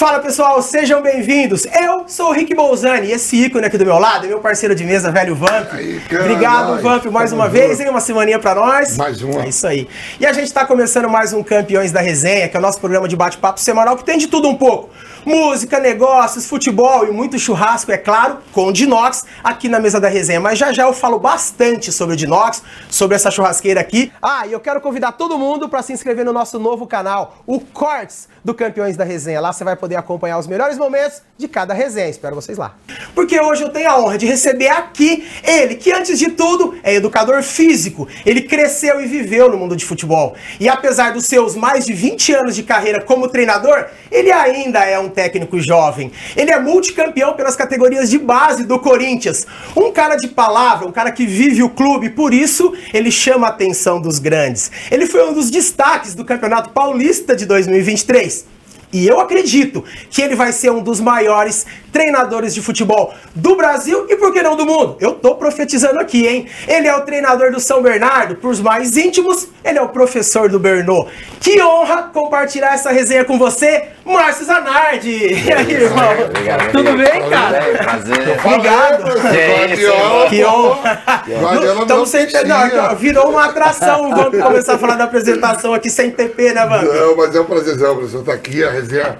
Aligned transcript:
Fala 0.00 0.18
pessoal, 0.18 0.62
sejam 0.62 1.02
bem-vindos. 1.02 1.66
Eu 1.66 2.04
sou 2.08 2.30
o 2.30 2.32
Rick 2.32 2.54
Bolzani 2.54 3.08
e 3.08 3.12
esse 3.12 3.36
ícone 3.36 3.66
aqui 3.66 3.76
do 3.76 3.84
meu 3.84 3.98
lado 3.98 4.24
é 4.24 4.28
meu 4.28 4.40
parceiro 4.40 4.74
de 4.74 4.82
mesa, 4.82 5.12
velho 5.12 5.34
Vamp. 5.34 5.70
Aí, 5.72 6.00
Obrigado. 6.18 6.80
Vamp, 6.80 7.04
mais 7.12 7.32
uma 7.32 7.50
vez, 7.50 7.80
hein? 7.80 7.90
Uma 7.90 8.00
semaninha 8.00 8.38
pra 8.38 8.54
nós. 8.54 8.96
Mais 8.96 9.20
uma. 9.20 9.44
É 9.44 9.50
isso 9.50 9.66
aí. 9.66 9.86
E 10.18 10.24
a 10.24 10.32
gente 10.32 10.50
tá 10.54 10.64
começando 10.64 11.06
mais 11.06 11.34
um 11.34 11.42
Campeões 11.42 11.92
da 11.92 12.00
Resenha, 12.00 12.48
que 12.48 12.56
é 12.56 12.58
o 12.58 12.62
nosso 12.62 12.80
programa 12.80 13.06
de 13.06 13.14
bate-papo 13.14 13.60
semanal 13.60 13.94
que 13.94 14.02
tem 14.02 14.16
de 14.16 14.26
tudo 14.26 14.48
um 14.48 14.56
pouco. 14.56 14.88
Música, 15.26 15.78
negócios, 15.78 16.46
futebol 16.46 17.06
e 17.06 17.10
muito 17.10 17.38
churrasco, 17.38 17.92
é 17.92 17.98
claro, 17.98 18.38
com 18.52 18.68
o 18.68 18.72
Dinox 18.72 19.26
aqui 19.44 19.68
na 19.68 19.78
mesa 19.78 20.00
da 20.00 20.08
resenha. 20.08 20.40
Mas 20.40 20.58
já 20.58 20.72
já 20.72 20.84
eu 20.84 20.94
falo 20.94 21.18
bastante 21.18 21.92
sobre 21.92 22.14
o 22.14 22.16
Dinox, 22.16 22.62
sobre 22.88 23.16
essa 23.16 23.30
churrasqueira 23.30 23.82
aqui. 23.82 24.10
Ah, 24.22 24.46
e 24.46 24.52
eu 24.52 24.60
quero 24.60 24.80
convidar 24.80 25.12
todo 25.12 25.36
mundo 25.36 25.68
para 25.68 25.82
se 25.82 25.92
inscrever 25.92 26.24
no 26.24 26.32
nosso 26.32 26.58
novo 26.58 26.86
canal, 26.86 27.36
o 27.46 27.60
Cortes 27.60 28.30
do 28.42 28.54
Campeões 28.54 28.96
da 28.96 29.04
Resenha. 29.04 29.42
Lá 29.42 29.52
você 29.52 29.62
vai 29.62 29.76
poder 29.76 29.89
acompanhar 29.96 30.38
os 30.38 30.46
melhores 30.46 30.78
momentos 30.78 31.22
de 31.36 31.48
cada 31.48 31.72
resenha. 31.72 32.08
Espero 32.08 32.34
vocês 32.34 32.58
lá. 32.58 32.74
Porque 33.14 33.40
hoje 33.40 33.62
eu 33.62 33.70
tenho 33.70 33.90
a 33.90 33.98
honra 33.98 34.18
de 34.18 34.26
receber 34.26 34.68
aqui 34.68 35.26
ele, 35.42 35.74
que 35.76 35.92
antes 35.92 36.18
de 36.18 36.30
tudo 36.30 36.78
é 36.82 36.94
educador 36.94 37.42
físico. 37.42 38.06
Ele 38.24 38.42
cresceu 38.42 39.00
e 39.00 39.06
viveu 39.06 39.50
no 39.50 39.56
mundo 39.56 39.74
de 39.74 39.84
futebol. 39.84 40.34
E 40.58 40.68
apesar 40.68 41.12
dos 41.12 41.26
seus 41.26 41.56
mais 41.56 41.86
de 41.86 41.92
20 41.92 42.32
anos 42.34 42.54
de 42.54 42.62
carreira 42.62 43.00
como 43.00 43.28
treinador, 43.28 43.86
ele 44.10 44.30
ainda 44.30 44.84
é 44.84 44.98
um 44.98 45.08
técnico 45.08 45.58
jovem. 45.60 46.12
Ele 46.36 46.50
é 46.50 46.58
multicampeão 46.58 47.34
pelas 47.34 47.56
categorias 47.56 48.10
de 48.10 48.18
base 48.18 48.64
do 48.64 48.78
Corinthians. 48.78 49.46
Um 49.76 49.90
cara 49.92 50.16
de 50.16 50.28
palavra, 50.28 50.86
um 50.86 50.92
cara 50.92 51.10
que 51.10 51.26
vive 51.26 51.62
o 51.62 51.70
clube, 51.70 52.10
por 52.10 52.34
isso 52.34 52.74
ele 52.92 53.10
chama 53.10 53.46
a 53.46 53.50
atenção 53.50 54.00
dos 54.00 54.18
grandes. 54.18 54.70
Ele 54.90 55.06
foi 55.06 55.28
um 55.28 55.32
dos 55.32 55.50
destaques 55.50 56.14
do 56.14 56.24
Campeonato 56.24 56.70
Paulista 56.70 57.34
de 57.34 57.46
2023. 57.46 58.59
E 58.92 59.06
eu 59.06 59.20
acredito 59.20 59.84
que 60.10 60.20
ele 60.20 60.34
vai 60.34 60.52
ser 60.52 60.70
um 60.70 60.82
dos 60.82 61.00
maiores 61.00 61.64
treinadores 61.92 62.54
de 62.54 62.62
futebol 62.62 63.14
do 63.34 63.56
Brasil 63.56 64.06
e 64.08 64.16
por 64.16 64.32
que 64.32 64.42
não 64.42 64.56
do 64.56 64.66
mundo? 64.66 64.96
Eu 65.00 65.12
tô 65.12 65.34
profetizando 65.34 65.98
aqui, 65.98 66.26
hein? 66.26 66.46
Ele 66.66 66.88
é 66.88 66.96
o 66.96 67.02
treinador 67.02 67.50
do 67.52 67.60
São 67.60 67.82
Bernardo, 67.82 68.36
pros 68.36 68.60
mais 68.60 68.96
íntimos, 68.96 69.48
ele 69.64 69.78
é 69.78 69.82
o 69.82 69.88
professor 69.88 70.48
do 70.48 70.58
Bernô. 70.58 71.06
Que 71.40 71.60
honra 71.62 72.04
compartilhar 72.12 72.74
essa 72.74 72.90
resenha 72.90 73.24
com 73.24 73.38
você, 73.38 73.88
Márcio 74.04 74.44
Zanardi. 74.46 75.30
E 75.50 75.52
aí, 75.52 75.72
irmão? 75.72 76.12
Obrigado, 76.26 76.70
Tudo 76.70 76.96
bem, 76.96 77.28
cara? 77.28 77.60
Bem, 77.60 77.76
prazer. 77.76 78.38
Obrigado. 78.44 79.04
Que 79.04 79.74
isso, 79.74 79.82
irmão. 79.82 80.28
Que 80.28 80.44
honra. 80.44 81.02
Estamos 81.26 81.86
não 81.88 82.06
sem 82.06 82.26
não, 82.46 82.96
Virou 82.96 83.30
uma 83.30 83.46
atração. 83.46 84.10
Vamos 84.10 84.42
começar 84.42 84.74
a 84.74 84.78
falar 84.78 84.96
da 84.96 85.04
apresentação 85.04 85.74
aqui 85.74 85.90
sem 85.90 86.10
TP, 86.10 86.52
né, 86.52 86.64
mano? 86.66 86.92
Não, 86.92 87.16
mas 87.16 87.34
é 87.34 87.40
um 87.40 87.44
prazerzão, 87.44 87.96
professor, 87.96 88.20
estar 88.20 88.32
aqui, 88.32 88.62
a 88.62 88.70
resenha 88.70 89.18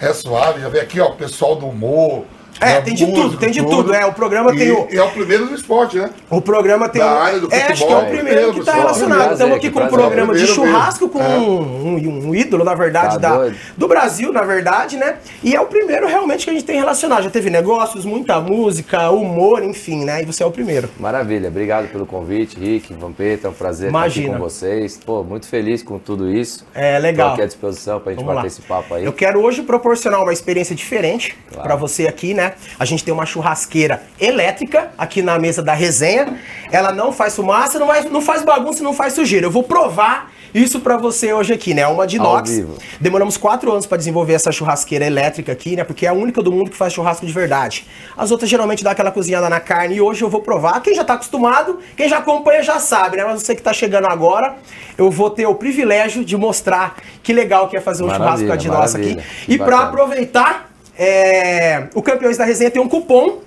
é 0.00 0.12
suave, 0.12 0.60
já 0.60 0.68
vem 0.68 0.80
aqui, 0.80 1.00
ó, 1.00 1.10
pessoal 1.10 1.56
do 1.56 1.66
humor. 1.66 2.24
É, 2.60 2.66
né, 2.74 2.80
tem 2.80 2.94
de 2.94 3.06
tudo, 3.06 3.36
tem 3.36 3.50
de 3.50 3.64
tudo. 3.64 3.94
É, 3.94 4.04
o 4.06 4.12
programa 4.12 4.54
tem 4.54 4.70
o- 4.72 4.88
E 4.90 4.96
é 4.96 5.02
o 5.02 5.10
primeiro 5.10 5.46
do 5.46 5.54
esporte, 5.54 5.96
né? 5.98 6.10
O 6.30 6.40
programa 6.40 6.88
tem 6.88 7.00
área 7.02 7.38
do 7.40 7.52
É, 7.52 7.62
acho 7.72 7.86
que 7.86 7.92
é 7.92 7.96
o 7.96 8.06
primeiro 8.06 8.52
que 8.54 8.60
está 8.60 8.72
relacionado. 8.72 9.32
Estamos 9.32 9.56
aqui 9.56 9.70
com 9.70 9.80
um 9.80 9.88
programa 9.88 10.34
de 10.34 10.46
churrasco 10.46 11.08
com. 11.08 11.22
É. 11.22 11.38
um, 11.38 12.34
ídolo, 12.34 12.64
na 12.64 12.74
verdade, 12.74 13.18
Tá 13.18 13.36
da, 13.38 13.50
do 13.76 13.88
Brasil, 13.88 14.32
na 14.32 14.42
verdade, 14.42 14.96
né? 14.96 15.16
E 15.42 15.54
é 15.54 15.60
o 15.60 15.66
primeiro 15.66 16.06
realmente 16.06 16.44
que 16.44 16.50
a 16.50 16.52
gente 16.52 16.64
tem 16.64 16.76
relacionado. 16.78 17.22
Já 17.22 17.30
teve 17.30 17.48
negócios, 17.50 18.04
muita 18.04 18.40
música, 18.40 19.10
humor, 19.10 19.62
enfim, 19.62 20.04
né? 20.04 20.22
E 20.22 20.26
você 20.26 20.42
é 20.42 20.46
o 20.46 20.50
primeiro. 20.50 20.88
Maravilha, 20.98 21.48
obrigado 21.48 21.88
pelo 21.88 22.06
convite, 22.06 22.58
Rick, 22.58 22.92
Vampeta, 22.94 23.46
é 23.46 23.50
um 23.50 23.54
prazer 23.54 23.88
Imagina. 23.88 24.26
estar 24.26 24.36
aqui 24.36 24.42
com 24.42 24.48
vocês. 24.50 25.00
Pô, 25.04 25.22
muito 25.24 25.46
feliz 25.46 25.82
com 25.82 25.98
tudo 25.98 26.30
isso. 26.30 26.66
É 26.74 26.98
legal. 26.98 27.28
Tô 27.28 27.32
aqui 27.34 27.42
à 27.42 27.46
disposição 27.46 28.00
pra 28.00 28.12
gente 28.12 28.20
Vamos 28.20 28.34
bater 28.34 28.46
lá. 28.46 28.52
esse 28.52 28.62
papo 28.62 28.94
aí. 28.94 29.04
Eu 29.04 29.12
quero 29.12 29.40
hoje 29.42 29.62
proporcionar 29.62 30.22
uma 30.22 30.32
experiência 30.32 30.74
diferente 30.74 31.36
Claro. 31.50 31.62
pra 31.66 31.76
você 31.76 32.06
aqui, 32.06 32.34
né? 32.34 32.47
A 32.78 32.84
gente 32.84 33.04
tem 33.04 33.12
uma 33.14 33.26
churrasqueira 33.26 34.02
elétrica 34.20 34.90
aqui 34.96 35.22
na 35.22 35.38
mesa 35.38 35.62
da 35.62 35.72
resenha. 35.74 36.38
Ela 36.70 36.92
não 36.92 37.12
faz 37.12 37.34
fumaça, 37.34 37.78
não, 37.78 37.86
vai- 37.86 38.02
não 38.04 38.20
faz 38.20 38.42
bagunça, 38.44 38.82
não 38.82 38.92
faz 38.92 39.12
sujeira. 39.14 39.46
Eu 39.46 39.50
vou 39.50 39.62
provar 39.62 40.30
isso 40.54 40.80
pra 40.80 40.96
você 40.96 41.30
hoje 41.32 41.52
aqui, 41.52 41.74
né? 41.74 41.86
Uma 41.86 42.06
de 42.06 42.16
inox. 42.16 42.50
vivo. 42.50 42.78
Demoramos 42.98 43.36
quatro 43.36 43.70
anos 43.70 43.84
pra 43.84 43.98
desenvolver 43.98 44.32
essa 44.32 44.50
churrasqueira 44.50 45.04
elétrica 45.04 45.52
aqui, 45.52 45.76
né? 45.76 45.84
Porque 45.84 46.06
é 46.06 46.08
a 46.08 46.12
única 46.14 46.42
do 46.42 46.50
mundo 46.50 46.70
que 46.70 46.76
faz 46.76 46.92
churrasco 46.94 47.26
de 47.26 47.32
verdade. 47.32 47.86
As 48.16 48.30
outras 48.30 48.48
geralmente 48.48 48.82
dá 48.82 48.92
aquela 48.92 49.10
cozinhada 49.10 49.48
na 49.50 49.60
carne 49.60 49.96
e 49.96 50.00
hoje 50.00 50.22
eu 50.22 50.30
vou 50.30 50.40
provar. 50.40 50.80
Quem 50.80 50.94
já 50.94 51.04
tá 51.04 51.14
acostumado, 51.14 51.78
quem 51.96 52.08
já 52.08 52.16
acompanha 52.18 52.62
já 52.62 52.78
sabe, 52.80 53.18
né? 53.18 53.24
Mas 53.24 53.42
você 53.42 53.54
que 53.54 53.60
tá 53.62 53.74
chegando 53.74 54.06
agora, 54.06 54.56
eu 54.96 55.10
vou 55.10 55.28
ter 55.28 55.46
o 55.46 55.54
privilégio 55.54 56.24
de 56.24 56.34
mostrar 56.36 56.96
que 57.22 57.32
legal 57.32 57.68
que 57.68 57.76
é 57.76 57.80
fazer 57.80 58.02
um 58.02 58.06
Maravilha, 58.06 58.26
churrasco 58.38 58.46
com 58.46 58.52
a 58.52 58.56
de 58.56 58.68
nossa 58.68 58.96
aqui. 58.98 59.18
E 59.46 59.58
pra 59.58 59.66
Bacana. 59.66 59.88
aproveitar, 59.88 60.67
é, 60.98 61.88
o 61.94 62.02
Campeões 62.02 62.36
da 62.36 62.44
Resenha 62.44 62.70
tem 62.70 62.82
um 62.82 62.88
cupom 62.88 63.40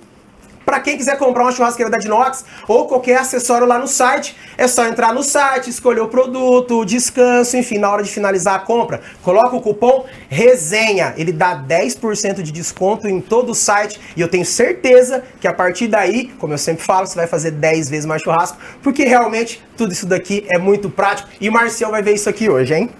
Pra 0.64 0.80
quem 0.80 0.96
quiser 0.96 1.18
comprar 1.18 1.42
uma 1.42 1.52
churrasqueira 1.52 1.90
da 1.90 1.98
Dinox 1.98 2.44
ou 2.68 2.86
qualquer 2.86 3.18
acessório 3.18 3.66
lá 3.66 3.78
no 3.78 3.88
site, 3.88 4.36
é 4.56 4.68
só 4.68 4.86
entrar 4.86 5.12
no 5.12 5.22
site, 5.22 5.68
escolher 5.68 6.00
o 6.00 6.08
produto, 6.08 6.84
descanso, 6.84 7.56
enfim, 7.56 7.78
na 7.78 7.90
hora 7.90 8.02
de 8.02 8.10
finalizar 8.10 8.54
a 8.54 8.58
compra, 8.60 9.00
coloca 9.22 9.56
o 9.56 9.60
cupom 9.60 10.06
RESENHA. 10.28 11.14
Ele 11.16 11.32
dá 11.32 11.56
10% 11.56 12.42
de 12.42 12.52
desconto 12.52 13.08
em 13.08 13.20
todo 13.20 13.50
o 13.50 13.54
site 13.54 14.00
e 14.16 14.20
eu 14.20 14.28
tenho 14.28 14.44
certeza 14.44 15.22
que 15.40 15.48
a 15.48 15.52
partir 15.52 15.88
daí, 15.88 16.28
como 16.38 16.54
eu 16.54 16.58
sempre 16.58 16.84
falo, 16.84 17.06
você 17.06 17.16
vai 17.16 17.26
fazer 17.26 17.50
10 17.50 17.90
vezes 17.90 18.06
mais 18.06 18.22
churrasco, 18.22 18.56
porque 18.82 19.04
realmente 19.04 19.62
tudo 19.76 19.92
isso 19.92 20.06
daqui 20.06 20.46
é 20.54 20.58
muito 20.58 20.88
prático 20.88 21.28
e 21.40 21.48
o 21.48 21.52
Marcião 21.52 21.90
vai 21.90 22.02
ver 22.02 22.14
isso 22.14 22.28
aqui 22.28 22.48
hoje, 22.48 22.74
hein? 22.74 22.90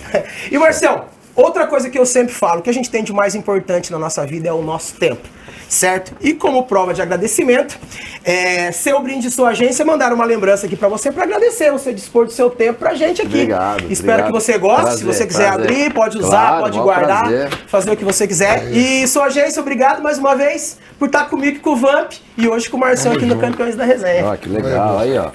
e 0.50 0.58
Marcião, 0.58 1.06
outra 1.34 1.66
coisa 1.66 1.88
que 1.90 1.98
eu 1.98 2.06
sempre 2.06 2.32
falo, 2.34 2.62
que 2.62 2.70
a 2.70 2.74
gente 2.74 2.90
tem 2.90 3.02
de 3.02 3.12
mais 3.12 3.34
importante 3.34 3.90
na 3.92 3.98
nossa 3.98 4.24
vida 4.26 4.48
é 4.48 4.52
o 4.52 4.62
nosso 4.62 4.94
tempo 4.94 5.28
certo? 5.72 6.12
E 6.20 6.34
como 6.34 6.64
prova 6.64 6.92
de 6.92 7.00
agradecimento, 7.00 7.78
é, 8.22 8.70
seu 8.72 9.00
brinde 9.00 9.28
de 9.28 9.30
sua 9.30 9.50
agência 9.50 9.84
mandaram 9.84 10.14
uma 10.14 10.24
lembrança 10.24 10.66
aqui 10.66 10.76
pra 10.76 10.88
você 10.88 11.10
pra 11.10 11.24
agradecer 11.24 11.72
você 11.72 11.92
dispor 11.92 12.26
do 12.26 12.32
seu 12.32 12.50
tempo 12.50 12.78
pra 12.78 12.94
gente 12.94 13.22
aqui. 13.22 13.32
Obrigado, 13.34 13.84
Espero 13.90 14.22
obrigado. 14.22 14.26
que 14.26 14.32
você 14.32 14.58
goste. 14.58 14.82
Prazer, 14.82 14.98
Se 14.98 15.04
você 15.04 15.26
quiser 15.26 15.52
prazer. 15.52 15.70
abrir, 15.70 15.94
pode 15.94 16.18
usar, 16.18 16.28
Claro, 16.48 16.62
pode 16.64 16.78
guardar, 16.78 17.20
prazer. 17.22 17.50
fazer 17.66 17.90
o 17.90 17.96
que 17.96 18.04
você 18.04 18.26
quiser. 18.28 18.70
E 18.72 19.06
sua 19.08 19.24
agência, 19.24 19.60
obrigado 19.60 20.02
mais 20.02 20.18
uma 20.18 20.34
vez 20.36 20.78
por 20.98 21.06
estar 21.06 21.24
comigo 21.30 21.56
e 21.56 21.60
com 21.60 21.70
o 21.70 21.76
Vamp 21.76 22.12
e 22.36 22.46
hoje 22.48 22.68
com 22.68 22.76
o 22.76 22.80
Marcelo 22.80 23.16
aqui 23.16 23.24
no 23.24 23.34
junto. 23.34 23.46
Campeões 23.46 23.74
da 23.74 23.84
Resenha. 23.84 24.26
Ó, 24.26 24.36
que 24.36 24.48
legal, 24.48 24.98
aí 24.98 25.16
ó. 25.18 25.30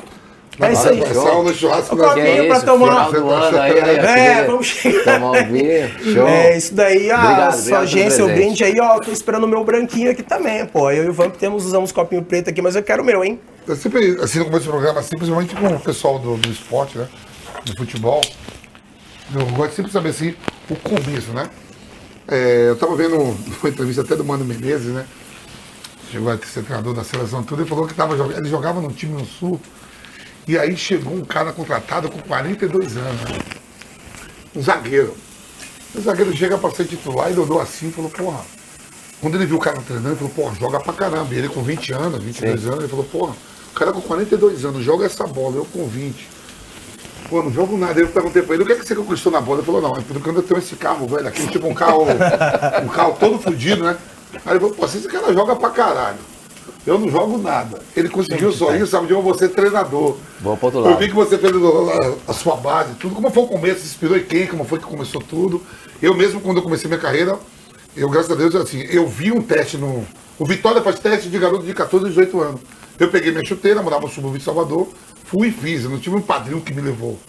É 0.59 0.73
isso 0.73 0.89
aí. 0.89 1.13
Sal 1.13 1.43
no 1.43 1.53
churrasco. 1.53 1.95
O 1.95 1.97
copinho 1.97 2.25
é 2.27 2.47
pra 2.47 2.59
tomar. 2.61 3.09
final 3.09 3.21
do 3.21 3.29
ano 3.29 3.57
aí, 3.59 3.79
aí, 3.79 3.99
ó, 3.99 4.03
É, 4.03 4.43
vamos 4.45 4.65
chegar. 4.65 5.03
Tomar 5.19 5.31
um 5.31 5.51
vinho, 5.51 6.13
show. 6.13 6.27
É, 6.27 6.57
isso 6.57 6.73
daí, 6.73 7.11
a 7.11 7.15
Obrigado, 7.15 7.51
sua 7.51 7.59
obrigado 7.59 7.83
agência, 7.83 8.25
o 8.25 8.27
brinde 8.27 8.63
aí, 8.63 8.79
ó, 8.79 8.99
tô 8.99 9.11
esperando 9.11 9.43
o 9.43 9.47
meu 9.47 9.63
branquinho 9.63 10.09
aqui 10.09 10.23
também, 10.23 10.65
pô. 10.65 10.89
Eu 10.89 11.05
e 11.05 11.09
o 11.09 11.13
Vamp 11.13 11.35
temos, 11.35 11.63
usamos 11.65 11.91
copinho 11.91 12.23
preto 12.23 12.49
aqui, 12.49 12.61
mas 12.61 12.75
eu 12.75 12.81
quero 12.81 13.03
o 13.03 13.05
meu, 13.05 13.23
hein? 13.23 13.39
Eu 13.67 13.75
sempre, 13.75 14.17
assim, 14.21 14.39
no 14.39 14.45
começo 14.45 14.65
do 14.65 14.71
programa, 14.71 14.99
assim, 14.99 15.15
principalmente 15.15 15.55
com 15.55 15.67
o 15.67 15.79
pessoal 15.79 16.17
do, 16.17 16.37
do 16.37 16.49
esporte, 16.49 16.97
né? 16.97 17.07
Do 17.63 17.75
futebol, 17.75 18.21
eu 19.35 19.45
gosto 19.47 19.69
de 19.69 19.75
sempre 19.75 19.91
saber, 19.91 20.09
assim, 20.09 20.33
o 20.69 20.75
começo, 20.75 21.31
né? 21.33 21.49
É, 22.27 22.69
eu 22.69 22.75
tava 22.75 22.95
vendo 22.95 23.15
uma 23.15 23.69
entrevista 23.69 24.01
até 24.01 24.15
do 24.15 24.23
Mano 24.25 24.43
Menezes, 24.43 24.93
né? 24.93 25.05
Chegou 26.11 26.31
a 26.31 26.37
ser 26.37 26.63
treinador 26.63 26.93
da 26.93 27.03
seleção 27.03 27.43
tudo, 27.43 27.61
ele 27.61 27.69
falou 27.69 27.85
que 27.85 27.93
tava, 27.93 28.15
ele 28.35 28.49
jogava 28.49 28.79
num 28.81 28.89
time 28.89 29.13
no 29.13 29.25
Sul, 29.25 29.59
e 30.47 30.57
aí 30.57 30.77
chegou 30.77 31.13
um 31.13 31.25
cara 31.25 31.51
contratado 31.51 32.09
com 32.09 32.19
42 32.19 32.97
anos, 32.97 33.21
um 34.55 34.61
zagueiro. 34.61 35.15
O 35.93 36.01
zagueiro 36.01 36.35
chega 36.35 36.57
pra 36.57 36.71
ser 36.71 36.85
titular 36.85 37.27
e 37.27 37.31
ele 37.31 37.39
olhou 37.39 37.59
assim 37.59 37.89
e 37.89 37.91
falou, 37.91 38.09
porra, 38.09 38.41
quando 39.19 39.35
ele 39.35 39.45
viu 39.45 39.57
o 39.57 39.59
cara 39.59 39.81
treinando, 39.81 40.09
ele 40.09 40.15
falou, 40.15 40.33
porra, 40.33 40.55
joga 40.55 40.79
pra 40.79 40.93
caramba. 40.93 41.33
E 41.33 41.37
ele 41.37 41.49
com 41.49 41.63
20 41.63 41.93
anos, 41.93 42.23
22 42.23 42.65
anos, 42.65 42.79
ele 42.79 42.87
falou, 42.87 43.05
porra, 43.05 43.35
o 43.71 43.73
cara 43.73 43.91
com 43.91 44.01
42 44.01 44.63
anos, 44.65 44.83
joga 44.83 45.05
essa 45.05 45.25
bola, 45.25 45.57
eu 45.57 45.65
com 45.65 45.87
20. 45.87 46.29
Pô, 47.29 47.43
não 47.43 47.51
jogo 47.51 47.77
nada. 47.77 47.99
Eu 47.99 48.07
perguntei 48.07 48.41
pra 48.41 48.55
ele, 48.55 48.63
o 48.63 48.65
que 48.65 48.73
é 48.73 48.75
que 48.75 48.85
você 48.85 48.95
conquistou 48.95 49.31
na 49.31 49.41
bola? 49.41 49.59
Ele 49.59 49.65
falou, 49.65 49.81
não, 49.81 49.97
é 49.97 50.01
porque 50.01 50.29
eu 50.29 50.43
tenho 50.43 50.59
esse 50.59 50.75
carro, 50.75 51.07
velho, 51.07 51.27
aqui, 51.27 51.47
tipo 51.47 51.67
um 51.67 51.73
carro, 51.73 52.05
um 52.83 52.87
carro 52.87 53.17
todo 53.19 53.39
fudido, 53.39 53.83
né? 53.83 53.97
Aí 54.45 54.53
ele 54.53 54.59
falou, 54.59 54.75
pô, 54.75 54.85
esse 54.85 55.07
cara 55.07 55.33
joga 55.33 55.55
pra 55.55 55.69
caralho. 55.71 56.19
Eu 56.87 56.97
não 56.97 57.09
jogo 57.09 57.37
nada. 57.37 57.81
Ele 57.95 58.07
conseguiu 58.07 58.49
só 58.51 58.73
isso, 58.73 58.87
sabe? 58.87 59.07
De 59.07 59.13
eu 59.13 59.21
vou 59.21 59.33
ser 59.37 59.49
treinador. 59.49 60.15
Vamos 60.39 60.57
pro 60.57 60.67
outro 60.67 60.79
Eu 60.79 60.85
lado. 60.85 60.97
vi 60.99 61.09
que 61.09 61.13
você 61.13 61.37
fez 61.37 61.53
a, 61.53 62.31
a 62.31 62.33
sua 62.33 62.55
base, 62.55 62.93
tudo. 62.93 63.13
Como 63.13 63.29
foi 63.29 63.43
o 63.43 63.47
começo? 63.47 63.81
Se 63.81 63.87
inspirou 63.87 64.17
em 64.17 64.23
quem? 64.23 64.47
Como 64.47 64.63
foi 64.63 64.79
que 64.79 64.85
começou 64.85 65.21
tudo? 65.21 65.61
Eu 66.01 66.15
mesmo, 66.15 66.39
quando 66.39 66.57
eu 66.57 66.63
comecei 66.63 66.87
minha 66.87 66.99
carreira, 66.99 67.37
eu, 67.95 68.09
graças 68.09 68.31
a 68.31 68.35
Deus, 68.35 68.55
assim, 68.55 68.85
eu 68.89 69.05
vi 69.05 69.33
um 69.33 69.41
teste 69.41 69.77
no. 69.77 70.05
O 70.39 70.45
Vitória 70.45 70.81
faz 70.81 70.97
teste 70.99 71.29
de 71.29 71.37
garoto 71.37 71.65
de 71.65 71.73
14 71.73 72.05
a 72.05 72.09
18 72.09 72.39
anos. 72.39 72.61
Eu 72.97 73.09
peguei 73.09 73.31
minha 73.31 73.43
chuteira, 73.43 73.81
morava 73.81 74.03
no 74.03 74.09
subúrbio 74.11 74.39
de 74.39 74.45
Salvador, 74.45 74.87
fui 75.25 75.49
e 75.49 75.51
fiz. 75.51 75.83
Eu 75.83 75.89
não 75.89 75.99
tive 75.99 76.15
um 76.15 76.21
padrinho 76.21 76.61
que 76.61 76.73
me 76.73 76.81
levou. 76.81 77.19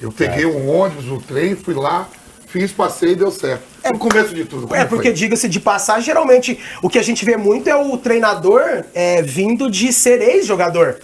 Eu 0.00 0.12
peguei 0.12 0.46
um 0.46 0.70
ônibus, 0.70 1.06
um 1.06 1.18
trem, 1.18 1.56
fui 1.56 1.74
lá, 1.74 2.08
fiz, 2.52 2.72
passei 2.72 3.12
e 3.12 3.16
deu 3.16 3.30
certo. 3.30 3.62
É 3.82 3.90
o 3.90 3.98
começo 3.98 4.34
de 4.34 4.44
tudo. 4.44 4.66
como 4.68 4.80
É, 4.80 4.84
porque, 4.84 5.12
diga-se 5.12 5.48
de 5.48 5.60
passagem, 5.60 6.02
geralmente 6.04 6.58
o 6.82 6.88
que 6.88 6.98
a 6.98 7.02
gente 7.02 7.24
vê 7.24 7.36
muito 7.36 7.68
é 7.68 7.76
o 7.76 7.96
treinador 7.96 8.62
é, 8.94 9.22
vindo 9.22 9.70
de 9.70 9.92
ser 9.92 10.20
ex-jogador. 10.20 10.98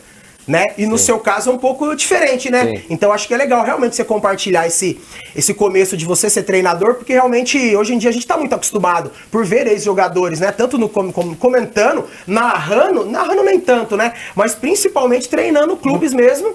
né? 0.48 0.64
E 0.78 0.86
no 0.86 0.96
seu 0.96 1.18
caso 1.18 1.50
é 1.50 1.52
um 1.52 1.58
pouco 1.58 1.92
diferente, 1.96 2.48
né? 2.52 2.66
Sim. 2.66 2.82
Então 2.88 3.10
acho 3.10 3.26
que 3.26 3.34
é 3.34 3.36
legal 3.36 3.64
realmente 3.64 3.96
você 3.96 4.04
compartilhar 4.04 4.64
esse, 4.64 5.00
esse 5.34 5.52
começo 5.52 5.96
de 5.96 6.04
você 6.04 6.30
ser 6.30 6.44
treinador, 6.44 6.94
porque 6.94 7.12
realmente 7.14 7.74
hoje 7.74 7.92
em 7.94 7.98
dia 7.98 8.10
a 8.10 8.12
gente 8.12 8.24
tá 8.28 8.36
muito 8.36 8.54
acostumado 8.54 9.10
por 9.28 9.44
ver 9.44 9.66
ex-jogadores, 9.66 10.38
né? 10.38 10.52
Tanto 10.52 10.78
no 10.78 10.88
com- 10.88 11.10
com- 11.10 11.34
comentando, 11.34 12.04
narrando, 12.28 13.04
narrando 13.06 13.42
nem 13.42 13.58
tanto, 13.58 13.96
né? 13.96 14.12
Mas 14.36 14.54
principalmente 14.54 15.28
treinando 15.28 15.76
clubes 15.76 16.12
mesmo. 16.14 16.54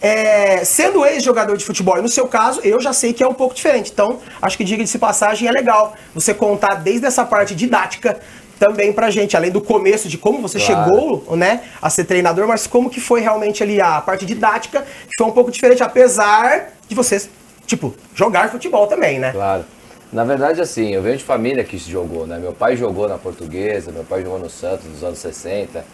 É, 0.00 0.64
sendo 0.64 1.04
ex-jogador 1.04 1.56
de 1.56 1.64
futebol, 1.64 1.98
e 1.98 2.02
no 2.02 2.08
seu 2.08 2.26
caso, 2.26 2.60
eu 2.62 2.80
já 2.80 2.92
sei 2.92 3.12
que 3.12 3.22
é 3.22 3.26
um 3.28 3.34
pouco 3.34 3.54
diferente. 3.54 3.90
Então, 3.92 4.18
acho 4.40 4.56
que 4.56 4.64
diga-se 4.64 4.92
de 4.92 4.98
passagem, 4.98 5.48
é 5.48 5.52
legal 5.52 5.94
você 6.14 6.32
contar 6.32 6.74
desde 6.76 7.06
essa 7.06 7.24
parte 7.24 7.54
didática 7.54 8.18
também 8.58 8.92
pra 8.92 9.08
gente, 9.10 9.36
além 9.36 9.50
do 9.52 9.60
começo 9.60 10.08
de 10.08 10.18
como 10.18 10.40
você 10.42 10.58
Claro. 10.58 10.90
chegou 10.90 11.36
né, 11.36 11.60
a 11.80 11.88
ser 11.88 12.04
treinador, 12.04 12.46
mas 12.48 12.66
como 12.66 12.90
que 12.90 13.00
foi 13.00 13.20
realmente 13.20 13.62
ali 13.62 13.80
a 13.80 14.00
parte 14.00 14.26
didática, 14.26 14.82
que 14.82 15.12
foi 15.16 15.26
um 15.26 15.32
pouco 15.32 15.50
diferente, 15.50 15.82
apesar 15.82 16.70
de 16.88 16.94
vocês, 16.94 17.30
tipo, 17.66 17.94
jogar 18.14 18.50
futebol 18.50 18.86
também, 18.88 19.18
né? 19.18 19.30
Claro. 19.32 19.64
Na 20.12 20.24
verdade, 20.24 20.60
assim, 20.60 20.94
eu 20.94 21.02
venho 21.02 21.18
de 21.18 21.22
família 21.24 21.62
que 21.62 21.76
jogou, 21.76 22.26
né? 22.26 22.38
Meu 22.38 22.52
pai 22.52 22.76
jogou 22.76 23.06
na 23.08 23.18
Portuguesa, 23.18 23.92
meu 23.92 24.04
pai 24.04 24.22
jogou 24.22 24.38
no 24.38 24.48
Santos 24.48 24.86
nos 24.86 25.04
anos 25.04 25.18
60. 25.18 25.84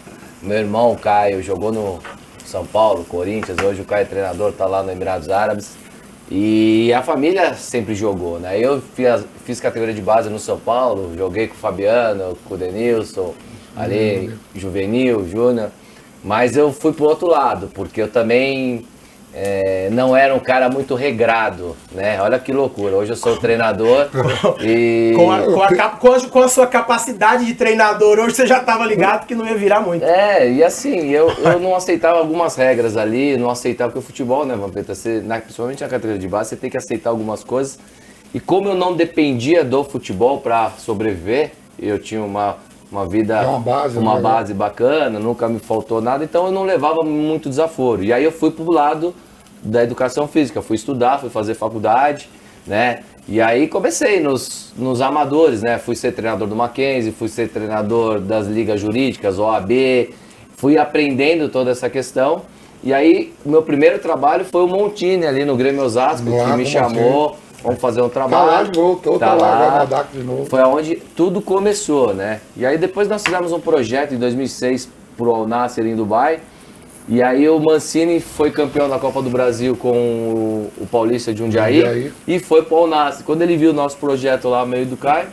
Meu 0.40 0.58
irmão, 0.58 0.94
Caio, 0.94 1.42
jogou 1.42 1.72
no 1.72 1.98
São 2.44 2.66
Paulo, 2.66 3.04
Corinthians. 3.04 3.58
Hoje 3.58 3.82
o 3.82 3.84
Caio 3.84 4.02
é 4.02 4.04
treinador, 4.06 4.52
tá 4.52 4.66
lá 4.66 4.82
no 4.82 4.90
Emirados 4.90 5.28
Árabes. 5.28 5.76
E 6.30 6.92
a 6.92 7.02
família 7.02 7.54
sempre 7.54 7.94
jogou, 7.94 8.38
né? 8.38 8.58
Eu 8.58 8.80
fiz, 8.80 9.24
fiz 9.44 9.60
categoria 9.60 9.94
de 9.94 10.00
base 10.00 10.30
no 10.30 10.38
São 10.38 10.58
Paulo, 10.58 11.12
joguei 11.16 11.48
com 11.48 11.54
o 11.54 11.58
Fabiano, 11.58 12.36
com 12.44 12.54
o 12.54 12.56
Denilson, 12.56 13.34
ali, 13.76 14.32
juvenil, 14.54 15.28
júnior. 15.28 15.70
Mas 16.22 16.56
eu 16.56 16.72
fui 16.72 16.92
pro 16.92 17.04
outro 17.04 17.26
lado, 17.26 17.68
porque 17.74 18.00
eu 18.00 18.10
também 18.10 18.86
é, 19.36 19.88
não 19.90 20.16
era 20.16 20.34
um 20.34 20.38
cara 20.38 20.68
muito 20.68 20.94
regrado, 20.94 21.76
né? 21.92 22.20
Olha 22.22 22.38
que 22.38 22.52
loucura. 22.52 22.94
Hoje 22.96 23.12
eu 23.12 23.16
sou 23.16 23.36
treinador 23.36 24.08
e. 24.62 25.12
Com 25.16 25.32
a, 25.32 25.38
com, 25.42 25.62
a, 25.62 25.88
com 25.90 26.12
a- 26.12 26.20
com 26.30 26.38
a 26.40 26.48
sua 26.48 26.66
capacidade 26.66 27.44
de 27.44 27.54
treinador, 27.54 28.18
hoje 28.18 28.36
você 28.36 28.46
já 28.46 28.60
tava 28.60 28.86
ligado 28.86 29.26
que 29.26 29.34
não 29.34 29.46
ia 29.46 29.56
virar 29.56 29.80
muito. 29.80 30.04
É, 30.04 30.48
e 30.50 30.62
assim, 30.62 31.10
eu, 31.10 31.30
eu 31.30 31.58
não 31.58 31.74
aceitava 31.74 32.18
algumas 32.18 32.54
regras 32.54 32.96
ali, 32.96 33.36
não 33.36 33.50
aceitava, 33.50 33.90
porque 33.90 33.98
o 34.04 34.06
futebol, 34.06 34.46
né, 34.46 34.54
Vampeta, 34.54 34.94
você, 34.94 35.20
na, 35.20 35.40
principalmente 35.40 35.82
na 35.82 35.88
categoria 35.88 36.18
de 36.20 36.28
base, 36.28 36.50
você 36.50 36.56
tem 36.56 36.70
que 36.70 36.76
aceitar 36.78 37.10
algumas 37.10 37.42
coisas. 37.42 37.78
E 38.32 38.38
como 38.40 38.68
eu 38.68 38.74
não 38.74 38.94
dependia 38.94 39.64
do 39.64 39.82
futebol 39.84 40.38
para 40.40 40.70
sobreviver, 40.78 41.52
eu 41.78 41.98
tinha 41.98 42.22
uma, 42.22 42.56
uma 42.90 43.06
vida, 43.06 43.36
É 43.42 43.46
uma 43.46 43.58
base, 43.60 43.98
uma 43.98 44.14
né? 44.16 44.20
base 44.20 44.54
bacana, 44.54 45.18
nunca 45.18 45.48
me 45.48 45.58
faltou 45.58 46.00
nada, 46.00 46.22
então 46.24 46.46
eu 46.46 46.52
não 46.52 46.62
levava 46.64 47.02
muito 47.02 47.48
desaforo. 47.48 48.02
E 48.02 48.12
aí 48.12 48.22
eu 48.24 48.32
fui 48.32 48.50
pro 48.50 48.70
lado 48.72 49.14
da 49.64 49.82
educação 49.82 50.28
física, 50.28 50.60
fui 50.62 50.76
estudar, 50.76 51.18
fui 51.18 51.30
fazer 51.30 51.54
faculdade, 51.54 52.28
né? 52.66 53.00
E 53.26 53.40
aí 53.40 53.66
comecei 53.66 54.20
nos, 54.20 54.72
nos 54.76 55.00
amadores, 55.00 55.62
né? 55.62 55.78
Fui 55.78 55.96
ser 55.96 56.12
treinador 56.12 56.46
do 56.46 56.54
Mackenzie, 56.54 57.10
fui 57.10 57.28
ser 57.28 57.48
treinador 57.48 58.20
das 58.20 58.46
ligas 58.46 58.78
jurídicas, 58.80 59.38
OAB, 59.38 59.70
fui 60.56 60.76
aprendendo 60.76 61.48
toda 61.48 61.70
essa 61.70 61.88
questão. 61.88 62.42
E 62.82 62.92
aí, 62.92 63.32
meu 63.46 63.62
primeiro 63.62 63.98
trabalho 63.98 64.44
foi 64.44 64.62
o 64.62 64.68
Montini 64.68 65.26
ali 65.26 65.42
no 65.46 65.56
Grêmio 65.56 65.82
Osasco, 65.82 66.28
Lá 66.28 66.50
que 66.50 66.56
me 66.58 66.66
chamou, 66.66 67.34
vamos 67.62 67.80
fazer 67.80 68.02
um 68.02 68.10
Tá 68.10 68.20
lá 68.20 68.28
trabalho. 68.28 68.70
de 68.70 68.78
novo, 68.78 69.18
tá, 69.18 69.32
lá, 69.32 69.84
DAC 69.86 70.08
de 70.12 70.22
novo. 70.22 70.44
Foi 70.44 70.60
onde 70.60 70.96
tudo 71.16 71.40
começou, 71.40 72.12
né? 72.12 72.40
E 72.54 72.66
aí 72.66 72.76
depois 72.76 73.08
nós 73.08 73.22
fizemos 73.22 73.52
um 73.52 73.60
projeto 73.60 74.12
em 74.12 74.18
2006 74.18 74.90
pro 75.16 75.30
Al 75.34 75.48
Nasser 75.48 75.86
em 75.86 75.96
Dubai. 75.96 76.40
E 77.06 77.22
aí 77.22 77.46
o 77.48 77.60
Mancini 77.60 78.18
foi 78.18 78.50
campeão 78.50 78.88
da 78.88 78.98
Copa 78.98 79.20
do 79.20 79.28
Brasil 79.28 79.76
com 79.76 79.90
o, 79.90 80.72
o 80.78 80.86
Paulista 80.86 81.32
de 81.32 81.40
Jundiaí, 81.40 81.76
Jundiaí. 81.76 82.12
e 82.26 82.38
foi 82.38 82.62
pro 82.62 82.76
Al 82.76 82.86
Nasser. 82.86 83.26
Quando 83.26 83.42
ele 83.42 83.56
viu 83.56 83.70
o 83.70 83.74
nosso 83.74 83.98
projeto 83.98 84.48
lá 84.48 84.64
meio 84.64 84.86
do 84.86 84.96
Caio, 84.96 85.28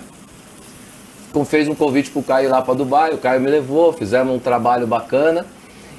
fez 1.46 1.70
um 1.70 1.76
convite 1.76 2.12
pro 2.12 2.22
Caio 2.22 2.48
ir 2.48 2.50
lá 2.50 2.62
para 2.62 2.74
Dubai, 2.74 3.14
o 3.14 3.18
Caio 3.18 3.40
me 3.40 3.50
levou, 3.50 3.94
fizemos 3.94 4.36
um 4.36 4.40
trabalho 4.40 4.86
bacana. 4.86 5.46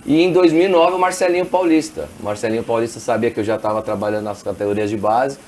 E 0.05 0.21
em 0.21 0.31
2009 0.33 0.97
o 0.97 0.99
Marcelinho 0.99 1.47
Paulista. 1.47 2.09
O 2.21 2.25
Marcelinho 2.25 2.63
Paulista 2.63 3.01
sabia 3.01 3.31
que 3.31 3.41
eu 3.41 3.45
já 3.45 3.57
estava 3.57 3.81
trabalhando 3.81 4.25
nas 4.25 4.43
categorias 4.43 4.91
de 4.91 4.97
base 4.99 5.39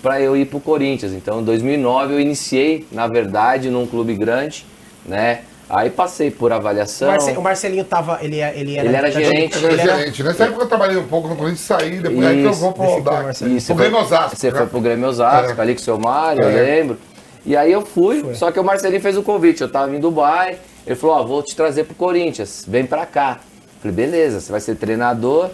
para 0.00 0.20
eu 0.20 0.36
ir 0.36 0.46
pro 0.46 0.58
Corinthians. 0.58 1.12
Então 1.12 1.40
em 1.40 1.44
2009 1.44 2.14
eu 2.14 2.20
iniciei, 2.20 2.86
na 2.90 3.06
verdade, 3.08 3.68
num 3.68 3.86
clube 3.86 4.14
grande, 4.14 4.64
né? 5.04 5.40
Aí 5.68 5.90
passei 5.90 6.30
por 6.30 6.52
O, 6.52 6.54
avaliação. 6.54 7.08
Marce- 7.08 7.32
o 7.32 7.42
Marcelinho 7.42 7.84
tava. 7.84 8.18
Ele, 8.22 8.38
é- 8.38 8.56
ele 8.56 8.76
era, 8.76 8.86
Ele 8.86 8.96
era 8.96 9.10
gerente. 9.10 9.56
Ele 9.58 9.66
Ele 9.66 9.80
era 9.80 9.96
gerente. 9.98 10.22
Nessa 10.22 10.44
época 10.44 10.62
eu 10.62 10.68
trabalhei 10.68 10.96
um 10.96 11.06
pouco 11.08 11.26
no 11.26 11.34
Corinthians, 11.34 11.60
saí, 11.60 11.98
depois 11.98 12.24
aí 12.24 12.36
que 12.36 12.44
eu 12.44 12.50
Isso. 12.50 12.60
vou 12.60 12.72
pro 12.72 12.84
Ele 12.84 12.96
ficou, 12.96 13.12
DAC. 13.12 13.22
Marcelo. 13.24 13.50
Isso, 13.56 13.72
O 13.72 13.74
você 13.76 13.82
Grêmio 13.82 13.98
foi- 13.98 14.06
Osasco. 14.06 14.36
Você 14.36 14.50
né? 14.52 14.58
foi 14.58 14.66
pro 14.68 14.80
Grêmio 14.80 15.08
Osasco, 15.08 15.58
É. 15.58 15.62
ali 15.62 15.74
com 15.74 15.80
o 15.80 15.84
seu 15.84 15.98
Mário, 15.98 16.42
eu 16.44 16.48
É. 16.50 16.62
lembro. 16.62 16.96
E 17.44 17.56
aí 17.56 17.72
eu 17.72 17.82
fui, 17.82 18.34
só 18.34 18.50
que 18.52 18.60
o 18.60 18.64
Marcelinho 18.64 19.00
fez 19.00 19.16
o 19.16 19.22
convite. 19.22 19.60
Eu 19.62 19.68
tava 19.68 19.94
em 19.94 19.98
Dubai, 20.00 20.56
ele 20.86 20.94
falou: 20.96 21.16
Ó, 21.16 21.24
vou 21.24 21.42
te 21.42 21.54
trazer 21.56 21.84
pro 21.84 21.94
Corinthians, 21.96 22.64
vem 22.66 22.86
pra 22.86 23.04
cá. 23.04 23.38
Falei: 23.80 23.94
beleza, 23.96 24.40
você 24.40 24.52
vai 24.52 24.60
ser 24.60 24.76
treinador. 24.76 25.50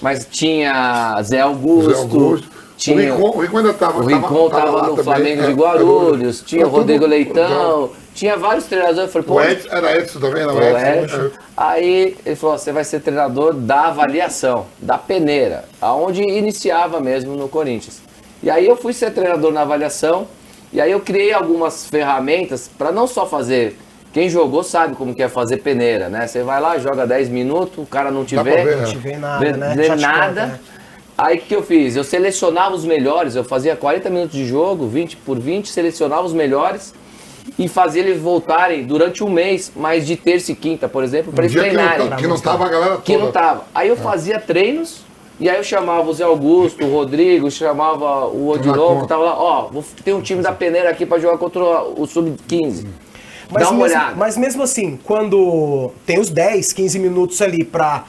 Mas 0.00 0.26
tinha 0.30 1.20
Zé 1.22 1.40
Augusto, 1.40 1.90
Zé 1.92 1.98
Augusto. 1.98 2.48
tinha. 2.76 2.96
O 3.14 3.16
Rincon, 3.18 3.36
o 3.36 3.40
Rincon 3.40 3.58
ainda 3.58 3.72
tava. 3.74 3.98
O 4.02 4.06
Rincon 4.06 4.48
tava, 4.48 4.70
lá 4.70 4.82
no 4.84 4.88
também, 4.90 5.04
Flamengo 5.04 5.42
é, 5.42 5.46
de 5.46 5.52
Guarulhos, 5.52 6.38
era- 6.38 6.46
tinha 6.46 6.60
o 6.60 6.62
era 6.62 6.70
tudo- 6.70 6.78
Rodrigo 6.78 7.06
Leitão, 7.06 7.90
tinha 8.14 8.36
vários 8.36 8.64
treinadores. 8.66 8.98
Eu 9.00 9.08
falei, 9.08 9.26
pô, 9.28 9.34
O 9.34 9.42
Edson, 9.42 9.68
era 9.70 9.96
Edson 9.98 10.20
também, 10.20 10.44
não? 10.46 10.54
o 10.54 10.62
Edson, 10.62 11.04
Edson. 11.04 11.30
Aí 11.56 12.16
ele 12.24 12.36
falou: 12.36 12.58
você 12.58 12.72
vai 12.72 12.84
ser 12.84 13.00
treinador 13.00 13.54
da 13.54 13.86
avaliação, 13.88 14.66
da 14.78 14.98
peneira, 14.98 15.64
aonde 15.80 16.22
iniciava 16.22 17.00
mesmo 17.00 17.34
no 17.36 17.48
Corinthians. 17.48 18.00
E 18.42 18.50
aí 18.50 18.66
eu 18.66 18.76
fui 18.76 18.92
ser 18.92 19.10
treinador 19.12 19.52
na 19.52 19.62
avaliação, 19.62 20.26
e 20.72 20.80
aí 20.80 20.90
eu 20.90 21.00
criei 21.00 21.32
algumas 21.32 21.86
ferramentas 21.86 22.70
para 22.76 22.90
não 22.90 23.06
só 23.06 23.26
fazer. 23.26 23.76
Quem 24.12 24.28
jogou 24.28 24.64
sabe 24.64 24.96
como 24.96 25.14
que 25.14 25.22
é 25.22 25.28
fazer 25.28 25.58
peneira, 25.58 26.08
né? 26.08 26.26
Você 26.26 26.42
vai 26.42 26.60
lá, 26.60 26.76
joga 26.78 27.06
10 27.06 27.28
minutos, 27.28 27.78
o 27.78 27.86
cara 27.86 28.10
não 28.10 28.24
te 28.24 28.34
Dá 28.34 28.42
vê, 28.42 28.64
ver, 28.64 28.76
Não 28.76 28.82
né? 28.82 28.88
te 28.88 28.96
vê 28.96 29.16
nada, 29.16 29.44
vê, 29.44 29.52
né? 29.52 29.74
vê 29.76 29.88
nada. 29.94 30.26
conta, 30.28 30.46
né? 30.46 30.58
Aí 31.16 31.36
o 31.36 31.40
que 31.42 31.54
eu 31.54 31.62
fiz? 31.62 31.94
Eu 31.94 32.02
selecionava 32.02 32.74
os 32.74 32.84
melhores, 32.84 33.36
eu 33.36 33.44
fazia 33.44 33.76
40 33.76 34.10
minutos 34.10 34.32
de 34.36 34.44
jogo, 34.46 34.88
20 34.88 35.16
por 35.18 35.38
20, 35.38 35.68
selecionava 35.68 36.22
os 36.22 36.32
melhores 36.32 36.92
e 37.60 37.68
fazia 37.68 38.02
eles 38.02 38.20
voltarem 38.20 38.84
durante 38.84 39.22
um 39.22 39.28
mês, 39.30 39.70
mas 39.76 40.06
de 40.06 40.16
terça 40.16 40.50
e 40.50 40.54
quinta, 40.56 40.88
por 40.88 41.04
exemplo, 41.04 41.30
para 41.32 41.42
Um 41.42 41.44
eles 41.44 41.52
dia 41.52 41.62
que 41.62 41.68
treinarem. 41.70 42.08
não, 42.08 42.16
que 42.16 42.26
não 42.26 42.40
tava 42.40 42.64
a 42.64 42.68
galera 42.68 42.90
toda. 42.92 43.02
Que 43.02 43.16
não 43.16 43.30
tava. 43.30 43.64
Aí 43.74 43.88
eu 43.88 43.96
fazia 43.96 44.40
treinos, 44.40 45.02
e 45.38 45.48
aí 45.48 45.56
eu 45.58 45.62
chamava 45.62 46.08
o 46.08 46.12
Zé 46.14 46.24
Augusto, 46.24 46.84
o 46.84 46.90
Rodrigo, 46.90 47.50
chamava 47.50 48.26
o 48.26 48.48
Odilon, 48.48 49.02
que 49.02 49.08
tava 49.08 49.22
lá, 49.24 49.38
ó, 49.38 49.68
vou 49.68 49.84
ter 50.02 50.14
um 50.14 50.22
time 50.22 50.42
da 50.42 50.52
peneira 50.52 50.88
aqui 50.90 51.04
pra 51.04 51.18
jogar 51.18 51.36
contra 51.38 51.60
o 51.82 52.06
Sub-15. 52.06 52.86
Mas, 53.52 53.64
Dá 53.64 53.70
uma 53.70 53.82
mesmo, 53.84 53.98
olhada. 53.98 54.16
mas 54.16 54.36
mesmo 54.36 54.62
assim, 54.62 54.98
quando 55.04 55.90
tem 56.06 56.18
os 56.18 56.30
10, 56.30 56.72
15 56.72 56.98
minutos 56.98 57.42
ali 57.42 57.64
pra 57.64 58.04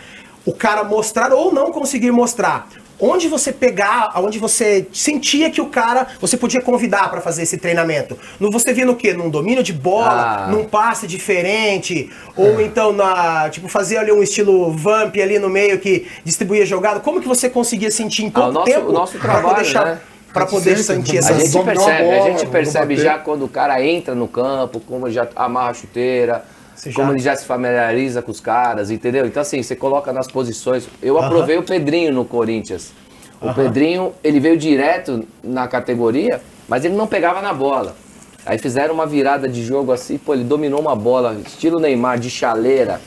o 0.45 0.53
cara 0.53 0.83
mostrar 0.83 1.33
ou 1.33 1.51
não 1.53 1.71
conseguir 1.71 2.11
mostrar, 2.11 2.67
onde 3.01 3.27
você 3.27 3.51
pegar, 3.51 4.11
onde 4.17 4.37
você 4.39 4.87
sentia 4.93 5.49
que 5.49 5.59
o 5.59 5.65
cara, 5.65 6.07
você 6.21 6.37
podia 6.37 6.61
convidar 6.61 7.09
pra 7.09 7.19
fazer 7.19 7.41
esse 7.41 7.57
treinamento? 7.57 8.17
No, 8.39 8.51
você 8.51 8.71
via 8.71 8.85
no 8.85 8.95
quê? 8.95 9.11
Num 9.13 9.29
domínio 9.29 9.63
de 9.63 9.73
bola, 9.73 10.45
Ah. 10.45 10.47
num 10.47 10.63
passe 10.65 11.07
diferente, 11.07 12.09
ou 12.37 12.61
então 12.61 12.93
na, 12.93 13.49
tipo, 13.49 13.67
fazer 13.67 13.97
ali 13.97 14.11
um 14.11 14.21
estilo 14.21 14.71
vamp 14.71 15.15
ali 15.17 15.39
no 15.39 15.49
meio 15.49 15.79
que 15.79 16.07
distribuía 16.23 16.65
jogada? 16.65 16.99
Como 16.99 17.19
que 17.19 17.27
você 17.27 17.49
conseguia 17.49 17.89
sentir 17.89 18.23
em 18.25 18.29
pouco 18.29 18.49
o 18.49 18.53
nosso- 18.53 18.71
tempo 18.71 18.89
o 18.89 18.91
nosso 18.93 19.19
trabalho, 19.19 19.65
cha- 19.65 19.83
né? 19.85 19.99
pra 20.31 20.45
poder 20.45 20.77
sentir 20.77 21.13
né? 21.13 21.17
A 21.17 21.31
essas... 21.31 21.43
gente 21.51 21.57
a 21.57 21.63
percebe, 21.63 21.91
a 21.91 22.03
bola, 22.15 22.29
gente 22.31 22.43
não 22.45 22.51
percebe 22.51 22.95
já 22.95 23.17
quando 23.17 23.43
o 23.43 23.49
cara 23.49 23.83
entra 23.83 24.15
no 24.15 24.27
campo, 24.29 24.79
como 24.79 25.09
já 25.11 25.27
amarra 25.35 25.71
a 25.71 25.73
chuteira, 25.73 26.45
Você 26.81 26.89
já- 26.89 26.95
como 26.95 27.11
ele 27.13 27.19
já 27.19 27.35
se 27.35 27.45
familiariza 27.45 28.23
com 28.23 28.31
os 28.31 28.39
caras, 28.39 28.89
entendeu? 28.89 29.27
Então 29.27 29.39
assim, 29.41 29.61
você 29.61 29.75
coloca 29.75 30.11
nas 30.11 30.27
posições. 30.27 30.87
Eu 30.99 31.19
aprovei 31.19 31.55
o 31.57 31.61
Pedrinho 31.63 32.11
no 32.11 32.25
Corinthians. 32.25 32.91
O 33.39 33.53
Pedrinho, 33.53 34.13
ele 34.23 34.39
veio 34.39 34.57
direto 34.57 35.23
na 35.43 35.67
categoria, 35.67 36.41
mas 36.67 36.83
ele 36.83 36.95
não 36.95 37.05
pegava 37.05 37.39
na 37.39 37.53
bola. 37.53 37.95
Aí 38.43 38.57
fizeram 38.57 38.95
uma 38.95 39.05
virada 39.05 39.47
de 39.47 39.63
jogo 39.63 39.91
assim, 39.91 40.17
pô, 40.17 40.33
ele 40.33 40.43
dominou 40.43 40.79
uma 40.79 40.95
bola, 40.95 41.37
estilo 41.45 41.79
Neymar, 41.79 42.17
de 42.17 42.31
chaleira. 42.31 42.99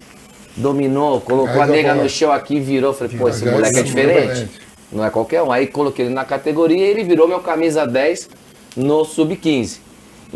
Dominou, 0.57 1.21
colocou 1.21 1.61
a 1.61 1.67
nega 1.67 1.95
no 1.95 2.09
chão 2.09 2.31
aqui, 2.31 2.61
virou. 2.61 2.93
Falei, 2.95 3.17
pô, 3.19 3.29
esse 3.29 3.45
moleque 3.45 3.77
é 3.77 3.81
é 3.81 3.83
diferente. 3.83 4.29
diferente. 4.29 4.61
Não 4.93 5.05
é 5.05 5.11
qualquer 5.11 5.43
um. 5.43 5.51
Aí 5.51 5.67
coloquei 5.67 6.05
ele 6.05 6.15
na 6.15 6.25
categoria 6.25 6.77
e 6.79 6.91
ele 6.91 7.03
virou 7.03 7.27
meu 7.27 7.41
camisa 7.41 7.85
10 7.85 8.31
no 8.77 9.05
sub-15. 9.05 9.79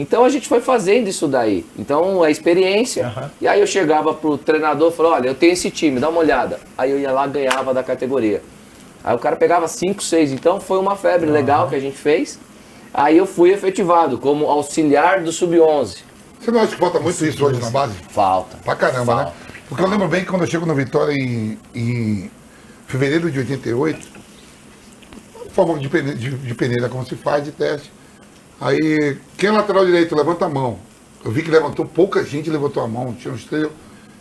Então 0.00 0.24
a 0.24 0.28
gente 0.28 0.46
foi 0.48 0.60
fazendo 0.60 1.08
isso 1.08 1.26
daí. 1.26 1.66
Então 1.76 2.22
a 2.22 2.30
experiência. 2.30 3.06
Aham. 3.08 3.30
E 3.40 3.48
aí 3.48 3.60
eu 3.60 3.66
chegava 3.66 4.14
pro 4.14 4.38
treinador 4.38 4.92
e 4.92 4.96
falava: 4.96 5.16
olha, 5.16 5.28
eu 5.28 5.34
tenho 5.34 5.52
esse 5.52 5.70
time, 5.70 5.98
dá 5.98 6.08
uma 6.08 6.20
olhada. 6.20 6.60
Aí 6.78 6.90
eu 6.92 6.98
ia 7.00 7.10
lá 7.10 7.26
ganhava 7.26 7.74
da 7.74 7.82
categoria. 7.82 8.40
Aí 9.02 9.14
o 9.14 9.18
cara 9.18 9.34
pegava 9.36 9.66
5, 9.66 10.00
6. 10.02 10.32
Então 10.32 10.60
foi 10.60 10.78
uma 10.78 10.94
febre 10.96 11.28
legal 11.28 11.68
que 11.68 11.74
a 11.74 11.80
gente 11.80 11.96
fez. 11.98 12.38
Aí 12.94 13.16
eu 13.18 13.26
fui 13.26 13.50
efetivado 13.52 14.18
como 14.18 14.46
auxiliar 14.46 15.20
do 15.22 15.32
sub-11. 15.32 15.98
Você 16.40 16.50
não 16.52 16.60
acha 16.60 16.72
que 16.72 16.78
falta 16.78 17.00
muito 17.00 17.24
isso 17.26 17.44
hoje 17.44 17.60
na 17.60 17.68
base? 17.70 17.94
Falta. 18.10 18.56
Pra 18.64 18.76
caramba, 18.76 19.14
né? 19.16 19.22
Falta. 19.24 19.36
Porque 19.68 19.82
eu 19.82 19.88
lembro 19.88 20.06
bem 20.08 20.20
que 20.20 20.26
quando 20.28 20.42
eu 20.42 20.46
chego 20.48 20.64
no 20.64 20.74
Vitória 20.74 21.12
em, 21.12 21.58
em, 21.74 22.30
fevereiro 22.86 23.30
de 23.30 23.40
88, 23.40 24.08
forma 25.50 25.78
de, 25.78 25.88
pene- 25.88 26.14
de, 26.14 26.30
de 26.30 26.54
peneira 26.54 26.88
como 26.88 27.04
se 27.04 27.16
faz, 27.16 27.44
de 27.44 27.52
teste. 27.52 27.90
Aí, 28.60 29.16
quem 29.36 29.48
é 29.50 29.52
lateral 29.52 29.84
direito, 29.86 30.16
levanta 30.16 30.46
a 30.46 30.48
mão. 30.48 30.78
Eu 31.24 31.30
vi 31.30 31.42
que 31.42 31.50
levantou, 31.50 31.84
pouca 31.84 32.24
gente 32.24 32.50
levantou 32.50 32.82
a 32.82 32.88
mão, 32.88 33.12
tinha 33.12 33.32
uns 33.32 33.44
três. 33.44 33.68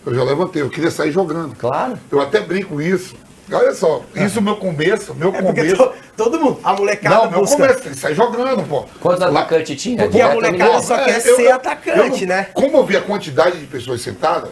Eu 0.05 0.13
já 0.15 0.23
levantei, 0.23 0.61
eu 0.61 0.69
queria 0.69 0.91
sair 0.91 1.11
jogando. 1.11 1.55
Claro. 1.55 1.97
Eu 2.11 2.21
até 2.21 2.39
brinco 2.39 2.81
isso. 2.81 3.15
Olha 3.51 3.73
só, 3.73 4.03
isso 4.13 4.39
é 4.39 4.41
meu 4.41 4.57
começo, 4.57 5.15
meu 5.15 5.33
É 5.33 5.41
começo. 5.41 5.77
to- 5.77 5.93
todo 6.17 6.37
mundo, 6.39 6.59
a 6.63 6.73
molecada 6.73 7.15
Não, 7.15 7.31
meu 7.31 7.39
busca. 7.39 7.55
começo, 7.55 7.81
tem 7.81 7.91
que 7.93 7.97
sair 7.97 8.13
jogando, 8.13 8.61
pô. 8.67 8.85
Quantos 8.99 9.21
atacantes 9.21 9.81
tinha? 9.81 10.03
Porque 10.03 10.19
a 10.19 10.33
molecada 10.33 10.81
só 10.81 10.95
É, 10.97 11.05
quer 11.05 11.25
eu- 11.29 11.35
ser 11.37 11.41
eu- 11.43 11.55
atacante, 11.55 12.21
eu- 12.23 12.27
né? 12.27 12.43
Como 12.53 12.75
eu 12.77 12.85
vi 12.85 12.97
a 12.97 13.01
quantidade 13.01 13.57
de 13.57 13.65
pessoas 13.65 14.01
sentadas, 14.01 14.49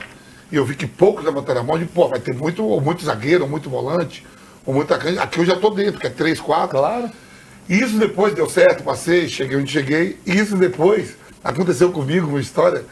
e 0.50 0.56
eu 0.56 0.63
vi 0.63 0.75
que 0.75 0.88
poucos 0.88 1.25
levantaram 1.25 1.60
a 1.60 1.63
mão, 1.63 1.77
de 1.77 1.84
pô, 1.86 2.08
vai 2.08 2.22
ter 2.22 2.34
muito, 2.34 2.63
ou 2.65 2.80
muito 2.80 3.04
zagueiro, 3.04 3.44
ou 3.44 3.50
muito 3.50 3.70
volante, 3.70 4.25
ou 4.65 4.74
muito 4.74 4.94
atacante. 4.94 5.20
Aqui 5.20 5.39
eu 5.39 5.46
já 5.46 5.58
tô 5.58 5.72
dentro, 5.72 6.00
que 6.00 6.08
é 6.08 6.10
três, 6.10 6.39
quatro. 6.39 6.77
Claro. 6.80 7.10
E 7.68 7.80
isso 7.80 7.98
depois 7.98 8.34
deu 8.34 8.50
certo, 8.50 8.84
passei, 8.84 9.28
cheguei 9.28 9.58
onde 9.58 9.72
cheguei. 9.72 10.20
E 10.26 10.38
isso 10.38 10.56
depois 10.56 11.16
aconteceu 11.44 11.92
comigo, 11.92 12.28
uma 12.28 12.40
história. 12.40 12.86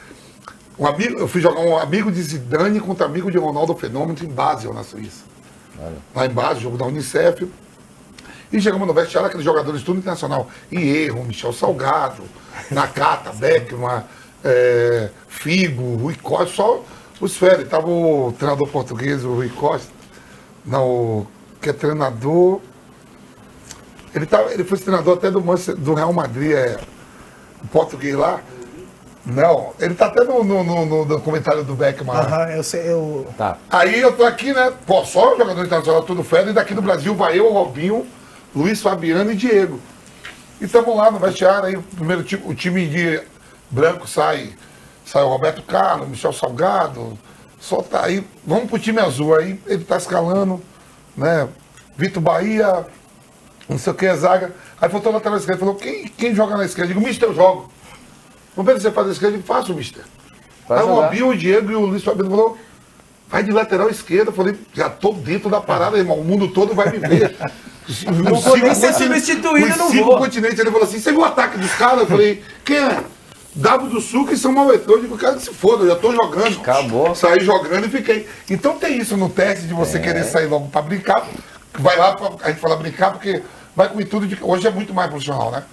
Um 0.78 0.88
amigo, 0.88 1.20
eu 1.20 1.28
fui 1.28 1.40
jogar 1.40 1.60
um 1.60 1.78
amigo 1.78 2.12
de 2.12 2.22
Zidane 2.22 2.80
contra 2.80 3.06
amigo 3.06 3.32
de 3.32 3.38
Ronaldo 3.38 3.76
Fenômeno 3.76 4.18
em 4.22 4.28
Basel, 4.28 4.74
na 4.74 4.84
Suíça. 4.84 5.24
Lá 6.16 6.26
em 6.26 6.30
Basel, 6.30 6.62
jogo 6.62 6.78
da 6.78 6.86
Unicef. 6.86 7.48
E 8.52 8.62
chegamos 8.62 8.88
no 8.88 8.94
vestiário, 8.94 9.28
aqueles 9.28 9.46
jogadores 9.46 9.84
tudo 9.84 10.00
internacional. 10.00 10.48
Hierro, 10.72 11.24
Michel 11.24 11.54
Salgado, 11.54 12.24
Nakata, 12.70 13.32
Beckman, 13.38 14.04
é, 14.44 15.10
Figo, 15.28 15.96
Rui 15.96 16.16
Costa, 16.16 16.56
só 16.56 16.84
os 17.20 17.36
férias. 17.36 17.70
Tava 17.70 17.88
o 17.88 18.34
treinador 18.38 18.68
português, 18.70 19.24
o 19.24 19.34
Rui 19.34 19.50
Costa, 19.50 19.92
não, 20.66 21.28
que 21.62 21.70
é 21.70 21.74
treinador. 21.74 22.62
Ele, 24.14 24.26
tá, 24.26 24.42
ele 24.52 24.64
foi 24.64 24.78
treinador 24.78 25.18
até 25.18 25.32
do, 25.32 25.42
Manchester- 25.42 25.76
do 25.76 25.94
Real 25.94 26.14
Madrid, 26.14 26.52
é, 26.52 26.78
o 27.64 27.68
português 27.68 28.16
lá. 28.16 28.40
Não, 29.26 29.72
ele 29.80 29.96
tá 29.96 30.08
até 30.08 30.24
no, 30.26 30.44
no, 30.44 30.64
no- 30.64 30.86
no 30.86 31.06
documentário 31.06 31.64
do 31.64 31.74
Beckman. 31.76 32.14
Aham, 32.16 32.50
eu 32.52 32.64
sei, 32.64 32.92
eu. 32.92 33.26
Tá. 33.38 33.58
Aí 33.70 34.00
eu 34.02 34.12
tô 34.16 34.26
aqui, 34.26 34.52
né? 34.54 34.72
Pô, 34.86 35.06
só 35.06 35.38
jogador 35.38 35.64
internacional 35.66 36.04
tudo 36.04 36.24
fera, 36.24 36.50
e 36.50 36.54
daqui 36.54 36.74
do 36.74 36.82
Brasil 36.82 37.16
vai 37.16 37.40
eu, 37.40 37.52
Robinho, 37.52 38.06
Luiz 38.54 38.82
Fabiano 38.82 39.32
e 39.32 39.36
Diego. 39.36 39.80
E 40.60 40.66
estamos 40.66 40.96
lá 40.96 41.10
no 41.10 41.20
vestiário, 41.20 41.66
aí 41.66 41.76
o 41.78 41.82
primeiro 41.82 42.22
time, 42.24 42.44
o 42.46 42.54
time 42.54 42.86
de 42.86 43.22
branco 43.72 44.06
sai, 44.08 44.54
sai 45.06 45.24
o 45.24 45.30
Roberto 45.30 45.62
Carlos, 45.64 46.08
Michel 46.10 46.34
Salgado, 46.34 47.18
só 47.60 47.82
tá 47.82 48.04
aí, 48.06 48.28
vamos 48.46 48.70
pro 48.70 48.78
time 48.78 49.00
azul, 49.00 49.36
aí 49.36 49.58
ele 49.66 49.86
tá 49.86 49.96
escalando, 49.98 50.62
né? 51.16 51.48
Vitor 51.96 52.22
Bahia, 52.22 52.86
não 53.70 53.78
sei 53.78 53.94
o 53.94 53.96
que, 53.96 54.14
zaga. 54.16 54.54
Aí 54.82 54.90
faltou 54.90 55.12
o 55.12 55.16
lateral 55.16 55.38
esquerdo, 55.38 55.60
falou, 55.60 55.76
quem, 55.76 56.08
quem 56.08 56.36
joga 56.36 56.58
na 56.58 56.66
esquerda? 56.66 56.92
Eu 56.92 56.96
digo, 56.96 57.08
mister, 57.08 57.30
eu 57.30 57.36
jogo. 57.36 57.72
Vamos 58.56 58.72
ver 58.72 58.80
se 58.80 58.88
você 58.88 58.92
faz 58.92 59.08
a 59.08 59.12
esquerda, 59.12 59.36
eu 59.36 59.42
digo, 59.42 59.48
faço, 59.48 59.74
mister. 59.74 60.04
Vai 60.68 60.80
Aí 60.80 60.84
o. 60.86 60.96
Robinho, 60.96 61.30
o 61.30 61.38
Diego 61.38 61.72
e 61.72 61.76
o 61.76 61.82
Luiz 61.82 62.04
Fabiano 62.04 62.30
falou, 62.30 62.58
vai 63.28 63.44
de 63.44 63.52
lateral 63.52 63.90
esquerda. 63.90 64.30
Eu 64.30 64.36
falei, 64.36 64.56
já 64.74 64.90
tô 64.90 65.14
dentro 65.14 65.50
da 65.50 65.60
parada, 65.60 65.98
irmão. 65.98 66.20
O 66.20 66.24
mundo 66.24 66.48
todo 66.50 66.74
vai 66.74 66.92
me 66.92 67.00
ver. 67.00 67.36
Não 68.08 68.40
vou 68.40 68.58
nem 68.58 68.74
ser 68.74 68.94
substituído, 68.94 69.76
não 69.76 69.90
cinco 69.90 70.06
vou. 70.06 70.18
continentes. 70.18 70.58
Ele 70.58 70.72
falou 70.72 70.86
assim, 70.86 71.00
você 71.00 71.12
viu 71.12 71.22
o 71.22 71.26
ataque 71.26 71.58
dos 71.58 71.74
caras? 71.74 72.02
Eu 72.02 72.08
falei, 72.08 72.44
quem 72.64 72.78
é? 72.78 73.04
Davo 73.56 73.88
do 73.88 74.02
Sul 74.02 74.28
e 74.32 74.38
São 74.38 74.52
Mauetor. 74.52 74.98
Eu 74.98 75.02
digo, 75.02 75.18
cara, 75.18 75.36
que 75.36 75.44
se 75.44 75.54
foda, 75.54 75.84
eu 75.84 75.90
já 75.90 75.96
tô 75.96 76.12
jogando. 76.12 76.60
Acabou. 76.60 77.14
Saí 77.14 77.40
jogando 77.42 77.86
e 77.86 77.90
fiquei. 77.90 78.28
Então 78.50 78.78
tem 78.78 78.98
isso 78.98 79.18
no 79.18 79.30
teste 79.30 79.68
de 79.68 79.74
você 79.74 80.00
querer 80.00 80.24
sair 80.24 80.48
logo 80.48 80.70
pra 80.70 80.82
brincar. 80.82 81.28
Vai 81.78 81.98
lá, 81.98 82.16
pra, 82.16 82.30
a 82.42 82.50
gente 82.50 82.60
fala 82.60 82.78
brincar, 82.78 83.12
porque 83.12 83.42
vai 83.76 83.90
com 83.90 84.00
tudo 84.04 84.28
de. 84.28 84.38
Hoje 84.42 84.68
é 84.68 84.72
muito 84.72 84.94
mais 84.94 85.10
profissional, 85.10 85.52
né? 85.52 85.64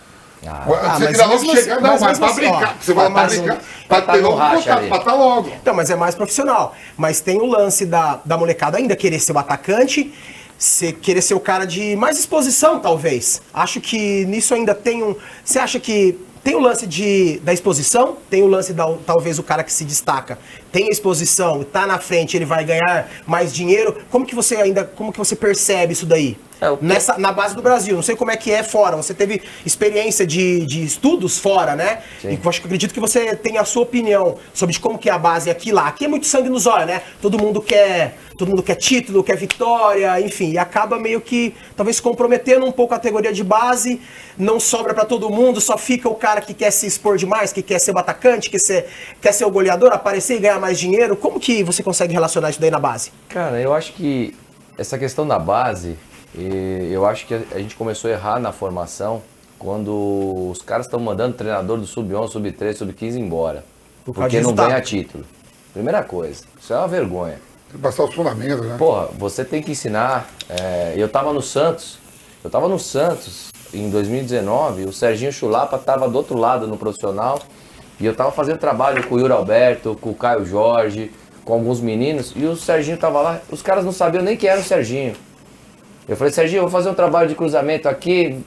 Ah. 0.47 0.65
você 0.67 1.05
mas 1.05 1.07
queria 1.09 1.27
logo 1.27 1.35
assim- 1.35 1.55
chegar, 1.55 1.81
não, 1.83 1.91
mas 1.91 2.01
mas 2.01 2.19
pra 2.19 2.27
assim, 2.29 2.41
brincar. 2.41 2.77
você 2.81 2.95
vai 2.95 3.05
pra 3.07 3.15
mas 3.15 3.39
brincar, 3.39 3.59
tá 3.89 4.01
ter 4.15 4.23
no 4.23 4.29
logo 4.31 4.37
racha 4.39 4.57
contato, 4.75 4.89
pra 4.89 4.99
tá 5.01 5.15
logo. 5.15 5.49
Então, 5.61 5.75
mas 5.75 5.91
é 5.91 5.97
mais 5.97 6.15
profissional. 6.15 6.75
Mas 6.97 7.21
tem 7.21 7.39
o 7.41 7.45
lance 7.47 7.85
da, 7.85 8.21
da 8.25 8.39
molecada 8.39 8.79
ainda 8.79 8.97
querer 8.97 9.19
ser 9.21 9.33
o 9.33 9.39
atacante, 9.39 10.15
ser, 10.57 10.95
querer 10.95 11.21
ser 11.21 11.35
o 11.35 11.41
cara 11.41 11.67
de 11.67 11.95
mais 11.95 12.19
exposição, 12.19 12.81
talvez. 12.81 13.43
Acho 13.53 13.81
que 13.83 14.25
nisso 14.25 14.55
ainda 14.55 14.75
tem 14.75 15.03
um. 15.03 15.15
Você 15.45 15.59
acha 15.59 15.79
que 15.79 16.19
tem 16.43 16.55
o 16.55 16.59
lance 16.61 16.87
de, 16.87 17.39
da 17.45 17.53
exposição, 17.53 18.17
tem 18.31 18.43
o 18.43 18.47
lance 18.47 18.73
da 18.73 18.91
talvez 19.07 19.39
o 19.39 19.43
cara 19.43 19.63
que 19.63 19.71
se 19.71 19.85
destaca, 19.85 20.39
tem 20.73 20.89
exposição, 20.89 21.63
tá 21.65 21.87
na 21.87 21.99
frente, 21.99 22.37
ele 22.37 22.45
vai 22.45 22.65
ganhar 22.65 23.09
mais 23.27 23.53
dinheiro. 23.53 23.97
Como 24.11 24.27
que 24.27 24.35
você 24.35 24.57
ainda, 24.57 24.85
como 24.85 25.13
que 25.13 25.19
você 25.19 25.35
percebe 25.35 25.93
isso 25.93 26.07
daí? 26.07 26.37
É, 26.61 26.77
Nessa, 26.81 27.17
na 27.17 27.33
base 27.33 27.57
do 27.57 27.63
Brasil, 27.63 27.95
não 27.95 28.03
sei 28.03 28.15
como 28.15 28.31
é 28.31 28.37
que 28.37 28.53
é 28.53 28.63
fora. 28.63 28.97
Você 28.97 29.15
teve 29.15 29.43
experiência 29.65 30.27
de, 30.27 30.67
de 30.67 30.85
estudos 30.85 31.39
fora, 31.39 31.75
né? 31.75 32.03
Sim. 32.21 32.33
E 32.33 32.41
eu 32.43 32.51
acho 32.51 32.61
que 32.61 32.67
acredito 32.67 32.93
que 32.93 33.01
você 33.01 33.35
tem 33.35 33.57
a 33.57 33.65
sua 33.65 33.83
opinião 33.83 34.37
sobre 34.53 34.79
como 34.79 34.99
que 34.99 35.09
é 35.09 35.13
a 35.13 35.19
base 35.19 35.49
aqui 35.49 35.71
e 35.71 35.73
lá. 35.73 35.89
Aqui 35.89 36.05
é 36.05 36.09
muito 36.09 36.27
sangue 36.27 36.51
nos 36.51 36.67
olhos, 36.67 36.87
né? 36.87 37.03
Todo 37.23 37.39
mundo 37.39 37.63
quer, 37.63 38.19
todo 38.37 38.49
mundo 38.49 38.63
quer 38.63 38.75
título, 38.75 39.25
quer 39.25 39.37
vitória, 39.37 40.21
enfim, 40.21 40.53
e 40.53 40.59
acaba 40.59 40.99
meio 40.99 41.21
que 41.21 41.55
talvez 41.75 41.99
comprometendo 41.99 42.67
um 42.67 42.73
pouco 42.73 42.93
a 42.93 42.99
categoria 42.99 43.33
de 43.33 43.43
base. 43.43 44.01
Não 44.37 44.61
sobra 44.61 44.93
pra 44.93 45.07
todo 45.07 45.31
mundo, 45.31 45.61
só 45.61 45.79
fica 45.79 46.09
o 46.09 46.15
cara 46.15 46.43
que 46.43 46.53
quer 46.53 46.71
se 46.71 46.87
expor 46.87 47.17
demais, 47.17 47.53
que 47.53 47.63
quer 47.63 47.79
ser 47.79 47.95
o 47.95 47.99
atacante, 47.99 48.51
que 48.51 48.59
ser, 48.59 48.87
quer 49.21 49.33
ser 49.33 49.47
o 49.47 49.51
goleador, 49.51 49.93
aparecer 49.93 50.37
e 50.37 50.41
ganhar 50.41 50.60
mais 50.61 50.79
dinheiro. 50.79 51.17
Como 51.17 51.41
que 51.41 51.63
você 51.63 51.83
consegue 51.83 52.13
relacionar 52.13 52.51
isso 52.51 52.61
daí 52.61 52.71
na 52.71 52.79
base? 52.79 53.13
Cara, 53.29 53.61
eu 53.61 53.73
acho 53.75 53.93
que 53.95 54.37
essa 54.79 54.99
questão 54.99 55.27
da 55.27 55.39
base, 55.39 55.97
eu 56.35 57.05
acho 57.07 57.27
que 57.27 57.35
a 57.35 57.59
gente 57.59 57.75
começou 57.75 58.11
a 58.11 58.15
errar 58.15 58.39
na 58.39 58.53
formação 58.53 59.23
quando 59.59 60.51
os 60.51 60.63
caras 60.63 60.87
estão 60.87 60.99
mandando 60.99 61.35
o 61.35 61.37
treinador 61.37 61.79
do 61.79 61.87
sub-11, 61.87 62.29
sub-13, 62.29 62.75
sub-15 62.77 63.17
embora. 63.17 63.65
Por 64.05 64.15
Porque 64.15 64.41
não 64.41 64.55
ganha 64.55 64.81
título. 64.81 65.25
Primeira 65.73 66.03
coisa, 66.03 66.45
isso 66.61 66.73
é 66.73 66.77
uma 66.77 66.89
vergonha. 66.89 67.39
Tem 67.69 67.77
que 67.77 67.79
passar 67.79 68.05
os 68.05 68.15
fundamentos, 68.15 68.67
né? 68.67 68.77
Porra, 68.79 69.09
você 69.19 69.45
tem 69.45 69.63
que 69.63 69.71
ensinar. 69.71 70.29
é, 70.49 70.95
eu 70.97 71.09
tava 71.09 71.33
no 71.33 71.43
Santos, 71.43 71.99
eu 72.43 72.51
tava 72.51 72.69
no 72.69 72.79
Santos 72.79 73.51
em 73.73 73.89
2019, 73.91 74.85
o 74.85 74.93
Serginho 74.93 75.33
Chulapa 75.33 75.79
tava 75.79 76.09
do 76.09 76.17
outro 76.17 76.37
lado 76.37 76.67
no 76.67 76.77
profissional 76.77 77.41
e 78.01 78.07
eu 78.07 78.15
tava 78.15 78.33
fazendo 78.33 78.59
trabalho 78.59 79.07
com 79.07 79.15
o 79.15 79.21
Yuri 79.21 79.33
Alberto, 79.33 79.97
com 80.01 80.11
o 80.11 80.15
Caio 80.15 80.45
Jorge, 80.45 81.11
com 81.45 81.53
alguns 81.53 81.81
meninos 81.81 82.33
e 82.35 82.45
o 82.45 82.57
Serginho 82.57 82.97
tava 82.97 83.21
lá, 83.21 83.41
os 83.51 83.63
caras 83.63 83.85
não 83.85 83.93
sabiam 83.93 84.23
nem 84.23 84.37
quem 84.37 84.49
era 84.49 84.61
o 84.61 84.65
Serginho. 84.65 85.15
Eu 86.09 86.17
falei, 86.17 86.33
Serginho, 86.33 86.59
eu 86.59 86.63
vou 86.63 86.71
fazer 86.71 86.89
um 86.89 86.95
trabalho 86.95 87.29
de 87.29 87.35
cruzamento 87.35 87.89
aqui, 87.89 88.41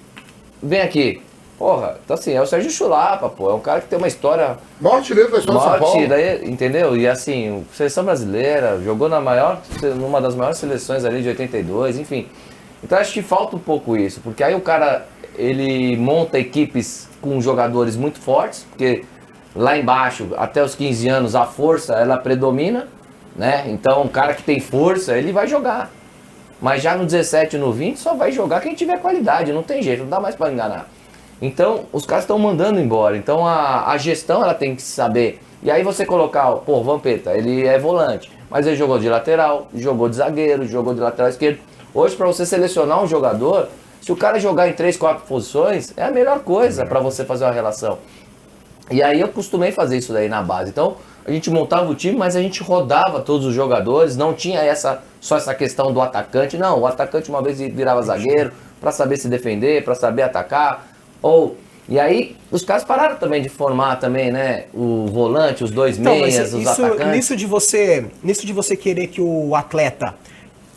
vem 0.61 0.81
aqui. 0.81 1.21
Porra, 1.57 1.97
então 2.03 2.15
assim, 2.15 2.33
é 2.33 2.41
o 2.41 2.45
Serginho 2.45 2.73
Chulapa, 2.73 3.29
pô, 3.29 3.49
é 3.49 3.53
um 3.53 3.59
cara 3.59 3.79
que 3.79 3.87
tem 3.87 3.97
uma 3.97 4.07
história 4.07 4.57
Maior 4.81 4.97
artilheiro 4.97 5.31
da 5.31 5.37
história 5.37 5.61
de 5.61 5.67
São 5.67 5.79
Paulo. 5.79 6.07
Daí, 6.07 6.49
entendeu? 6.49 6.97
E 6.97 7.07
assim, 7.07 7.63
seleção 7.73 8.03
brasileira, 8.03 8.81
jogou 8.81 9.07
na 9.07 9.21
maior, 9.21 9.61
numa 9.95 10.19
das 10.19 10.35
maiores 10.35 10.57
seleções 10.57 11.05
ali 11.05 11.21
de 11.21 11.29
82, 11.29 11.99
enfim. 11.99 12.27
Então 12.83 12.97
acho 12.97 13.13
que 13.13 13.21
falta 13.21 13.55
um 13.55 13.59
pouco 13.59 13.95
isso, 13.95 14.19
porque 14.19 14.43
aí 14.43 14.55
o 14.55 14.59
cara, 14.59 15.05
ele 15.37 15.95
monta 15.95 16.37
equipes 16.37 17.07
com 17.21 17.39
jogadores 17.39 17.95
muito 17.95 18.19
fortes, 18.19 18.65
porque 18.69 19.05
lá 19.55 19.77
embaixo, 19.77 20.29
até 20.37 20.63
os 20.63 20.75
15 20.75 21.07
anos, 21.07 21.35
a 21.35 21.45
força, 21.45 21.93
ela 21.93 22.17
predomina, 22.17 22.87
né? 23.35 23.65
Então 23.67 24.03
um 24.03 24.07
cara 24.07 24.33
que 24.33 24.43
tem 24.43 24.59
força, 24.59 25.17
ele 25.17 25.31
vai 25.31 25.47
jogar. 25.47 25.91
Mas 26.61 26.81
já 26.81 26.95
no 26.95 27.05
17 27.05 27.55
e 27.55 27.59
no 27.59 27.71
20 27.71 27.97
só 27.97 28.13
vai 28.13 28.31
jogar 28.31 28.61
quem 28.61 28.73
tiver 28.73 28.97
qualidade, 28.99 29.51
não 29.51 29.63
tem 29.63 29.81
jeito, 29.81 30.03
não 30.03 30.09
dá 30.09 30.19
mais 30.19 30.35
pra 30.35 30.51
enganar. 30.51 30.87
Então, 31.41 31.81
os 31.91 32.05
caras 32.05 32.23
estão 32.23 32.39
mandando 32.39 32.79
embora. 32.79 33.17
Então, 33.17 33.45
a, 33.45 33.89
a 33.91 33.97
gestão 33.97 34.41
ela 34.41 34.53
tem 34.53 34.75
que 34.75 34.81
saber. 34.81 35.41
E 35.61 35.69
aí 35.69 35.83
você 35.83 36.05
colocar, 36.05 36.49
pô, 36.57 36.81
Vampeta, 36.81 37.33
ele 37.33 37.67
é 37.67 37.77
volante, 37.77 38.31
mas 38.49 38.65
ele 38.65 38.77
jogou 38.77 38.97
de 38.97 39.09
lateral, 39.09 39.67
jogou 39.75 40.07
de 40.07 40.15
zagueiro, 40.15 40.65
jogou 40.65 40.93
de 40.93 41.01
lateral 41.01 41.29
esquerdo. 41.29 41.59
Hoje, 41.93 42.15
para 42.15 42.27
você 42.27 42.45
selecionar 42.45 43.03
um 43.03 43.07
jogador, 43.07 43.67
se 43.99 44.11
o 44.11 44.15
cara 44.15 44.39
jogar 44.39 44.69
em 44.69 44.73
três, 44.73 44.95
quatro 44.95 45.25
posições, 45.25 45.93
é 45.97 46.03
a 46.03 46.11
melhor 46.11 46.39
coisa 46.39 46.85
para 46.85 47.01
você 47.01 47.25
fazer 47.25 47.43
uma 47.43 47.51
relação. 47.51 47.97
E 48.91 49.01
aí 49.01 49.19
eu 49.21 49.27
costumei 49.29 49.71
fazer 49.71 49.97
isso 49.97 50.11
daí 50.13 50.27
na 50.27 50.41
base. 50.41 50.71
Então, 50.71 50.97
a 51.25 51.31
gente 51.31 51.49
montava 51.49 51.89
o 51.89 51.95
time, 51.95 52.17
mas 52.17 52.35
a 52.35 52.41
gente 52.41 52.61
rodava 52.61 53.21
todos 53.21 53.45
os 53.45 53.53
jogadores, 53.53 54.17
não 54.17 54.33
tinha 54.33 54.59
essa 54.59 55.01
só 55.21 55.37
essa 55.37 55.55
questão 55.55 55.93
do 55.93 56.01
atacante, 56.01 56.57
não. 56.57 56.81
O 56.81 56.85
atacante 56.85 57.29
uma 57.29 57.41
vez 57.41 57.59
virava 57.59 58.01
zagueiro 58.01 58.51
para 58.81 58.91
saber 58.91 59.15
se 59.17 59.29
defender, 59.29 59.83
para 59.85 59.95
saber 59.95 60.23
atacar, 60.23 60.87
ou 61.21 61.55
e 61.87 61.99
aí 61.99 62.35
os 62.51 62.63
caras 62.63 62.83
pararam 62.83 63.17
também 63.17 63.41
de 63.41 63.49
formar 63.49 63.97
também, 63.97 64.31
né, 64.31 64.65
o 64.73 65.05
volante, 65.07 65.63
os 65.63 65.71
dois 65.71 65.97
Então, 65.97 66.13
meias, 66.13 66.53
os 66.53 66.61
isso, 66.61 66.85
atacantes. 66.85 67.07
nisso 67.07 67.35
de 67.35 67.45
você, 67.45 68.05
nisso 68.23 68.45
de 68.45 68.53
você 68.53 68.75
querer 68.75 69.07
que 69.07 69.21
o 69.21 69.53
atleta 69.55 70.13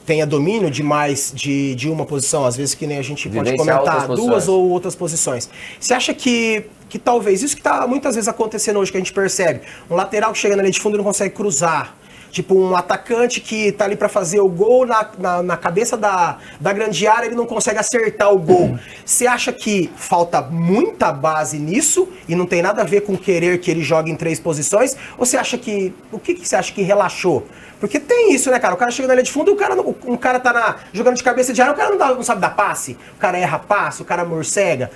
tenha 0.07 0.25
domínio 0.25 0.71
de 0.71 0.83
mais 0.83 1.33
de, 1.35 1.75
de 1.75 1.91
uma 1.91 2.07
posição, 2.07 2.45
às 2.47 2.57
vezes 2.57 2.75
que 2.75 2.87
nem 2.87 2.97
a 2.97 3.03
gente 3.03 3.29
pode 3.29 3.57
comentar, 3.57 4.07
duas 4.07 4.21
posições. 4.21 4.49
ou 4.49 4.71
outras 4.71 4.95
posições. 4.95 5.51
Você 5.81 5.93
acha 5.93 6.15
que, 6.15 6.65
que 6.89 6.99
talvez 6.99 7.43
isso 7.43 7.57
que 7.57 7.61
está 7.61 7.87
muitas 7.87 8.15
vezes 8.15 8.29
acontecendo 8.29 8.79
hoje 8.79 8.93
que 8.93 8.97
a 8.97 9.01
gente 9.01 9.13
percebe, 9.13 9.63
um 9.91 9.97
lateral 9.97 10.33
que 10.33 10.39
chega 10.39 10.55
na 10.55 10.63
linha 10.63 10.73
de 10.73 10.81
fundo 10.81 10.95
e 10.95 10.99
não 10.99 11.05
consegue 11.05 11.35
cruzar, 11.35 11.95
Tipo, 12.31 12.55
um 12.55 12.77
atacante 12.77 13.41
que 13.41 13.73
tá 13.73 13.85
ali 13.85 13.97
para 13.97 14.09
fazer 14.09 14.41
o 14.41 14.49
gol 14.49 14.87
na, 14.87 15.09
na, 15.19 15.43
na, 15.43 15.57
cabeça 15.57 15.97
da, 15.97 16.39
da 16.61 16.73
grande 16.73 17.07
área, 17.07 17.27
ele 17.27 17.35
não 17.35 17.47
consegue 17.47 17.79
acertar 17.79 18.33
o 18.33 18.39
gol. 18.39 18.79
Você 19.05 19.27
acha 19.27 19.53
que 19.53 19.91
falta 19.97 20.43
muita 20.43 21.13
base 21.13 21.59
nisso 21.59 22.09
e 22.29 22.35
não 22.35 22.47
tem 22.47 22.63
nada 22.63 22.83
a 22.83 22.85
ver 22.85 23.03
com 23.03 23.17
querer 23.17 23.59
que 23.59 23.71
ele 23.71 23.83
jogue 23.83 24.11
em 24.11 24.17
três 24.17 24.39
posições? 24.39 24.97
Ou 25.17 25.25
você 25.25 25.37
acha 25.37 25.57
que. 25.57 25.95
O 26.13 26.19
que, 26.19 26.35
que 26.35 26.47
você 26.47 26.57
acha 26.57 26.73
que 26.73 26.83
relaxou? 26.83 27.47
Porque 27.79 28.01
tem 28.01 28.33
isso, 28.33 28.51
né, 28.51 28.59
cara? 28.59 28.75
O 28.75 28.77
cara 28.77 28.91
chega 28.91 29.09
na 29.09 29.15
linha 29.15 29.25
de 29.25 29.33
fundo 29.33 29.51
e 29.51 29.55
o 29.55 29.57
cara, 29.57 29.75
um 30.07 30.17
cara 30.17 30.41
tá 30.41 30.53
na, 30.53 30.77
jogando 30.93 31.17
de 31.17 31.23
cabeça 31.23 31.53
de 31.53 31.61
área, 31.61 31.75
o 31.75 31.77
cara 31.77 31.91
não, 31.91 31.99
dá, 31.99 32.15
não 32.15 32.23
sabe 32.23 32.41
dar 32.41 32.51
passe, 32.51 32.97
o 33.17 33.19
cara 33.19 33.39
erra 33.39 33.59
passe, 33.59 34.01
o 34.01 34.05
cara 34.05 34.25
morcega. 34.25 34.91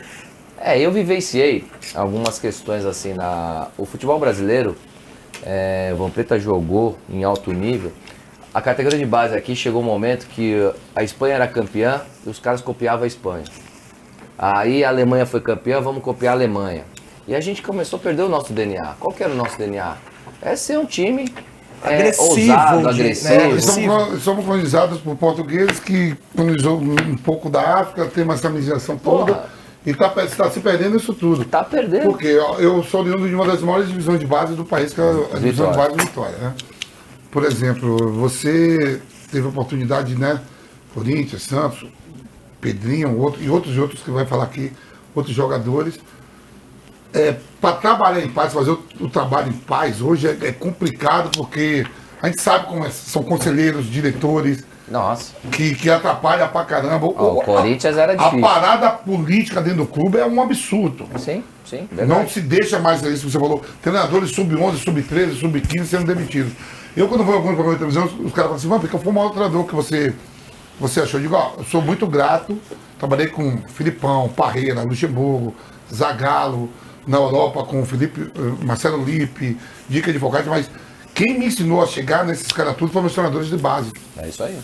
É, 0.58 0.78
eu 0.78 0.92
vivenciei 0.92 1.64
algumas 1.94 2.38
questões 2.38 2.84
assim 2.84 3.14
na. 3.14 3.68
O 3.78 3.86
futebol 3.86 4.18
brasileiro, 4.18 4.76
é, 5.44 5.90
o 5.92 5.96
Vampeta 5.96 6.38
jogou 6.38 6.98
em 7.08 7.24
alto 7.24 7.52
nível. 7.52 7.92
A 8.52 8.60
categoria 8.60 8.98
de 8.98 9.06
base 9.06 9.36
aqui 9.36 9.54
chegou 9.54 9.80
um 9.80 9.84
momento 9.84 10.26
que 10.26 10.54
a 10.94 11.02
Espanha 11.02 11.36
era 11.36 11.46
campeã 11.46 12.02
e 12.26 12.30
os 12.30 12.38
caras 12.38 12.60
copiavam 12.60 13.04
a 13.04 13.06
Espanha. 13.06 13.44
Aí 14.36 14.82
a 14.82 14.88
Alemanha 14.88 15.24
foi 15.24 15.40
campeã, 15.40 15.80
vamos 15.80 16.02
copiar 16.02 16.32
a 16.32 16.36
Alemanha. 16.36 16.84
E 17.28 17.34
a 17.34 17.40
gente 17.40 17.62
começou 17.62 17.98
a 17.98 18.02
perder 18.02 18.22
o 18.22 18.28
nosso 18.28 18.52
DNA. 18.52 18.96
Qual 18.98 19.14
que 19.14 19.22
era 19.22 19.32
o 19.32 19.36
nosso 19.36 19.56
DNA? 19.56 19.96
É 20.42 20.56
ser 20.56 20.78
um 20.78 20.86
time 20.86 21.32
é, 21.84 21.94
agressivo, 21.94 22.28
ousado, 22.30 22.88
agressivo. 22.88 23.34
Né? 23.34 23.60
Somos, 23.60 24.22
somos 24.22 24.44
colonizados 24.44 24.98
por 25.00 25.14
portugueses 25.16 25.78
que 25.78 26.16
colonizou 26.36 26.80
um 26.80 27.16
pouco 27.16 27.48
da 27.48 27.80
África, 27.80 28.06
tem 28.06 28.24
uma 28.24 28.34
estabilização 28.34 28.96
toda. 28.96 29.44
E 29.84 29.90
está 29.90 30.10
tá 30.10 30.50
se 30.50 30.60
perdendo 30.60 30.96
isso 30.96 31.14
tudo. 31.14 31.42
Está 31.42 31.64
perdendo. 31.64 32.04
Porque 32.04 32.26
eu 32.26 32.82
sou 32.82 33.00
oriundo 33.00 33.26
de 33.26 33.34
uma 33.34 33.46
das 33.46 33.62
maiores 33.62 33.88
divisões 33.88 34.20
de 34.20 34.26
base 34.26 34.54
do 34.54 34.64
país, 34.64 34.92
que 34.92 35.00
é 35.00 35.10
a 35.32 35.38
divisão 35.38 35.70
de 35.70 35.76
base 35.76 35.96
de 35.96 36.04
Vitória. 36.04 36.36
Né? 36.36 36.54
Por 37.30 37.44
exemplo, 37.44 38.12
você 38.12 39.00
teve 39.30 39.46
a 39.46 39.48
oportunidade, 39.48 40.16
né? 40.16 40.40
Corinthians, 40.92 41.42
Santos, 41.44 41.86
Pedrinho 42.60 43.16
outro, 43.18 43.42
e 43.42 43.48
outros 43.48 43.74
e 43.74 43.80
outros 43.80 44.02
que 44.02 44.10
vai 44.10 44.26
falar 44.26 44.44
aqui, 44.44 44.72
outros 45.14 45.34
jogadores. 45.34 45.98
É, 47.12 47.36
para 47.60 47.76
trabalhar 47.76 48.20
em 48.20 48.28
paz, 48.28 48.52
fazer 48.52 48.70
o, 48.70 48.82
o, 49.00 49.08
trabalho 49.08 49.48
em 49.48 49.56
paz 49.56 50.00
hoje 50.00 50.28
é, 50.28 50.38
é, 50.42 50.52
complicado 50.52 51.30
porque 51.36 51.84
a 52.22 52.28
gente 52.28 52.40
sabe 52.40 52.66
como 52.66 52.84
é, 52.84 52.90
são 52.90 53.22
conselheiros, 53.22 53.86
diretores, 53.86 54.64
nossa. 54.90 55.34
Que, 55.52 55.74
que 55.74 55.88
atrapalha 55.88 56.48
pra 56.48 56.64
caramba. 56.64 57.06
Oh, 57.06 57.38
o 57.38 57.42
Corinthians 57.42 57.96
era 57.96 58.16
difícil. 58.16 58.44
A 58.44 58.48
parada 58.48 58.90
política 58.90 59.62
dentro 59.62 59.84
do 59.84 59.86
clube 59.86 60.18
é 60.18 60.26
um 60.26 60.42
absurdo. 60.42 61.06
Sim, 61.16 61.44
sim. 61.64 61.88
Verdade. 61.90 62.08
Não 62.08 62.28
se 62.28 62.40
deixa 62.40 62.78
mais 62.78 63.00
isso, 63.02 63.30
você 63.30 63.38
falou. 63.38 63.62
Treinadores 63.80 64.32
sub-11, 64.32 64.78
sub-13, 64.78 65.38
sub-15 65.38 65.84
sendo 65.84 66.06
demitidos. 66.06 66.52
Eu, 66.96 67.06
quando 67.06 67.22
vou 67.22 67.36
algum 67.36 67.54
programa 67.54 67.74
de 67.74 67.78
televisão, 67.78 68.04
os 68.04 68.32
caras 68.32 68.34
falam 68.34 68.54
assim, 68.56 68.68
mano, 68.68 68.80
porque 68.80 68.96
eu 68.96 69.00
fui 69.00 69.10
o 69.10 69.14
maior 69.14 69.30
treinador 69.30 69.64
que 69.64 69.74
você, 69.74 70.12
você 70.80 71.00
achou. 71.00 71.20
Eu 71.20 71.22
digo, 71.22 71.36
ó, 71.36 71.52
eu 71.58 71.64
sou 71.64 71.80
muito 71.80 72.06
grato. 72.06 72.58
Trabalhei 72.98 73.28
com 73.28 73.58
Filipão, 73.68 74.28
Parreira, 74.28 74.82
Luxemburgo, 74.82 75.54
Zagallo, 75.94 76.68
na 77.06 77.16
Europa 77.16 77.64
com 77.64 77.84
Felipe, 77.86 78.30
eh, 78.34 78.64
Marcelo 78.64 79.02
Lippe, 79.02 79.56
Dica 79.88 80.06
de 80.06 80.10
Advogado, 80.10 80.50
mas 80.50 80.70
quem 81.20 81.38
me 81.38 81.44
ensinou 81.44 81.82
a 81.82 81.86
chegar 81.86 82.24
nesses 82.24 82.50
caras 82.50 82.74
tudo 82.74 82.90
foram 82.90 83.02
meus 83.02 83.12
treinadores 83.12 83.48
de 83.48 83.56
base. 83.58 83.92
É 84.16 84.26
isso 84.26 84.42
aí. 84.42 84.58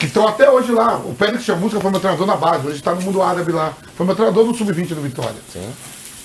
Que 0.00 0.06
estão 0.06 0.26
até 0.26 0.50
hoje 0.50 0.72
lá. 0.72 0.96
O 0.96 1.14
Pérez 1.14 1.44
Chamusca 1.44 1.78
foi 1.78 1.90
meu 1.92 2.00
treinador 2.00 2.26
na 2.26 2.34
base, 2.34 2.66
hoje 2.66 2.76
está 2.78 2.92
no 2.92 3.02
mundo 3.02 3.22
árabe 3.22 3.52
lá. 3.52 3.72
Foi 3.94 4.04
meu 4.04 4.16
treinador 4.16 4.44
no 4.44 4.52
Sub-20 4.52 4.96
do 4.96 5.00
Vitória. 5.00 5.36
Sim. 5.52 5.72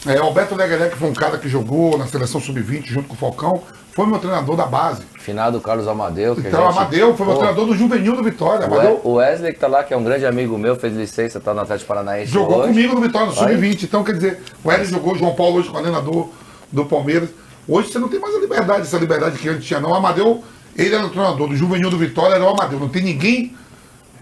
É, 0.08 0.18
Alberto 0.18 0.56
Negaré, 0.56 0.90
que 0.90 0.98
foi 0.98 1.08
um 1.08 1.14
cara 1.14 1.38
que 1.38 1.48
jogou 1.48 1.96
na 1.96 2.08
seleção 2.08 2.42
Sub-20 2.42 2.88
junto 2.88 3.08
com 3.08 3.14
o 3.14 3.18
Falcão, 3.18 3.62
foi 3.92 4.08
meu 4.08 4.18
treinador 4.18 4.56
da 4.56 4.66
base. 4.66 5.04
Final 5.20 5.52
do 5.52 5.62
Carlos 5.62 5.88
Amadeu. 5.88 6.34
Que 6.34 6.48
então, 6.48 6.66
gente... 6.66 6.78
Amadeu 6.78 7.16
foi 7.16 7.26
meu 7.28 7.36
Pô, 7.36 7.42
treinador 7.42 7.68
do 7.68 7.76
Juvenil 7.76 8.16
do 8.16 8.24
Vitória. 8.24 8.66
Amadeu... 8.66 9.00
O 9.04 9.14
Wesley 9.14 9.54
que 9.54 9.60
tá 9.60 9.68
lá, 9.68 9.84
que 9.84 9.94
é 9.94 9.98
um 9.98 10.04
grande 10.04 10.26
amigo 10.26 10.58
meu, 10.58 10.76
fez 10.76 10.96
licença, 10.96 11.40
tá 11.40 11.54
no 11.54 11.62
Atlético 11.62 11.88
Paranaense. 11.88 12.32
Jogou 12.32 12.62
hoje. 12.62 12.70
comigo 12.70 12.96
no 12.96 13.02
Vitória, 13.02 13.28
no 13.28 13.34
Sub-20. 13.34 13.84
Então, 13.84 14.04
quer 14.04 14.14
dizer, 14.14 14.42
o 14.64 14.70
Wesley 14.70 14.90
jogou, 14.90 15.16
João 15.16 15.36
Paulo 15.36 15.60
hoje 15.60 15.70
coordenador 15.70 16.30
do 16.72 16.84
Palmeiras. 16.84 17.30
Hoje 17.68 17.92
você 17.92 18.00
não 18.00 18.08
tem 18.08 18.20
mais 18.20 18.34
a 18.34 18.40
liberdade, 18.40 18.82
essa 18.82 18.98
liberdade 18.98 19.38
que 19.38 19.50
antes 19.50 19.66
tinha, 19.66 19.80
não. 19.80 19.92
O 19.92 19.94
Amadeu, 19.94 20.44
ele 20.76 20.96
era 20.96 21.06
o 21.06 21.10
treinador 21.10 21.50
do 21.50 21.56
Juvenil 21.56 21.90
do 21.90 21.98
Vitória, 21.98 22.36
era 22.36 22.44
o 22.44 22.50
Amadeu. 22.50 22.80
Não 22.80 22.88
tem 22.88 23.04
ninguém, 23.04 23.54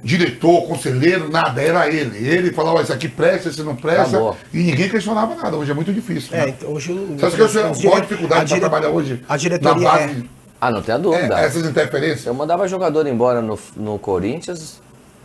diretor, 0.03 0.67
conselheiro, 0.67 1.29
nada, 1.29 1.61
era 1.61 1.87
ele. 1.87 2.27
Ele 2.27 2.51
falava, 2.51 2.81
isso 2.81 2.91
aqui 2.91 3.07
presta, 3.07 3.49
isso 3.49 3.63
não 3.63 3.75
presta. 3.75 4.17
Acabou. 4.17 4.35
E 4.51 4.57
ninguém 4.57 4.89
questionava 4.89 5.35
nada. 5.35 5.55
Hoje 5.55 5.69
é 5.69 5.73
muito 5.75 5.93
difícil. 5.93 6.35
É, 6.35 6.47
né? 6.47 6.55
então, 6.57 6.73
hoje 6.73 6.91
Você 6.91 7.25
acha 7.25 7.35
que 7.35 7.41
eu 7.41 7.49
tenho 7.49 7.91
maior 7.91 8.01
dificuldade 8.01 8.49
para 8.49 8.59
trabalhar 8.59 8.89
hoje? 8.89 9.23
A 9.29 9.37
diretoria 9.37 9.83
na 9.83 9.91
base, 9.91 10.21
é... 10.21 10.23
Ah, 10.59 10.71
não 10.71 10.81
tem 10.81 10.95
a 10.95 10.97
dúvida. 10.97 11.39
É, 11.39 11.45
essas 11.45 11.65
interferências. 11.65 12.25
Eu 12.25 12.33
mandava 12.33 12.67
jogador 12.67 13.05
embora 13.05 13.41
no, 13.41 13.59
no 13.75 13.99
Corinthians, 13.99 14.81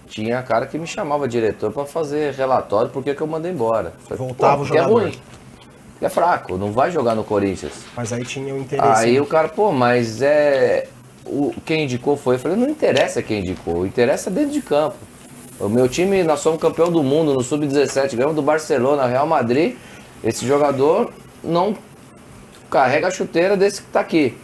tinha 0.06 0.42
cara 0.42 0.66
que 0.66 0.76
me 0.76 0.86
chamava 0.86 1.26
diretor 1.26 1.72
para 1.72 1.86
fazer 1.86 2.34
relatório 2.34 2.90
porque 2.90 3.14
que 3.14 3.22
eu 3.22 3.26
mandei 3.26 3.50
embora. 3.50 3.94
Falei, 4.06 4.18
Voltava 4.18 4.60
o 4.60 4.66
jogador. 4.66 5.00
É 5.00 5.04
ruim 5.04 5.18
é 6.00 6.08
fraco, 6.08 6.56
não 6.56 6.72
vai 6.72 6.90
jogar 6.90 7.14
no 7.14 7.22
Corinthians. 7.22 7.72
Mas 7.96 8.12
aí 8.12 8.24
tinha 8.24 8.54
o 8.54 8.58
interesse. 8.58 9.04
Aí 9.04 9.20
o 9.20 9.26
cara, 9.26 9.48
pô, 9.48 9.70
mas 9.72 10.22
é. 10.22 10.88
O, 11.26 11.54
quem 11.64 11.84
indicou 11.84 12.16
foi. 12.16 12.36
Eu 12.36 12.38
falei, 12.38 12.56
não 12.56 12.68
interessa 12.68 13.22
quem 13.22 13.40
indicou, 13.40 13.86
interessa 13.86 14.30
dentro 14.30 14.52
de 14.52 14.62
campo. 14.62 14.96
O 15.58 15.68
meu 15.68 15.88
time, 15.88 16.22
nós 16.22 16.40
somos 16.40 16.58
campeão 16.58 16.90
do 16.90 17.02
mundo 17.02 17.34
no 17.34 17.42
Sub-17, 17.42 18.16
ganhamos 18.16 18.34
do 18.34 18.40
Barcelona, 18.40 19.06
Real 19.06 19.26
Madrid. 19.26 19.76
Esse 20.24 20.46
jogador 20.46 21.12
não 21.44 21.76
carrega 22.70 23.08
a 23.08 23.10
chuteira 23.10 23.56
desse 23.56 23.82
que 23.82 23.88
tá 23.88 24.00
aqui. 24.00 24.34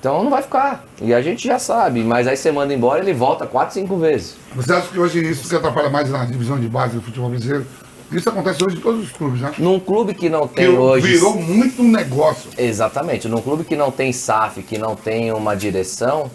Então 0.00 0.24
não 0.24 0.30
vai 0.30 0.42
ficar. 0.42 0.84
E 1.00 1.12
a 1.12 1.20
gente 1.20 1.46
já 1.46 1.58
sabe, 1.58 2.02
mas 2.02 2.26
aí 2.26 2.36
você 2.36 2.50
manda 2.50 2.72
embora 2.72 3.00
ele 3.00 3.12
volta 3.12 3.46
4, 3.46 3.74
5 3.74 3.96
vezes. 3.98 4.36
Você 4.56 4.72
acha 4.72 4.88
que 4.88 4.98
hoje 4.98 5.20
isso 5.30 5.48
que 5.48 5.54
atrapalha 5.54 5.90
mais 5.90 6.10
na 6.10 6.24
divisão 6.24 6.58
de 6.58 6.66
base 6.66 6.96
do 6.96 7.02
futebol 7.02 7.28
brasileiro? 7.28 7.66
Isso 8.12 8.28
acontece 8.28 8.64
hoje 8.64 8.76
em 8.76 8.80
todos 8.80 9.04
os 9.04 9.12
clubes, 9.12 9.40
né? 9.40 9.52
Num 9.58 9.80
clube 9.80 10.14
que 10.14 10.28
não 10.28 10.46
tem 10.46 10.66
que 10.66 10.72
hoje. 10.72 11.06
Virou 11.06 11.36
muito 11.36 11.82
um 11.82 11.90
negócio. 11.90 12.50
Exatamente. 12.58 13.28
Num 13.28 13.40
clube 13.40 13.64
que 13.64 13.76
não 13.76 13.90
tem 13.90 14.12
SAF, 14.12 14.62
que 14.62 14.76
não 14.78 14.94
tem 14.94 15.32
uma 15.32 15.54
direção, 15.56 16.30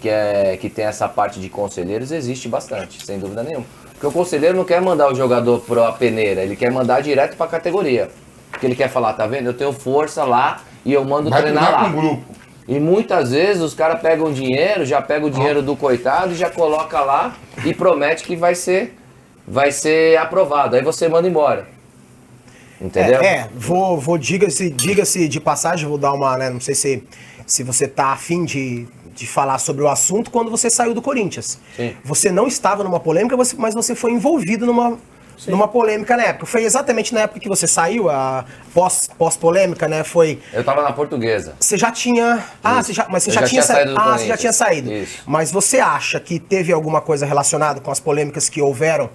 que, 0.00 0.08
é, 0.08 0.56
que 0.56 0.68
tem 0.68 0.84
essa 0.84 1.08
parte 1.08 1.40
de 1.40 1.48
conselheiros, 1.48 2.12
existe 2.12 2.48
bastante, 2.48 3.04
sem 3.04 3.18
dúvida 3.18 3.42
nenhuma. 3.42 3.66
Porque 3.92 4.06
o 4.06 4.12
conselheiro 4.12 4.56
não 4.56 4.64
quer 4.64 4.80
mandar 4.80 5.12
o 5.12 5.14
jogador 5.14 5.60
para 5.60 5.88
a 5.88 5.92
peneira, 5.92 6.42
ele 6.42 6.56
quer 6.56 6.70
mandar 6.70 7.02
direto 7.02 7.36
para 7.36 7.46
a 7.46 7.48
categoria. 7.48 8.08
Porque 8.50 8.64
ele 8.64 8.76
quer 8.76 8.88
falar, 8.88 9.12
tá 9.12 9.26
vendo? 9.26 9.46
Eu 9.46 9.54
tenho 9.54 9.72
força 9.72 10.24
lá 10.24 10.60
e 10.84 10.92
eu 10.92 11.04
mando 11.04 11.28
Vai 11.28 11.42
treinar 11.42 11.72
lá. 11.72 11.84
Com 11.84 12.00
grupo. 12.00 12.24
E 12.66 12.78
muitas 12.78 13.32
vezes 13.32 13.62
os 13.62 13.74
caras 13.74 14.00
pegam 14.00 14.32
dinheiro, 14.32 14.84
já 14.84 15.00
pega 15.00 15.26
o 15.26 15.30
dinheiro 15.30 15.62
do 15.62 15.74
coitado 15.74 16.32
e 16.32 16.36
já 16.36 16.50
coloca 16.50 17.00
lá 17.00 17.34
e 17.64 17.72
promete 17.72 18.24
que 18.24 18.36
vai 18.36 18.54
ser 18.54 18.94
vai 19.48 19.72
ser 19.72 20.18
aprovado. 20.18 20.76
Aí 20.76 20.82
você 20.82 21.08
manda 21.08 21.26
embora. 21.26 21.66
Entendeu? 22.80 23.20
É, 23.20 23.26
é 23.26 23.50
vou, 23.54 23.98
vou 23.98 24.18
diga-se 24.18 24.70
diga 24.70 25.02
de 25.02 25.40
passagem, 25.40 25.88
vou 25.88 25.98
dar 25.98 26.12
uma, 26.12 26.36
né, 26.36 26.50
não 26.50 26.60
sei 26.60 26.74
se, 26.74 27.02
se 27.46 27.64
você 27.64 27.88
tá 27.88 28.12
afim 28.12 28.44
de, 28.44 28.86
de 29.14 29.26
falar 29.26 29.58
sobre 29.58 29.82
o 29.82 29.88
assunto 29.88 30.30
quando 30.30 30.50
você 30.50 30.70
saiu 30.70 30.94
do 30.94 31.02
Corinthians. 31.02 31.58
Sim. 31.76 31.96
Você 32.04 32.30
não 32.30 32.46
estava 32.46 32.84
numa 32.84 33.00
polêmica, 33.00 33.36
mas 33.36 33.74
você 33.74 33.94
foi 33.94 34.12
envolvido 34.12 34.64
numa, 34.64 34.96
numa 35.46 35.68
polêmica 35.68 36.16
na 36.16 36.24
época. 36.24 36.46
Foi 36.46 36.64
exatamente 36.64 37.14
na 37.14 37.20
época 37.20 37.40
que 37.40 37.48
você 37.48 37.66
saiu, 37.66 38.10
a 38.10 38.44
pós-polêmica, 38.74 39.86
pós 39.86 39.90
né? 39.90 40.04
Foi. 40.04 40.38
Eu 40.52 40.64
tava 40.64 40.82
na 40.82 40.92
portuguesa. 40.92 41.54
Você 41.60 41.76
já 41.76 41.92
tinha. 41.92 42.44
Ah, 42.62 42.82
você 42.82 42.92
já, 42.92 43.06
mas 43.08 43.22
você 43.22 43.30
já, 43.30 43.40
já, 43.42 43.46
tinha, 43.46 43.62
tinha 43.62 43.76
saído. 43.76 43.98
Ah, 43.98 44.18
você 44.18 44.26
já 44.26 44.36
tinha 44.36 44.52
saído. 44.52 44.92
Isso. 44.92 45.22
Mas 45.26 45.52
você 45.52 45.78
acha 45.78 46.18
que 46.18 46.38
teve 46.38 46.72
alguma 46.72 47.00
coisa 47.00 47.24
relacionada 47.26 47.80
com 47.80 47.90
as 47.90 48.00
polêmicas 48.00 48.48
que 48.48 48.60
houveram? 48.60 49.10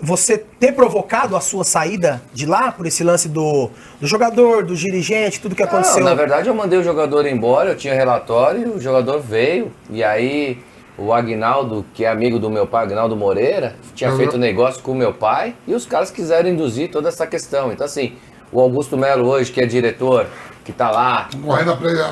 você 0.00 0.36
ter 0.36 0.72
provocado 0.72 1.36
a 1.36 1.40
sua 1.40 1.64
saída 1.64 2.22
de 2.32 2.44
lá 2.44 2.70
por 2.72 2.86
esse 2.86 3.02
lance 3.02 3.28
do, 3.28 3.70
do 4.00 4.06
jogador, 4.06 4.64
do 4.64 4.76
dirigente, 4.76 5.40
tudo 5.40 5.54
que 5.54 5.62
aconteceu? 5.62 6.00
Não, 6.00 6.10
na 6.10 6.14
verdade, 6.14 6.48
eu 6.48 6.54
mandei 6.54 6.78
o 6.78 6.84
jogador 6.84 7.26
embora, 7.26 7.70
eu 7.70 7.76
tinha 7.76 7.94
relatório, 7.94 8.74
o 8.74 8.80
jogador 8.80 9.20
veio, 9.20 9.72
e 9.90 10.04
aí 10.04 10.58
o 10.98 11.12
Agnaldo, 11.12 11.84
que 11.94 12.04
é 12.04 12.08
amigo 12.08 12.38
do 12.38 12.50
meu 12.50 12.66
pai, 12.66 12.84
Agnaldo 12.84 13.16
Moreira, 13.16 13.74
tinha 13.94 14.10
uhum. 14.10 14.16
feito 14.16 14.38
negócio 14.38 14.82
com 14.82 14.92
o 14.92 14.94
meu 14.94 15.12
pai, 15.12 15.54
e 15.66 15.74
os 15.74 15.86
caras 15.86 16.10
quiseram 16.10 16.50
induzir 16.50 16.90
toda 16.90 17.08
essa 17.08 17.26
questão. 17.26 17.72
Então, 17.72 17.86
assim, 17.86 18.14
o 18.52 18.60
Augusto 18.60 18.96
Melo 18.96 19.28
hoje, 19.28 19.50
que 19.50 19.60
é 19.60 19.66
diretor, 19.66 20.26
que 20.64 20.70
está 20.70 20.90
lá, 20.90 21.28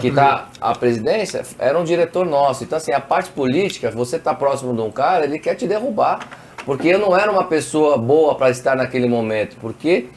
que 0.00 0.08
está 0.08 0.48
a 0.60 0.74
presidência, 0.74 1.42
era 1.58 1.78
um 1.78 1.84
diretor 1.84 2.26
nosso. 2.26 2.64
Então, 2.64 2.78
assim, 2.78 2.92
a 2.92 3.00
parte 3.00 3.30
política, 3.30 3.90
você 3.90 4.16
está 4.16 4.34
próximo 4.34 4.74
de 4.74 4.80
um 4.80 4.90
cara, 4.90 5.24
ele 5.24 5.38
quer 5.38 5.54
te 5.54 5.66
derrubar. 5.66 6.20
Porque 6.64 6.88
eu 6.88 6.98
não 6.98 7.16
era 7.16 7.30
uma 7.30 7.44
pessoa 7.44 7.96
boa 7.96 8.34
para 8.34 8.50
estar 8.50 8.76
naquele 8.76 9.08
momento, 9.08 9.56
porque 9.60 10.08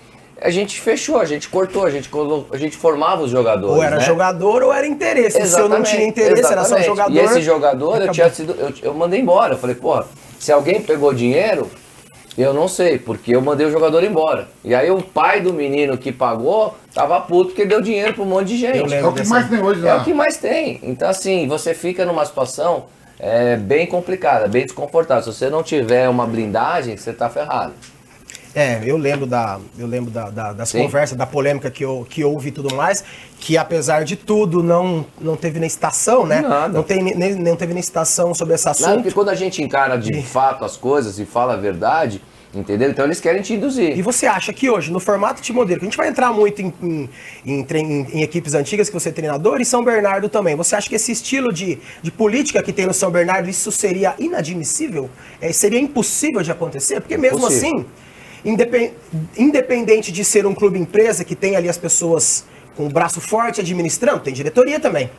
a 0.41 0.49
gente 0.49 0.79
fechou, 0.81 1.17
a 1.19 1.25
gente 1.25 1.47
cortou, 1.49 1.85
a 1.85 1.89
gente, 1.89 2.09
a 2.51 2.57
gente 2.57 2.75
formava 2.75 3.21
os 3.23 3.31
jogadores. 3.31 3.75
Ou 3.75 3.83
era 3.83 3.97
né? 3.97 4.01
jogador 4.05 4.63
ou 4.63 4.73
era 4.73 4.85
interesse. 4.85 5.39
Exatamente, 5.39 5.49
Se 5.49 5.59
eu 5.59 5.69
não 5.69 5.83
tinha 5.83 6.07
interesse, 6.07 6.41
exatamente. 6.41 6.73
era 6.73 6.81
só 6.81 6.87
jogador. 6.87 7.13
E 7.13 7.19
esse 7.19 7.41
jogador 7.41 8.01
eu 8.01 8.11
tinha 8.11 8.29
sido. 8.29 8.53
Eu, 8.53 8.73
eu 8.81 8.93
mandei 8.93 9.19
embora. 9.19 9.53
Eu 9.53 9.57
falei, 9.57 9.75
pô, 9.75 10.03
se 10.39 10.51
alguém 10.51 10.81
pegou 10.81 11.13
dinheiro, 11.13 11.69
Eu 12.35 12.51
não 12.51 12.67
sei, 12.67 12.97
porque 12.97 13.35
eu 13.35 13.41
mandei 13.41 13.65
o 13.67 13.71
jogador 13.71 14.03
embora. 14.03 14.47
E 14.63 14.73
aí 14.73 14.89
o 14.89 15.01
pai 15.03 15.39
do 15.39 15.53
menino 15.53 15.97
que 15.97 16.11
pagou 16.11 16.75
tava 16.93 17.21
puto 17.21 17.49
porque 17.49 17.63
deu 17.63 17.79
dinheiro 17.79 18.13
pra 18.15 18.23
um 18.23 18.25
monte 18.25 18.47
de 18.47 18.57
gente. 18.57 18.91
É 18.91 19.05
o 19.05 19.13
que 19.13 19.27
mais 19.27 19.47
tem 19.47 19.61
hoje 19.61 19.85
É 19.87 19.93
lá. 19.93 20.01
o 20.01 20.03
que 20.03 20.13
mais 20.13 20.37
tem. 20.37 20.79
Então, 20.81 21.07
assim, 21.09 21.47
você 21.47 21.75
fica 21.75 22.05
numa 22.05 22.25
situação 22.25 22.85
é, 23.19 23.55
bem 23.55 23.85
complicada, 23.85 24.47
bem 24.47 24.63
desconfortável. 24.63 25.21
Se 25.31 25.37
você 25.37 25.47
não 25.49 25.61
tiver 25.61 26.09
uma 26.09 26.25
blindagem, 26.25 26.97
você 26.97 27.13
tá 27.13 27.29
ferrado. 27.29 27.73
É, 28.55 28.81
eu 28.85 28.97
lembro 28.97 29.25
da, 29.25 29.59
eu 29.79 29.87
lembro 29.87 30.11
da, 30.11 30.29
da- 30.29 30.53
das 30.53 30.69
Sim. 30.69 30.83
conversas, 30.83 31.17
da 31.17 31.25
polêmica 31.25 31.71
que, 31.71 31.83
eu, 31.83 32.05
que 32.07 32.23
houve 32.23 32.49
e 32.49 32.51
tudo 32.51 32.75
mais, 32.75 33.03
que 33.39 33.57
apesar 33.57 34.03
de 34.03 34.15
tudo 34.15 34.61
não, 34.61 35.05
não 35.19 35.35
teve 35.35 35.59
nem 35.59 35.67
citação, 35.69 36.25
né? 36.25 36.41
Nada. 36.41 36.69
Não, 36.71 36.83
tem, 36.83 37.01
nem, 37.01 37.33
não 37.35 37.55
teve 37.55 37.73
nem 37.73 37.81
citação 37.81 38.33
sobre 38.35 38.53
esse 38.53 38.65
Nada, 38.65 38.77
assunto. 38.77 38.95
porque 38.97 39.11
quando 39.11 39.29
a 39.29 39.35
gente 39.35 39.61
encara 39.63 39.97
de 39.97 40.21
fato 40.21 40.63
as 40.63 40.77
coisas 40.77 41.17
e 41.17 41.25
fala 41.25 41.53
a 41.53 41.57
verdade, 41.57 42.21
entendeu? 42.53 42.91
Então 42.91 43.05
eles 43.05 43.19
querem 43.19 43.41
te 43.41 43.55
induzir. 43.55 43.97
E 43.97 44.03
você 44.03 44.27
acha 44.27 44.53
que 44.53 44.69
hoje, 44.69 44.91
no 44.91 44.99
formato 44.99 45.41
de 45.41 45.51
modelo, 45.51 45.79
que 45.79 45.85
a 45.87 45.89
gente 45.89 45.97
vai 45.97 46.07
entrar 46.09 46.31
muito 46.31 46.61
em, 46.61 46.71
em, 46.83 47.09
em 47.43 47.65
em- 48.13 48.21
equipes 48.21 48.53
antigas, 48.53 48.87
que 48.87 48.93
você 48.93 49.09
é 49.09 49.11
treinador, 49.11 49.59
e 49.61 49.65
São 49.65 49.83
Bernardo 49.83 50.29
também, 50.29 50.55
você 50.55 50.75
acha 50.75 50.87
que 50.87 50.93
esse 50.95 51.11
estilo 51.11 51.51
de, 51.51 51.79
de 52.03 52.11
política 52.11 52.61
que 52.61 52.71
tem 52.71 52.85
no 52.85 52.93
São 52.93 53.09
Bernardo, 53.09 53.49
isso 53.49 53.71
seria 53.71 54.13
inadmissível? 54.19 55.09
É, 55.41 55.51
seria 55.51 55.79
impossível 55.79 56.43
de 56.43 56.51
acontecer? 56.51 57.01
Porque 57.01 57.17
mesmo 57.17 57.39
Impossível. 57.39 57.79
assim, 57.79 57.85
independente 58.45 60.11
de 60.11 60.23
ser 60.23 60.45
um 60.45 60.53
clube 60.53 60.79
empresa 60.79 61.23
que 61.23 61.35
tem 61.35 61.55
ali 61.55 61.69
as 61.69 61.77
pessoas 61.77 62.45
com 62.75 62.87
o 62.87 62.89
braço 62.89 63.21
forte 63.21 63.61
administrando, 63.61 64.19
tem 64.19 64.33
diretoria 64.33 64.79
também. 64.79 65.09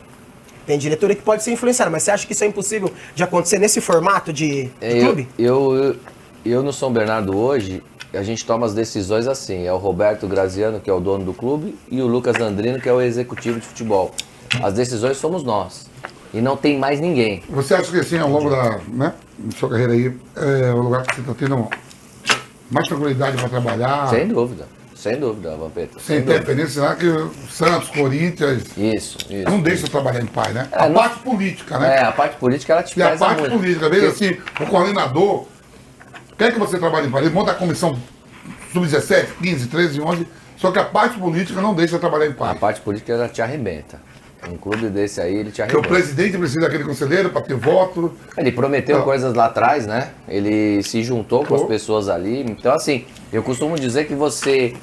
Tem 0.65 0.77
diretoria 0.77 1.15
que 1.15 1.21
pode 1.21 1.43
ser 1.43 1.51
influenciada, 1.51 1.91
mas 1.91 2.03
você 2.03 2.11
acha 2.11 2.25
que 2.25 2.33
isso 2.33 2.43
é 2.43 2.47
impossível 2.47 2.91
de 3.13 3.23
acontecer 3.23 3.59
nesse 3.59 3.79
formato 3.79 4.33
de, 4.33 4.65
de 4.65 4.71
É, 4.81 4.99
clube? 4.99 5.27
Eu, 5.37 5.75
eu, 5.75 5.95
eu 6.43 6.63
no 6.63 6.73
São 6.73 6.91
Bernardo 6.91 7.37
hoje, 7.37 7.83
a 8.13 8.23
gente 8.23 8.43
toma 8.43 8.65
as 8.65 8.73
decisões 8.73 9.27
assim. 9.27 9.65
É 9.65 9.71
o 9.71 9.77
Roberto 9.77 10.27
Graziano, 10.27 10.79
que 10.79 10.89
é 10.89 10.93
o 10.93 10.99
dono 10.99 11.23
do 11.23 11.33
clube, 11.33 11.77
e 11.89 12.01
o 12.01 12.07
Lucas 12.07 12.39
Andrino, 12.41 12.81
que 12.81 12.89
é 12.89 12.93
o 12.93 12.99
executivo 12.99 13.59
de 13.59 13.65
futebol. 13.65 14.11
As 14.61 14.73
decisões 14.73 15.17
somos 15.17 15.43
nós. 15.43 15.85
E 16.33 16.41
não 16.41 16.57
tem 16.57 16.77
mais 16.79 16.99
ninguém. 16.99 17.43
Você 17.49 17.75
acha 17.75 17.91
que 17.91 17.99
assim, 17.99 18.17
ao 18.17 18.29
longo 18.29 18.49
da 18.49 18.79
né, 18.87 19.13
sua 19.57 19.69
carreira 19.69 19.93
aí, 19.93 20.13
é 20.35 20.73
o 20.73 20.81
lugar 20.81 21.03
que 21.03 21.15
você 21.15 21.21
está 21.21 21.33
tendo 21.33 21.69
mais 22.69 22.87
tranquilidade 22.87 23.37
para 23.37 23.49
trabalhar? 23.49 24.07
Sem 24.09 24.27
dúvida. 24.27 24.67
Sem 24.95 25.19
dúvida, 25.19 25.55
Vampeta. 25.57 25.99
Sem 25.99 26.19
dúvida. 26.21 26.35
interferência, 26.37 26.81
será 26.81 26.95
que 26.95 27.05
o 27.05 27.31
Santos, 27.49 27.89
Corinthians, 27.89 28.63
Isso, 28.77 29.17
isso. 29.29 29.43
não 29.49 29.59
deixa 29.59 29.87
trabalhar 29.87 30.21
em 30.21 30.25
paz, 30.25 30.53
né? 30.53 30.67
É, 30.71 30.79
a 30.83 30.87
não- 30.87 30.95
parte 30.95 31.19
política, 31.19 31.77
né? 31.77 31.97
É, 31.97 32.03
a 32.05 32.11
parte 32.11 32.37
política 32.37 32.73
ela 32.73 32.81
te 32.83 32.97
E 32.97 33.03
a 33.03 33.15
parte 33.17 33.39
muito. 33.41 33.57
política, 33.57 33.89
Porque- 33.89 34.05
assim, 34.05 34.37
o 34.61 34.65
coordenador 34.67 35.45
quer 36.37 36.53
que 36.53 36.59
você 36.59 36.79
trabalhe 36.79 37.07
em 37.07 37.11
paz, 37.11 37.25
ele 37.25 37.33
monta 37.35 37.51
a 37.51 37.55
comissão 37.55 37.99
sub-17, 38.73 39.27
15, 39.41 39.67
13, 39.67 40.01
11, 40.01 40.27
só 40.57 40.71
que 40.71 40.79
a 40.79 40.85
parte 40.85 41.19
política 41.19 41.61
não 41.61 41.73
deixa 41.75 41.99
trabalhar 41.99 42.27
em 42.27 42.31
A 42.31 42.33
paz. 42.35 42.57
parte 42.59 42.81
política 42.81 43.13
ela 43.13 43.27
te 43.27 43.41
arrebenta. 43.41 43.99
Um 44.51 44.57
clube 44.57 44.89
desse 44.89 45.19
aí, 45.19 45.35
ele 45.35 45.51
te 45.51 45.61
Porque 45.61 45.75
o 45.75 45.79
arrebenta. 45.79 45.87
presidente 45.87 46.37
precisa 46.37 46.61
daquele 46.61 46.83
conselheiro 46.83 47.29
para 47.29 47.41
ter 47.41 47.55
voto. 47.55 48.13
Ele 48.37 48.51
prometeu 48.51 48.97
Não. 48.99 49.03
coisas 49.03 49.33
lá 49.33 49.45
atrás, 49.45 49.87
né? 49.87 50.11
Ele 50.27 50.83
se 50.83 51.01
juntou 51.03 51.43
com 51.45 51.55
as 51.55 51.63
pessoas 51.63 52.09
ali. 52.09 52.41
Então, 52.41 52.73
assim, 52.73 53.05
eu 53.33 53.41
costumo 53.41 53.77
dizer 53.79 54.05
que 54.05 54.13
você 54.13 54.75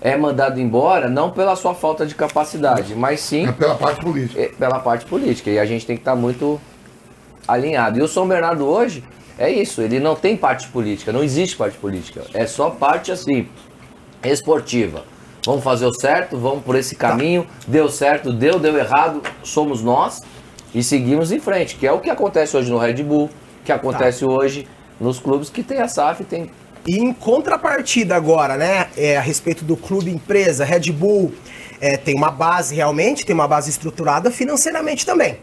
é 0.00 0.16
mandado 0.16 0.60
embora 0.60 1.08
não 1.08 1.30
pela 1.30 1.56
sua 1.56 1.74
falta 1.74 2.06
de 2.06 2.14
capacidade, 2.14 2.94
mas 2.94 3.18
sim 3.20 3.48
É 3.48 3.52
pela 3.52 3.74
parte 3.74 4.00
política. 4.00 4.40
eh, 4.40 4.50
pela 4.56 4.78
parte 4.78 5.04
política. 5.06 5.50
E 5.50 5.58
a 5.58 5.64
gente 5.66 5.84
tem 5.84 5.96
que 5.96 6.02
estar 6.02 6.14
muito 6.14 6.60
alinhado. 7.46 7.98
E 7.98 8.02
o 8.02 8.06
São 8.06 8.26
Bernardo 8.28 8.64
hoje 8.66 9.02
é 9.36 9.50
isso, 9.50 9.82
ele 9.82 9.98
não 9.98 10.14
tem 10.14 10.36
parte 10.36 10.68
política, 10.68 11.12
não 11.12 11.24
existe 11.24 11.56
parte 11.56 11.76
política. 11.78 12.22
É 12.32 12.46
só 12.46 12.70
parte 12.70 13.10
assim, 13.10 13.48
esportiva. 14.22 15.02
Vamos 15.48 15.64
fazer 15.64 15.86
o 15.86 15.94
certo, 15.94 16.36
vamos 16.36 16.62
por 16.62 16.76
esse 16.76 16.94
caminho, 16.94 17.46
deu 17.66 17.88
certo, 17.88 18.30
deu, 18.30 18.58
deu 18.58 18.76
errado, 18.76 19.22
somos 19.42 19.82
nós. 19.82 20.20
E 20.74 20.82
seguimos 20.82 21.32
em 21.32 21.40
frente, 21.40 21.76
que 21.76 21.86
é 21.86 21.90
o 21.90 22.00
que 22.00 22.10
acontece 22.10 22.54
hoje 22.54 22.70
no 22.70 22.76
Red 22.76 23.02
Bull, 23.02 23.30
que 23.64 23.72
acontece 23.72 24.26
hoje 24.26 24.68
nos 25.00 25.18
clubes 25.18 25.48
que 25.48 25.62
tem 25.62 25.80
a 25.80 25.88
SAF, 25.88 26.22
tem 26.24 26.50
E 26.86 26.98
em 26.98 27.14
contrapartida 27.14 28.14
agora, 28.14 28.58
né, 28.58 28.88
é, 28.94 29.16
a 29.16 29.22
respeito 29.22 29.64
do 29.64 29.74
clube 29.74 30.10
empresa, 30.10 30.66
Red 30.66 30.92
Bull 30.92 31.32
é, 31.80 31.96
tem 31.96 32.14
uma 32.14 32.30
base 32.30 32.74
realmente, 32.74 33.24
tem 33.24 33.32
uma 33.32 33.48
base 33.48 33.70
estruturada 33.70 34.30
financeiramente 34.30 35.06
também. 35.06 35.38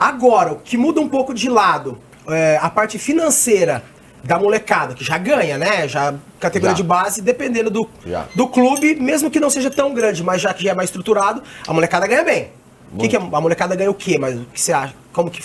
Agora, 0.00 0.54
o 0.54 0.56
que 0.56 0.76
muda 0.76 1.00
um 1.00 1.08
pouco 1.08 1.32
de 1.32 1.48
lado, 1.48 1.96
é, 2.28 2.58
a 2.60 2.68
parte 2.68 2.98
financeira 2.98 3.84
da 4.26 4.38
molecada, 4.38 4.94
que 4.94 5.04
já 5.04 5.16
ganha, 5.18 5.56
né, 5.56 5.86
já 5.88 6.14
categoria 6.40 6.70
Já. 6.74 6.76
de 6.76 6.82
base, 6.82 7.22
dependendo 7.22 7.70
do, 7.70 7.88
Já. 8.04 8.24
do 8.34 8.46
clube, 8.48 8.94
mesmo 8.96 9.30
que 9.30 9.38
não 9.40 9.48
seja 9.50 9.70
tão 9.70 9.94
grande, 9.94 10.22
mas 10.24 10.40
já 10.40 10.52
que 10.52 10.64
já 10.64 10.70
é 10.72 10.74
mais 10.74 10.88
estruturado, 10.88 11.42
a 11.66 11.72
molecada 11.72 12.06
ganha 12.06 12.24
bem. 12.24 12.48
O 12.92 12.98
que 12.98 13.08
que 13.08 13.16
é- 13.16 13.20
a 13.20 13.40
molecada 13.40 13.74
ganha 13.74 13.90
o 13.90 13.94
quê? 13.94 14.16
Mas 14.18 14.36
o 14.38 14.44
que 14.52 14.60
você 14.60 14.72
acha? 14.72 14.94
Como 15.12 15.30
que 15.30 15.42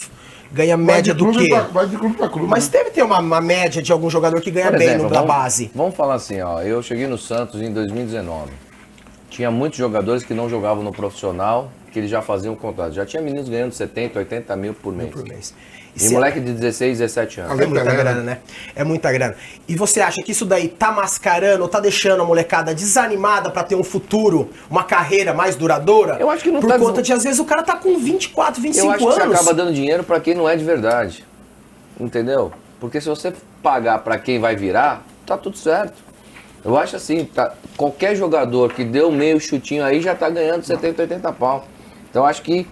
ganha 0.51 0.77
média 0.77 1.13
do 1.13 1.31
quê? 1.31 1.47
pra- 1.49 1.61
Vai 1.63 1.87
de 1.87 1.97
clube 1.97 2.15
para 2.15 2.29
clube. 2.29 2.47
Mas 2.47 2.65
né? 2.69 2.71
deve 2.79 2.91
ter 2.91 3.03
uma, 3.03 3.19
uma 3.19 3.41
média 3.41 3.81
de 3.81 3.91
algum 3.91 4.09
jogador 4.09 4.39
que 4.41 4.51
ganha 4.51 4.69
Por 4.69 4.77
bem 4.77 4.87
exemplo, 4.89 5.03
no, 5.05 5.09
da 5.09 5.23
base. 5.23 5.71
Vamos 5.73 5.95
falar 5.95 6.15
assim, 6.15 6.41
ó. 6.41 6.61
Eu 6.61 6.81
cheguei 6.83 7.07
no 7.07 7.17
Santos 7.17 7.61
em 7.61 7.71
2019. 7.73 8.51
Tinha 9.29 9.49
muitos 9.49 9.77
jogadores 9.79 10.23
que 10.23 10.33
não 10.33 10.49
jogavam 10.49 10.83
no 10.83 10.91
profissional, 10.91 11.71
que 11.91 11.99
eles 11.99 12.09
já 12.09 12.21
faziam 12.21 12.55
contrato. 12.55 12.93
Já 12.93 13.05
tinha 13.05 13.21
meninos 13.21 13.49
ganhando 13.49 13.73
70, 13.73 14.19
80 14.19 14.55
mil 14.55 14.73
por 14.73 14.93
mês. 14.93 15.09
por 15.11 15.23
mês. 15.27 15.53
E 15.93 16.05
E 16.05 16.09
moleque 16.09 16.39
de 16.39 16.53
16, 16.53 16.99
17 16.99 17.41
anos. 17.41 17.59
É 17.59 17.65
muita 17.65 17.83
grana, 17.83 18.21
né? 18.21 18.37
É 18.73 18.83
muita 18.83 19.11
grana. 19.11 19.35
E 19.67 19.75
você 19.75 19.99
acha 19.99 20.23
que 20.23 20.31
isso 20.31 20.45
daí 20.45 20.69
tá 20.69 20.89
mascarando 20.89 21.63
ou 21.63 21.67
tá 21.67 21.81
deixando 21.81 22.21
a 22.21 22.25
molecada 22.25 22.73
desanimada 22.73 23.49
pra 23.49 23.61
ter 23.61 23.75
um 23.75 23.83
futuro, 23.83 24.49
uma 24.69 24.85
carreira 24.85 25.33
mais 25.33 25.57
duradoura? 25.57 26.15
Eu 26.17 26.29
acho 26.29 26.43
que 26.43 26.49
não 26.51 26.61
Por 26.61 26.69
tá 26.69 26.79
conta 26.79 27.01
des- 27.01 27.07
de, 27.07 27.13
às 27.13 27.23
vezes, 27.25 27.39
o 27.39 27.45
cara 27.45 27.61
tá 27.61 27.75
com 27.75 27.97
24, 27.99 28.61
25 28.61 28.85
Eu 28.87 28.89
acho 28.91 28.99
que 28.99 29.03
você 29.11 29.21
anos. 29.21 29.35
acaba 29.35 29.53
dando 29.53 29.73
dinheiro 29.73 30.03
pra 30.05 30.19
quem 30.21 30.33
não 30.33 30.47
é 30.47 30.55
de 30.55 30.63
verdade. 30.63 31.25
Entendeu? 31.99 32.53
Porque 32.79 33.01
se 33.01 33.09
você 33.09 33.33
pagar 33.61 33.99
pra 33.99 34.17
quem 34.17 34.39
vai 34.39 34.55
virar, 34.55 35.03
tá 35.25 35.37
tudo 35.37 35.57
certo. 35.57 35.95
Eu 36.63 36.77
acho 36.77 36.95
assim, 36.95 37.25
tá, 37.25 37.53
qualquer 37.75 38.15
jogador 38.15 38.71
que 38.73 38.83
deu 38.85 39.11
meio 39.11 39.39
chutinho 39.41 39.83
aí 39.83 39.99
já 39.99 40.15
tá 40.15 40.29
ganhando 40.29 40.63
70, 40.63 41.01
80 41.01 41.31
pau. 41.33 41.67
Então 42.11 42.25
acho 42.25 42.41
que 42.43 42.67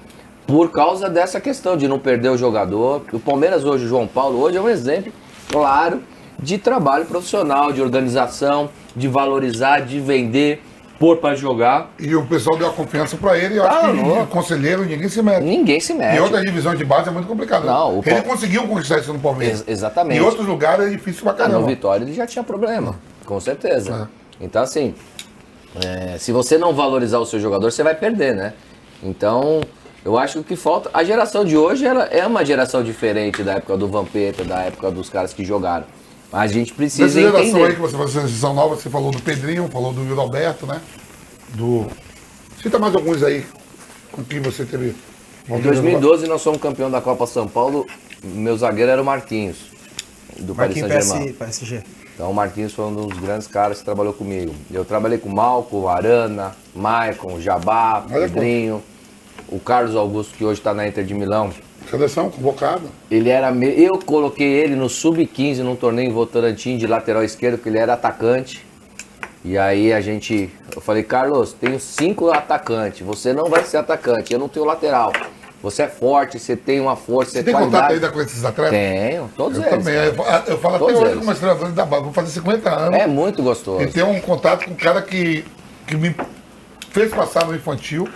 por 0.46 0.70
causa 0.72 1.10
dessa 1.10 1.40
questão 1.40 1.76
de 1.76 1.88
não 1.88 1.98
perder 1.98 2.30
o 2.30 2.38
jogador, 2.38 3.02
o 3.12 3.20
Palmeiras 3.20 3.66
hoje, 3.66 3.86
o 3.86 3.88
João 3.88 4.06
Paulo, 4.08 4.40
hoje 4.40 4.58
é 4.58 4.62
um 4.62 4.70
exemplo 4.70 5.12
claro 5.52 6.02
de 6.38 6.58
trabalho 6.58 7.06
profissional, 7.06 7.72
de 7.72 7.82
organização, 7.82 8.70
de 8.96 9.08
valorizar, 9.08 9.82
de 9.82 10.00
vender, 10.00 10.62
pôr 10.98 11.18
pra 11.18 11.36
jogar. 11.36 11.92
E 12.00 12.16
o 12.16 12.26
pessoal 12.26 12.58
deu 12.58 12.68
a 12.68 12.74
confiança 12.74 13.16
para 13.18 13.38
ele. 13.38 13.56
E 13.56 13.58
eu 13.58 13.64
Tá 13.64 13.70
acho 13.80 13.92
que 13.96 14.02
louco. 14.02 14.28
conselheiro 14.28 14.84
ninguém 14.86 15.08
se 15.10 15.22
mete. 15.22 15.44
Ninguém 15.44 15.80
se 15.80 15.94
mexe. 15.94 16.18
Em 16.18 16.20
outra 16.22 16.42
divisão 16.44 16.76
de 16.76 16.84
base 16.84 17.10
é 17.10 17.12
muito 17.12 17.28
complicado. 17.28 17.66
Não, 17.66 18.00
o 18.00 18.02
ele 18.06 18.22
Pal- 18.22 18.24
conseguiu 18.24 18.68
conquistar 18.68 19.00
isso 19.00 19.14
no 19.14 19.20
Palmeiras. 19.20 19.60
Ex- 19.68 19.70
exatamente. 19.80 20.18
Em 20.18 20.22
outros 20.22 20.46
lugares 20.48 20.88
é 20.88 20.90
difícil 20.90 21.24
pra 21.24 21.32
Ah, 21.34 21.36
caramba. 21.36 21.60
no 21.60 21.68
Vitória 21.68 22.04
ele 22.04 22.14
já 22.14 22.26
tinha 22.26 22.44
problema, 22.44 22.96
com 23.26 23.40
certeza. 23.40 24.10
Então, 24.42 24.62
assim, 24.64 24.96
é, 25.86 26.18
se 26.18 26.32
você 26.32 26.58
não 26.58 26.74
valorizar 26.74 27.20
o 27.20 27.26
seu 27.26 27.40
jogador, 27.40 27.72
você 27.72 27.84
vai 27.84 27.96
perder, 27.96 28.36
né? 28.36 28.54
Então, 29.02 29.62
eu 30.04 30.18
acho 30.18 30.34
que 30.34 30.40
o 30.40 30.44
que 30.44 30.56
falta. 30.56 30.90
A 30.94 31.04
geração 31.04 31.44
de 31.44 31.58
hoje 31.58 31.86
ela 31.86 32.06
é 32.06 32.26
uma 32.26 32.46
geração 32.46 32.84
diferente 32.84 33.44
da 33.44 33.54
época 33.54 33.78
do 33.78 33.88
Vampeta, 33.88 34.44
da 34.44 34.62
época 34.62 34.92
dos 34.92 35.10
caras 35.10 35.34
que 35.34 35.44
jogaram. 35.44 35.86
Mas 36.32 36.52
a 36.52 36.54
gente 36.54 36.74
precisa 36.74 37.10
geração 37.10 37.40
aí 37.40 37.44
que 37.44 37.58
entender. 37.58 37.76
você 37.76 37.98
faz 37.98 38.10
essa 38.12 38.22
decisão 38.22 38.54
nova, 38.54 38.76
você 38.76 38.90
falou 38.90 39.12
do 39.12 39.22
Pedrinho, 39.22 39.68
falou 39.68 39.92
do 39.92 40.02
Wildo 40.02 40.22
Alberto, 40.22 40.66
né? 40.66 40.80
Do. 41.56 41.88
Cita 42.62 42.78
mais 42.78 42.94
alguns 42.94 43.24
aí 43.24 43.46
com 44.12 44.24
quem 44.24 44.40
você 44.40 44.66
teve. 44.66 44.96
Em 45.50 45.60
2012 45.60 46.28
nós 46.28 46.44
fomos 46.44 46.62
campeão 46.62 46.92
da 46.92 47.02
Copa 47.02 47.26
São 47.26 47.48
Paulo. 47.48 47.88
Meu 48.24 48.56
zagueiro 48.58 48.92
era 48.92 49.02
o 49.02 49.06
Marquinhos, 49.06 49.58
do 50.38 50.54
Paris 50.54 50.80
Marquinhos 50.80 51.06
Saint-Germain. 51.06 51.34
PS, 51.34 51.38
PSG. 51.38 51.84
Então 52.14 52.30
o 52.30 52.34
Marquinhos 52.34 52.74
foi 52.74 52.86
um 52.86 52.94
dos 52.94 53.18
grandes 53.18 53.48
caras 53.48 53.80
que 53.80 53.86
trabalhou 53.86 54.14
comigo. 54.14 54.54
Eu 54.70 54.84
trabalhei 54.84 55.18
com 55.18 55.30
o 55.30 55.34
Malco, 55.34 55.88
Arana, 55.88 56.54
Maicon, 56.76 57.40
Jabá, 57.40 58.06
Olha 58.12 58.28
Pedrinho, 58.28 58.84
o 59.52 59.60
Carlos 59.60 59.96
Augusto, 59.96 60.36
que 60.38 60.44
hoje 60.46 60.60
está 60.60 60.74
na 60.74 60.88
Inter 60.88 61.04
de 61.04 61.14
Milão. 61.14 61.52
Seleção 61.90 62.30
convocada. 62.30 62.82
Ele 63.10 63.30
era. 63.30 63.52
me- 63.52 63.74
Eu 63.82 63.98
coloquei 64.00 64.48
ele 64.48 64.76
no 64.76 64.88
Sub-15 64.90 65.58
num 65.64 65.76
torneio 65.76 66.10
em 66.10 66.14
Votorantim 66.14 66.78
de 66.78 66.86
lateral 66.86 67.24
esquerdo, 67.24 67.56
porque 67.56 67.70
ele 67.70 67.80
era 67.80 67.94
atacante. 67.94 68.66
E 69.44 69.58
aí 69.58 69.92
a 69.94 70.02
gente. 70.02 70.50
Eu 70.76 70.82
falei, 70.82 71.02
Carlos, 71.04 71.54
tenho 71.54 71.80
cinco 71.80 72.30
atacantes. 72.30 73.02
Você 73.06 73.34
não 73.34 73.46
vai 73.50 73.64
ser 73.64 73.78
atacante, 73.78 74.32
eu 74.34 74.38
não 74.40 74.48
tenho 74.50 74.66
lateral. 74.66 75.12
Você 75.64 75.84
é 75.84 75.88
forte, 75.88 76.40
você 76.40 76.56
tem 76.56 76.80
uma 76.80 76.96
força, 76.96 77.32
Você 77.32 77.44
tem 77.44 77.54
é 77.54 77.58
contato 77.58 77.72
qualidade. 77.88 77.94
ainda 77.96 78.12
com 78.12 78.22
esses 78.22 78.46
atletas? 78.46 78.72
Tenho, 78.78 79.30
todos 79.36 79.58
Eu 79.58 79.64
eles. 79.66 79.84
também. 79.86 79.94
cara. 80.16 80.44
Eu, 80.48 80.54
eu 80.54 80.58
falo 80.60 80.76
até 80.76 80.86
Todos 80.86 81.02
hoje 81.02 81.12
eles. 81.14 81.26
com 81.26 81.32
os 81.32 81.38
treinadores 81.40 81.74
da 81.74 81.86
base. 81.86 82.04
Vou 82.04 82.14
fazer 82.14 82.32
50 82.32 82.70
anos. 82.70 83.00
É 83.00 83.08
muito 83.08 83.42
gostoso. 83.44 83.82
E 83.82 83.88
ter 83.88 84.04
um 84.04 84.20
contato 84.22 84.66
com 84.66 84.72
um 84.72 84.76
cara 84.76 85.02
que, 85.02 85.44
que 85.88 85.98
me 85.98 86.16
fez 86.92 87.12
passar 87.14 87.46
no 87.46 87.56
infantil. 87.56 88.08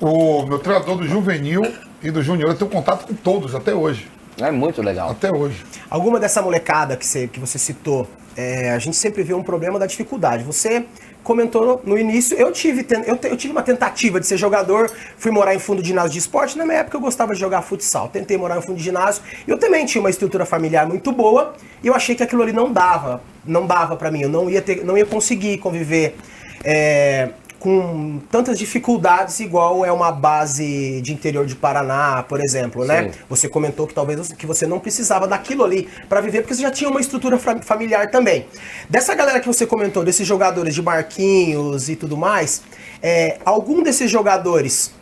O 0.00 0.46
meu 0.46 0.58
treinador 0.58 0.96
do 0.96 1.08
juvenil 1.08 1.62
e 2.02 2.10
do 2.10 2.22
júnior, 2.22 2.50
eu 2.50 2.56
tenho 2.56 2.70
contato 2.70 3.06
com 3.06 3.14
todos 3.14 3.54
até 3.54 3.74
hoje. 3.74 4.08
É 4.40 4.50
muito 4.50 4.80
legal. 4.80 5.10
Até 5.10 5.32
hoje. 5.32 5.64
Alguma 5.90 6.20
dessa 6.20 6.40
molecada 6.40 6.96
que 6.96 7.04
você, 7.04 7.26
que 7.26 7.40
você 7.40 7.58
citou, 7.58 8.06
é, 8.36 8.70
a 8.70 8.78
gente 8.78 8.96
sempre 8.96 9.24
vê 9.24 9.34
um 9.34 9.42
problema 9.42 9.78
da 9.78 9.86
dificuldade. 9.86 10.44
Você 10.44 10.84
comentou 11.24 11.82
no 11.84 11.98
início, 11.98 12.38
eu 12.38 12.52
tive, 12.52 12.86
eu, 13.06 13.18
eu, 13.30 13.36
tive 13.36 13.52
uma 13.52 13.62
tentativa 13.62 14.20
de 14.20 14.26
ser 14.26 14.38
jogador, 14.38 14.90
fui 15.18 15.30
morar 15.30 15.54
em 15.54 15.58
fundo 15.58 15.82
de 15.82 15.88
ginásio 15.88 16.12
de 16.12 16.18
esporte, 16.18 16.56
na 16.56 16.64
minha 16.64 16.78
época 16.78 16.96
eu 16.96 17.00
gostava 17.02 17.34
de 17.34 17.40
jogar 17.40 17.60
futsal, 17.60 18.08
tentei 18.08 18.38
morar 18.38 18.56
em 18.56 18.62
fundo 18.62 18.78
de 18.78 18.84
ginásio, 18.84 19.22
eu 19.46 19.58
também 19.58 19.84
tinha 19.84 20.00
uma 20.00 20.08
estrutura 20.08 20.46
familiar 20.46 20.86
muito 20.86 21.12
boa, 21.12 21.54
e 21.82 21.86
eu 21.86 21.94
achei 21.94 22.14
que 22.14 22.22
aquilo 22.22 22.42
ali 22.42 22.52
não 22.52 22.72
dava, 22.72 23.20
não 23.44 23.66
dava 23.66 23.94
para 23.94 24.10
mim, 24.10 24.22
eu 24.22 24.28
não 24.30 24.48
ia, 24.48 24.62
ter, 24.62 24.82
não 24.82 24.96
ia 24.96 25.04
conseguir 25.04 25.58
conviver 25.58 26.16
é, 26.64 27.28
com 27.58 28.20
tantas 28.30 28.58
dificuldades 28.58 29.40
igual 29.40 29.84
é 29.84 29.90
uma 29.90 30.12
base 30.12 31.00
de 31.02 31.12
interior 31.12 31.44
de 31.44 31.56
Paraná, 31.56 32.22
por 32.22 32.40
exemplo, 32.40 32.84
né? 32.84 33.04
Sim. 33.04 33.18
Você 33.28 33.48
comentou 33.48 33.86
que 33.86 33.94
talvez 33.94 34.32
que 34.32 34.46
você 34.46 34.66
não 34.66 34.78
precisava 34.78 35.26
daquilo 35.26 35.64
ali 35.64 35.88
para 36.08 36.20
viver 36.20 36.42
porque 36.42 36.54
você 36.54 36.62
já 36.62 36.70
tinha 36.70 36.88
uma 36.88 37.00
estrutura 37.00 37.38
familiar 37.38 38.10
também. 38.10 38.46
Dessa 38.88 39.14
galera 39.14 39.40
que 39.40 39.46
você 39.46 39.66
comentou, 39.66 40.04
desses 40.04 40.26
jogadores 40.26 40.74
de 40.74 40.82
Marquinhos 40.82 41.88
e 41.88 41.96
tudo 41.96 42.16
mais, 42.16 42.62
é, 43.02 43.38
algum 43.44 43.82
desses 43.82 44.10
jogadores 44.10 44.92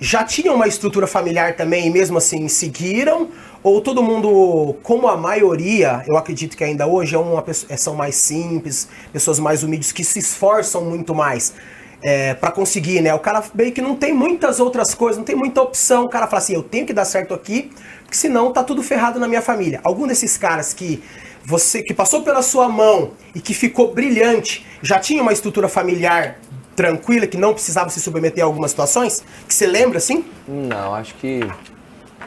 já 0.00 0.24
tinham 0.24 0.54
uma 0.54 0.66
estrutura 0.66 1.06
familiar 1.06 1.54
também 1.54 1.86
e 1.86 1.90
mesmo 1.90 2.18
assim 2.18 2.48
seguiram? 2.48 3.28
Ou 3.62 3.80
todo 3.80 4.02
mundo, 4.02 4.74
como 4.82 5.06
a 5.06 5.16
maioria, 5.16 6.02
eu 6.08 6.16
acredito 6.16 6.56
que 6.56 6.64
ainda 6.64 6.86
hoje 6.86 7.14
é 7.14 7.18
uma, 7.18 7.44
são 7.76 7.94
mais 7.94 8.16
simples, 8.16 8.88
pessoas 9.12 9.38
mais 9.38 9.62
humildes 9.62 9.92
que 9.92 10.02
se 10.02 10.18
esforçam 10.18 10.82
muito 10.82 11.14
mais 11.14 11.52
é, 12.02 12.34
para 12.34 12.50
conseguir, 12.50 13.00
né? 13.00 13.14
O 13.14 13.18
cara 13.18 13.42
meio 13.54 13.72
que 13.72 13.80
não 13.80 13.94
tem 13.94 14.12
muitas 14.12 14.60
outras 14.60 14.94
coisas, 14.94 15.18
não 15.18 15.24
tem 15.24 15.36
muita 15.36 15.62
opção. 15.62 16.04
O 16.04 16.08
cara 16.08 16.26
fala 16.26 16.38
assim, 16.38 16.54
eu 16.54 16.62
tenho 16.62 16.86
que 16.86 16.92
dar 16.92 17.04
certo 17.04 17.34
aqui, 17.34 17.70
porque 18.02 18.16
senão 18.16 18.52
tá 18.52 18.64
tudo 18.64 18.82
ferrado 18.82 19.18
na 19.18 19.28
minha 19.28 19.42
família. 19.42 19.80
Algum 19.84 20.06
desses 20.06 20.36
caras 20.36 20.72
que 20.72 21.02
você 21.44 21.82
que 21.82 21.94
passou 21.94 22.22
pela 22.22 22.42
sua 22.42 22.68
mão 22.68 23.12
e 23.34 23.40
que 23.40 23.54
ficou 23.54 23.92
brilhante, 23.92 24.66
já 24.82 24.98
tinha 24.98 25.22
uma 25.22 25.32
estrutura 25.32 25.68
familiar 25.68 26.38
tranquila, 26.76 27.26
que 27.26 27.36
não 27.36 27.52
precisava 27.52 27.90
se 27.90 28.00
submeter 28.00 28.42
a 28.42 28.46
algumas 28.46 28.70
situações? 28.70 29.22
Que 29.46 29.52
você 29.52 29.66
lembra, 29.66 29.98
assim? 29.98 30.24
Não, 30.48 30.94
acho 30.94 31.14
que 31.16 31.40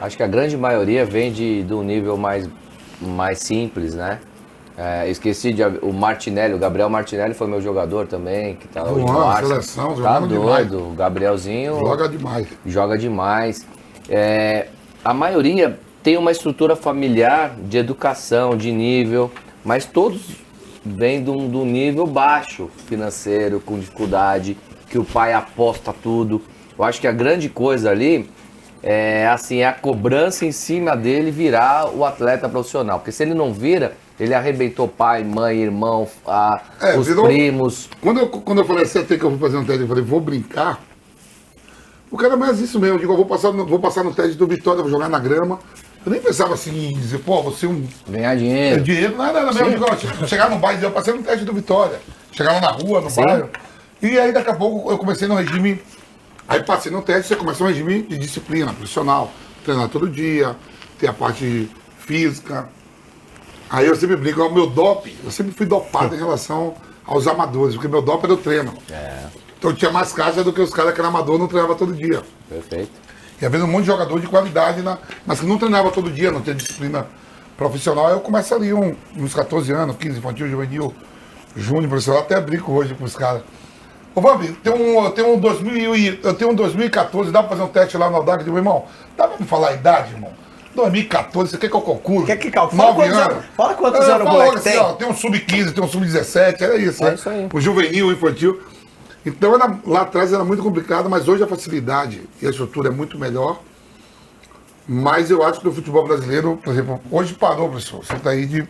acho 0.00 0.16
que 0.16 0.22
a 0.22 0.26
grande 0.26 0.56
maioria 0.56 1.04
vem 1.04 1.32
de, 1.32 1.62
do 1.62 1.82
nível 1.82 2.16
mais, 2.16 2.48
mais 3.00 3.38
simples, 3.38 3.94
né? 3.94 4.20
É, 4.76 5.08
esqueci 5.08 5.52
de 5.52 5.62
o 5.82 5.92
Martinelli, 5.92 6.52
o 6.52 6.58
Gabriel 6.58 6.90
Martinelli 6.90 7.32
foi 7.32 7.46
meu 7.46 7.60
jogador 7.60 8.08
também, 8.08 8.56
que 8.56 8.66
tá 8.66 8.82
hoje 8.82 9.04
no 9.04 9.22
Arsenal. 9.22 9.62
seleção, 9.62 10.02
tá 10.02 10.18
doido, 10.18 10.40
demais. 10.40 10.72
o 10.72 10.88
Gabrielzinho 10.96 11.78
joga 11.78 12.08
demais. 12.08 12.48
Joga 12.66 12.98
demais. 12.98 13.66
É, 14.08 14.66
a 15.04 15.14
maioria 15.14 15.78
tem 16.02 16.16
uma 16.16 16.32
estrutura 16.32 16.74
familiar 16.74 17.54
de 17.56 17.78
educação, 17.78 18.56
de 18.56 18.72
nível, 18.72 19.30
mas 19.64 19.84
todos 19.84 20.42
vêm 20.84 21.22
de 21.22 21.30
um, 21.30 21.48
de 21.48 21.56
um 21.56 21.64
nível 21.64 22.06
baixo 22.06 22.68
financeiro, 22.86 23.60
com 23.60 23.78
dificuldade, 23.78 24.56
que 24.90 24.98
o 24.98 25.04
pai 25.04 25.32
aposta 25.32 25.94
tudo. 26.02 26.42
Eu 26.76 26.84
acho 26.84 27.00
que 27.00 27.06
a 27.06 27.12
grande 27.12 27.48
coisa 27.48 27.90
ali 27.90 28.28
é 28.82 29.26
assim, 29.28 29.58
é 29.58 29.66
a 29.66 29.72
cobrança 29.72 30.44
em 30.44 30.52
cima 30.52 30.96
dele 30.96 31.30
virar 31.30 31.88
o 31.94 32.04
atleta 32.04 32.48
profissional. 32.48 32.98
Porque 32.98 33.12
se 33.12 33.22
ele 33.22 33.32
não 33.32 33.52
vira, 33.52 33.96
ele 34.18 34.32
arrebentou 34.32 34.86
pai, 34.86 35.24
mãe, 35.24 35.58
irmão, 35.58 36.08
a, 36.26 36.62
é, 36.80 36.96
os 36.96 37.06
virou... 37.06 37.26
primos. 37.26 37.88
Quando 38.00 38.20
eu, 38.20 38.28
quando 38.28 38.58
eu 38.58 38.64
falei 38.64 38.84
até 38.84 39.16
que 39.16 39.24
eu 39.24 39.30
vou 39.30 39.38
fazer 39.38 39.56
um 39.56 39.64
teste, 39.64 39.82
eu 39.82 39.88
falei, 39.88 40.04
vou 40.04 40.20
brincar. 40.20 40.80
O 42.10 42.16
cara, 42.16 42.36
mas 42.36 42.60
isso 42.60 42.78
mesmo, 42.78 42.94
eu 42.94 43.00
digo, 43.00 43.12
eu 43.12 43.16
vou 43.16 43.26
passar, 43.26 43.52
no, 43.52 43.66
vou 43.66 43.80
passar 43.80 44.04
no 44.04 44.14
teste 44.14 44.36
do 44.36 44.46
Vitória, 44.46 44.82
vou 44.82 44.90
jogar 44.90 45.08
na 45.08 45.18
grama. 45.18 45.58
Eu 46.06 46.12
nem 46.12 46.20
pensava 46.20 46.54
assim, 46.54 46.92
dizer, 46.92 47.18
pô, 47.18 47.42
você 47.42 47.66
um. 47.66 47.84
Ganhar 48.08 48.36
dinheiro. 48.36 48.80
É, 48.80 48.82
dinheiro, 48.82 49.16
nada, 49.16 49.42
nada 49.42 49.64
mesmo. 49.64 49.84
Eu 49.84 49.96
digo, 49.96 50.28
chegar 50.28 50.48
no 50.48 50.58
bairro, 50.58 50.80
eu 50.82 50.90
passei 50.92 51.12
no 51.12 51.22
teste 51.22 51.44
do 51.44 51.52
Vitória. 51.52 51.98
Chegar 52.30 52.52
lá 52.52 52.60
na 52.60 52.70
rua, 52.70 53.00
no 53.00 53.10
Sim. 53.10 53.22
bairro. 53.22 53.48
E 54.00 54.18
aí, 54.18 54.32
daqui 54.32 54.50
a 54.50 54.54
pouco, 54.54 54.90
eu 54.92 54.98
comecei 54.98 55.26
no 55.26 55.34
regime. 55.34 55.80
Aí 56.46 56.62
passei 56.62 56.92
no 56.92 57.02
teste, 57.02 57.28
você 57.28 57.36
começa 57.36 57.64
um 57.64 57.66
regime 57.66 58.02
de 58.02 58.18
disciplina 58.18 58.72
profissional. 58.72 59.32
Treinar 59.64 59.88
todo 59.88 60.08
dia, 60.08 60.54
ter 60.98 61.08
a 61.08 61.12
parte 61.12 61.70
física, 61.98 62.68
Aí 63.74 63.88
eu 63.88 63.96
sempre 63.96 64.14
brinco, 64.14 64.40
o 64.40 64.54
meu 64.54 64.68
dope, 64.68 65.16
eu 65.24 65.32
sempre 65.32 65.52
fui 65.52 65.66
dopado 65.66 66.14
em 66.14 66.18
relação 66.18 66.74
aos 67.04 67.26
amadores, 67.26 67.74
porque 67.74 67.88
meu 67.88 68.00
dope 68.00 68.24
era 68.24 68.34
o 68.34 68.36
treino. 68.36 68.72
É. 68.88 69.24
Então 69.58 69.72
eu 69.72 69.76
tinha 69.76 69.90
mais 69.90 70.12
caixa 70.12 70.44
do 70.44 70.52
que 70.52 70.60
os 70.60 70.72
caras 70.72 70.94
que 70.94 71.00
eram 71.00 71.08
amador 71.08 71.40
não 71.40 71.48
treinavam 71.48 71.74
todo 71.74 71.92
dia. 71.92 72.22
Perfeito. 72.48 72.92
E 73.42 73.44
havia 73.44 73.64
um 73.64 73.66
monte 73.66 73.80
de 73.80 73.86
jogador 73.88 74.20
de 74.20 74.28
qualidade, 74.28 74.80
na, 74.80 74.96
mas 75.26 75.40
que 75.40 75.46
não 75.46 75.58
treinava 75.58 75.90
todo 75.90 76.08
dia, 76.08 76.30
não 76.30 76.40
tinha 76.40 76.54
disciplina 76.54 77.08
profissional. 77.56 78.06
Aí 78.06 78.12
eu 78.12 78.20
começo 78.20 78.54
ali 78.54 78.72
um, 78.72 78.94
uns 79.16 79.34
14 79.34 79.72
anos, 79.72 79.96
15, 79.96 80.18
infantil, 80.20 80.48
juvenil, 80.48 80.94
júnior, 81.56 81.88
profissional, 81.88 82.22
até 82.22 82.40
brinco 82.40 82.70
hoje 82.70 82.94
com 82.94 83.02
os 83.02 83.16
caras. 83.16 83.42
Ô, 84.14 84.20
Vabi, 84.20 84.52
tem 84.52 84.72
um, 84.72 85.10
tem 85.10 85.24
um 85.24 85.36
2000, 85.36 86.20
eu 86.22 86.34
tenho 86.34 86.52
um 86.52 86.54
2014, 86.54 87.32
dá 87.32 87.40
pra 87.40 87.48
fazer 87.48 87.62
um 87.64 87.68
teste 87.68 87.96
lá 87.96 88.08
no 88.08 88.18
Aldac? 88.18 88.38
Eu 88.38 88.44
digo, 88.44 88.56
irmão, 88.56 88.84
dá 89.16 89.26
pra 89.26 89.36
me 89.36 89.44
falar 89.44 89.70
a 89.70 89.72
idade, 89.72 90.12
irmão? 90.12 90.30
2014, 90.74 91.50
você 91.50 91.58
quer 91.58 91.68
que 91.68 91.76
eu 91.76 91.80
calcule? 91.80 92.26
Quer 92.26 92.36
que 92.36 92.50
calcule? 92.50 92.80
Fala 92.82 92.94
quantos 92.94 93.16
anos, 93.16 93.44
fala 93.56 93.74
quantos 93.74 94.00
anos 94.00 94.26
o 94.26 94.30
moleque 94.30 94.56
assim, 94.56 94.70
tem. 94.70 94.78
Ó, 94.78 94.92
tem 94.92 95.08
um 95.08 95.14
sub-15, 95.14 95.72
tem 95.72 95.84
um 95.84 95.88
sub-17, 95.88 96.60
era 96.60 96.76
isso, 96.76 97.02
é 97.02 97.08
né? 97.08 97.14
Isso 97.14 97.28
aí. 97.28 97.48
O 97.52 97.60
juvenil, 97.60 98.08
o 98.08 98.12
infantil. 98.12 98.62
Então 99.24 99.54
era, 99.54 99.78
lá 99.86 100.02
atrás 100.02 100.32
era 100.32 100.44
muito 100.44 100.62
complicado, 100.62 101.08
mas 101.08 101.28
hoje 101.28 101.42
a 101.42 101.46
facilidade 101.46 102.22
e 102.42 102.46
a 102.46 102.50
estrutura 102.50 102.88
é 102.88 102.92
muito 102.92 103.18
melhor. 103.18 103.60
Mas 104.86 105.30
eu 105.30 105.42
acho 105.42 105.60
que 105.60 105.68
o 105.68 105.72
futebol 105.72 106.06
brasileiro, 106.06 106.60
por 106.62 106.72
exemplo, 106.72 107.00
hoje 107.10 107.32
parou, 107.32 107.70
professor. 107.70 108.04
Você 108.04 108.14
está 108.14 108.30
aí 108.30 108.44
de 108.44 108.68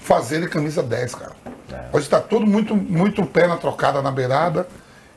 fazer 0.00 0.48
camisa 0.50 0.82
10, 0.82 1.14
cara. 1.14 1.32
É. 1.72 1.84
Hoje 1.92 2.06
está 2.06 2.20
tudo 2.20 2.44
muito, 2.44 2.74
muito 2.74 3.24
pé 3.24 3.46
na 3.46 3.56
trocada 3.56 4.02
na 4.02 4.10
beirada 4.10 4.66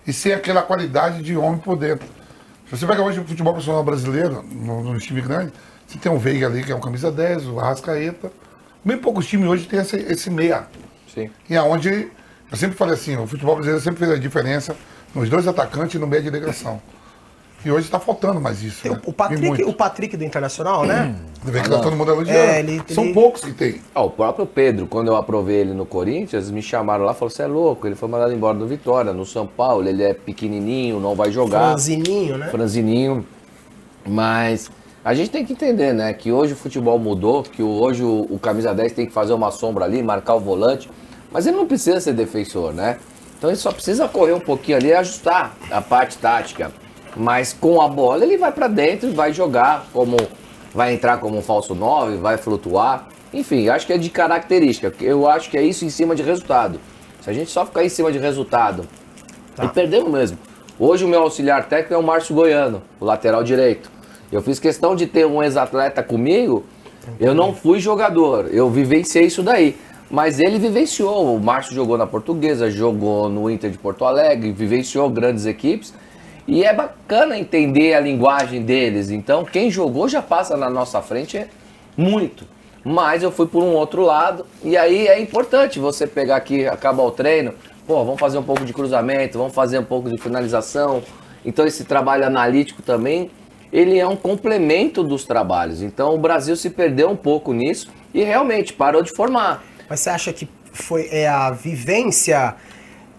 e 0.05 0.13
sem 0.13 0.31
aquela 0.31 0.61
qualidade 0.61 1.23
de 1.23 1.35
homem 1.35 1.59
por 1.59 1.75
dentro. 1.75 2.07
Se 2.69 2.77
você 2.77 2.85
pega 2.85 3.01
hoje 3.01 3.19
o 3.19 3.25
futebol 3.25 3.53
profissional 3.53 3.83
brasileiro, 3.83 4.43
no, 4.43 4.83
no 4.83 4.99
time 4.99 5.21
grande, 5.21 5.51
você 5.87 5.97
tem 5.97 6.11
o 6.11 6.17
Veiga 6.17 6.47
ali, 6.47 6.63
que 6.63 6.71
é 6.71 6.75
um 6.75 6.81
camisa 6.81 7.09
10, 7.09 7.47
o 7.47 7.59
Arrascaeta. 7.59 8.29
Bem 8.83 8.97
poucos 8.97 9.25
times 9.25 9.47
hoje 9.47 9.65
tem 9.65 9.79
esse, 9.79 9.95
esse 9.95 10.29
meia. 10.29 10.67
Sim. 11.13 11.29
E 11.49 11.55
aonde, 11.55 12.09
eu 12.51 12.57
sempre 12.57 12.77
falei 12.77 12.93
assim, 12.93 13.15
o 13.15 13.25
futebol 13.25 13.55
brasileiro 13.55 13.83
sempre 13.83 13.99
fez 13.99 14.11
a 14.11 14.19
diferença 14.19 14.75
nos 15.15 15.29
dois 15.29 15.47
atacantes 15.47 15.95
e 15.95 15.99
no 15.99 16.05
meio 16.05 16.21
de 16.21 16.29
ligação. 16.29 16.81
E 17.65 17.71
hoje 17.71 17.85
está 17.85 17.99
faltando 17.99 18.39
mais 18.39 18.61
isso. 18.61 18.87
Né? 18.87 18.99
O, 19.05 19.11
Patrick, 19.11 19.63
o 19.63 19.73
Patrick 19.73 20.15
do 20.15 20.23
Internacional, 20.23 20.85
né? 20.85 21.15
Vê 21.43 21.61
que 21.61 21.69
tá 21.69 21.79
todo 21.79 21.95
mundo 21.95 22.11
elogiando. 22.11 22.39
É, 22.39 22.59
ele, 22.59 22.81
São 22.87 23.05
ele... 23.05 23.13
poucos 23.13 23.41
que 23.41 23.51
tem. 23.51 23.81
Ah, 23.95 24.03
o 24.03 24.11
próprio 24.11 24.45
Pedro, 24.45 24.85
quando 24.85 25.07
eu 25.07 25.15
aprovei 25.15 25.57
ele 25.57 25.73
no 25.73 25.85
Corinthians, 25.85 26.51
me 26.51 26.61
chamaram 26.61 27.03
lá 27.03 27.13
e 27.13 27.15
falaram: 27.15 27.35
você 27.35 27.43
é 27.43 27.47
louco, 27.47 27.87
ele 27.87 27.95
foi 27.95 28.07
mandado 28.07 28.31
embora 28.31 28.57
do 28.57 28.67
Vitória, 28.67 29.11
no 29.11 29.25
São 29.25 29.47
Paulo, 29.47 29.87
ele 29.87 30.03
é 30.03 30.13
pequenininho, 30.13 30.99
não 30.99 31.15
vai 31.15 31.31
jogar. 31.31 31.69
Franzininho, 31.69 32.37
né? 32.37 32.47
Franzininho. 32.49 33.25
Mas 34.05 34.69
a 35.07 35.13
gente 35.13 35.29
tem 35.29 35.45
que 35.45 35.53
entender, 35.53 35.93
né, 35.93 36.11
que 36.11 36.33
hoje 36.33 36.51
o 36.51 36.55
futebol 36.57 36.99
mudou, 36.99 37.41
que 37.41 37.63
hoje 37.63 38.03
o, 38.03 38.27
o, 38.29 38.37
camisa 38.37 38.73
10 38.73 38.91
tem 38.91 39.05
que 39.05 39.13
fazer 39.13 39.31
uma 39.31 39.51
sombra 39.51 39.85
ali, 39.85 40.03
marcar 40.03 40.35
o 40.35 40.39
volante, 40.41 40.91
mas 41.31 41.47
ele 41.47 41.55
não 41.55 41.65
precisa 41.65 42.01
ser 42.01 42.11
defensor, 42.11 42.73
né? 42.73 42.97
Então 43.37 43.49
ele 43.49 43.55
só 43.55 43.71
precisa 43.71 44.05
correr 44.09 44.33
um 44.33 44.39
pouquinho 44.41 44.77
ali 44.77 44.89
e 44.89 44.93
ajustar 44.93 45.55
a 45.71 45.79
parte 45.79 46.17
tática. 46.17 46.73
Mas 47.15 47.53
com 47.53 47.79
a 47.81 47.87
bola 47.87 48.25
ele 48.25 48.37
vai 48.37 48.51
para 48.51 48.67
dentro 48.67 49.07
e 49.07 49.13
vai 49.13 49.31
jogar 49.31 49.85
como 49.93 50.17
vai 50.73 50.93
entrar 50.93 51.19
como 51.19 51.37
um 51.37 51.41
falso 51.41 51.73
9, 51.73 52.17
vai 52.17 52.35
flutuar. 52.35 53.07
Enfim, 53.33 53.69
acho 53.69 53.87
que 53.87 53.93
é 53.93 53.97
de 53.97 54.09
característica. 54.09 54.93
Eu 54.99 55.25
acho 55.25 55.49
que 55.49 55.57
é 55.57 55.61
isso 55.61 55.85
em 55.85 55.89
cima 55.89 56.15
de 56.15 56.21
resultado. 56.21 56.81
Se 57.21 57.29
a 57.29 57.33
gente 57.33 57.49
só 57.49 57.65
ficar 57.65 57.85
em 57.85 57.89
cima 57.89 58.11
de 58.11 58.17
resultado, 58.17 58.85
tá. 59.55 59.63
e 59.63 59.69
perdemos 59.69 60.11
mesmo. 60.11 60.37
Hoje 60.77 61.05
o 61.05 61.07
meu 61.07 61.21
auxiliar 61.21 61.69
técnico 61.69 61.93
é 61.93 61.97
o 61.97 62.03
Márcio 62.03 62.35
Goiano, 62.35 62.81
o 62.99 63.05
lateral 63.05 63.41
direito. 63.41 63.95
Eu 64.31 64.41
fiz 64.41 64.59
questão 64.59 64.95
de 64.95 65.07
ter 65.07 65.25
um 65.25 65.41
ex-atleta 65.41 66.03
comigo. 66.03 66.65
Eu 67.19 67.33
não 67.33 67.53
fui 67.53 67.79
jogador, 67.79 68.47
eu 68.51 68.69
vivenciei 68.69 69.25
isso 69.25 69.41
daí. 69.41 69.77
Mas 70.09 70.39
ele 70.39 70.57
vivenciou. 70.57 71.35
O 71.35 71.39
Márcio 71.39 71.73
jogou 71.73 71.97
na 71.97 72.07
Portuguesa, 72.07 72.69
jogou 72.69 73.29
no 73.29 73.49
Inter 73.49 73.69
de 73.69 73.77
Porto 73.77 74.05
Alegre, 74.05 74.51
vivenciou 74.51 75.09
grandes 75.09 75.45
equipes. 75.45 75.93
E 76.47 76.63
é 76.63 76.73
bacana 76.73 77.37
entender 77.37 77.93
a 77.93 77.99
linguagem 77.99 78.61
deles. 78.61 79.11
Então, 79.11 79.43
quem 79.43 79.69
jogou 79.69 80.07
já 80.07 80.21
passa 80.21 80.55
na 80.55 80.69
nossa 80.69 81.01
frente 81.01 81.45
muito. 81.95 82.45
Mas 82.85 83.21
eu 83.21 83.31
fui 83.31 83.47
por 83.47 83.61
um 83.63 83.73
outro 83.73 84.03
lado. 84.03 84.45
E 84.63 84.77
aí 84.77 85.07
é 85.07 85.19
importante 85.19 85.77
você 85.77 86.07
pegar 86.07 86.37
aqui, 86.37 86.65
acabar 86.65 87.03
o 87.03 87.11
treino. 87.11 87.53
Pô, 87.85 88.03
vamos 88.05 88.19
fazer 88.19 88.37
um 88.37 88.43
pouco 88.43 88.63
de 88.63 88.73
cruzamento, 88.73 89.37
vamos 89.37 89.53
fazer 89.53 89.79
um 89.79 89.83
pouco 89.83 90.09
de 90.09 90.17
finalização. 90.17 91.03
Então, 91.45 91.65
esse 91.65 91.83
trabalho 91.83 92.25
analítico 92.25 92.81
também 92.81 93.29
ele 93.71 93.97
é 93.97 94.07
um 94.07 94.15
complemento 94.15 95.03
dos 95.03 95.25
trabalhos. 95.25 95.81
Então 95.81 96.13
o 96.15 96.17
Brasil 96.17 96.55
se 96.55 96.69
perdeu 96.69 97.09
um 97.09 97.15
pouco 97.15 97.53
nisso 97.53 97.89
e 98.13 98.23
realmente 98.23 98.73
parou 98.73 99.01
de 99.01 99.11
formar. 99.11 99.63
Mas 99.89 99.99
você 100.01 100.09
acha 100.09 100.33
que 100.33 100.47
foi 100.71 101.07
é 101.11 101.27
a 101.27 101.51
vivência 101.51 102.55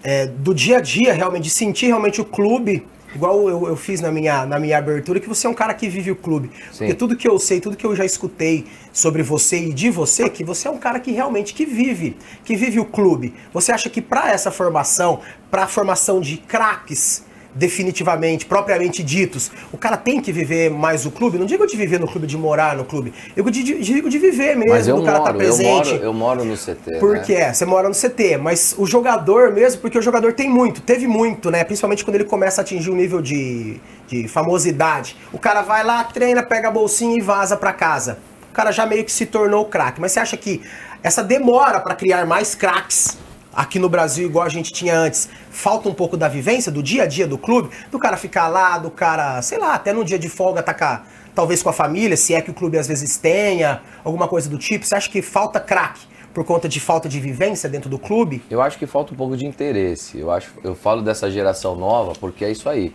é, 0.02 0.26
do 0.26 0.54
dia 0.54 0.78
a 0.78 0.80
dia 0.80 1.12
realmente, 1.12 1.44
de 1.44 1.50
sentir 1.50 1.86
realmente 1.86 2.20
o 2.20 2.24
clube 2.24 2.86
igual 3.14 3.48
eu, 3.48 3.68
eu, 3.68 3.76
fiz 3.76 4.00
na 4.00 4.10
minha, 4.10 4.44
na 4.44 4.58
minha 4.58 4.76
abertura, 4.78 5.18
que 5.18 5.28
você 5.28 5.46
é 5.46 5.50
um 5.50 5.54
cara 5.54 5.74
que 5.74 5.88
vive 5.88 6.10
o 6.10 6.16
clube. 6.16 6.50
Sim. 6.70 6.78
Porque 6.78 6.94
tudo 6.94 7.16
que 7.16 7.26
eu 7.26 7.38
sei, 7.38 7.60
tudo 7.60 7.76
que 7.76 7.86
eu 7.86 7.96
já 7.96 8.04
escutei 8.04 8.66
sobre 8.92 9.22
você 9.22 9.68
e 9.68 9.72
de 9.72 9.90
você, 9.90 10.28
que 10.28 10.44
você 10.44 10.68
é 10.68 10.70
um 10.70 10.78
cara 10.78 11.00
que 11.00 11.10
realmente 11.10 11.54
que 11.54 11.64
vive, 11.64 12.16
que 12.44 12.54
vive 12.54 12.78
o 12.78 12.84
clube. 12.84 13.34
Você 13.52 13.72
acha 13.72 13.88
que 13.88 14.02
para 14.02 14.30
essa 14.30 14.50
formação, 14.50 15.20
para 15.50 15.64
a 15.64 15.66
formação 15.66 16.20
de 16.20 16.36
craques, 16.36 17.24
definitivamente, 17.54 18.46
propriamente 18.46 19.02
ditos, 19.02 19.50
o 19.72 19.78
cara 19.78 19.96
tem 19.96 20.20
que 20.20 20.30
viver 20.32 20.70
mais 20.70 21.06
o 21.06 21.10
clube. 21.10 21.38
Não 21.38 21.46
digo 21.46 21.66
de 21.66 21.76
viver 21.76 21.98
no 21.98 22.06
clube, 22.06 22.26
de 22.26 22.36
morar 22.36 22.76
no 22.76 22.84
clube. 22.84 23.12
Eu 23.36 23.44
digo 23.50 23.66
de, 23.66 23.82
digo 23.82 24.08
de 24.08 24.18
viver 24.18 24.56
mesmo, 24.56 24.72
mas 24.72 24.86
eu 24.86 24.96
o 24.96 25.04
cara 25.04 25.18
moro, 25.18 25.32
tá 25.32 25.36
presente. 25.36 25.90
Eu 25.90 25.94
moro, 25.94 26.04
eu 26.04 26.12
moro 26.12 26.44
no 26.44 26.56
CT. 26.56 26.98
Porque 27.00 27.34
né? 27.34 27.40
é, 27.40 27.52
você 27.52 27.64
mora 27.64 27.88
no 27.88 27.94
CT, 27.94 28.38
mas 28.38 28.74
o 28.78 28.86
jogador 28.86 29.52
mesmo, 29.52 29.80
porque 29.80 29.98
o 29.98 30.02
jogador 30.02 30.32
tem 30.32 30.48
muito, 30.48 30.80
teve 30.80 31.06
muito, 31.06 31.50
né? 31.50 31.64
Principalmente 31.64 32.04
quando 32.04 32.16
ele 32.16 32.24
começa 32.24 32.60
a 32.60 32.62
atingir 32.62 32.90
um 32.90 32.96
nível 32.96 33.20
de, 33.20 33.80
de 34.06 34.28
famosidade. 34.28 35.16
O 35.32 35.38
cara 35.38 35.62
vai 35.62 35.84
lá, 35.84 36.04
treina, 36.04 36.42
pega 36.42 36.68
a 36.68 36.70
bolsinha 36.70 37.16
e 37.16 37.20
vaza 37.20 37.56
para 37.56 37.72
casa. 37.72 38.18
O 38.50 38.54
cara 38.54 38.72
já 38.72 38.86
meio 38.86 39.04
que 39.04 39.12
se 39.12 39.26
tornou 39.26 39.64
craque. 39.64 40.00
Mas 40.00 40.12
você 40.12 40.20
acha 40.20 40.36
que 40.36 40.60
essa 41.02 41.22
demora 41.22 41.80
para 41.80 41.94
criar 41.94 42.26
mais 42.26 42.54
craques 42.54 43.16
aqui 43.58 43.76
no 43.80 43.88
Brasil, 43.88 44.28
igual 44.28 44.44
a 44.44 44.48
gente 44.48 44.72
tinha 44.72 44.96
antes, 44.96 45.28
falta 45.50 45.88
um 45.88 45.92
pouco 45.92 46.16
da 46.16 46.28
vivência, 46.28 46.70
do 46.70 46.80
dia 46.80 47.02
a 47.02 47.06
dia 47.06 47.26
do 47.26 47.36
clube, 47.36 47.70
do 47.90 47.98
cara 47.98 48.16
ficar 48.16 48.46
lá, 48.46 48.78
do 48.78 48.88
cara, 48.88 49.42
sei 49.42 49.58
lá, 49.58 49.74
até 49.74 49.92
no 49.92 50.04
dia 50.04 50.16
de 50.16 50.28
folga 50.28 50.62
tacar, 50.62 51.00
tá 51.00 51.06
talvez 51.34 51.60
com 51.60 51.68
a 51.68 51.72
família, 51.72 52.16
se 52.16 52.32
é 52.32 52.40
que 52.40 52.52
o 52.52 52.54
clube 52.54 52.78
às 52.78 52.86
vezes 52.86 53.16
tenha, 53.16 53.82
alguma 54.04 54.28
coisa 54.28 54.48
do 54.48 54.58
tipo. 54.58 54.86
Você 54.86 54.94
acha 54.94 55.10
que 55.10 55.20
falta 55.20 55.58
craque? 55.58 56.06
Por 56.32 56.44
conta 56.44 56.68
de 56.68 56.78
falta 56.78 57.08
de 57.08 57.18
vivência 57.18 57.68
dentro 57.68 57.90
do 57.90 57.98
clube? 57.98 58.44
Eu 58.48 58.62
acho 58.62 58.78
que 58.78 58.86
falta 58.86 59.12
um 59.12 59.16
pouco 59.16 59.36
de 59.36 59.44
interesse. 59.44 60.20
Eu 60.20 60.30
acho, 60.30 60.52
eu 60.62 60.76
falo 60.76 61.02
dessa 61.02 61.28
geração 61.28 61.74
nova 61.74 62.12
porque 62.12 62.44
é 62.44 62.52
isso 62.52 62.68
aí. 62.68 62.94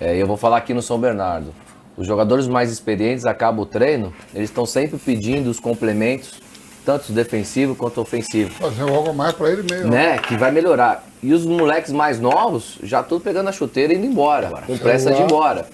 É, 0.00 0.16
eu 0.16 0.26
vou 0.26 0.38
falar 0.38 0.56
aqui 0.56 0.72
no 0.72 0.80
São 0.80 0.98
Bernardo. 0.98 1.52
Os 1.94 2.06
jogadores 2.06 2.48
mais 2.48 2.72
experientes 2.72 3.26
acabam 3.26 3.60
o 3.60 3.66
treino, 3.66 4.14
eles 4.34 4.48
estão 4.48 4.64
sempre 4.64 4.96
pedindo 4.98 5.50
os 5.50 5.60
complementos 5.60 6.40
tanto 6.84 7.12
defensivo 7.12 7.74
quanto 7.74 8.00
ofensivo. 8.00 8.50
Fazer 8.50 8.82
algo 8.82 9.12
mais 9.12 9.34
para 9.34 9.50
ele 9.50 9.62
mesmo. 9.62 9.90
Né? 9.90 10.18
Que 10.18 10.36
vai 10.36 10.50
melhorar. 10.50 11.06
E 11.22 11.32
os 11.32 11.44
moleques 11.44 11.92
mais 11.92 12.20
novos 12.20 12.78
já 12.82 13.02
tudo 13.02 13.22
pegando 13.22 13.48
a 13.48 13.52
chuteira 13.52 13.92
e 13.92 13.96
indo 13.96 14.06
embora, 14.06 14.48
Agora, 14.48 14.66
com 14.66 14.78
pressa 14.78 15.12
de 15.12 15.20
ir 15.20 15.24
embora. 15.24 15.66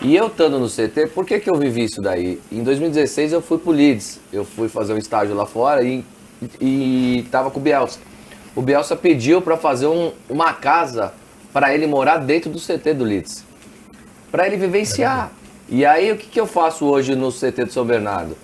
E 0.00 0.14
eu 0.14 0.26
estando 0.26 0.58
no 0.58 0.68
CT, 0.68 1.08
por 1.14 1.24
que, 1.24 1.40
que 1.40 1.50
eu 1.50 1.56
vivi 1.56 1.84
isso 1.84 2.00
daí? 2.00 2.40
Em 2.52 2.62
2016 2.62 3.32
eu 3.32 3.40
fui 3.40 3.58
pro 3.58 3.70
Leeds, 3.70 4.20
eu 4.32 4.44
fui 4.44 4.68
fazer 4.68 4.92
um 4.92 4.98
estágio 4.98 5.34
lá 5.34 5.46
fora 5.46 5.82
e, 5.82 6.04
e 6.60 7.26
tava 7.30 7.50
com 7.50 7.58
o 7.58 7.62
Bielsa. 7.62 7.98
O 8.54 8.62
Bielsa 8.62 8.94
pediu 8.94 9.40
para 9.40 9.56
fazer 9.56 9.86
um, 9.86 10.12
uma 10.28 10.52
casa 10.52 11.12
para 11.52 11.74
ele 11.74 11.86
morar 11.86 12.18
dentro 12.18 12.50
do 12.50 12.58
CT 12.58 12.94
do 12.94 13.04
Leeds. 13.04 13.44
Para 14.30 14.46
ele 14.46 14.56
vivenciar. 14.56 15.32
E 15.68 15.86
aí 15.86 16.12
o 16.12 16.16
que, 16.16 16.26
que 16.26 16.38
eu 16.38 16.46
faço 16.46 16.84
hoje 16.84 17.14
no 17.14 17.32
CT 17.32 17.66
de 17.66 17.72
São 17.72 17.84
Bernardo? 17.84 18.36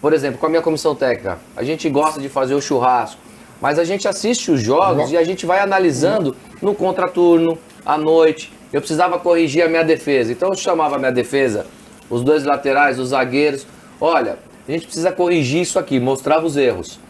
Por 0.00 0.12
exemplo, 0.12 0.38
com 0.38 0.46
a 0.46 0.48
minha 0.48 0.62
comissão 0.62 0.94
técnica, 0.94 1.38
a 1.56 1.62
gente 1.62 1.88
gosta 1.88 2.20
de 2.20 2.28
fazer 2.28 2.54
o 2.54 2.60
churrasco, 2.60 3.20
mas 3.60 3.78
a 3.78 3.84
gente 3.84 4.06
assiste 4.06 4.50
os 4.50 4.60
jogos 4.60 5.10
e 5.10 5.16
a 5.16 5.24
gente 5.24 5.44
vai 5.44 5.60
analisando 5.60 6.36
no 6.62 6.74
contraturno, 6.74 7.58
à 7.84 7.98
noite. 7.98 8.52
Eu 8.72 8.80
precisava 8.80 9.18
corrigir 9.18 9.62
a 9.62 9.68
minha 9.68 9.82
defesa, 9.82 10.30
então 10.30 10.50
eu 10.50 10.54
chamava 10.54 10.96
a 10.96 10.98
minha 10.98 11.10
defesa, 11.10 11.66
os 12.08 12.22
dois 12.22 12.44
laterais, 12.44 12.98
os 12.98 13.08
zagueiros. 13.08 13.66
Olha, 14.00 14.38
a 14.68 14.70
gente 14.70 14.84
precisa 14.86 15.10
corrigir 15.10 15.62
isso 15.62 15.78
aqui, 15.78 15.98
mostrava 15.98 16.46
os 16.46 16.56
erros. 16.56 17.00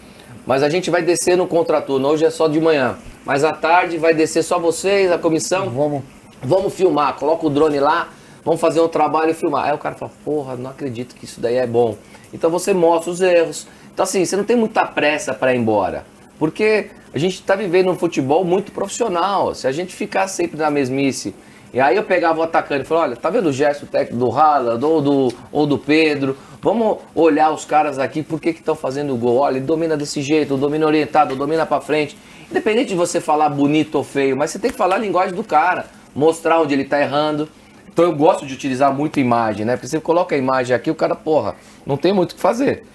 Mas 0.47 0.63
a 0.63 0.71
gente 0.71 0.91
vai 0.91 1.03
descer 1.03 1.37
no 1.37 1.47
contraturno, 1.47 2.09
hoje 2.09 2.25
é 2.25 2.31
só 2.31 2.49
de 2.49 2.59
manhã. 2.59 2.97
Mas 3.25 3.45
à 3.45 3.53
tarde 3.53 3.99
vai 3.99 4.15
descer 4.15 4.43
só 4.43 4.59
vocês, 4.59 5.13
a 5.13 5.19
comissão. 5.19 5.69
Vamos. 5.69 6.03
Vamos 6.43 6.73
filmar, 6.73 7.15
coloca 7.15 7.47
o 7.47 7.51
drone 7.51 7.81
lá, 7.81 8.11
vamos 8.45 8.61
fazer 8.61 8.81
um 8.81 8.87
trabalho 8.87 9.31
e 9.31 9.35
filmar. 9.35 9.67
Aí 9.67 9.75
o 9.75 9.79
cara 9.79 9.97
fala, 9.97 10.13
porra, 10.25 10.57
não 10.57 10.71
acredito 10.71 11.17
que 11.17 11.25
isso 11.25 11.41
daí 11.41 11.57
é 11.57 11.67
bom. 11.67 11.97
Então 12.33 12.51
você 12.51 12.73
mostra 12.75 13.11
os 13.11 13.21
erros. 13.21 13.67
Então 13.93 14.05
assim, 14.05 14.25
você 14.25 14.37
não 14.37 14.45
tem 14.45 14.57
muita 14.57 14.85
pressa 14.87 15.35
para 15.35 15.55
ir 15.55 15.59
embora. 15.59 16.05
Porque 16.39 16.91
a 17.13 17.19
gente 17.19 17.35
está 17.35 17.57
vivendo 17.57 17.91
um 17.91 17.97
futebol 17.97 18.45
muito 18.45 18.73
profissional. 18.73 19.55
Se 19.55 19.67
a 19.67 19.73
gente 19.73 19.95
ficar 19.95 20.29
sempre 20.29 20.57
na 20.57 20.71
mesmice. 20.71 21.35
E 21.73 21.81
aí 21.81 21.97
eu 21.97 22.03
pegava 22.03 22.41
o 22.41 22.43
atacante 22.43 22.83
e 22.83 22.85
falava, 22.85 23.09
olha, 23.09 23.17
tá 23.17 23.29
vendo 23.29 23.51
o 23.51 23.53
gesto 23.53 23.85
técnico 23.85 24.17
do 24.17 24.33
Haaland 24.33 24.83
ou 24.83 25.03
do, 25.03 25.35
ou 25.53 25.67
do 25.67 25.77
Pedro? 25.77 26.37
Vamos 26.63 26.99
olhar 27.15 27.53
os 27.53 27.65
caras 27.67 27.99
aqui, 27.99 28.23
por 28.23 28.41
que 28.41 28.51
estão 28.51 28.75
fazendo 28.75 29.15
o 29.15 29.17
gol? 29.19 29.37
Olha, 29.37 29.59
ele 29.59 29.67
domina 29.67 29.97
desse 29.97 30.23
jeito, 30.23 30.57
domina 30.57 30.87
orientado, 30.87 31.37
domina 31.37 31.67
para 31.67 31.81
frente. 31.81 32.17
Independente 32.51 32.89
de 32.89 32.95
você 32.95 33.21
falar 33.21 33.51
bonito 33.51 33.97
ou 33.97 34.05
feio, 34.05 34.35
mas 34.35 34.51
você 34.51 34.59
tem 34.59 34.71
que 34.71 34.77
falar 34.77 34.95
a 34.95 34.99
linguagem 34.99 35.35
do 35.35 35.45
cara, 35.45 35.87
mostrar 36.15 36.61
onde 36.61 36.73
ele 36.73 36.83
está 36.83 37.01
errando. 37.01 37.49
Então 37.99 38.07
eu 38.07 38.15
gosto 38.15 38.47
de 38.47 38.55
utilizar 38.55 38.95
muito 38.95 39.19
imagem, 39.19 39.67
né? 39.67 39.75
Porque 39.75 39.89
você 39.89 39.99
coloca 39.99 40.33
a 40.33 40.39
imagem 40.39 40.73
aqui, 40.77 40.89
o 40.89 40.95
cara, 40.95 41.17
porra, 41.17 41.57
não 41.85 41.97
tem 41.97 42.13
muito 42.13 42.31
o 42.31 42.35
que 42.37 42.41
fazer. 42.41 42.87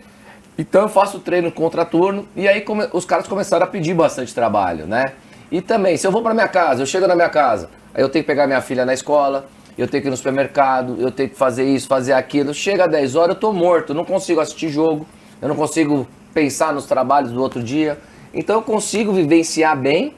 Então 0.57 0.83
eu 0.83 0.87
faço 0.87 1.19
treino 1.19 1.51
contra 1.51 1.83
turno 1.83 2.25
e 2.33 2.47
aí 2.47 2.61
come, 2.61 2.87
os 2.93 3.03
caras 3.03 3.27
começaram 3.27 3.65
a 3.65 3.67
pedir 3.67 3.93
bastante 3.93 4.33
trabalho, 4.33 4.87
né? 4.87 5.11
E 5.51 5.59
também, 5.59 5.97
se 5.97 6.07
eu 6.07 6.11
vou 6.11 6.21
para 6.21 6.33
minha 6.33 6.47
casa, 6.47 6.81
eu 6.81 6.85
chego 6.85 7.05
na 7.05 7.15
minha 7.15 7.27
casa, 7.27 7.69
aí 7.93 8.01
eu 8.01 8.07
tenho 8.07 8.23
que 8.23 8.27
pegar 8.27 8.47
minha 8.47 8.61
filha 8.61 8.85
na 8.85 8.93
escola, 8.93 9.49
eu 9.77 9.89
tenho 9.89 10.01
que 10.01 10.07
ir 10.07 10.09
no 10.09 10.15
supermercado, 10.15 10.95
eu 10.97 11.11
tenho 11.11 11.27
que 11.27 11.35
fazer 11.35 11.65
isso, 11.65 11.85
fazer 11.85 12.13
aquilo. 12.13 12.53
Chega 12.53 12.85
às 12.85 12.91
10 12.91 13.15
horas, 13.17 13.35
eu 13.35 13.41
tô 13.41 13.51
morto, 13.51 13.89
eu 13.89 13.95
não 13.97 14.05
consigo 14.05 14.39
assistir 14.39 14.69
jogo, 14.69 15.05
eu 15.41 15.49
não 15.49 15.55
consigo 15.57 16.07
pensar 16.33 16.71
nos 16.71 16.85
trabalhos 16.85 17.33
do 17.33 17.41
outro 17.41 17.61
dia. 17.61 17.99
Então 18.33 18.55
eu 18.55 18.61
consigo 18.61 19.11
vivenciar 19.11 19.75
bem 19.75 20.15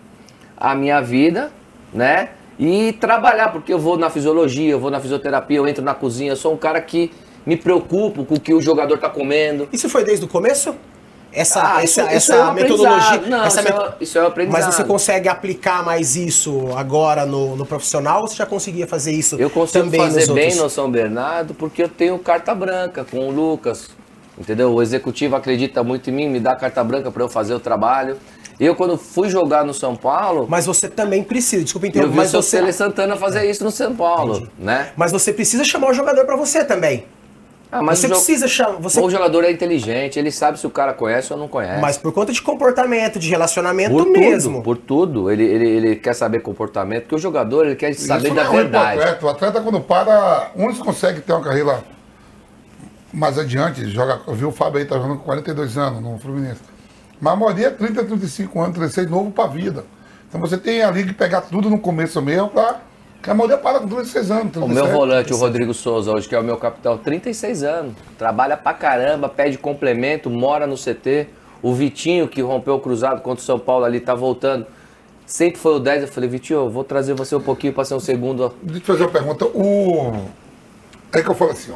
a 0.55 0.75
minha 0.75 1.01
vida, 1.01 1.51
né? 1.91 2.29
E 2.57 2.93
trabalhar, 2.93 3.51
porque 3.51 3.73
eu 3.73 3.79
vou 3.79 3.97
na 3.97 4.09
fisiologia, 4.09 4.71
eu 4.71 4.79
vou 4.79 4.89
na 4.89 4.99
fisioterapia, 4.99 5.57
eu 5.57 5.67
entro 5.67 5.83
na 5.83 5.93
cozinha, 5.93 6.31
eu 6.31 6.35
sou 6.35 6.53
um 6.53 6.57
cara 6.57 6.79
que 6.79 7.11
me 7.45 7.57
preocupo 7.57 8.25
com 8.25 8.35
o 8.35 8.39
que 8.39 8.53
o 8.53 8.61
jogador 8.61 8.95
está 8.95 9.09
comendo. 9.09 9.67
Isso 9.71 9.89
foi 9.89 10.03
desde 10.03 10.25
o 10.25 10.27
começo? 10.27 10.75
Essa, 11.31 11.75
ah, 11.75 11.83
essa, 11.83 12.03
isso, 12.03 12.31
essa 12.31 12.35
é 12.35 12.53
metodologia. 12.53 13.21
Não, 13.27 13.43
essa 13.43 13.59
isso, 13.59 13.69
é, 13.69 13.93
isso 13.99 14.17
é 14.17 14.25
aprendizado. 14.25 14.63
Mas 14.63 14.73
você 14.73 14.85
consegue 14.85 15.27
aplicar 15.27 15.83
mais 15.83 16.15
isso 16.15 16.69
agora 16.77 17.25
no, 17.25 17.57
no 17.57 17.65
profissional 17.65 18.21
ou 18.21 18.27
você 18.27 18.37
já 18.37 18.45
conseguia 18.45 18.87
fazer 18.87 19.11
isso 19.11 19.35
eu 19.35 19.49
consigo 19.49 19.83
também 19.83 19.99
fazer 19.99 20.31
bem 20.31 20.45
outros? 20.45 20.63
no 20.63 20.69
São 20.69 20.89
Bernardo 20.89 21.53
porque 21.53 21.83
eu 21.83 21.89
tenho 21.89 22.17
carta 22.19 22.55
branca 22.55 23.03
com 23.03 23.27
o 23.27 23.31
Lucas. 23.31 23.89
Entendeu? 24.37 24.73
O 24.73 24.81
executivo 24.81 25.35
acredita 25.35 25.83
muito 25.83 26.09
em 26.09 26.13
mim, 26.13 26.29
me 26.29 26.39
dá 26.39 26.55
carta 26.55 26.83
branca 26.83 27.11
para 27.11 27.23
eu 27.23 27.29
fazer 27.29 27.53
o 27.53 27.59
trabalho. 27.59 28.17
Eu, 28.59 28.75
quando 28.75 28.97
fui 28.97 29.29
jogar 29.29 29.65
no 29.65 29.73
São 29.73 29.95
Paulo. 29.95 30.45
Mas 30.49 30.65
você 30.65 30.87
também 30.87 31.23
precisa, 31.23 31.63
desculpa 31.63 31.87
interromper. 31.87 32.09
Eu 32.09 32.11
vi 32.11 32.17
mas 32.17 32.33
o 32.33 32.41
você... 32.41 32.57
Tele 32.57 32.71
Santana 32.71 33.17
fazer 33.17 33.39
é. 33.39 33.49
isso 33.49 33.63
no 33.63 33.71
São 33.71 33.95
Paulo, 33.95 34.37
Entendi. 34.37 34.51
né? 34.59 34.91
Mas 34.95 35.11
você 35.11 35.33
precisa 35.33 35.63
chamar 35.63 35.89
o 35.89 35.93
jogador 35.93 36.25
para 36.25 36.37
você 36.37 36.63
também. 36.63 37.05
Ah, 37.71 37.81
mas 37.81 37.99
você 37.99 38.07
precisa 38.07 38.47
chamar. 38.47 38.79
Você... 38.79 39.01
O 39.01 39.09
jogador 39.09 39.43
é 39.43 39.51
inteligente, 39.51 40.17
ele 40.17 40.31
sabe 40.31 40.57
se 40.57 40.65
o 40.65 40.69
cara 40.69 40.93
conhece 40.93 41.33
ou 41.33 41.39
não 41.39 41.47
conhece. 41.47 41.81
Mas 41.81 41.97
por 41.97 42.13
conta 42.13 42.31
de 42.31 42.41
comportamento, 42.41 43.19
de 43.19 43.29
relacionamento 43.29 43.93
por 43.93 44.07
mesmo. 44.07 44.53
Tudo, 44.53 44.63
por 44.63 44.77
tudo. 44.77 45.31
Ele, 45.31 45.43
ele, 45.43 45.67
ele 45.67 45.95
quer 45.97 46.13
saber 46.13 46.39
comportamento, 46.39 47.01
porque 47.01 47.15
o 47.15 47.19
jogador 47.19 47.65
ele 47.65 47.75
quer 47.75 47.93
saber 47.95 48.27
Isso 48.27 48.35
da 48.35 48.43
é 48.43 48.49
verdade. 48.49 49.01
Atleta. 49.01 49.25
O 49.25 49.29
atleta, 49.29 49.61
quando 49.61 49.81
para, 49.81 50.51
uns 50.55 50.79
consegue 50.79 51.19
ter 51.19 51.33
uma 51.33 51.41
carreira 51.41 51.83
mais 53.11 53.37
adiante. 53.37 53.89
Joga, 53.89 54.21
eu 54.25 54.33
vi 54.33 54.45
o 54.45 54.51
Fábio 54.51 54.79
aí, 54.79 54.85
tá 54.85 54.95
jogando 54.95 55.17
com 55.17 55.25
42 55.25 55.77
anos 55.77 56.01
no 56.01 56.17
Fluminense. 56.17 56.74
Mas 57.19 57.33
a 57.33 57.35
maioria 57.35 57.67
é 57.67 57.71
30, 57.71 58.03
35 58.03 58.59
anos, 58.59 58.75
36 58.75 59.09
novo 59.09 59.31
para 59.31 59.45
a 59.45 59.47
vida. 59.47 59.85
Então 60.27 60.39
você 60.39 60.57
tem 60.57 60.81
ali 60.81 61.05
que 61.05 61.13
pegar 61.13 61.41
tudo 61.41 61.69
no 61.69 61.79
começo 61.79 62.21
mesmo 62.21 62.49
para. 62.49 62.81
Que 63.21 63.31
a 63.31 63.33
maioria 63.33 63.57
para 63.57 63.79
com 63.79 63.87
36 63.87 64.31
anos. 64.31 64.51
37, 64.51 64.63
o 64.63 64.67
meu 64.67 64.85
volante, 64.87 65.29
37. 65.29 65.33
o 65.33 65.37
Rodrigo 65.37 65.73
Souza, 65.73 66.11
hoje 66.11 66.27
que 66.27 66.35
é 66.35 66.39
o 66.39 66.43
meu 66.43 66.57
capitão, 66.57 66.97
36 66.97 67.63
anos. 67.63 67.93
Trabalha 68.17 68.55
pra 68.55 68.73
caramba, 68.73 69.27
pede 69.27 69.57
complemento, 69.57 70.29
mora 70.29 70.67
no 70.67 70.75
CT. 70.75 71.27
O 71.61 71.73
Vitinho, 71.73 72.27
que 72.27 72.41
rompeu 72.41 72.75
o 72.75 72.79
cruzado 72.79 73.21
contra 73.21 73.41
o 73.41 73.45
São 73.45 73.57
Paulo 73.57 73.85
ali, 73.85 73.99
tá 73.99 74.13
voltando. 74.13 74.67
Sempre 75.25 75.59
foi 75.59 75.75
o 75.75 75.79
10. 75.79 76.03
Eu 76.03 76.07
falei, 76.07 76.29
Vitinho, 76.29 76.59
eu 76.59 76.69
vou 76.69 76.83
trazer 76.83 77.15
você 77.15 77.35
um 77.35 77.41
pouquinho 77.41 77.73
para 77.73 77.83
ser 77.83 77.95
um 77.95 77.99
segundo. 77.99 78.53
Deixa 78.61 78.77
eu 78.77 78.81
te 78.81 78.85
fazer 78.85 79.03
uma 79.03 79.11
pergunta. 79.11 79.45
O... 79.45 80.13
É 81.11 81.23
que 81.23 81.29
eu 81.29 81.33
falo 81.33 81.51
assim, 81.51 81.71
ó. 81.71 81.75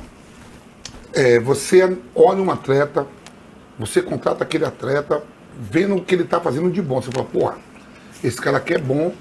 É, 1.14 1.40
você 1.40 1.98
olha 2.14 2.42
um 2.42 2.52
atleta, 2.52 3.08
você 3.80 4.02
contrata 4.02 4.44
aquele 4.44 4.66
atleta 4.66 5.24
vendo 5.58 5.96
o 5.96 6.04
que 6.04 6.14
ele 6.14 6.24
está 6.24 6.40
fazendo 6.42 6.70
de 6.70 6.82
bom. 6.82 7.02
Você 7.02 7.10
fala, 7.12 7.26
porra, 7.26 7.58
esse 8.22 8.40
cara 8.40 8.58
aqui 8.58 8.74
é 8.74 8.78
bom. 8.78 9.14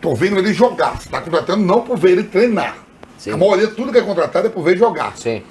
Tô 0.00 0.14
vendo 0.14 0.38
ele 0.38 0.54
jogar. 0.54 0.98
Você 0.98 1.06
está 1.06 1.20
contratando 1.20 1.62
não 1.62 1.82
por 1.82 1.98
ver 1.98 2.12
ele 2.12 2.24
treinar. 2.24 2.78
Sim. 3.18 3.32
A 3.32 3.36
maioria, 3.36 3.68
tudo 3.68 3.92
que 3.92 3.98
é 3.98 4.02
contratado 4.02 4.46
é 4.46 4.50
por 4.50 4.62
ver 4.62 4.78
jogar. 4.78 5.14
Sim. 5.18 5.42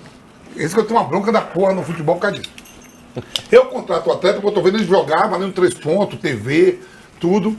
Esse 0.57 0.73
que 0.73 0.79
eu 0.79 0.85
tenho 0.85 0.99
uma 0.99 1.07
bronca 1.07 1.31
da 1.31 1.41
porra 1.41 1.71
no 1.73 1.83
futebol 1.83 2.15
por 2.15 2.21
causa 2.21 2.39
disso. 2.39 2.51
Eu 3.51 3.65
contrato 3.65 4.07
o 4.07 4.11
atleta 4.13 4.35
porque 4.35 4.47
eu 4.47 4.53
tô 4.53 4.61
vendo 4.61 4.77
ele 4.77 4.85
jogar, 4.85 5.27
valendo 5.27 5.51
três 5.51 5.73
pontos, 5.73 6.19
TV, 6.19 6.79
tudo. 7.19 7.57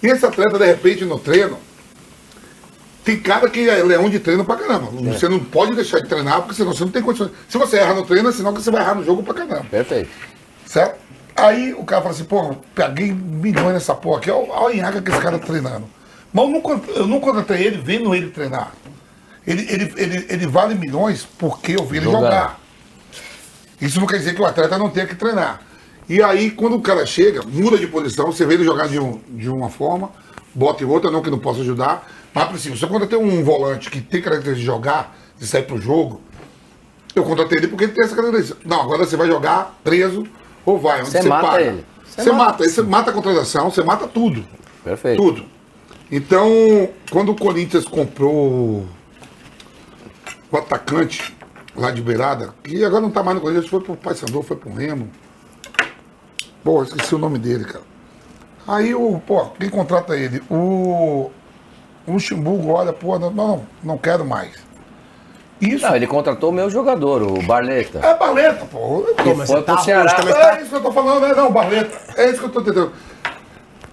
E 0.00 0.06
esse 0.06 0.24
atleta, 0.24 0.56
de 0.56 0.64
repente, 0.64 1.04
no 1.04 1.18
treino, 1.18 1.58
tem 3.04 3.20
cara 3.20 3.50
que 3.50 3.68
é 3.68 3.82
leão 3.82 4.08
de 4.08 4.18
treino 4.18 4.44
pra 4.44 4.56
caramba. 4.56 4.88
É. 5.10 5.12
Você 5.12 5.28
não 5.28 5.38
pode 5.38 5.74
deixar 5.74 6.00
de 6.00 6.08
treinar, 6.08 6.40
porque 6.40 6.54
senão 6.54 6.72
você 6.72 6.84
não 6.84 6.90
tem 6.90 7.02
condições. 7.02 7.30
Se 7.48 7.58
você 7.58 7.76
erra 7.76 7.94
no 7.94 8.04
treino, 8.04 8.28
é 8.30 8.32
sinal 8.32 8.52
que 8.54 8.62
você 8.62 8.70
vai 8.70 8.80
errar 8.82 8.94
no 8.94 9.04
jogo 9.04 9.22
pra 9.22 9.34
caramba. 9.34 9.66
Perfeito. 9.70 10.08
Certo? 10.66 10.98
Aí 11.36 11.74
o 11.74 11.84
cara 11.84 12.00
fala 12.00 12.14
assim, 12.14 12.24
pô, 12.24 12.54
peguei 12.74 13.12
milhões 13.12 13.74
nessa 13.74 13.94
porra 13.94 14.18
aqui, 14.18 14.30
olha, 14.30 14.68
a 14.68 14.74
Inhaca 14.74 15.02
que 15.02 15.10
esse 15.10 15.20
cara 15.20 15.38
tá 15.38 15.46
treinando. 15.46 15.84
Mas 16.32 16.44
eu 16.44 16.50
não, 16.50 16.82
eu 16.96 17.06
não 17.06 17.20
contratei 17.20 17.62
ele 17.62 17.78
vendo 17.78 18.14
ele 18.14 18.30
treinar. 18.30 18.72
Ele, 19.46 19.66
ele, 19.70 19.92
ele, 19.96 20.26
ele 20.28 20.46
vale 20.46 20.74
milhões 20.74 21.26
porque 21.38 21.72
eu 21.72 21.84
vi 21.84 21.98
ele 21.98 22.06
Jogando. 22.06 22.22
jogar. 22.22 22.60
Isso 23.80 24.00
não 24.00 24.06
quer 24.06 24.16
dizer 24.16 24.34
que 24.34 24.40
o 24.40 24.46
atleta 24.46 24.78
não 24.78 24.88
tenha 24.88 25.06
que 25.06 25.14
treinar. 25.14 25.60
E 26.08 26.22
aí, 26.22 26.50
quando 26.50 26.76
o 26.76 26.80
cara 26.80 27.04
chega, 27.04 27.42
muda 27.42 27.76
de 27.76 27.86
posição, 27.86 28.26
você 28.26 28.46
vê 28.46 28.54
ele 28.54 28.64
jogar 28.64 28.88
de, 28.88 28.98
um, 28.98 29.20
de 29.28 29.48
uma 29.48 29.68
forma, 29.68 30.10
bota 30.54 30.82
em 30.82 30.86
outra, 30.86 31.10
não 31.10 31.22
que 31.22 31.30
não 31.30 31.38
possa 31.38 31.60
ajudar. 31.60 32.08
Mas, 32.34 32.44
por 32.48 32.56
exemplo, 32.56 32.78
se 32.78 32.84
eu 32.84 32.88
contratei 32.88 33.16
um 33.18 33.44
volante 33.44 33.88
que 33.90 34.00
tem 34.00 34.20
característica 34.20 34.58
de 34.60 34.66
jogar, 34.66 35.16
de 35.38 35.46
sair 35.46 35.62
pro 35.62 35.80
jogo, 35.80 36.20
eu 37.14 37.22
contratei 37.22 37.58
ele 37.58 37.68
porque 37.68 37.84
ele 37.84 37.92
tem 37.92 38.04
essa 38.04 38.16
característica. 38.16 38.58
Não, 38.64 38.82
agora 38.82 39.06
você 39.06 39.16
vai 39.16 39.28
jogar 39.28 39.78
preso 39.84 40.26
ou 40.66 40.78
vai, 40.78 41.00
onde 41.00 41.10
Você 41.10 41.22
você, 41.22 41.28
mata 41.28 41.46
paga. 41.46 41.62
ele. 41.62 41.86
Você 42.04 42.22
Você 42.22 42.32
mata. 42.32 42.44
mata, 42.44 42.68
você 42.68 42.82
mata 42.82 43.10
a 43.10 43.14
contratação, 43.14 43.70
você 43.70 43.82
mata 43.84 44.08
tudo. 44.08 44.44
Perfeito. 44.82 45.22
Tudo. 45.22 45.44
Então, 46.10 46.48
quando 47.10 47.30
o 47.32 47.36
Corinthians 47.36 47.84
comprou 47.86 48.84
o 50.50 50.56
atacante 50.56 51.34
lá 51.76 51.90
de 51.90 52.02
Beirada, 52.02 52.54
que 52.62 52.84
agora 52.84 53.00
não 53.00 53.10
tá 53.10 53.22
mais 53.22 53.36
no 53.36 53.40
Corinthians, 53.40 53.68
foi 53.68 53.80
pro 53.80 53.96
Paysandu, 53.96 54.42
foi 54.42 54.56
pro 54.56 54.72
Remo. 54.72 55.08
Pô, 56.62 56.82
esqueci 56.82 57.14
o 57.14 57.18
nome 57.18 57.38
dele, 57.38 57.64
cara. 57.64 57.84
Aí 58.66 58.94
o, 58.94 59.20
pô, 59.26 59.46
quem 59.50 59.68
contrata 59.68 60.16
ele? 60.16 60.42
O, 60.50 61.30
o 62.06 62.12
Luxemburgo 62.12 62.70
olha, 62.72 62.92
pô, 62.92 63.18
não, 63.18 63.30
não, 63.30 63.66
não 63.82 63.98
quero 63.98 64.24
mais. 64.24 64.52
Isso 65.60 65.86
Não, 65.86 65.94
ele 65.96 66.06
contratou 66.06 66.50
o 66.50 66.52
meu 66.52 66.68
jogador, 66.68 67.22
o 67.22 67.40
Barleta. 67.42 68.00
é 68.04 68.14
baleta, 68.18 68.66
pô. 68.66 69.06
Mas 69.36 69.48
foi 69.50 69.62
tá 69.62 69.74
pro 69.76 69.84
Ceará. 69.84 70.12
tá- 70.12 70.56
É 70.56 70.60
isso 70.60 70.70
que 70.70 70.76
eu 70.76 70.82
tô 70.82 70.92
falando, 70.92 71.20
né? 71.26 71.32
Não, 71.34 71.50
Barleta. 71.50 71.96
É 72.20 72.28
isso 72.28 72.40
que 72.40 72.44
eu 72.46 72.50
tô 72.50 72.60
tentando. 72.60 72.92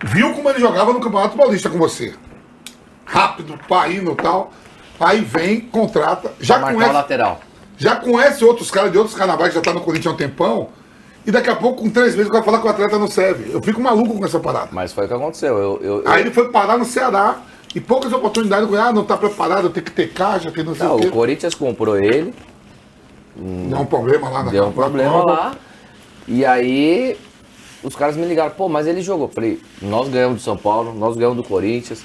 Viu 0.03 0.34
como 0.34 0.49
ele 0.49 0.59
jogava 0.59 0.91
no 0.91 0.99
Campeonato 0.99 1.38
Paulista 1.38 1.70
com 1.70 1.78
você? 1.78 2.14
Rápido, 3.05 3.57
paindo 3.70 4.12
e 4.12 4.16
tal. 4.16 4.51
Aí 4.99 5.22
vem, 5.22 5.62
contrata. 5.62 6.32
Já 6.39 6.59
Pra 6.59 6.70
o 6.72 6.74
conhece, 6.74 6.93
lateral. 6.93 7.39
já 7.78 7.95
conhece 7.95 8.43
outros 8.43 8.70
caras 8.72 8.91
de 8.91 8.97
outros 8.97 9.16
carnavais 9.16 9.49
que 9.49 9.55
já 9.55 9.62
tá 9.62 9.74
no 9.74 9.82
Corinthians 9.82 10.07
há 10.12 10.16
um 10.16 10.18
tempão. 10.18 10.70
E 11.26 11.32
daqui 11.32 11.49
a 11.51 11.55
pouco, 11.55 11.84
com 11.84 11.89
três 11.89 12.16
meses, 12.16 12.32
vai 12.32 12.41
falar 12.41 12.59
que 12.59 12.66
o 12.68 12.70
atleta 12.70 12.97
não 12.97 13.07
serve. 13.07 13.51
Eu 13.53 13.62
fico 13.62 13.80
maluco 13.80 14.18
com 14.18 14.26
essa 14.26 14.39
parada. 14.39 14.70
Mas 14.72 14.91
foi 14.91 15.05
o 15.05 15.07
que 15.07 15.14
aconteceu. 15.14 15.55
Eu, 15.57 15.80
eu, 15.82 16.03
eu- 16.03 16.09
Aí 16.12 16.22
ele 16.22 16.32
foi 16.32 16.49
parar 16.49 16.78
no 16.78 16.86
Ceará. 16.86 17.38
E 17.74 17.80
poucas 17.80 18.11
oportunidades. 18.11 18.74
Ah, 18.74 18.91
não 18.91 19.03
tá 19.05 19.15
preparado, 19.17 19.69
tem 19.69 19.82
que 19.84 19.91
ter 19.91 20.11
caixa, 20.11 20.51
tem 20.51 20.63
não 20.63 20.76
sei 20.76 20.86
Não, 20.86 20.95
o 20.97 20.99
quê. 20.99 21.07
o 21.07 21.11
Corinthians 21.11 21.55
comprou 21.55 21.97
ele, 21.97 22.34
Deu 23.36 23.80
um 23.80 23.86
problema 23.86 24.30
lá 24.30 24.43
na 24.43 24.51
deu 24.51 24.65
um 24.65 24.72
problema 24.74 25.11
Copa. 25.11 25.32
lá. 25.32 25.55
E 26.28 26.43
aí 26.45 27.17
os 27.82 27.95
caras 27.95 28.17
me 28.17 28.26
ligaram, 28.26 28.51
pô, 28.51 28.67
mas 28.67 28.86
ele 28.88 29.01
jogou. 29.01 29.30
Falei, 29.30 29.59
nós 29.82 30.09
ganhamos 30.09 30.38
do 30.39 30.43
São 30.43 30.57
Paulo, 30.57 30.93
nós 30.93 31.15
ganhamos 31.15 31.38
do 31.38 31.43
Corinthians. 31.43 32.03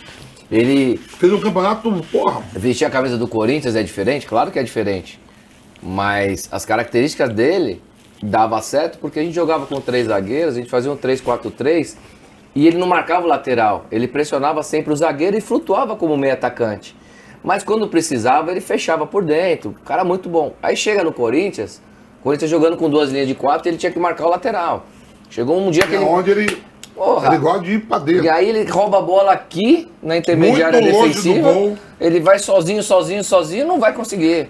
Ele 0.51 0.97
Fez 0.97 1.33
um 1.33 1.41
campeonato, 1.41 1.91
porra. 2.13 2.43
vestir 2.53 2.85
a 2.85 2.91
camisa 2.91 3.19
do 3.19 3.27
Corinthians 3.27 3.75
é 3.75 3.83
diferente? 3.83 4.25
Claro 4.27 4.53
que 4.53 4.59
é 4.59 4.63
diferente. 4.63 5.21
Mas 5.83 6.49
as 6.53 6.65
características 6.65 7.31
dele 7.31 7.83
dava 8.23 8.63
certo 8.63 8.99
porque 8.99 9.19
a 9.19 9.23
gente 9.23 9.35
jogava 9.35 9.67
com 9.67 9.81
três 9.81 10.07
zagueiros, 10.07 10.55
a 10.55 10.59
gente 10.61 10.71
fazia 10.71 10.91
um 10.93 10.97
3-4-3 10.97 11.97
e 12.57 12.67
ele 12.67 12.79
não 12.79 12.87
marcava 12.87 13.27
o 13.27 13.29
lateral. 13.29 13.85
Ele 13.93 14.09
pressionava 14.09 14.63
sempre 14.63 14.91
o 14.91 14.97
zagueiro 14.97 15.37
e 15.37 15.43
flutuava 15.43 15.95
como 15.95 16.17
meio 16.17 16.33
atacante. 16.33 16.97
Mas 17.45 17.63
quando 17.63 17.87
precisava, 17.87 18.51
ele 18.51 18.63
fechava 18.63 19.07
por 19.07 19.23
dentro. 19.23 19.75
Cara 19.85 20.03
muito 20.03 20.27
bom. 20.27 20.55
Aí 20.63 20.75
chega 20.75 21.05
no 21.05 21.13
Corinthians, 21.13 21.83
o 22.19 22.23
Corinthians 22.23 22.51
jogando 22.51 22.79
com 22.79 22.89
duas 22.89 23.11
linhas 23.11 23.29
de 23.29 23.35
quatro, 23.35 23.69
ele 23.69 23.77
tinha 23.77 23.93
que 23.93 23.99
marcar 23.99 24.25
o 24.27 24.31
lateral. 24.31 24.87
Chegou 25.29 25.61
um 25.61 25.71
dia 25.71 25.87
que 25.87 25.95
É 25.95 25.97
ele. 25.97 26.05
onde 26.07 26.31
ele, 26.31 26.63
Porra. 26.95 27.29
ele 27.29 27.37
gosta 27.39 27.61
de 27.61 27.73
ir 27.73 27.81
pra 27.81 27.99
dentro. 27.99 28.25
E 28.25 28.29
aí 28.31 28.49
ele 28.49 28.65
rouba 28.65 28.99
a 28.99 29.03
bola 29.03 29.33
aqui, 29.33 29.93
na 30.03 30.17
intermediária 30.17 30.81
Muito 30.81 30.95
defensiva. 30.95 31.77
Ele 32.01 32.21
vai 32.21 32.39
sozinho, 32.39 32.83
sozinho, 32.83 33.23
sozinho, 33.23 33.67
não 33.67 33.79
vai 33.79 33.93
conseguir. 33.93 34.49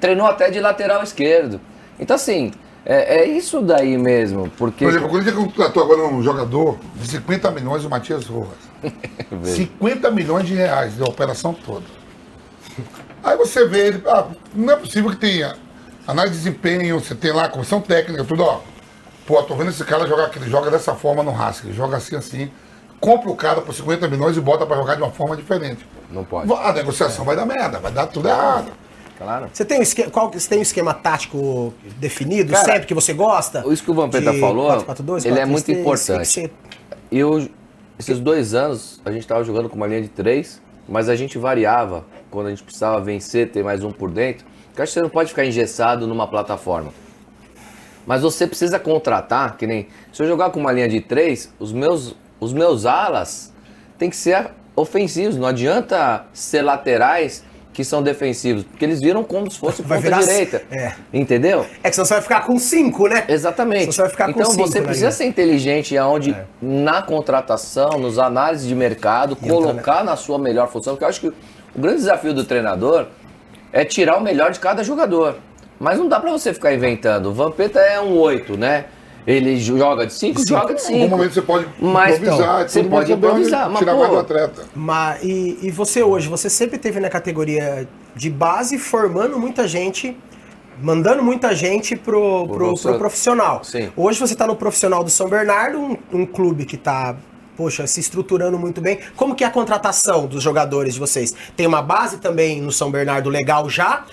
Treinou 0.00 0.26
até 0.26 0.48
de 0.50 0.58
lateral 0.58 1.02
esquerdo. 1.02 1.60
Então, 2.00 2.16
assim, 2.16 2.50
é, 2.84 3.20
é 3.20 3.26
isso 3.26 3.60
daí 3.60 3.96
mesmo. 3.96 4.50
Porque. 4.58 4.84
Por 4.84 4.90
exemplo, 4.90 5.08
o 5.08 5.10
Corinthians 5.10 5.36
contratou 5.36 5.84
agora 5.84 6.06
um 6.08 6.22
jogador 6.22 6.78
de 6.96 7.08
50 7.08 7.50
milhões, 7.50 7.84
o 7.84 7.90
Matias 7.90 8.26
Rojas. 8.26 8.72
50 9.44 10.10
milhões 10.10 10.46
de 10.46 10.54
reais 10.54 10.96
da 10.96 11.04
operação 11.04 11.54
toda. 11.54 11.84
Aí 13.22 13.36
você 13.36 13.66
vê 13.66 13.88
ele, 13.88 14.02
ah, 14.06 14.26
não 14.54 14.72
é 14.72 14.76
possível 14.76 15.10
que 15.10 15.16
tenha 15.16 15.54
análise 16.06 16.36
de 16.36 16.42
desempenho, 16.42 16.98
você 16.98 17.14
tem 17.14 17.32
lá 17.32 17.48
comissão 17.48 17.80
técnica, 17.80 18.24
tudo, 18.24 18.42
ó. 18.42 18.60
Pô, 19.26 19.40
tô 19.44 19.54
vendo 19.54 19.70
esse 19.70 19.84
cara 19.84 20.06
jogar 20.06 20.24
aqui, 20.24 20.38
ele 20.38 20.50
joga 20.50 20.70
dessa 20.70 20.94
forma 20.94 21.22
no 21.22 21.32
ele 21.62 21.72
joga 21.72 21.96
assim, 21.96 22.16
assim. 22.16 22.50
Compra 23.00 23.30
o 23.30 23.36
cara 23.36 23.60
por 23.60 23.72
50 23.72 24.08
milhões 24.08 24.36
e 24.36 24.40
bota 24.40 24.66
pra 24.66 24.76
jogar 24.76 24.96
de 24.96 25.02
uma 25.02 25.10
forma 25.10 25.36
diferente. 25.36 25.86
Não 26.10 26.24
pode. 26.24 26.52
A 26.52 26.72
negociação 26.72 27.24
vai 27.24 27.36
dar 27.36 27.46
merda, 27.46 27.78
vai 27.78 27.92
dar 27.92 28.06
tudo 28.06 28.28
errado. 28.28 28.72
Claro. 29.18 29.50
Você 29.52 29.64
tem 29.64 29.78
um 29.78 29.82
esquema, 29.82 30.10
qual, 30.10 30.30
você 30.30 30.48
tem 30.48 30.58
um 30.58 30.62
esquema 30.62 30.94
tático 30.94 31.72
definido 31.98 32.52
Cara, 32.52 32.64
sempre 32.64 32.86
que 32.86 32.94
você 32.94 33.12
gosta? 33.12 33.64
isso 33.72 33.82
que 33.82 33.90
o 33.90 33.94
Vampeta 33.94 34.32
falou, 34.34 34.70
4-4-2, 34.84 35.26
ele 35.26 35.38
é 35.38 35.46
muito 35.46 35.66
4-3-3, 35.70 35.80
importante. 35.80 36.52
Eu, 37.10 37.48
esses 37.98 38.18
dois 38.18 38.54
anos, 38.54 39.00
a 39.04 39.12
gente 39.12 39.26
tava 39.26 39.44
jogando 39.44 39.68
com 39.68 39.76
uma 39.76 39.86
linha 39.86 40.02
de 40.02 40.08
três, 40.08 40.60
mas 40.88 41.08
a 41.08 41.14
gente 41.14 41.38
variava 41.38 42.04
quando 42.30 42.46
a 42.46 42.50
gente 42.50 42.62
precisava 42.62 43.00
vencer, 43.00 43.50
ter 43.50 43.62
mais 43.62 43.84
um 43.84 43.92
por 43.92 44.10
dentro. 44.10 44.44
Porque 44.68 44.82
acho 44.82 44.92
que 44.92 44.98
você 44.98 45.02
não 45.02 45.10
pode 45.10 45.28
ficar 45.28 45.44
engessado 45.44 46.06
numa 46.06 46.26
plataforma. 46.26 46.92
Mas 48.06 48.22
você 48.22 48.46
precisa 48.46 48.78
contratar, 48.78 49.56
que 49.56 49.66
nem. 49.66 49.86
Se 50.12 50.22
eu 50.22 50.26
jogar 50.26 50.50
com 50.50 50.58
uma 50.58 50.72
linha 50.72 50.88
de 50.88 51.00
três, 51.00 51.52
os 51.58 51.72
meus, 51.72 52.16
os 52.40 52.52
meus 52.52 52.84
alas 52.86 53.52
tem 53.98 54.10
que 54.10 54.16
ser 54.16 54.50
ofensivos. 54.74 55.36
Não 55.36 55.46
adianta 55.46 56.24
ser 56.32 56.62
laterais 56.62 57.44
que 57.72 57.84
são 57.84 58.02
defensivos, 58.02 58.64
porque 58.64 58.84
eles 58.84 59.00
viram 59.00 59.24
como 59.24 59.50
se 59.50 59.58
fosse 59.58 59.80
Vai 59.82 60.00
ponta 60.02 60.18
direita. 60.18 60.62
é. 60.70 60.92
Entendeu? 61.12 61.64
É 61.82 61.88
que 61.88 61.94
senão 61.96 62.04
você 62.04 62.14
vai 62.14 62.22
ficar 62.22 62.40
com 62.42 62.58
5, 62.58 63.08
né? 63.08 63.24
Exatamente. 63.28 63.86
Você 63.86 64.02
vai 64.02 64.10
ficar 64.10 64.24
com 64.26 64.40
então 64.40 64.50
cinco 64.52 64.66
você 64.68 64.78
na 64.80 64.84
precisa 64.84 65.06
linha. 65.06 65.16
ser 65.16 65.24
inteligente 65.24 65.96
aonde 65.96 66.32
É. 66.32 66.44
na 66.60 67.00
contratação, 67.00 67.98
nos 67.98 68.18
análises 68.18 68.66
de 68.68 68.74
mercado, 68.74 69.36
E 69.42 69.48
colocar 69.48 70.04
na 70.04 70.16
sua 70.16 70.38
melhor 70.38 70.68
função, 70.68 70.92
porque 70.94 71.04
eu 71.04 71.08
acho 71.08 71.20
que 71.20 71.28
o 71.28 71.34
grande 71.78 71.96
desafio 71.98 72.34
do 72.34 72.44
treinador 72.44 73.06
é 73.72 73.84
tirar 73.84 74.18
o 74.18 74.20
melhor 74.20 74.50
de 74.50 74.60
cada 74.60 74.84
jogador. 74.84 75.36
Mas 75.80 75.98
não 75.98 76.06
dá 76.08 76.20
pra 76.20 76.30
você 76.30 76.52
ficar 76.52 76.74
inventando. 76.74 77.26
O 77.30 77.32
Vampeta 77.32 77.80
é 77.80 77.98
um 78.00 78.18
8, 78.18 78.56
né? 78.56 78.84
Ele 79.26 79.56
joga 79.58 80.06
de 80.06 80.12
5, 80.12 80.46
joga 80.46 80.74
de 80.74 80.82
Em 80.82 80.86
algum 80.86 81.04
5. 81.04 81.10
momento 81.10 81.34
você 81.34 81.42
pode 81.42 81.66
Mas, 81.80 82.18
improvisar, 82.18 82.56
então, 82.56 82.68
você 82.68 82.84
pode 82.84 83.12
improvisar, 83.12 83.70
mas, 83.70 83.78
tirar 83.78 83.92
pô, 83.92 83.98
mais 83.98 84.10
do 84.10 84.18
atleta. 84.18 84.62
Mas, 84.74 85.22
e, 85.22 85.58
e 85.62 85.70
você 85.70 86.02
hoje, 86.02 86.28
você 86.28 86.50
sempre 86.50 86.78
teve 86.78 86.98
na 86.98 87.08
categoria 87.08 87.88
de 88.16 88.28
base 88.28 88.78
formando 88.78 89.38
muita 89.38 89.68
gente, 89.68 90.16
mandando 90.80 91.22
muita 91.22 91.54
gente 91.54 91.94
pro, 91.94 92.48
pro, 92.48 92.56
profissional. 92.56 92.78
pro 92.80 92.98
profissional. 92.98 93.64
Sim. 93.64 93.92
Hoje 93.96 94.18
você 94.18 94.32
está 94.32 94.46
no 94.46 94.56
profissional 94.56 95.04
do 95.04 95.10
São 95.10 95.28
Bernardo, 95.28 95.78
um, 95.78 95.96
um 96.12 96.26
clube 96.26 96.64
que 96.64 96.74
está, 96.74 97.14
poxa, 97.56 97.86
se 97.86 98.00
estruturando 98.00 98.58
muito 98.58 98.80
bem. 98.80 98.98
Como 99.14 99.36
que 99.36 99.44
é 99.44 99.46
a 99.46 99.50
contratação 99.50 100.26
dos 100.26 100.42
jogadores 100.42 100.94
de 100.94 101.00
vocês? 101.00 101.32
Tem 101.56 101.66
uma 101.66 101.80
base 101.80 102.18
também 102.18 102.60
no 102.60 102.72
São 102.72 102.90
Bernardo 102.90 103.30
legal 103.30 103.70
já? 103.70 104.04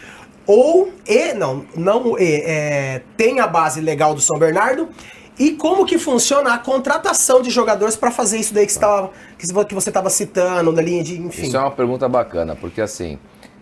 Ou, 0.52 0.90
e, 1.08 1.32
não, 1.34 1.64
não, 1.76 2.18
e, 2.18 2.42
é, 2.44 3.02
tem 3.16 3.40
a 3.40 3.46
base 3.46 3.80
legal 3.82 4.16
do 4.16 4.20
São 4.20 4.40
Bernardo 4.40 4.90
e 5.38 5.52
como 5.52 5.86
que 5.86 6.00
funciona 6.00 6.56
a 6.56 6.58
contratação 6.58 7.40
de 7.40 7.52
jogadores 7.52 7.96
para 7.96 8.10
fazer 8.10 8.40
isso 8.40 8.52
daí 8.52 8.66
que 8.66 8.74
você 8.74 8.80
tava- 8.80 9.12
que 9.38 9.76
você 9.76 9.92
estava 9.92 10.10
citando, 10.10 10.72
na 10.72 10.82
linha 10.82 11.04
de, 11.04 11.22
enfim. 11.22 11.44
Isso 11.44 11.56
é 11.56 11.60
uma 11.60 11.70
pergunta 11.70 12.10
bacana, 12.10 12.56
porque 12.56 12.82
assim, 12.82 13.20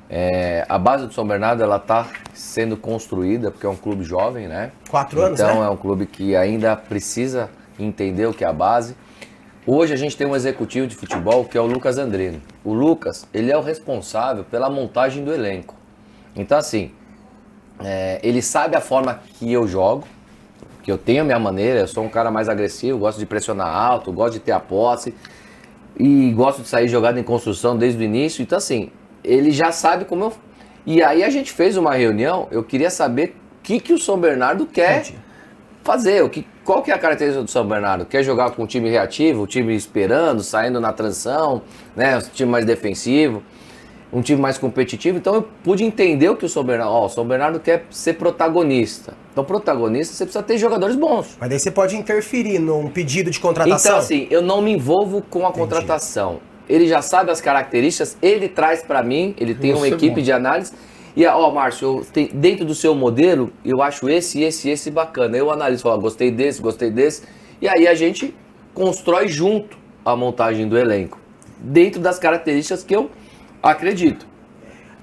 é, 0.09 0.65
a 0.69 0.79
base 0.79 1.05
do 1.07 1.13
São 1.13 1.27
Bernardo 1.27 1.61
ela 1.61 1.75
está 1.75 2.07
sendo 2.33 2.77
construída, 2.77 3.51
porque 3.51 3.65
é 3.65 3.69
um 3.69 3.75
clube 3.75 4.05
jovem, 4.05 4.47
né? 4.47 4.71
Quatro 4.89 5.21
anos, 5.21 5.41
Então 5.41 5.59
né? 5.59 5.67
é 5.67 5.69
um 5.69 5.75
clube 5.75 6.05
que 6.05 6.37
ainda 6.37 6.73
precisa 6.77 7.49
entender 7.77 8.27
o 8.27 8.33
que 8.33 8.45
é 8.45 8.47
a 8.47 8.53
base. 8.53 8.95
Hoje 9.65 9.91
a 9.91 9.97
gente 9.97 10.15
tem 10.15 10.25
um 10.25 10.37
executivo 10.37 10.87
de 10.87 10.95
futebol 10.95 11.43
que 11.43 11.57
é 11.57 11.61
o 11.61 11.65
Lucas 11.65 11.97
Andrino. 11.97 12.41
O 12.63 12.71
Lucas, 12.71 13.27
ele 13.33 13.51
é 13.51 13.57
o 13.57 13.61
responsável 13.61 14.45
pela 14.45 14.69
montagem 14.69 15.21
do 15.25 15.33
elenco. 15.33 15.75
Então 16.37 16.57
assim, 16.57 16.91
é, 17.83 18.19
ele 18.23 18.41
sabe 18.41 18.75
a 18.75 18.81
forma 18.81 19.21
que 19.37 19.51
eu 19.51 19.67
jogo, 19.67 20.07
que 20.83 20.91
eu 20.91 20.97
tenho 20.97 21.21
a 21.21 21.25
minha 21.25 21.39
maneira, 21.39 21.81
eu 21.81 21.87
sou 21.87 22.03
um 22.03 22.09
cara 22.09 22.31
mais 22.31 22.47
agressivo, 22.47 22.97
gosto 22.97 23.19
de 23.19 23.25
pressionar 23.25 23.67
alto, 23.67 24.11
gosto 24.11 24.33
de 24.33 24.39
ter 24.39 24.53
a 24.53 24.59
posse 24.59 25.13
e 25.99 26.31
gosto 26.31 26.61
de 26.61 26.67
sair 26.67 26.87
jogado 26.87 27.19
em 27.19 27.23
construção 27.23 27.77
desde 27.77 28.01
o 28.01 28.03
início. 28.03 28.41
Então, 28.41 28.57
assim, 28.57 28.91
ele 29.23 29.51
já 29.51 29.71
sabe 29.71 30.05
como 30.05 30.25
eu. 30.25 30.33
E 30.85 31.03
aí 31.03 31.23
a 31.23 31.29
gente 31.29 31.51
fez 31.51 31.75
uma 31.75 31.93
reunião, 31.93 32.47
eu 32.51 32.63
queria 32.63 32.89
saber 32.89 33.35
o 33.59 33.63
que, 33.63 33.79
que 33.79 33.91
o 33.91 33.97
São 33.97 34.17
Bernardo 34.17 34.65
quer 34.65 35.01
Entendi. 35.01 35.17
fazer. 35.83 36.23
O 36.23 36.29
que, 36.29 36.47
qual 36.63 36.81
que 36.81 36.89
é 36.89 36.93
a 36.93 36.97
característica 36.97 37.43
do 37.43 37.51
São 37.51 37.67
Bernardo? 37.67 38.05
Quer 38.05 38.23
jogar 38.23 38.51
com 38.51 38.63
um 38.63 38.65
time 38.65 38.89
reativo, 38.89 39.41
o 39.41 39.47
time 39.47 39.75
esperando, 39.75 40.41
saindo 40.41 40.79
na 40.79 40.93
transição, 40.93 41.61
né? 41.93 42.17
Um 42.17 42.21
time 42.21 42.49
mais 42.49 42.65
defensivo, 42.65 43.43
um 44.11 44.21
time 44.21 44.41
mais 44.41 44.57
competitivo. 44.57 45.17
Então 45.17 45.35
eu 45.35 45.41
pude 45.63 45.83
entender 45.83 46.29
o 46.29 46.35
que 46.35 46.45
o 46.45 46.49
São 46.49 46.63
Bernardo. 46.63 46.91
Ó, 46.93 47.05
o 47.05 47.09
São 47.09 47.25
Bernardo 47.25 47.59
quer 47.59 47.85
ser 47.89 48.13
protagonista. 48.13 49.13
Então, 49.31 49.43
protagonista, 49.45 50.13
você 50.15 50.23
precisa 50.25 50.43
ter 50.43 50.57
jogadores 50.57 50.95
bons. 50.95 51.37
Mas 51.39 51.49
daí 51.49 51.59
você 51.59 51.69
pode 51.69 51.95
interferir 51.95 52.57
num 52.59 52.87
pedido 52.89 53.29
de 53.29 53.39
contratação. 53.39 53.91
Então, 53.91 53.99
assim, 53.99 54.27
eu 54.31 54.41
não 54.41 54.61
me 54.61 54.71
envolvo 54.71 55.21
com 55.21 55.45
a 55.45 55.51
contratação. 55.51 56.39
ele 56.69 56.87
já 56.87 57.01
sabe 57.01 57.31
as 57.31 57.39
características, 57.39 58.17
ele 58.21 58.49
traz 58.49 58.81
para 58.83 59.01
mim, 59.03 59.33
ele 59.37 59.53
tem 59.55 59.71
uma 59.73 59.81
Você 59.81 59.89
equipe 59.93 60.09
monta. 60.09 60.21
de 60.21 60.31
análise. 60.31 60.73
E, 61.15 61.25
ó, 61.25 61.51
Márcio, 61.51 62.05
te- 62.11 62.29
dentro 62.33 62.65
do 62.65 62.75
seu 62.75 62.93
modelo, 62.95 63.51
eu 63.63 63.81
acho 63.81 64.09
esse, 64.09 64.41
esse, 64.43 64.69
esse 64.69 64.89
bacana. 64.91 65.37
Eu 65.37 65.49
analiso, 65.51 65.83
falo, 65.83 66.01
gostei 66.01 66.29
desse, 66.31 66.61
gostei 66.61 66.89
desse. 66.91 67.23
E 67.61 67.67
aí 67.67 67.87
a 67.87 67.93
gente 67.95 68.35
constrói 68.73 69.27
junto 69.27 69.77
a 70.05 70.15
montagem 70.15 70.67
do 70.67 70.77
elenco. 70.77 71.19
Dentro 71.59 71.99
das 72.01 72.19
características 72.19 72.83
que 72.83 72.95
eu 72.95 73.09
acredito. 73.67 74.25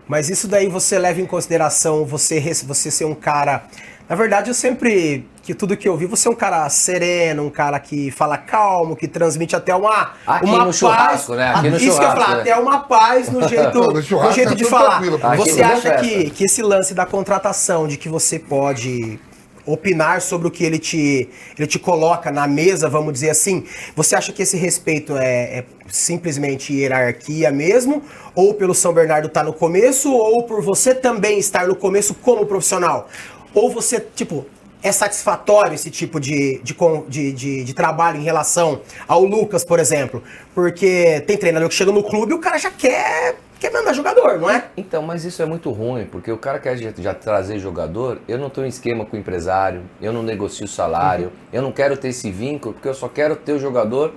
Mas 0.07 0.29
isso 0.29 0.47
daí 0.47 0.69
você 0.69 0.99
leva 0.99 1.21
em 1.21 1.27
consideração 1.27 2.05
você, 2.05 2.41
você 2.65 2.91
ser 2.91 3.05
um 3.05 3.15
cara. 3.15 3.65
Na 4.09 4.15
verdade, 4.15 4.51
eu 4.51 4.55
sempre. 4.55 5.27
Que 5.43 5.53
tudo 5.55 5.77
que 5.77 5.87
eu 5.87 5.95
vi, 5.95 6.07
você 6.07 6.27
é 6.27 6.31
um 6.31 6.35
cara 6.35 6.67
sereno, 6.71 7.45
um 7.45 7.51
cara 7.51 7.79
que 7.79 8.11
fala 8.11 8.39
calmo, 8.39 8.97
que 8.97 9.07
transmite 9.07 9.55
até 9.55 9.75
uma. 9.75 10.13
Aqui 10.27 10.47
uma 10.47 10.65
no 10.65 10.73
churrasco, 10.73 11.35
né? 11.35 11.53
Aqui 11.55 11.69
no 11.69 11.77
isso 11.77 11.99
que 11.99 12.05
eu 12.05 12.11
falar, 12.11 12.37
né? 12.37 12.41
até 12.41 12.57
uma 12.57 12.81
paz 12.81 13.29
no 13.29 13.41
jeito, 13.49 13.79
No 13.79 13.93
no 13.93 14.03
churrasco 14.03 14.35
jeito 14.35 14.53
é 14.53 14.55
de 14.55 14.65
falar. 14.65 15.03
Você 15.37 15.63
acha 15.63 15.97
que, 15.97 16.31
que 16.31 16.45
esse 16.45 16.63
lance 16.63 16.95
da 16.95 17.05
contratação, 17.05 17.87
de 17.87 17.99
que 17.99 18.09
você 18.09 18.39
pode 18.39 19.19
opinar 19.67 20.21
sobre 20.21 20.49
o 20.49 20.51
que 20.51 20.65
ele 20.65 20.79
te, 20.79 21.29
ele 21.59 21.67
te 21.67 21.79
coloca 21.79 22.31
na 22.31 22.47
mesa, 22.47 22.89
vamos 22.89 23.13
dizer 23.13 23.31
assim, 23.31 23.65
você 23.97 24.15
acha 24.15 24.33
que 24.33 24.43
esse 24.43 24.57
respeito 24.57 25.17
é, 25.17 25.59
é 25.59 25.65
simplesmente 25.89 26.73
hierarquia 26.73 27.51
mesmo? 27.51 28.03
Ou 28.35 28.55
pelo 28.55 28.75
São 28.75 28.93
Bernardo 28.93 29.29
estar 29.29 29.45
no 29.45 29.53
começo, 29.53 30.13
ou 30.13 30.43
por 30.43 30.63
você 30.63 30.95
também 30.95 31.39
estar 31.39 31.67
no 31.67 31.75
começo 31.75 32.15
como 32.15 32.47
profissional? 32.47 33.09
Ou 33.55 33.71
você, 33.71 34.01
tipo, 34.15 34.45
é 34.85 34.93
satisfatório 34.93 35.75
esse 35.75 35.91
tipo 35.91 36.21
de, 36.21 36.61
de, 36.63 37.33
de, 37.33 37.65
de 37.65 37.75
trabalho 37.75 38.21
em 38.21 38.23
relação 38.23 38.83
ao 39.09 39.25
Lucas, 39.25 39.65
por 39.65 39.81
exemplo? 39.81 40.23
Porque 40.55 41.23
tem 41.27 41.39
treinador 41.39 41.71
que 41.71 41.75
chega 41.75 41.91
no 41.91 42.03
clube 42.03 42.33
e 42.33 42.35
o 42.35 42.39
cara 42.39 42.59
já 42.59 42.71
quer, 42.71 43.37
quer 43.61 43.73
mandar 43.73 43.93
jogador, 43.93 44.39
não 44.39 44.51
é? 44.51 44.65
Então, 44.77 45.03
mas 45.03 45.25
isso 45.25 45.43
é 45.43 45.47
muito 45.47 45.71
ruim, 45.71 46.05
porque 46.05 46.31
o 46.31 46.37
cara 46.39 46.59
quer 46.59 46.77
já, 46.77 46.91
já 46.97 47.15
trazer 47.15 47.59
jogador, 47.59 48.21
eu 48.29 48.39
não 48.39 48.51
tenho 48.51 48.67
um 48.67 48.69
esquema 48.69 49.05
com 49.07 49.17
o 49.17 49.21
empresário, 49.21 49.83
eu 50.01 50.13
não 50.13 50.23
negocio 50.23 50.67
salário, 50.69 51.33
eu 51.53 51.63
não 51.63 51.73
quero 51.73 51.97
ter 51.97 52.09
esse 52.09 52.31
vínculo, 52.31 52.75
porque 52.75 52.89
eu 52.89 52.95
só 52.95 53.09
quero 53.09 53.37
ter 53.37 53.53
o 53.53 53.59
jogador 53.59 54.13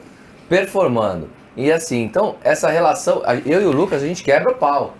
performando. 0.49 1.29
E 1.55 1.71
assim, 1.71 2.03
então, 2.03 2.35
essa 2.43 2.69
relação, 2.69 3.23
eu 3.45 3.61
e 3.61 3.65
o 3.65 3.71
Lucas, 3.71 4.03
a 4.03 4.05
gente 4.07 4.23
quebra 4.23 4.51
o 4.51 4.55
pau. 4.55 4.93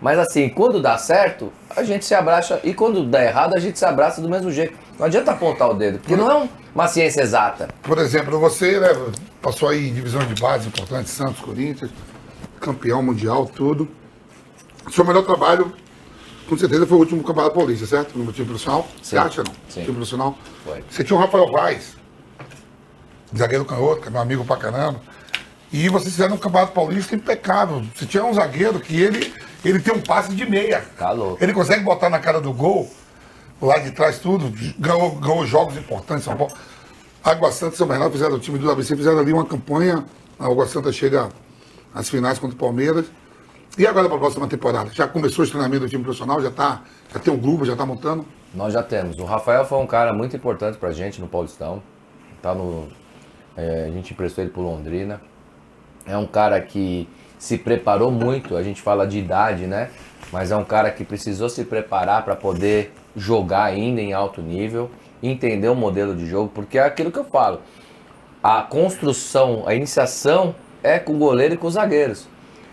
Mas 0.00 0.18
assim, 0.18 0.50
quando 0.50 0.82
dá 0.82 0.98
certo, 0.98 1.50
a 1.74 1.82
gente 1.82 2.04
se 2.04 2.14
abraça, 2.14 2.60
e 2.62 2.74
quando 2.74 3.04
dá 3.06 3.24
errado, 3.24 3.54
a 3.56 3.60
gente 3.60 3.78
se 3.78 3.84
abraça 3.86 4.20
do 4.20 4.28
mesmo 4.28 4.50
jeito. 4.50 4.76
Não 4.98 5.06
adianta 5.06 5.30
apontar 5.30 5.70
o 5.70 5.74
dedo, 5.74 5.98
porque 5.98 6.14
não 6.14 6.30
é 6.30 6.34
um- 6.36 6.48
uma 6.74 6.86
ciência 6.88 7.22
exata. 7.22 7.68
Por 7.82 7.96
exemplo, 7.98 8.38
você 8.38 8.78
né, 8.78 8.88
passou 9.40 9.68
aí 9.70 9.88
em 9.88 9.94
divisões 9.94 10.28
de 10.28 10.40
base 10.40 10.68
importantes, 10.68 11.10
Santos, 11.12 11.40
Corinthians, 11.40 11.90
campeão 12.60 13.02
mundial, 13.02 13.46
tudo. 13.46 13.88
Seu 14.90 15.04
melhor 15.04 15.24
trabalho, 15.24 15.72
com 16.48 16.56
certeza, 16.58 16.86
foi 16.86 16.96
o 16.96 17.00
último 17.00 17.22
Campeonato 17.22 17.54
Paulista, 17.54 17.86
certo? 17.86 18.18
No 18.18 18.32
time 18.32 18.46
profissional? 18.46 18.86
Você 19.02 19.16
Sim. 19.16 19.22
acha, 19.22 19.42
não? 19.42 19.52
Sim. 19.68 19.80
Time 19.82 19.94
profissional? 19.94 20.38
Foi. 20.64 20.84
Você 20.90 21.04
tinha 21.04 21.16
o 21.16 21.20
Rafael 21.20 21.50
Vaz, 21.50 21.96
zagueiro 23.36 23.64
canhoto, 23.64 24.02
que 24.02 24.08
é 24.08 24.10
meu 24.10 24.20
amigo 24.20 24.44
pra 24.44 24.56
caramba. 24.56 25.00
E 25.72 25.88
vocês 25.88 26.12
fizeram 26.12 26.34
um 26.34 26.38
Campeonato 26.38 26.72
Paulista 26.72 27.16
impecável. 27.16 27.82
Você 27.94 28.06
tinha 28.06 28.24
um 28.24 28.32
zagueiro 28.32 28.78
que 28.78 29.00
ele, 29.00 29.34
ele 29.64 29.80
tem 29.80 29.94
um 29.94 30.00
passe 30.00 30.34
de 30.34 30.48
meia. 30.48 30.84
Tá 30.96 31.10
louco. 31.10 31.42
Ele 31.42 31.52
consegue 31.52 31.82
botar 31.82 32.08
na 32.10 32.18
cara 32.18 32.40
do 32.40 32.52
gol, 32.52 32.88
lá 33.60 33.78
de 33.78 33.90
trás 33.90 34.18
tudo, 34.18 34.52
ganhou, 34.78 35.16
ganhou 35.16 35.46
jogos 35.46 35.76
importantes 35.76 36.24
em 36.24 36.28
São 36.30 36.36
Paulo. 36.36 36.52
Água 37.24 37.50
Santa 37.50 37.74
e 37.74 37.78
São 37.78 37.86
Bernardo 37.86 38.12
fizeram 38.12 38.34
o 38.34 38.38
time 38.38 38.58
do 38.58 38.70
ABC, 38.70 38.94
fizeram 38.94 39.18
ali 39.18 39.32
uma 39.32 39.46
campanha. 39.46 40.04
A 40.38 40.44
Água 40.44 40.66
Santa 40.68 40.92
chega 40.92 41.30
às 41.94 42.10
finais 42.10 42.38
contra 42.38 42.56
o 42.56 42.58
Palmeiras. 42.58 43.06
E 43.78 43.86
agora 43.86 44.06
para 44.08 44.16
a 44.16 44.20
próxima 44.20 44.46
temporada? 44.46 44.90
Já 44.92 45.06
começou 45.06 45.44
o 45.44 45.48
treinamento 45.48 45.84
do 45.84 45.88
time 45.88 46.02
profissional? 46.02 46.40
Já, 46.40 46.50
tá, 46.50 46.82
já 47.12 47.20
tem 47.20 47.32
um 47.32 47.36
grupo, 47.36 47.64
já 47.64 47.72
está 47.72 47.86
montando? 47.86 48.26
Nós 48.54 48.72
já 48.72 48.82
temos. 48.82 49.18
O 49.18 49.24
Rafael 49.24 49.64
foi 49.64 49.78
um 49.78 49.86
cara 49.86 50.12
muito 50.12 50.36
importante 50.36 50.78
pra 50.78 50.92
gente 50.92 51.20
no 51.20 51.26
Paulistão. 51.26 51.82
Tá 52.40 52.54
no, 52.54 52.88
é, 53.56 53.86
a 53.88 53.90
gente 53.90 54.12
emprestou 54.12 54.44
ele 54.44 54.52
pro 54.52 54.62
Londrina. 54.62 55.20
É 56.06 56.16
um 56.16 56.26
cara 56.26 56.60
que 56.60 57.08
se 57.38 57.58
preparou 57.58 58.10
muito. 58.10 58.56
A 58.56 58.62
gente 58.62 58.80
fala 58.80 59.06
de 59.06 59.18
idade, 59.18 59.66
né? 59.66 59.90
Mas 60.32 60.50
é 60.50 60.56
um 60.56 60.64
cara 60.64 60.90
que 60.90 61.04
precisou 61.04 61.48
se 61.48 61.64
preparar 61.64 62.24
para 62.24 62.36
poder 62.36 62.92
jogar 63.16 63.64
ainda 63.64 64.00
em 64.00 64.12
alto 64.12 64.40
nível, 64.40 64.90
entender 65.22 65.68
o 65.68 65.74
modelo 65.74 66.14
de 66.14 66.26
jogo, 66.26 66.50
porque 66.54 66.78
é 66.78 66.82
aquilo 66.82 67.10
que 67.10 67.18
eu 67.18 67.24
falo. 67.24 67.60
A 68.42 68.62
construção, 68.62 69.64
a 69.66 69.74
iniciação 69.74 70.54
é 70.84 71.00
com 71.00 71.14
o 71.14 71.18
goleiro 71.18 71.54
e 71.54 71.56
com 71.56 71.66
os 71.66 71.74
zagueiros. 71.74 72.28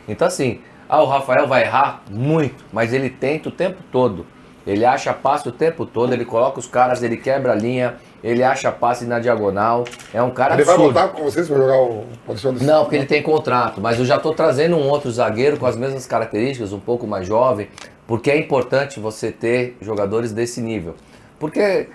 Então 0.08 0.28
assim, 0.28 0.60
ah, 0.88 1.02
o 1.02 1.08
Rafael 1.08 1.48
vai 1.48 1.64
errar 1.64 2.04
muito, 2.12 2.66
mas 2.72 2.94
ele 2.94 3.10
tenta 3.10 3.50
o 3.50 3.52
tempo 3.52 3.82
todo. 3.92 4.26
Ele 4.68 4.86
acha 4.86 5.14
passe 5.14 5.48
o 5.48 5.52
tempo 5.52 5.86
todo, 5.86 6.14
ele 6.14 6.26
coloca 6.26 6.60
os 6.60 6.68
caras, 6.68 7.02
ele 7.02 7.18
quebra 7.18 7.54
a 7.54 7.56
linha, 7.56 7.96
ele 8.24 8.44
acha 8.44 8.72
passe 8.72 9.06
na 9.06 9.20
diagonal. 9.20 9.86
É 10.14 10.22
um 10.22 10.30
cara 10.30 10.54
ele 10.54 10.64
vai 10.64 10.76
absurdo. 10.76 10.94
voltar 10.94 11.14
com 11.14 11.24
vocês 11.24 11.48
para 11.48 11.58
jogar 11.58 11.82
o 11.82 12.06
posição 12.26 12.54
desse 12.54 12.66
Não, 12.66 12.84
porque 12.84 12.98
ele 12.98 13.06
tem 13.06 13.24
contrato, 13.24 13.82
mas 13.82 13.98
eu 13.98 14.06
já 14.06 14.18
estou 14.18 14.36
trazendo 14.36 14.76
um 14.76 14.88
outro 14.88 15.10
zagueiro 15.10 15.58
com 15.58 15.66
as 15.66 15.76
mesmas 15.76 16.06
características, 16.06 16.74
um 16.74 16.80
pouco 16.80 17.08
mais 17.08 17.26
jovem, 17.26 17.70
porque 18.06 18.30
é 18.30 18.38
importante 18.38 19.00
você 19.00 19.32
ter 19.32 19.78
jogadores 19.82 20.32
desse 20.32 20.62
nível. 20.62 20.96
Porque 21.40 21.88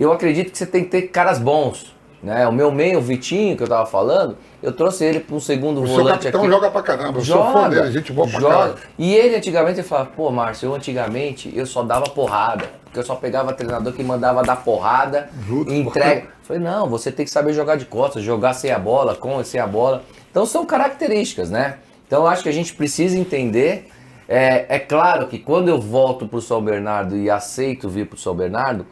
eu 0.00 0.10
acredito 0.12 0.50
que 0.50 0.58
você 0.58 0.66
tem 0.66 0.84
que 0.84 0.90
ter 0.90 1.02
caras 1.02 1.38
bons. 1.38 1.94
Né? 2.22 2.46
O 2.48 2.52
meu 2.52 2.72
meio, 2.72 2.98
o 2.98 3.00
Vitinho, 3.00 3.56
que 3.56 3.62
eu 3.62 3.68
tava 3.68 3.86
falando, 3.86 4.36
eu 4.60 4.72
trouxe 4.72 5.04
ele 5.04 5.20
para 5.20 5.36
um 5.36 5.40
segundo 5.40 5.82
O 5.82 5.86
seu 5.86 5.96
volante 5.98 6.18
capitão 6.24 6.40
aqui. 6.42 6.50
joga 6.50 6.70
pra 6.70 6.82
caramba. 6.82 7.18
Eu 7.18 7.24
sou 7.24 7.52
fã 7.52 7.68
dele, 7.70 7.92
gente 7.92 8.12
boa 8.12 8.26
pra 8.28 8.40
joga. 8.40 8.54
caramba. 8.54 8.76
E 8.98 9.14
ele 9.14 9.36
antigamente 9.36 9.78
ele 9.80 9.86
falava, 9.86 10.10
pô, 10.16 10.30
Márcio, 10.30 10.66
eu 10.66 10.74
antigamente 10.74 11.52
eu 11.56 11.64
só 11.64 11.82
dava 11.82 12.08
porrada. 12.10 12.66
Porque 12.84 12.98
eu 12.98 13.04
só 13.04 13.14
pegava 13.14 13.52
treinador 13.52 13.92
que 13.92 14.02
mandava 14.02 14.42
dar 14.42 14.56
porrada, 14.56 15.28
Justo, 15.46 15.72
entrega. 15.72 16.28
Falei, 16.42 16.62
não, 16.62 16.88
você 16.88 17.12
tem 17.12 17.24
que 17.24 17.30
saber 17.30 17.52
jogar 17.52 17.76
de 17.76 17.84
costas, 17.84 18.22
jogar 18.22 18.54
sem 18.54 18.70
a 18.72 18.78
bola, 18.78 19.14
com 19.14 19.40
e 19.40 19.44
sem 19.44 19.60
a 19.60 19.66
bola. 19.66 20.02
Então 20.30 20.44
são 20.46 20.64
características, 20.64 21.50
né? 21.50 21.76
Então 22.06 22.22
eu 22.22 22.26
acho 22.26 22.42
que 22.42 22.48
a 22.48 22.52
gente 22.52 22.74
precisa 22.74 23.16
entender. 23.18 23.88
É, 24.26 24.66
é 24.76 24.78
claro 24.78 25.26
que 25.26 25.38
quando 25.38 25.68
eu 25.68 25.78
volto 25.80 26.26
pro 26.26 26.40
São 26.40 26.60
Bernardo 26.62 27.16
e 27.16 27.30
aceito 27.30 27.88
vir 27.88 28.06
pro 28.06 28.18
São 28.18 28.34
Bernardo, 28.34 28.86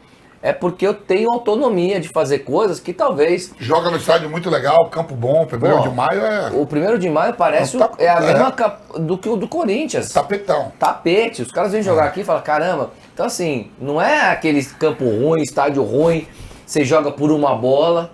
é 0.49 0.53
porque 0.53 0.87
eu 0.87 0.93
tenho 0.93 1.29
autonomia 1.31 1.99
de 1.99 2.07
fazer 2.07 2.39
coisas 2.39 2.79
que 2.79 2.93
talvez 2.93 3.53
Joga 3.59 3.89
no 3.91 3.97
estádio 3.97 4.29
muito 4.29 4.49
legal, 4.49 4.87
campo 4.89 5.13
bom, 5.15 5.45
fevereiro 5.47 5.83
Pô, 5.83 5.89
de 5.89 5.95
maio 5.95 6.21
é 6.25 6.51
o 6.53 6.65
primeiro 6.65 6.97
de 6.97 7.09
maio 7.09 7.33
parece 7.33 7.75
É 7.75 7.79
o- 7.85 7.89
é 7.97 8.07
a 8.09 8.21
mesma 8.21 8.53
é. 8.95 8.99
do 8.99 9.17
que 9.17 9.27
o 9.27 9.35
do 9.35 9.47
Corinthians. 9.47 10.11
tapetão. 10.13 10.71
Tapete, 10.79 11.41
os 11.41 11.51
caras 11.51 11.71
vêm 11.73 11.81
jogar 11.83 12.05
É. 12.05 12.07
aqui 12.07 12.21
e 12.21 12.23
falam, 12.23 12.41
caramba. 12.41 12.91
Então 13.13 13.25
assim, 13.25 13.71
não 13.79 14.01
é 14.01 14.29
aquele 14.31 14.63
campo 14.63 15.03
ruim, 15.03 15.41
estádio 15.41 15.83
ruim, 15.83 16.25
você 16.65 16.85
joga 16.85 17.11
por 17.11 17.31
uma 17.31 17.55
bola. 17.55 18.11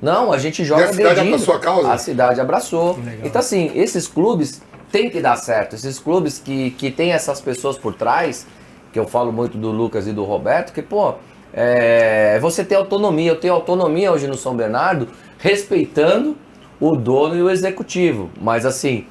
Não, 0.00 0.32
a 0.32 0.38
gente 0.38 0.64
joga 0.64 0.84
a 0.84 0.88
cidade 0.92 1.06
agredindo. 1.20 1.34
abraçou 1.36 1.54
a 1.54 1.58
causa? 1.60 1.92
A 1.92 1.98
cidade 1.98 2.40
abraçou. 2.40 2.96
Legal. 2.96 3.14
Então 3.26 3.40
assim, 3.40 3.70
esses 3.74 4.06
clubes 4.06 4.60
têm 4.92 5.08
que 5.10 5.20
dar 5.20 5.36
certo. 5.36 5.74
Esses 5.74 5.98
clubes 5.98 6.38
que, 6.38 6.70
que 6.72 6.90
tem 6.90 7.12
essas 7.12 7.40
pessoas 7.40 7.76
por 7.76 7.94
trás, 7.94 8.46
que 8.92 8.98
eu 8.98 9.06
falo 9.06 9.32
muito 9.32 9.56
do 9.58 9.70
Lucas 9.70 10.06
e 10.06 10.12
do 10.12 10.24
Roberto, 10.24 10.72
que, 10.72 10.82
pô, 10.82 11.14
é, 11.54 12.38
você 12.40 12.64
tem 12.64 12.76
autonomia. 12.76 13.30
Eu 13.30 13.38
tenho 13.38 13.54
autonomia 13.54 14.10
hoje 14.10 14.26
no 14.26 14.36
São 14.36 14.56
Bernardo, 14.56 15.08
respeitando 15.38 16.36
o 16.80 16.96
dono 16.96 17.36
e 17.36 17.42
o 17.42 17.48
executivo. 17.48 18.28
Mas 18.40 18.66
assim, 18.66 19.06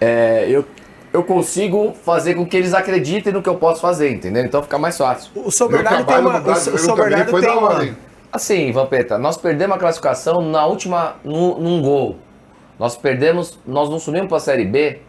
é, 0.00 0.46
eu, 0.50 0.64
eu 1.12 1.22
consigo 1.22 1.92
fazer 1.92 2.34
com 2.34 2.44
que 2.44 2.56
eles 2.56 2.74
acreditem 2.74 3.32
no 3.32 3.40
que 3.40 3.48
eu 3.48 3.54
posso 3.54 3.80
fazer, 3.80 4.10
entendeu? 4.10 4.44
Então 4.44 4.62
fica 4.62 4.78
mais 4.78 4.98
fácil. 4.98 5.30
O 5.36 5.50
São 5.50 5.68
Bernardo 5.68 6.04
tem 6.04 6.18
uma. 6.18 6.40
no 6.40 6.50
O 6.50 6.78
São 6.78 6.96
Bernardo 6.96 7.30
foi 7.30 7.40
tem 7.40 7.50
uma. 7.50 7.96
Assim, 8.32 8.72
Vampeta, 8.72 9.16
nós 9.16 9.36
perdemos 9.36 9.76
a 9.76 9.78
classificação 9.78 10.40
na 10.42 10.66
última, 10.66 11.14
no, 11.24 11.58
num 11.58 11.80
gol. 11.80 12.16
Nós 12.78 12.96
perdemos, 12.96 13.58
nós 13.66 13.88
não 13.88 13.98
subimos 13.98 14.28
para 14.28 14.36
a 14.36 14.40
Série 14.40 14.66
B 14.66 15.00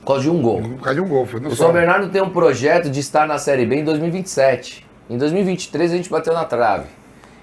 por 0.00 0.08
causa 0.08 0.22
de 0.22 0.30
um 0.30 0.42
gol. 0.42 0.60
Por 0.60 0.82
causa 0.82 0.94
de 0.94 1.00
um 1.00 1.08
gol. 1.08 1.26
Não 1.40 1.50
O. 1.50 1.56
São 1.56 1.72
Bernardo 1.72 2.10
tem 2.10 2.20
um 2.20 2.28
projeto 2.28 2.90
de 2.90 3.00
estar 3.00 3.26
na 3.26 3.38
Série 3.38 3.64
B 3.64 3.76
em 3.76 3.84
2027. 3.84 4.87
Em 5.08 5.16
2023 5.16 5.92
a 5.92 5.96
gente 5.96 6.10
bateu 6.10 6.32
na 6.34 6.44
trave. 6.44 6.86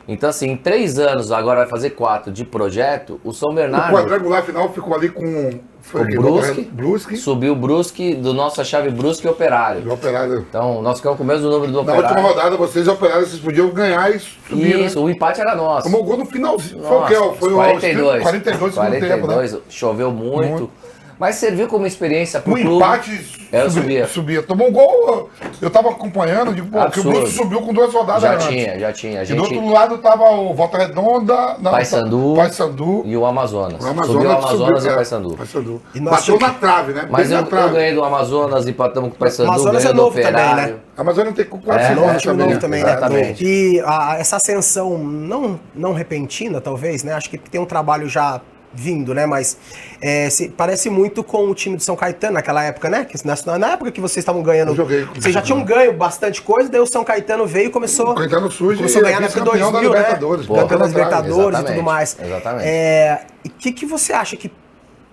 Então, 0.07 0.29
assim, 0.29 0.51
em 0.51 0.57
três 0.57 0.99
anos, 0.99 1.31
agora 1.31 1.61
vai 1.61 1.67
fazer 1.67 1.91
quatro 1.91 2.31
de 2.31 2.45
projeto, 2.45 3.19
o 3.23 3.33
São 3.33 3.49
O 3.51 3.55
Bernardo 3.55 3.91
quadrangular 3.95 4.43
final 4.43 4.71
ficou 4.71 4.93
ali 4.93 5.09
com. 5.09 5.51
Foi 5.81 6.01
O 6.01 6.21
Brusque. 6.21 6.61
Brusque. 6.61 7.17
subiu 7.17 7.53
o 7.53 7.55
Brusque 7.55 8.15
do 8.15 8.33
nossa 8.33 8.63
chave 8.63 8.89
Brusque 8.91 9.25
e 9.25 9.29
Operário. 9.29 9.81
E 9.83 9.87
o 9.87 9.93
Operário. 9.93 10.45
Então, 10.47 10.81
nós 10.81 10.97
ficamos 10.97 11.17
com 11.17 11.23
o 11.23 11.27
mesmo 11.27 11.49
número 11.49 11.71
do 11.71 11.83
Na 11.83 11.93
última 11.93 12.11
Operário. 12.11 12.27
rodada, 12.27 12.57
vocês 12.57 12.85
e 12.85 12.89
o 12.89 12.93
Operário, 12.93 13.25
vocês 13.25 13.41
podiam 13.41 13.69
ganhar 13.69 14.15
e 14.15 14.19
subir. 14.19 14.85
Isso, 14.85 15.03
o 15.03 15.09
empate 15.09 15.41
era 15.41 15.55
nosso. 15.55 15.83
Tomou 15.89 16.03
gol 16.03 16.17
no 16.17 16.25
finalzinho. 16.25 16.83
Foi 16.83 16.97
o 16.97 16.99
Nossa, 16.99 17.13
que? 17.13 17.39
Foi 17.39 17.53
o 17.53 17.55
42. 17.55 18.21
42 18.23 18.73
segundo 18.73 18.91
tempo, 18.91 19.05
né? 19.05 19.17
42, 19.17 19.57
choveu 19.69 20.11
muito. 20.11 20.49
Muito. 20.49 20.71
Mas 21.19 21.35
serviu 21.35 21.67
como 21.67 21.85
experiência 21.85 22.39
pro 22.41 22.53
O 22.53 22.55
clube. 22.55 22.75
empate 22.75 23.47
É, 23.51 23.61
eu 23.63 23.69
subia, 23.71 24.05
subia. 24.07 24.43
Tomou 24.43 24.67
um 24.67 24.71
gol, 24.71 25.29
eu 25.61 25.69
tava 25.69 25.89
acompanhando, 25.89 26.53
digo, 26.53 26.67
pô, 26.67 26.89
que 26.89 26.99
o. 26.99 27.03
Bruce 27.03 27.31
subiu 27.33 27.61
com 27.61 27.73
duas 27.73 27.93
rodadas 27.93 28.21
Já 28.23 28.33
antes. 28.33 28.47
tinha, 28.47 28.79
já 28.79 28.91
tinha. 28.91 29.19
A 29.21 29.23
E 29.23 29.27
do 29.27 29.33
gente... 29.45 29.55
outro 29.55 29.69
lado 29.71 29.97
tava 29.99 30.29
o 30.31 30.53
Volta 30.53 30.77
Redonda, 30.77 31.55
não, 31.61 31.71
Paysandu. 31.71 32.33
Paysandu, 32.35 33.03
E 33.05 33.15
o 33.15 33.25
Amazonas. 33.25 33.81
o 33.83 33.87
Amazonas. 33.87 34.07
subiu 34.07 34.29
o 34.29 34.33
Amazonas 34.33 34.57
subiu, 34.59 34.75
e 34.77 34.87
o 34.87 34.91
é, 34.91 34.95
Paysandu. 34.95 35.35
Paysandu. 35.37 35.81
E 35.93 35.99
Bateu 36.01 36.39
na 36.39 36.49
trave, 36.49 36.93
né? 36.93 37.07
Mas 37.09 37.31
eu, 37.31 37.37
na 37.37 37.43
trave. 37.47 37.67
eu 37.69 37.73
ganhei 37.73 37.93
do 37.93 38.03
Amazonas, 38.03 38.67
empatamos 38.67 39.09
com 39.11 39.15
o 39.15 39.19
Paysandu, 39.19 39.49
Amazonas 39.51 39.85
é 39.85 39.93
novo 39.93 40.21
também, 40.21 40.55
né? 40.55 40.75
A 40.97 41.01
Amazônia 41.01 41.31
tem 41.33 41.45
quase 41.45 41.85
É, 41.85 41.95
Novo, 41.95 42.07
anos 42.09 42.21
time 42.21 42.33
novo 42.35 42.59
também, 42.59 42.83
né? 42.83 42.89
exatamente. 42.91 43.43
E 43.45 43.81
a- 43.85 44.15
essa 44.17 44.37
ascensão 44.37 44.97
não, 44.97 45.59
não 45.73 45.93
repentina, 45.93 46.59
talvez, 46.61 47.03
né? 47.03 47.13
Acho 47.13 47.29
que 47.29 47.37
tem 47.37 47.59
um 47.59 47.65
trabalho 47.65 48.07
já 48.09 48.41
vindo, 48.73 49.13
né? 49.13 49.25
Mas 49.25 49.57
é, 50.01 50.29
se- 50.29 50.49
parece 50.49 50.89
muito 50.89 51.23
com 51.23 51.49
o 51.49 51.55
time 51.55 51.77
do 51.77 51.83
São 51.83 51.95
Caetano 51.95 52.33
naquela 52.33 52.63
época, 52.63 52.89
né? 52.89 53.05
Que 53.05 53.15
na, 53.25 53.57
na 53.57 53.73
época 53.73 53.91
que 53.91 54.01
vocês 54.01 54.17
estavam 54.17 54.41
ganhando. 54.43 54.69
Eu 54.71 54.75
joguei 54.75 55.05
Vocês 55.15 55.33
já 55.33 55.39
o 55.39 55.43
tinhão 55.43 55.63
ganho 55.63 55.93
bastante 55.93 56.41
coisa, 56.41 56.69
daí 56.69 56.81
o 56.81 56.85
São 56.87 57.03
Caetano 57.03 57.45
veio 57.45 57.67
e 57.67 57.69
começou. 57.69 58.11
O 58.11 58.15
Caetano 58.15 58.51
surge 58.51 58.77
começou 58.77 59.01
a 59.01 59.03
e 59.03 59.05
é 59.05 59.07
ganhar 59.07 59.19
na 59.21 59.27
época 59.27 59.41
vice-campeão 59.43 59.71
da 59.71 59.79
2000, 59.79 59.91
né? 59.91 59.97
Libertadores, 59.99 60.45
pô. 60.45 60.53
Campeão 60.55 60.75
Atrás, 60.77 60.91
Libertadores 60.93 61.59
e 61.59 61.63
tudo 61.63 61.83
mais. 61.83 62.17
exatamente. 62.21 62.67
É, 62.67 63.25
e 63.43 63.47
o 63.47 63.51
que, 63.51 63.71
que 63.71 63.85
você 63.85 64.13
acha 64.13 64.35
que 64.35 64.51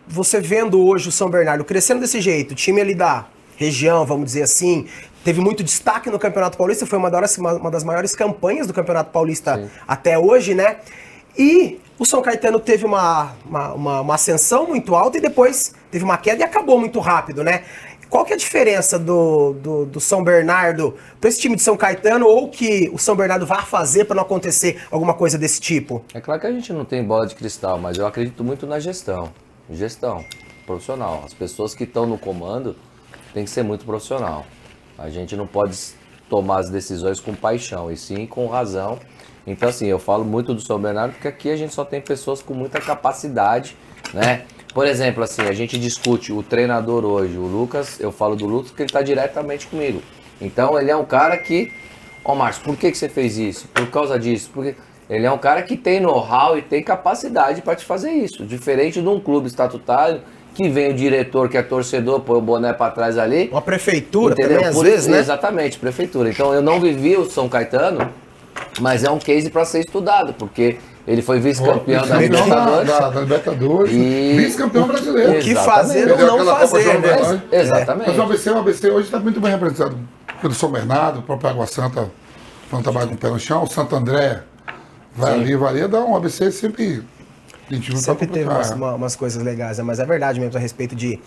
você 0.09 0.40
vendo 0.40 0.84
hoje 0.84 1.09
o 1.09 1.12
São 1.12 1.30
Bernardo 1.30 1.64
crescendo 1.64 2.00
desse 2.00 2.20
jeito, 2.20 2.53
o 2.53 2.55
time 2.55 2.80
ali 2.80 2.94
da 2.94 3.26
região, 3.57 4.05
vamos 4.05 4.26
dizer 4.26 4.42
assim, 4.42 4.86
teve 5.24 5.40
muito 5.40 5.62
destaque 5.62 6.11
no 6.11 6.18
Campeonato 6.18 6.59
Paulista, 6.59 6.84
foi 6.84 6.98
uma 6.98 7.09
das, 7.11 7.38
uma, 7.38 7.53
uma 7.55 7.70
das 7.70 7.84
maiores 7.84 8.14
campanhas 8.14 8.66
do 8.66 8.72
Campeonato 8.74 9.11
Paulista 9.11 9.70
até 9.86 10.18
hoje, 10.18 10.55
né? 10.55 10.78
E 11.38 11.78
o 12.03 12.05
São 12.05 12.20
Caetano 12.20 12.59
teve 12.59 12.84
uma, 12.84 13.32
uma, 13.46 13.72
uma- 13.74 14.00
uma 14.00 14.14
ascensão 14.14 14.66
muito 14.66 14.94
alta 14.94 15.18
e 15.18 15.20
depois 15.20 15.72
teve 15.90 16.05
uma 16.05 16.18
queda 16.18 16.40
e 16.42 16.44
acabou 16.44 16.78
muito 16.78 16.98
rápido, 16.98 17.44
né? 17.44 17.62
Qual 18.11 18.24
que 18.24 18.32
é 18.32 18.34
a 18.34 18.38
diferença 18.38 18.98
do, 18.98 19.55
do, 19.55 19.86
do 19.86 20.00
São 20.00 20.22
Bernardo 20.22 20.94
para 21.20 21.30
esse 21.30 21.40
time 21.40 21.55
de 21.57 21.62
São 21.62 21.76
Caetano 21.76 22.26
ou 22.26 22.48
que 22.50 22.90
o 22.92 22.98
São 22.98 23.14
Bernardo 23.16 23.46
vai 23.46 23.62
fazer 23.64 24.05
para 24.05 24.16
não 24.16 24.22
acontecer 24.24 24.82
alguma 24.90 25.14
coisa 25.14 25.38
desse 25.38 25.61
tipo? 25.61 26.05
É 26.12 26.20
claro 26.20 26.40
que 26.40 26.46
a 26.46 26.53
gente 26.53 26.72
não 26.72 26.84
tem 26.84 27.03
bola 27.05 27.26
de 27.26 27.34
cristal, 27.36 27.78
mas 27.78 27.96
eu 27.96 28.07
acredito 28.07 28.42
muito 28.44 28.66
na 28.66 28.78
gestão. 28.80 29.30
Gestão 29.70 30.24
profissional. 30.66 31.22
As 31.24 31.32
pessoas 31.32 31.72
que 31.74 31.84
estão 31.84 32.05
no 32.05 32.18
comando 32.18 32.76
têm 33.32 33.44
que 33.44 33.50
ser 33.50 33.62
muito 33.62 33.84
profissional. 33.86 34.44
A 34.98 35.09
gente 35.09 35.34
não 35.36 35.46
pode 35.46 35.78
tomar 36.28 36.59
as 36.59 36.68
decisões 36.68 37.18
com 37.20 37.32
paixão, 37.34 37.90
e 37.90 37.96
sim 37.96 38.26
com 38.26 38.46
razão. 38.46 38.98
Então, 39.47 39.68
assim, 39.68 39.86
eu 39.86 39.99
falo 39.99 40.24
muito 40.24 40.55
do 40.55 40.61
São 40.61 40.78
Bernardo 40.78 41.12
porque 41.12 41.28
aqui 41.28 41.51
a 41.51 41.57
gente 41.57 41.74
só 41.74 41.84
tem 41.84 42.01
pessoas 42.01 42.40
com 42.43 42.55
muita 42.55 42.80
capacidade, 42.80 43.76
né? 44.14 44.43
Por 44.72 44.86
exemplo, 44.86 45.22
assim, 45.22 45.43
a 45.43 45.53
gente 45.53 45.78
discute 45.78 46.32
o 46.32 46.43
treinador 46.43 47.05
hoje, 47.05 47.36
o 47.36 47.43
Lucas, 47.47 48.01
eu 48.01 48.11
falo 48.11 48.34
do 48.36 48.47
Lucas 48.47 48.70
porque 48.70 48.82
ele 48.82 48.88
está 48.88 49.03
diretamente 49.03 49.66
comigo. 49.66 50.01
Então, 50.40 50.78
ele 50.78 50.90
é 50.90 50.97
um 50.97 51.05
cara 51.05 51.36
que 51.36 51.72
Ó, 52.24 52.34
Márcio, 52.34 52.62
por 52.62 52.76
que, 52.76 52.90
que 52.90 52.97
você 52.97 53.09
fez 53.09 53.36
isso? 53.36 53.66
Por 53.74 53.90
causa 53.90 54.18
disso. 54.18 54.51
Porque 54.55 54.76
ele 55.11 55.26
é 55.26 55.30
um 55.32 55.38
cara 55.38 55.62
que 55.62 55.76
tem 55.76 56.01
know-how 56.01 56.57
e 56.57 56.62
tem 56.62 56.82
capacidade 56.82 57.62
para 57.62 57.74
te 57.74 57.84
fazer 57.84 58.11
isso. 58.11 58.45
Diferente 58.45 59.01
de 59.03 59.09
um 59.09 59.18
clube 59.18 59.49
estatutário 59.49 60.20
que 60.55 60.68
vem 60.68 60.90
o 60.90 60.95
diretor 60.95 61.49
que 61.49 61.57
é 61.57 61.62
torcedor, 61.62 62.20
põe 62.20 62.38
o 62.38 62.40
boné 62.40 62.72
para 62.72 62.93
trás 62.93 63.18
ali. 63.18 63.49
Uma 63.51 63.62
prefeitura 63.62 64.34
Entendeu? 64.34 64.53
também, 64.59 64.68
às 64.68 64.74
Por- 64.76 64.84
vezes, 64.84 65.07
né? 65.09 65.18
Exatamente, 65.18 65.78
prefeitura. 65.78 66.28
Então 66.28 66.53
eu 66.55 66.62
não 66.62 66.78
vivi 66.78 67.16
o 67.16 67.28
São 67.28 67.49
Caetano, 67.49 68.09
mas 68.80 69.05
é 69.05 69.11
um 69.11 69.18
case 69.18 69.50
para 69.50 69.64
ser 69.64 69.80
estudado, 69.80 70.32
porque 70.34 70.78
ele 71.07 71.20
foi 71.22 71.40
vice-campeão 71.40 72.07
da 72.07 72.16
Libertadores. 72.16 72.88
da, 72.88 73.11
da 73.11 73.20
Libertadores, 73.20 73.92
E- 73.92 74.34
vice-campeão 74.36 74.86
brasileiro. 74.86 75.32
O 75.32 75.40
que 75.40 75.55
fazer 75.55 76.11
ou 76.11 76.16
Perdeu 76.16 76.44
não 76.44 76.46
fazer, 76.57 76.98
né? 77.00 77.42
Exatamente. 77.50 78.09
Mas 78.11 78.18
o 78.18 78.22
ABC, 78.22 78.50
o 78.50 78.59
ABC 78.59 78.90
hoje 78.90 79.07
está 79.07 79.18
muito 79.18 79.40
bem 79.40 79.50
representado 79.50 79.98
pelo 80.40 80.55
São 80.55 80.70
Bernardo, 80.70 81.20
o 81.20 81.22
próprio 81.22 81.50
Água 81.50 81.66
Santa, 81.66 82.11
quando 82.70 82.82
trabalha 82.84 83.07
com 83.09 83.14
o 83.14 83.18
pé 83.18 83.28
no 83.30 83.38
chão, 83.38 83.62
o 83.62 83.66
Santo 83.66 83.94
André 83.96 84.42
vai 85.14 85.34
ali, 85.34 85.57
vai 85.57 85.68
ali, 85.70 85.88
dá 85.88 86.00
um 86.00 86.16
ABC 86.16 86.50
sempre. 86.53 87.03
Sempre 87.96 88.26
teve 88.26 88.44
umas, 88.48 88.70
uma- 88.72 88.94
umas 88.94 89.16
coisas 89.16 89.42
legais, 89.42 89.78
né? 89.78 89.84
mas 89.84 89.98
é 89.98 90.05
verdade 90.05 90.38
mesmo 90.38 90.57
a 90.57 90.61
respeito 90.61 90.94
de, 90.94 91.18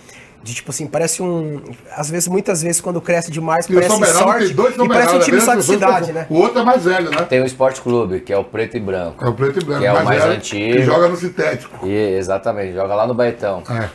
de, 0.44 0.54
tipo 0.54 0.70
assim, 0.72 0.86
parece 0.88 1.22
um. 1.24 1.62
Às 1.96 2.10
vezes, 2.10 2.28
muitas 2.28 2.62
vezes, 2.62 2.80
quando 2.80 3.02
cresce 3.02 3.32
demais, 3.32 3.66
E 3.68 3.72
o 3.76 3.82
parece 3.82 4.14
sorte. 4.14 4.54
dois 4.54 4.76
e 4.76 4.88
parece 4.88 5.16
um 5.16 5.20
time 5.20 5.42
só 5.42 5.56
de 5.56 5.64
cidade, 5.64 6.12
né? 6.12 6.28
O 6.30 6.36
outro 6.36 6.60
é 6.60 6.64
mais 6.64 6.84
velho, 6.84 7.10
né? 7.10 7.24
Tem 7.24 7.42
o 7.42 7.46
Esporte 7.46 7.82
Clube, 7.82 8.20
que 8.20 8.32
é 8.32 8.38
o 8.38 8.44
preto 8.44 8.78
e 8.78 8.80
branco. 8.80 9.26
É 9.26 9.28
o 9.30 9.34
preto 9.34 9.60
e 9.60 9.66
branco. 9.66 9.82
Que 9.82 9.88
é 9.88 9.92
o 9.94 10.06
mais 10.06 10.20
velho, 10.22 10.34
antigo. 10.34 10.74
Que 10.78 10.82
joga 10.84 11.08
no 11.08 11.16
sintético. 11.18 11.88
E, 11.88 11.94
exatamente, 12.18 12.74
joga 12.74 12.94
lá 12.96 13.08
no 13.08 13.14
Baetão. 13.14 13.64
É. 13.70 13.90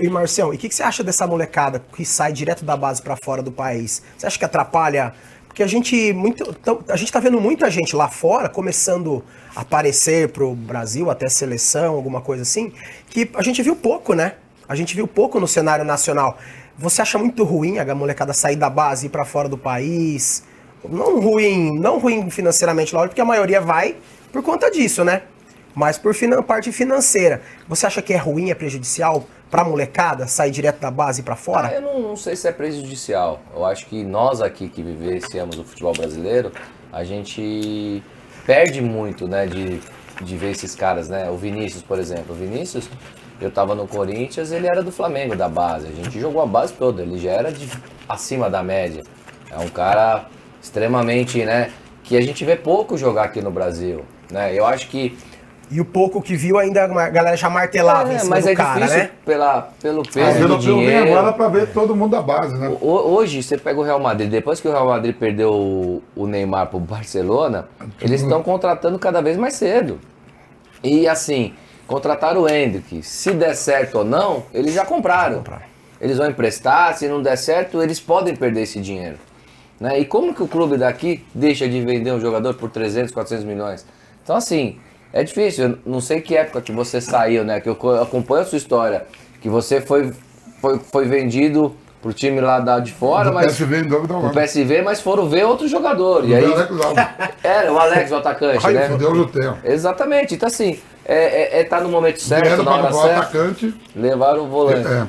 E 0.00 0.08
Marcião, 0.08 0.52
e 0.52 0.56
o 0.56 0.58
que, 0.58 0.68
que 0.68 0.74
você 0.74 0.82
acha 0.82 1.04
dessa 1.04 1.26
molecada 1.26 1.80
que 1.94 2.04
sai 2.04 2.32
direto 2.32 2.64
da 2.64 2.76
base 2.76 3.00
pra 3.00 3.16
fora 3.22 3.40
do 3.40 3.52
país? 3.52 4.02
Você 4.18 4.26
acha 4.26 4.36
que 4.38 4.44
atrapalha? 4.44 5.12
Porque 5.46 5.62
a 5.62 5.66
gente 5.66 6.12
muito, 6.12 6.52
tão- 6.54 6.80
a 6.88 6.96
gente 6.96 7.12
tá 7.12 7.20
vendo 7.20 7.40
muita 7.40 7.70
gente 7.70 7.94
lá 7.94 8.08
fora 8.08 8.48
começando 8.48 9.22
a 9.54 9.60
aparecer 9.60 10.28
pro 10.30 10.54
Brasil, 10.54 11.08
até 11.10 11.28
seleção, 11.28 11.94
alguma 11.94 12.20
coisa 12.20 12.42
assim, 12.42 12.72
que 13.08 13.30
a 13.34 13.42
gente 13.42 13.62
viu 13.62 13.76
pouco, 13.76 14.12
né? 14.12 14.32
A 14.68 14.74
gente 14.74 14.94
viu 14.94 15.06
pouco 15.06 15.38
no 15.38 15.46
cenário 15.46 15.84
nacional. 15.84 16.38
Você 16.78 17.00
acha 17.02 17.18
muito 17.18 17.44
ruim 17.44 17.78
a 17.78 17.94
molecada 17.94 18.32
sair 18.32 18.56
da 18.56 18.68
base 18.68 19.06
e 19.06 19.08
ir 19.08 19.10
pra 19.10 19.24
fora 19.24 19.48
do 19.48 19.56
país? 19.56 20.42
Não 20.88 21.20
ruim, 21.20 21.78
não 21.78 21.98
ruim 21.98 22.30
financeiramente, 22.30 22.94
lógico, 22.94 23.10
porque 23.10 23.20
a 23.20 23.24
maioria 23.24 23.60
vai 23.60 23.96
por 24.32 24.42
conta 24.42 24.70
disso, 24.70 25.02
né? 25.04 25.22
Mas 25.74 25.98
por 25.98 26.14
parte 26.42 26.72
financeira, 26.72 27.42
você 27.68 27.86
acha 27.86 28.00
que 28.00 28.12
é 28.12 28.16
ruim, 28.16 28.50
é 28.50 28.54
prejudicial 28.54 29.24
pra 29.50 29.62
molecada 29.64 30.26
sair 30.26 30.50
direto 30.50 30.80
da 30.80 30.90
base 30.90 31.20
e 31.20 31.24
pra 31.24 31.34
Ah, 31.34 31.36
fora? 31.36 31.72
eu 31.72 31.80
não, 31.80 32.00
não 32.00 32.16
sei 32.16 32.34
se 32.34 32.48
é 32.48 32.52
prejudicial. 32.52 33.40
Eu 33.54 33.64
acho 33.64 33.86
que 33.86 34.02
nós 34.02 34.40
aqui 34.40 34.68
que 34.68 34.82
vivenciamos 34.82 35.58
o 35.58 35.64
futebol 35.64 35.92
brasileiro, 35.92 36.50
a 36.92 37.04
gente 37.04 38.02
perde 38.44 38.80
muito, 38.80 39.28
né, 39.28 39.46
de, 39.46 39.80
de 40.22 40.36
ver 40.36 40.50
esses 40.52 40.74
caras, 40.74 41.08
né? 41.08 41.30
O 41.30 41.36
Vinícius, 41.36 41.82
por 41.82 41.98
exemplo. 41.98 42.34
O 42.34 42.34
Vinícius, 42.34 42.88
eu 43.40 43.50
tava 43.50 43.74
no 43.74 43.86
Corinthians, 43.86 44.50
ele 44.52 44.66
era 44.66 44.82
do 44.82 44.90
Flamengo, 44.92 45.36
da 45.36 45.48
base. 45.48 45.86
A 45.88 46.04
gente 46.04 46.18
jogou 46.20 46.42
a 46.42 46.46
base 46.46 46.72
toda, 46.72 47.02
ele 47.02 47.18
já 47.18 47.30
era 47.32 47.52
de, 47.52 47.68
acima 48.08 48.48
da 48.48 48.62
média. 48.62 49.02
É 49.50 49.58
um 49.58 49.68
cara 49.68 50.26
extremamente, 50.62 51.44
né, 51.44 51.70
que 52.02 52.16
a 52.16 52.20
gente 52.20 52.44
vê 52.44 52.56
pouco 52.56 52.96
jogar 52.98 53.24
aqui 53.24 53.40
no 53.40 53.50
Brasil, 53.50 54.04
né? 54.30 54.52
Eu 54.54 54.66
acho 54.66 54.88
que 54.88 55.16
E 55.70 55.80
o 55.80 55.84
pouco 55.84 56.22
que 56.22 56.36
viu 56.36 56.58
ainda 56.58 56.84
a 56.84 57.08
galera 57.10 57.36
já 57.36 57.50
martelava 57.50 58.12
em 58.12 58.16
é, 58.16 58.18
cima 58.20 58.30
mas 58.36 58.44
do 58.44 58.50
é 58.50 58.54
cara, 58.54 58.74
difícil 58.80 58.98
né? 58.98 59.10
pela, 59.24 59.62
pelo 59.82 60.02
O 60.02 60.08
peso 60.08 60.38
europeu 60.38 60.76
vem 60.76 60.86
dinheiro. 60.86 61.08
agora 61.18 61.32
pra 61.32 61.48
ver 61.48 61.72
todo 61.72 61.94
mundo 61.96 62.12
da 62.12 62.22
base, 62.22 62.56
né? 62.56 62.68
Ho- 62.80 63.14
Hoje, 63.14 63.42
você 63.42 63.58
pega 63.58 63.78
o 63.80 63.82
Real 63.82 63.98
Madrid, 63.98 64.30
depois 64.30 64.60
que 64.60 64.68
o 64.68 64.70
Real 64.70 64.86
Madrid 64.86 65.14
perdeu 65.16 65.52
o- 65.52 66.02
o 66.14 66.26
Neymar 66.28 66.68
pro 66.68 66.78
Barcelona, 66.78 67.66
eles 68.00 68.22
estão 68.22 68.42
contratando 68.44 68.96
cada 68.98 69.20
vez 69.20 69.36
mais 69.36 69.54
cedo. 69.54 69.98
E 70.84 71.08
assim, 71.08 71.54
contrataram 71.86 72.42
o 72.42 72.48
Hendrick. 72.48 73.02
Se 73.02 73.32
der 73.32 73.54
certo 73.54 73.98
ou 73.98 74.04
não, 74.04 74.44
eles 74.52 74.74
já 74.74 74.84
compraram. 74.84 75.42
Eles 76.00 76.18
vão 76.18 76.28
emprestar, 76.28 76.96
se 76.96 77.08
não 77.08 77.22
der 77.22 77.36
certo, 77.36 77.82
eles 77.82 77.98
podem 78.00 78.34
perder 78.36 78.62
esse 78.62 78.80
dinheiro. 78.80 79.16
Né? 79.80 79.98
E 80.00 80.04
como 80.04 80.34
que 80.34 80.42
o 80.42 80.48
clube 80.48 80.76
daqui 80.76 81.24
deixa 81.34 81.68
de 81.68 81.80
vender 81.80 82.12
um 82.12 82.20
jogador 82.20 82.54
por 82.54 82.70
300, 82.70 83.12
400 83.12 83.44
milhões? 83.44 83.86
Então 84.22 84.36
assim, 84.36 84.78
é 85.12 85.22
difícil. 85.22 85.64
Eu 85.70 85.78
não 85.86 86.00
sei 86.00 86.20
que 86.20 86.36
época 86.36 86.60
que 86.60 86.72
você 86.72 87.00
saiu, 87.00 87.44
né? 87.44 87.60
Que 87.60 87.68
eu 87.68 87.74
co- 87.76 87.94
acompanho 88.00 88.42
a 88.42 88.44
sua 88.44 88.58
história. 88.58 89.06
Que 89.40 89.48
você 89.48 89.80
foi, 89.80 90.12
foi, 90.60 90.78
foi 90.78 91.04
vendido 91.06 91.74
pro 92.02 92.12
time 92.12 92.40
lá 92.40 92.58
da, 92.60 92.78
de 92.78 92.92
fora, 92.92 93.30
Do 93.30 93.34
mas... 93.34 93.46
PSV. 93.56 93.84
PSV, 94.34 94.82
mas 94.82 95.00
foram 95.00 95.28
ver 95.28 95.44
outro 95.44 95.66
jogador. 95.68 96.24
E 96.28 96.32
O 96.32 96.36
aí, 96.36 96.44
Alex 96.44 96.70
Alves. 96.70 97.04
era 97.42 97.72
o 97.72 97.78
Alex, 97.78 98.10
o 98.12 98.16
atacante, 98.16 98.66
Aí 98.66 98.74
né? 98.74 98.98
Jutel. 98.98 99.56
Exatamente. 99.64 100.34
Então, 100.34 100.46
assim, 100.46 100.78
é, 101.06 101.58
é, 101.58 101.60
é 101.60 101.64
tá 101.64 101.80
no 101.80 101.88
momento 101.88 102.20
certo, 102.20 102.44
Vieram 102.46 102.64
na 102.64 102.70
hora 102.74 102.94
o 102.94 103.00
certa. 103.02 103.18
atacante. 103.20 103.74
Levaram 103.94 104.44
o 104.44 104.48
volante. 104.48 104.86
É. 104.86 105.06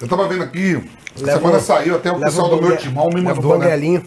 Eu 0.00 0.08
tava 0.08 0.28
vendo 0.28 0.44
aqui, 0.44 0.80
essa 1.16 1.26
Leva 1.26 1.38
semana 1.38 1.58
o- 1.58 1.60
saiu, 1.60 1.96
até 1.96 2.12
o 2.12 2.20
pessoal 2.20 2.52
o 2.52 2.56
do 2.56 2.62
meu 2.68 2.76
timão 2.76 3.08
me 3.12 3.20
mandou, 3.20 3.58
né? 3.58 4.02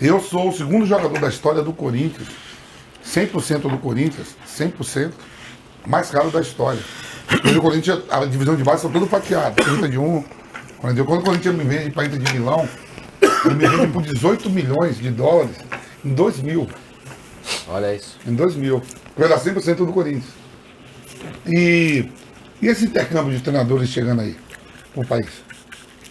Eu 0.00 0.20
sou 0.20 0.48
o 0.48 0.52
segundo 0.52 0.86
jogador 0.86 1.18
da 1.18 1.28
história 1.28 1.60
do 1.62 1.72
Corinthians, 1.72 2.28
100% 3.04 3.68
do 3.68 3.78
Corinthians, 3.78 4.28
100%, 4.46 5.12
mais 5.84 6.08
caro 6.10 6.30
da 6.30 6.40
história. 6.40 6.78
Hoje 7.44 7.58
o 7.58 7.60
Corinthians, 7.62 8.00
a 8.08 8.24
divisão 8.24 8.54
de 8.54 8.62
base 8.62 8.82
são 8.82 8.92
tudo 8.92 9.06
fatiado, 9.08 9.56
30 9.56 9.88
de 9.88 9.98
um, 9.98 10.22
41. 10.80 11.04
Quando 11.04 11.20
o 11.20 11.24
Corinthians 11.24 11.54
me 11.56 11.64
vende 11.64 11.90
para 11.90 12.04
Inter 12.06 12.20
de 12.20 12.32
Milão, 12.32 12.68
ele 13.44 13.54
me 13.54 13.66
vende 13.66 13.86
por 13.88 14.02
18 14.02 14.48
milhões 14.50 14.98
de 14.98 15.10
dólares 15.10 15.56
em 16.04 16.10
2000. 16.14 16.68
Olha 17.68 17.94
isso. 17.94 18.16
Em 18.26 18.34
2000. 18.34 18.80
Eu 19.18 19.24
era 19.24 19.36
100% 19.36 19.74
do 19.84 19.92
Corinthians. 19.92 20.32
E, 21.44 22.08
e 22.62 22.66
esse 22.68 22.84
intercâmbio 22.84 23.36
de 23.36 23.42
treinadores 23.42 23.88
chegando 23.88 24.20
aí 24.20 24.36
pro 24.94 25.04
país? 25.04 25.42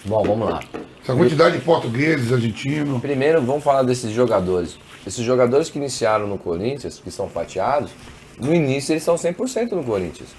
Bom, 0.04 0.24
vamos 0.24 0.50
lá. 0.50 0.62
Essa 1.02 1.16
quantidade 1.16 1.58
de 1.58 1.64
portugueses, 1.64 2.34
argentinos. 2.34 3.00
Primeiro, 3.00 3.42
vamos 3.42 3.64
falar 3.64 3.84
desses 3.84 4.12
jogadores. 4.12 4.78
Esses 5.06 5.24
jogadores 5.24 5.70
que 5.70 5.78
iniciaram 5.78 6.28
no 6.28 6.38
Corinthians, 6.38 7.00
que 7.02 7.10
são 7.10 7.30
fatiados, 7.30 7.92
no 8.38 8.54
início 8.54 8.92
eles 8.92 9.04
são 9.04 9.16
100% 9.16 9.72
no 9.72 9.84
Corinthians. 9.84 10.30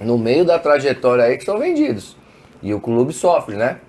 no 0.00 0.16
meio 0.16 0.44
da 0.44 0.58
trajetória 0.58 1.24
aí 1.24 1.36
que 1.36 1.44
são 1.44 1.58
vendidos. 1.58 2.16
E 2.62 2.72
o 2.72 2.80
clube 2.80 3.12
sofre, 3.12 3.56
né? 3.56 3.80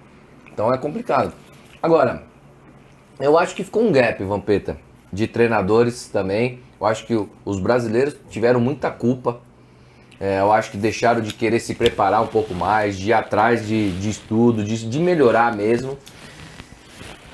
Então 0.52 0.74
é 0.74 0.78
complicado. 0.78 1.34
Agora, 1.82 2.24
eu 3.20 3.38
acho 3.38 3.56
que 3.56 3.64
ficou 3.64 3.84
um 3.84 3.92
gap, 3.92 4.24
Vampeta, 4.24 4.78
de 5.14 5.28
treinadores 5.28 6.08
também. 6.08 6.60
Eu 6.82 6.88
acho 6.88 7.06
que 7.06 7.28
os 7.46 7.60
brasileiros 7.60 8.16
tiveram 8.32 8.60
muita 8.60 8.90
culpa. 8.90 9.40
É, 10.20 10.40
eu 10.40 10.52
acho 10.52 10.72
que 10.72 10.78
deixaram 10.78 11.22
de 11.22 11.32
querer 11.32 11.60
se 11.60 11.76
preparar 11.76 12.24
um 12.24 12.28
pouco 12.28 12.56
mais, 12.56 12.98
de 12.98 13.10
ir 13.10 13.14
atrás 13.14 13.68
de, 13.68 13.92
de 14.00 14.10
estudo, 14.10 14.64
de, 14.64 14.90
de 14.90 15.00
melhorar 15.00 15.56
mesmo. 15.56 15.96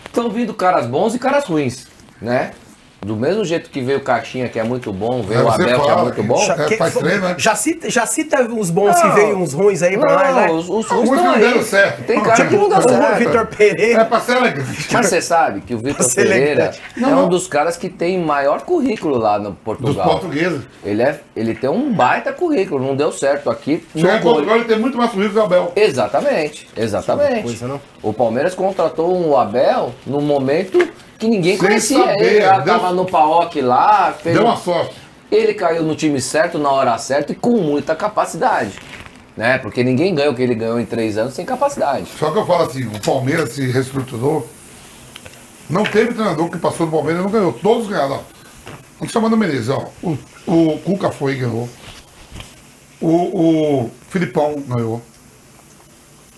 Estão 0.05 0.29
vindo 0.29 0.53
caras 0.53 0.85
bons 0.85 1.15
e 1.15 1.19
caras 1.19 1.45
ruins, 1.45 1.87
né? 2.21 2.51
Do 2.99 3.15
mesmo 3.15 3.45
jeito 3.45 3.69
que 3.69 3.79
veio 3.79 3.99
o 3.99 4.01
Caixinha, 4.01 4.49
que 4.49 4.57
é 4.59 4.63
muito 4.63 4.91
bom, 4.91 5.21
veio 5.21 5.41
É, 5.41 5.43
o 5.43 5.49
Abel, 5.49 5.81
que 5.81 5.89
é 5.89 5.95
muito 5.95 6.23
bom. 6.23 6.37
Já- 6.45 6.55
É, 6.55 6.77
faz 6.77 6.93
treino, 6.95 7.21
né? 7.27 7.35
já, 7.37 7.55
cita, 7.55 7.89
já 7.91 8.05
cita 8.07 8.41
uns 8.41 8.71
bons 8.71 8.99
que 8.99 9.07
Não. 9.07 9.13
veio, 9.13 9.37
uns 9.37 9.53
ruins 9.53 9.83
aí 9.83 9.97
pra 9.97 10.13
nós, 10.15 10.35
né? 10.35 10.47
Não, 10.47 10.55
os, 10.57 10.67
os 10.67 10.87
ruins 10.87 11.09
que 11.09 11.15
estão 11.15 11.31
não 11.31 11.39
deram 11.39 11.63
certo. 11.63 12.03
Tem 12.05 12.23
cara 12.23 12.45
que 12.47 12.55
não 12.55 12.67
dá 12.67 12.79
O 12.79 12.81
certo. 12.89 13.17
Vitor 13.19 13.41
É 13.41 13.45
Pereira. 13.45 14.05
pra 14.05 14.19
ser 14.19 14.37
elegante. 14.37 14.87
Mas 14.91 15.05
você 15.05 15.21
sabe 15.21 15.61
que 15.61 15.75
o 15.75 15.77
Vitor 15.77 16.05
é 16.05 16.15
Pereira 16.15 16.63
é 16.95 16.99
Não, 16.99 17.09
um 17.09 17.15
não. 17.15 17.29
dos 17.29 17.47
caras 17.47 17.77
que 17.77 17.87
tem 17.87 18.19
maior 18.19 18.61
currículo 18.61 19.17
lá 19.17 19.37
no 19.37 19.51
Dos 19.51 19.59
Portugal. 19.63 20.09
portugueses. 20.09 20.61
Ele, 20.83 21.03
é, 21.03 21.19
ele 21.35 21.53
tem 21.53 21.69
um 21.69 21.93
baita 21.93 22.33
currículo, 22.33 22.83
não 22.83 22.95
deu 22.95 23.11
certo 23.11 23.49
aqui. 23.51 23.85
Chegar 23.95 24.13
no 24.13 24.17
em 24.17 24.21
Portugal, 24.23 24.55
ele 24.55 24.65
tem 24.65 24.79
muito 24.79 24.97
mais 24.97 25.11
currículo 25.11 25.33
que 25.33 25.39
o 25.39 25.43
Abel. 25.43 25.71
Exatamente, 25.75 26.67
exatamente. 26.75 27.43
coisa, 27.43 27.67
não? 27.67 27.79
O 28.01 28.11
Palmeiras 28.11 28.55
contratou 28.55 29.15
um 29.15 29.37
Abel 29.37 29.93
num 30.05 30.21
momento 30.21 30.79
que 31.17 31.27
ninguém 31.27 31.57
Sem 31.57 31.67
conhecia. 31.67 31.99
saber, 31.99 32.21
ele 32.23 32.41
já 32.41 32.59
deu- 32.59 32.73
tava 32.79 32.93
no 32.93 33.05
PAOC 33.05 33.61
lá, 33.61 34.13
fez 34.13 34.35
Deu 34.35 34.45
um- 34.45 34.49
uma 34.49 34.57
sorte. 34.57 34.95
ele 35.31 35.53
caiu 35.53 35.83
no 35.83 35.95
time 35.95 36.21
certo, 36.21 36.57
na 36.57 36.69
hora 36.71 36.97
certa 36.97 37.31
e 37.31 37.35
com 37.35 37.51
muita 37.57 37.95
capacidade. 37.95 38.71
Né? 39.35 39.57
Porque 39.59 39.83
ninguém 39.83 40.15
ganha 40.15 40.31
o 40.31 40.35
que 40.35 40.41
ele 40.41 40.55
ganhou 40.55 40.79
em 40.79 40.85
três 40.85 41.15
anos 41.17 41.33
sem 41.35 41.45
capacidade. 41.45 42.07
Só 42.17 42.31
que 42.31 42.39
eu 42.39 42.45
falo 42.45 42.63
assim, 42.63 42.87
o 42.87 42.99
Palmeiras 43.01 43.51
se 43.51 43.67
reestruturou. 43.67 44.47
Não 45.69 45.83
teve 45.83 46.13
treinador 46.13 46.49
que 46.49 46.57
passou 46.57 46.87
do 46.87 46.91
Palmeiras 46.91 47.21
e 47.21 47.23
não 47.23 47.31
ganhou. 47.31 47.53
Todos 47.53 47.87
ganharam. 47.87 48.21
Vamos 48.99 49.13
chamando 49.13 49.33
o 49.33 49.37
Menezes, 49.37 49.69
ó. 49.69 49.85
O, 50.01 50.17
o 50.47 50.79
Cuca 50.79 51.11
foi 51.11 51.33
e 51.33 51.35
ganhou. 51.35 51.69
O, 52.99 53.09
o 53.83 53.91
Filipão 54.09 54.55
ganhou. 54.67 55.01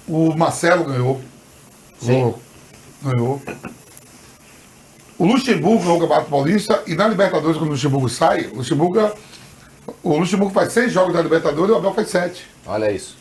O 0.06 0.36
Marcelo 0.36 0.84
ganhou. 0.84 1.22
Sim. 2.02 2.24
O- 2.24 2.36
ganhou. 3.02 3.42
O 5.20 5.26
Luxemburgo 5.26 5.80
ganhou 5.84 5.98
o 5.98 6.00
Campeonato 6.00 6.30
Paulista 6.30 6.82
e 6.88 6.96
na 6.96 7.08
Libertadores, 7.08 7.58
quando 7.58 7.68
o 7.70 7.74
Luxemburgo 7.74 8.08
sai, 8.08 8.48
o 8.54 8.56
Luxemburgo, 8.58 9.12
o 10.02 10.18
Luxemburgo 10.18 10.54
faz 10.54 10.72
seis 10.72 10.94
jogos 10.94 11.14
da 11.14 11.22
Libertadores 11.22 11.70
e 11.70 11.74
o 11.74 11.78
Abel 11.78 11.94
faz 11.94 12.08
sete. 12.10 12.48
Olha 12.66 12.90
isso. 12.90 13.18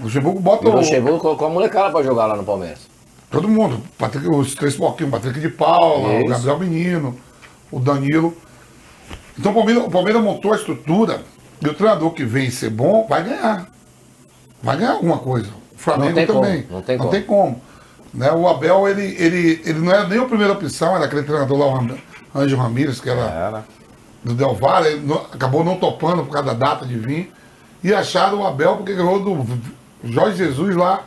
O 0.00 0.04
Luxemburgo 0.04 0.38
bota 0.40 0.66
E 0.66 0.70
o 0.70 0.76
Luxemburgo 0.76 1.18
colocou 1.18 1.48
a 1.48 1.50
molecada 1.50 1.90
pra 1.90 2.02
jogar 2.02 2.26
lá 2.26 2.36
no 2.36 2.44
Palmeiras. 2.44 2.78
Todo 3.30 3.48
mundo. 3.48 3.82
Patrick, 3.98 4.28
os 4.28 4.54
três 4.54 4.76
pouquinhos, 4.76 5.10
Patrick 5.10 5.40
de 5.40 5.48
Paula, 5.48 6.14
Isso. 6.14 6.24
o 6.26 6.28
Gabriel 6.28 6.58
Menino, 6.60 7.18
o 7.72 7.80
Danilo. 7.80 8.36
Então 9.38 9.50
o 9.52 9.54
Palmeiras, 9.54 9.84
o 9.84 9.90
Palmeiras 9.90 10.22
montou 10.22 10.52
a 10.52 10.56
estrutura 10.56 11.22
e 11.60 11.66
o 11.66 11.74
treinador 11.74 12.10
que 12.12 12.24
vem 12.24 12.50
ser 12.50 12.70
bom 12.70 13.06
vai 13.08 13.24
ganhar. 13.24 13.68
Vai 14.62 14.76
ganhar 14.76 14.92
alguma 14.92 15.18
coisa. 15.18 15.48
O 15.74 15.78
Flamengo 15.78 16.20
Não 16.20 16.26
também. 16.26 16.62
como, 16.62 16.74
não 16.74 16.82
tem 16.82 16.96
não 16.96 17.04
como. 17.06 17.10
tem 17.10 17.22
como. 17.24 17.62
Né? 18.12 18.30
O 18.32 18.46
Abel, 18.48 18.86
ele, 18.88 19.16
ele, 19.18 19.62
ele 19.64 19.78
não 19.80 19.90
era 19.92 20.06
nem 20.06 20.18
a 20.18 20.24
primeira 20.24 20.52
opção, 20.52 20.94
era 20.96 21.06
aquele 21.06 21.22
treinador 21.22 21.58
lá, 21.58 21.66
o 21.66 22.38
Anjo 22.38 22.56
Ramírez, 22.56 23.00
que 23.00 23.08
era 23.08 23.22
Era. 23.22 23.64
do 24.22 24.34
Del 24.34 24.54
Valle, 24.54 24.88
ele 24.88 25.06
não- 25.06 25.26
acabou 25.32 25.64
não 25.64 25.76
topando 25.76 26.22
por 26.24 26.32
causa 26.32 26.54
da 26.54 26.66
data 26.66 26.84
de 26.86 26.96
vir. 26.98 27.32
E 27.82 27.92
acharam 27.92 28.40
o 28.42 28.46
Abel 28.46 28.76
porque 28.76 28.94
ganhou 28.94 29.18
do 29.18 29.46
Jorge 30.04 30.36
Jesus 30.36 30.76
lá, 30.76 31.04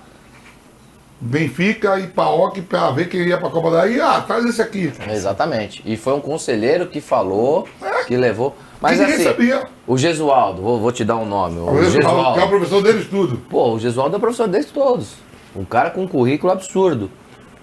Benfica 1.22 1.98
e 2.00 2.08
Paok 2.08 2.62
para 2.64 2.92
ver 2.92 3.08
quem 3.08 3.22
ia 3.22 3.38
para 3.38 3.48
a 3.48 3.52
Copa 3.52 3.72
daí. 3.72 4.00
Ah, 4.02 4.22
traz 4.22 4.44
esse 4.46 4.62
aqui. 4.62 4.92
Exatamente. 5.10 5.82
E 5.86 5.96
foi 5.96 6.14
um 6.14 6.20
conselheiro 6.20 6.88
que 6.88 7.00
falou, 7.00 7.68
que 8.06 8.18
levou. 8.18 8.56
Mas 8.82 9.00
assim, 9.00 9.24
sabia. 9.24 9.64
o 9.88 9.98
Gesualdo, 9.98 10.62
vou, 10.62 10.80
vou 10.80 10.92
te 10.92 11.06
dar 11.06 11.16
um 11.16 11.26
nome. 11.26 11.58
O, 11.60 11.72
O 11.72 11.84
Gesualdo, 11.90 12.34
que 12.34 12.40
é 12.42 12.44
o 12.44 12.50
professor 12.50 12.84
deles 12.84 13.08
tudo. 13.08 13.38
Pô, 13.50 13.74
o 13.74 13.80
Gesualdo 13.80 14.18
é 14.18 14.20
professor 14.20 14.48
deles 14.48 14.70
todos. 14.70 15.14
Um 15.56 15.64
cara 15.66 15.90
com 15.90 16.02
um 16.04 16.08
currículo 16.08 16.52
absurdo. 16.52 17.10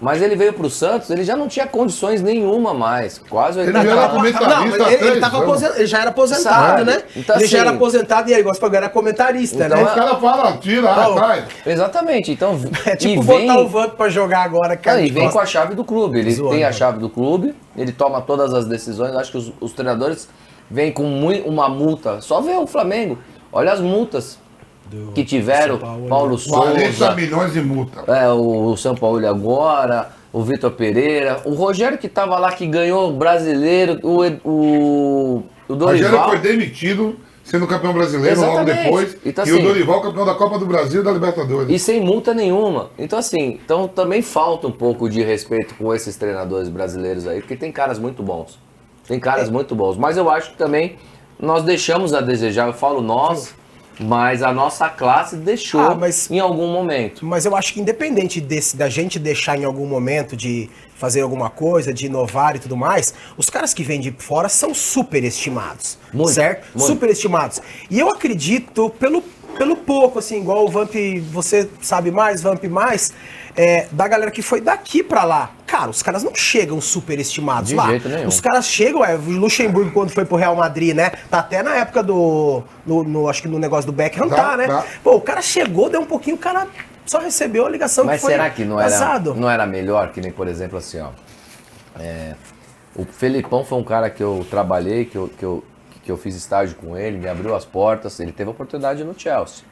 Mas 0.01 0.21
ele 0.21 0.35
veio 0.35 0.51
pro 0.51 0.69
Santos, 0.69 1.09
ele 1.11 1.23
já 1.23 1.33
não 1.37 1.47
tinha 1.47 1.65
condições 1.65 2.21
nenhuma 2.21 2.73
mais. 2.73 3.19
Quase 3.29 3.59
Ele 3.61 3.67
80 3.69 3.85
já 3.85 3.91
era 4.01 4.09
comentarista 4.09 4.47
Não, 4.59 4.65
mas 4.67 4.81
há 4.81 4.91
ele, 4.91 5.07
ele, 5.07 5.19
tava 5.21 5.77
ele 5.77 5.87
já 5.87 5.99
era 6.01 6.09
aposentado, 6.09 6.67
Sabe? 6.79 6.83
né? 6.83 7.03
Então, 7.15 7.35
ele 7.37 7.47
já 7.47 7.59
era 7.59 7.69
assim- 7.69 7.77
aposentado 7.77 8.29
e 8.29 8.33
aí 8.33 8.43
gosta 8.43 8.69
de 8.69 8.75
era 8.75 8.89
comentarista, 8.89 9.63
Então, 9.65 9.77
né? 9.77 9.83
Os 9.85 9.93
caras 9.93 10.19
falam, 10.19 10.57
tira, 10.57 10.93
Não. 10.93 11.15
traz. 11.15 11.45
Exatamente, 11.65 12.31
então. 12.33 12.59
É 12.85 12.97
tipo 12.97 13.23
e 13.23 13.25
botar 13.25 13.37
vem, 13.37 13.51
o 13.63 13.67
Vamp 13.69 13.93
pra 13.93 14.09
jogar 14.09 14.41
agora, 14.43 14.75
cara. 14.75 14.97
Não, 14.97 15.05
e 15.05 15.09
vem 15.11 15.23
com 15.27 15.31
costas. 15.31 15.43
a 15.43 15.45
chave 15.61 15.73
do 15.75 15.85
clube. 15.85 16.19
Ele 16.19 16.33
Zoando, 16.33 16.51
tem 16.55 16.65
a 16.65 16.71
chave 16.73 16.99
do 16.99 17.07
clube, 17.09 17.55
ele 17.77 17.93
toma 17.93 18.19
todas 18.19 18.53
as 18.53 18.65
decisões. 18.65 19.15
Acho 19.15 19.31
que 19.31 19.37
os, 19.37 19.53
os 19.61 19.71
treinadores 19.71 20.27
vêm 20.69 20.91
com 20.91 21.03
mui- 21.03 21.43
uma 21.45 21.69
multa. 21.69 22.19
Só 22.19 22.41
vê 22.41 22.51
o 22.57 22.67
Flamengo. 22.67 23.19
Olha 23.53 23.71
as 23.71 23.79
multas 23.79 24.37
que 25.15 25.23
tiveram. 25.23 25.77
Paulo, 25.77 26.07
Paulo 26.07 26.37
40 26.39 26.91
Souza, 26.91 27.15
milhões 27.15 27.53
de 27.53 27.61
multa. 27.61 28.03
é, 28.07 28.29
o 28.29 28.75
São 28.77 28.95
Paulo 28.95 29.25
agora, 29.27 30.09
o 30.31 30.41
Vitor 30.41 30.71
Pereira, 30.71 31.41
o 31.45 31.53
Rogério 31.53 31.97
que 31.97 32.07
tava 32.09 32.37
lá, 32.37 32.51
que 32.51 32.65
ganhou 32.67 33.09
o 33.09 33.13
brasileiro, 33.13 33.99
o, 34.03 34.21
o, 34.47 35.43
o 35.67 35.73
O 35.73 35.73
Rogério 35.75 36.09
Dorival. 36.11 36.29
foi 36.29 36.39
demitido, 36.39 37.15
sendo 37.43 37.67
campeão 37.67 37.93
brasileiro 37.93 38.39
logo 38.39 38.51
Exatamente. 38.53 38.83
depois. 38.83 39.17
Então, 39.25 39.45
e 39.45 39.51
o 39.51 39.55
assim- 39.55 39.63
Dorival 39.63 40.01
campeão 40.01 40.25
da 40.25 40.33
Copa 40.35 40.57
do 40.59 40.65
Brasil 40.65 41.01
e 41.01 41.03
da 41.03 41.11
Libertadores. 41.11 41.69
E 41.69 41.77
sem 41.79 42.01
multa 42.01 42.33
nenhuma. 42.33 42.89
Então, 42.97 43.17
assim, 43.19 43.59
então 43.63 43.87
também 43.87 44.21
falta 44.21 44.67
um 44.67 44.71
pouco 44.71 45.09
de 45.09 45.21
respeito 45.23 45.75
com 45.75 45.93
esses 45.93 46.15
treinadores 46.15 46.69
brasileiros 46.69 47.27
aí, 47.27 47.39
porque 47.41 47.55
tem 47.55 47.71
caras 47.71 47.99
muito 47.99 48.21
bons. 48.23 48.57
Tem 49.07 49.19
caras 49.19 49.49
muito 49.49 49.75
bons. 49.75 49.97
Mas 49.97 50.15
eu 50.17 50.29
acho 50.29 50.51
que 50.51 50.57
também 50.57 50.95
nós 51.39 51.63
deixamos 51.63 52.13
a 52.13 52.21
desejar. 52.21 52.67
Eu 52.67 52.73
falo 52.73 53.01
nós, 53.01 53.53
mas 53.99 54.41
a 54.41 54.51
nossa 54.51 54.89
classe 54.89 55.35
deixou 55.35 55.79
Ah, 55.81 55.95
mas- 55.95 56.29
em 56.31 56.39
algum 56.39 56.67
momento. 56.71 57.25
Mas 57.25 57.45
eu 57.45 57.55
acho 57.55 57.73
que 57.73 57.79
independente 57.81 58.39
desse, 58.41 58.75
da 58.75 58.89
gente 58.89 59.19
deixar 59.19 59.57
em 59.57 59.65
algum 59.65 59.85
momento 59.85 60.35
de 60.35 60.69
fazer 60.95 61.21
alguma 61.21 61.49
coisa, 61.49 61.93
de 61.93 62.05
inovar 62.05 62.55
e 62.55 62.59
tudo 62.59 62.77
mais, 62.77 63.13
os 63.35 63.49
caras 63.49 63.73
que 63.73 63.83
vêm 63.83 63.99
de 63.99 64.11
fora 64.17 64.47
são 64.47 64.73
superestimados. 64.73 65.97
Muito, 66.13 66.31
certo? 66.31 66.65
muito. 66.75 66.87
Superestimados. 66.87 67.61
E 67.89 67.99
eu 67.99 68.09
acredito, 68.09 68.89
pelo, 68.99 69.21
pelo 69.57 69.75
pouco, 69.75 70.19
assim, 70.19 70.37
igual 70.39 70.65
o 70.65 70.69
Vamp, 70.69 70.93
você 71.31 71.69
sabe 71.81 72.09
mais, 72.11 72.41
Vamp 72.41 72.63
mais, 72.65 73.11
é, 73.55 73.87
da 73.91 74.07
galera 74.07 74.31
que 74.31 74.41
foi 74.41 74.59
daqui 74.61 75.03
pra 75.03 75.23
lá. 75.23 75.51
Cara, 75.67 75.89
os 75.89 76.01
caras 76.03 76.23
não 76.23 76.33
chegam 76.35 76.79
superestimados 76.81 77.69
De 77.69 77.75
lá. 77.75 77.87
jeito 77.87 78.07
nenhum. 78.09 78.27
Os 78.27 78.39
caras 78.41 78.65
chegam, 78.67 79.03
é, 79.03 79.15
o 79.15 79.19
Luxemburgo 79.19 79.91
quando 79.91 80.09
foi 80.11 80.25
pro 80.25 80.35
Real 80.37 80.55
Madrid, 80.55 80.95
né? 80.95 81.11
Tá 81.29 81.39
até 81.39 81.61
na 81.63 81.75
época 81.75 82.01
do. 82.03 82.63
No, 82.85 83.03
no- 83.03 83.29
acho 83.29 83.41
que 83.41 83.47
no 83.47 83.57
negócio 83.59 83.85
do 83.85 83.91
Beckham 83.93 84.27
Tá, 84.29 84.35
tá, 84.35 84.57
né? 84.57 84.67
tá. 84.67 84.85
Pô, 85.03 85.15
o 85.15 85.21
cara 85.21 85.41
chegou, 85.41 85.89
deu 85.89 86.01
um 86.01 86.05
pouquinho, 86.05 86.35
o 86.35 86.39
cara 86.39 86.67
só 87.05 87.19
recebeu 87.19 87.65
a 87.65 87.69
ligação 87.69 88.05
Mas 88.05 88.15
que 88.15 88.21
foi 88.21 88.31
será 88.31 88.49
que 88.49 88.63
não 88.63 88.79
era, 88.79 88.89
passado. 88.89 89.35
não 89.35 89.49
era 89.49 89.65
melhor 89.65 90.11
que 90.11 90.21
nem, 90.21 90.31
por 90.31 90.47
exemplo, 90.47 90.77
assim, 90.77 90.99
ó. 90.99 91.09
é, 91.99 92.35
o 92.95 93.03
Felipão 93.05 93.65
foi 93.65 93.77
um 93.77 93.83
cara 93.83 94.09
que 94.09 94.21
eu 94.23 94.45
trabalhei, 94.49 95.05
que 95.05 95.17
eu, 95.17 95.27
que, 95.37 95.43
eu, 95.43 95.63
que 96.03 96.11
eu 96.11 96.17
fiz 96.17 96.35
estágio 96.35 96.75
com 96.75 96.95
ele, 96.97 97.17
me 97.17 97.27
abriu 97.27 97.55
as 97.55 97.65
portas, 97.65 98.19
ele 98.19 98.31
teve 98.31 98.49
oportunidade 98.49 99.03
no 99.03 99.17
Chelsea, 99.19 99.63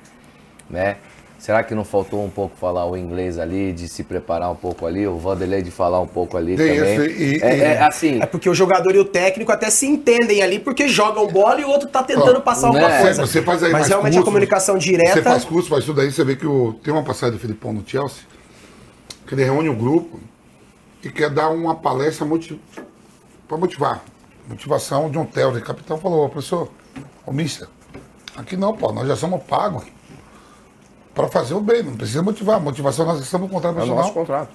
né? 0.69 0.97
Será 1.41 1.63
que 1.63 1.73
não 1.73 1.83
faltou 1.83 2.23
um 2.23 2.29
pouco 2.29 2.55
falar 2.55 2.85
o 2.85 2.95
inglês 2.95 3.39
ali, 3.39 3.73
de 3.73 3.87
se 3.87 4.03
preparar 4.03 4.51
um 4.51 4.55
pouco 4.55 4.85
ali, 4.85 5.07
o 5.07 5.17
Vanderlei 5.17 5.63
de 5.63 5.71
falar 5.71 5.99
um 5.99 6.05
pouco 6.05 6.37
ali 6.37 6.55
Tem 6.55 6.77
também? 6.77 6.95
esse, 6.95 7.07
e- 7.23 7.41
é, 7.41 7.57
e- 7.57 7.61
é 7.61 7.81
assim, 7.83 8.21
É 8.21 8.27
porque 8.27 8.47
o 8.47 8.53
jogador 8.53 8.93
e 8.93 8.99
o 8.99 9.05
técnico 9.05 9.51
até 9.51 9.71
se 9.71 9.87
entendem 9.87 10.43
ali, 10.43 10.59
porque 10.59 10.87
jogam 10.87 11.25
bola 11.27 11.59
e 11.59 11.65
o 11.65 11.67
outro 11.67 11.89
tá 11.89 12.03
tentando 12.03 12.37
Ó, 12.37 12.41
passar 12.41 12.71
né? 12.71 12.79
alguma 12.79 12.91
Você- 12.95 13.01
coisa. 13.01 13.25
Você 13.25 13.41
faz 13.41 13.63
aí 13.63 13.71
Mas 13.71 13.87
realmente 13.87 14.11
a 14.11 14.17
cursos, 14.17 14.25
comunicação 14.25 14.75
Você 14.75 14.81
direta. 14.81 15.23
faz 15.23 15.43
curso, 15.43 15.67
faz 15.67 15.83
tudo 15.83 15.99
aí, 16.01 16.11
você 16.11 16.23
vê 16.23 16.35
que 16.35 16.45
o, 16.45 16.73
tem 16.83 16.93
uma 16.93 17.01
passagem 17.03 17.35
do 17.35 17.41
Filipão 17.41 17.73
no 17.73 17.83
Chelsea, 17.87 18.21
que 19.25 19.33
ele 19.33 19.43
reúne 19.43 19.67
um 19.67 19.75
grupo 19.75 20.19
e 21.03 21.09
quer 21.09 21.31
dar 21.31 21.49
uma 21.49 21.73
palestra 21.73 22.23
motiv... 22.23 22.59
para 23.47 23.57
motivar. 23.57 24.03
Motivação 24.47 25.09
de 25.09 25.17
um 25.17 25.25
Theo, 25.25 25.53
de 25.53 25.61
capitão, 25.61 25.97
falou, 25.97 26.23
"Ô, 26.25 26.29
professor, 26.29 26.69
ô 27.25 27.31
mister, 27.31 27.67
aqui 28.37 28.55
não, 28.55 28.77
pô, 28.77 28.91
nós 28.91 29.07
já 29.07 29.15
somos 29.15 29.41
pagos 29.41 29.83
para 31.14 31.28
fazer 31.28 31.53
o 31.53 31.62
bem, 31.62 31.84
não 31.84 31.95
precisa 31.95 32.22
motivar. 32.22 32.59
Motivação 32.59 33.05
nós 33.05 33.20
estamos 33.20 33.47
no 33.47 33.53
contrato 33.53 33.78
é 33.80 33.84
o 33.84 33.86
nosso 33.88 34.14
profissional, 34.14 34.45
contrato. 34.47 34.49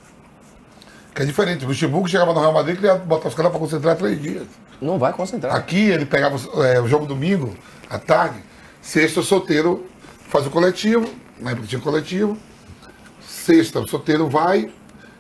que 1.14 1.22
é 1.22 1.24
diferente. 1.24 1.64
O 1.64 1.68
Luxemburgo 1.68 2.08
chegava 2.08 2.32
no 2.32 2.40
Real 2.40 2.52
Madrid 2.52 2.78
e 2.82 2.98
botar 3.00 3.28
os 3.28 3.34
caras 3.34 3.50
para 3.50 3.60
concentrar 3.60 3.96
três 3.96 4.20
dias. 4.20 4.44
Não 4.80 4.98
vai 4.98 5.12
concentrar. 5.12 5.54
Aqui 5.54 5.88
ele 5.90 6.06
pegava 6.06 6.36
é, 6.66 6.80
o 6.80 6.86
jogo 6.88 7.06
domingo, 7.06 7.54
à 7.90 7.98
tarde, 7.98 8.36
sexta 8.80 9.20
o 9.20 9.22
solteiro 9.22 9.86
faz 10.28 10.46
o 10.46 10.50
coletivo, 10.50 11.08
na 11.40 11.52
época 11.52 11.66
tinha 11.66 11.80
coletivo, 11.80 12.36
sexta 13.26 13.80
o 13.80 13.86
solteiro 13.88 14.28
vai 14.28 14.70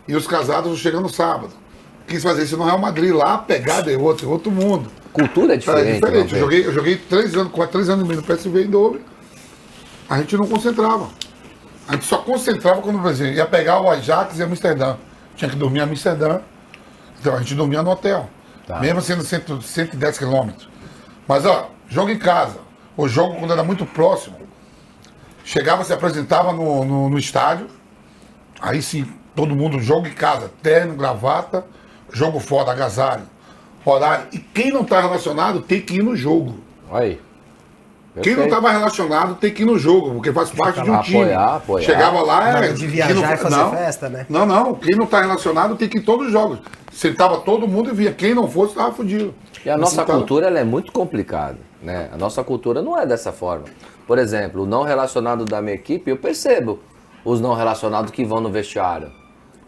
e 0.08 0.14
os 0.14 0.26
casados 0.26 0.78
chegam 0.78 1.00
no 1.00 1.08
sábado. 1.08 1.52
Quis 2.06 2.22
fazer 2.22 2.44
isso 2.44 2.56
no 2.56 2.64
Real 2.64 2.78
Madrid, 2.78 3.12
lá 3.12 3.34
a 3.34 3.38
pegada 3.38 3.90
é 3.92 3.96
outra, 3.96 4.26
é 4.26 4.28
outro 4.28 4.50
mundo. 4.50 4.90
Cultura 5.12 5.52
é 5.52 5.56
É 5.56 5.58
diferente. 5.58 5.94
diferente. 5.94 6.32
não 6.32 6.38
Eu 6.38 6.40
joguei, 6.44 6.66
eu 6.66 6.72
joguei 6.72 6.96
três 6.96 7.34
anos, 7.34 7.52
quase 7.52 7.72
três 7.72 7.88
anos 7.88 8.04
e 8.04 8.08
meio 8.08 8.20
no 8.20 8.26
PSV 8.26 8.64
em 8.64 8.70
Dover. 8.70 9.00
a 10.08 10.18
gente 10.18 10.36
não 10.36 10.46
concentrava. 10.46 11.08
A 11.88 11.92
gente 11.92 12.04
só 12.04 12.18
concentrava 12.18 12.82
quando, 12.82 12.98
por 12.98 13.10
exemplo, 13.10 13.34
ia 13.34 13.46
pegar 13.46 13.80
o 13.80 13.88
Ajax 13.88 14.38
e 14.38 14.42
Amsterdã. 14.42 14.96
Tinha 15.36 15.50
que 15.50 15.56
dormir 15.56 15.80
em 15.80 15.82
Amsterdã. 15.82 16.40
Então 17.20 17.34
a 17.34 17.38
gente 17.38 17.54
dormia 17.54 17.82
no 17.82 17.90
hotel. 17.90 18.28
Tá. 18.66 18.80
Mesmo 18.80 19.00
sendo 19.00 19.24
100, 19.24 19.60
110 19.60 20.18
quilômetros. 20.18 20.68
Mas, 21.28 21.46
ó, 21.46 21.70
jogo 21.88 22.10
em 22.10 22.18
casa. 22.18 22.58
O 22.96 23.06
jogo, 23.06 23.36
quando 23.36 23.52
era 23.52 23.62
muito 23.62 23.84
próximo, 23.86 24.38
chegava, 25.44 25.84
se 25.84 25.92
apresentava 25.92 26.52
no, 26.52 26.84
no, 26.84 27.08
no 27.08 27.18
estádio. 27.18 27.68
Aí 28.60 28.82
sim, 28.82 29.06
todo 29.34 29.54
mundo 29.54 29.78
jogo 29.80 30.08
em 30.08 30.14
casa. 30.14 30.50
Terno, 30.62 30.96
gravata, 30.96 31.64
jogo 32.12 32.40
fora, 32.40 32.72
agasalho, 32.72 33.24
horário. 33.84 34.26
E 34.32 34.38
quem 34.38 34.72
não 34.72 34.80
está 34.80 35.00
relacionado 35.00 35.60
tem 35.60 35.80
que 35.80 35.94
ir 35.94 36.02
no 36.02 36.16
jogo. 36.16 36.58
Aí. 36.90 37.20
Quem 38.22 38.34
não 38.36 38.44
estava 38.44 38.70
relacionado 38.70 39.34
tem 39.36 39.52
que 39.52 39.62
ir 39.62 39.64
no 39.66 39.78
jogo, 39.78 40.12
porque 40.14 40.32
faz 40.32 40.50
parte 40.50 40.82
de 40.82 40.88
um 40.90 40.94
lá, 40.94 41.02
time. 41.02 41.18
apoiar, 41.22 41.56
apoiar. 41.56 41.84
Chegava 41.84 42.22
lá, 42.22 42.40
Nada 42.52 42.66
é. 42.66 42.72
de 42.72 42.86
viajar 42.86 43.14
não- 43.14 43.32
e 43.32 43.36
fazer 43.36 43.56
não, 43.56 43.70
festa, 43.70 44.08
né? 44.08 44.26
Não, 44.28 44.46
não. 44.46 44.74
Quem 44.74 44.96
não 44.96 45.04
está 45.04 45.20
relacionado 45.20 45.76
tem 45.76 45.88
que 45.88 45.98
ir 45.98 46.00
em 46.00 46.04
todos 46.04 46.26
os 46.26 46.32
jogos. 46.32 46.58
Sentava 46.92 47.38
todo 47.38 47.68
mundo 47.68 47.90
e 47.90 47.92
via. 47.94 48.12
Quem 48.12 48.34
não 48.34 48.48
fosse, 48.48 48.72
estava 48.72 48.92
fudido. 48.92 49.34
E 49.64 49.68
a 49.70 49.76
nossa 49.76 49.96
Sentava- 49.96 50.18
cultura 50.18 50.46
ela 50.46 50.58
é 50.58 50.64
muito 50.64 50.92
complicada, 50.92 51.58
né? 51.82 52.08
A 52.12 52.16
nossa 52.16 52.42
cultura 52.42 52.80
não 52.80 52.98
é 52.98 53.04
dessa 53.04 53.32
forma. 53.32 53.64
Por 54.06 54.18
exemplo, 54.18 54.62
o 54.62 54.66
não 54.66 54.82
relacionado 54.82 55.44
da 55.44 55.60
minha 55.60 55.74
equipe, 55.74 56.10
eu 56.10 56.16
percebo 56.16 56.78
os 57.24 57.40
não 57.40 57.54
relacionados 57.54 58.10
que 58.12 58.24
vão 58.24 58.40
no 58.40 58.48
vestiário. 58.50 59.10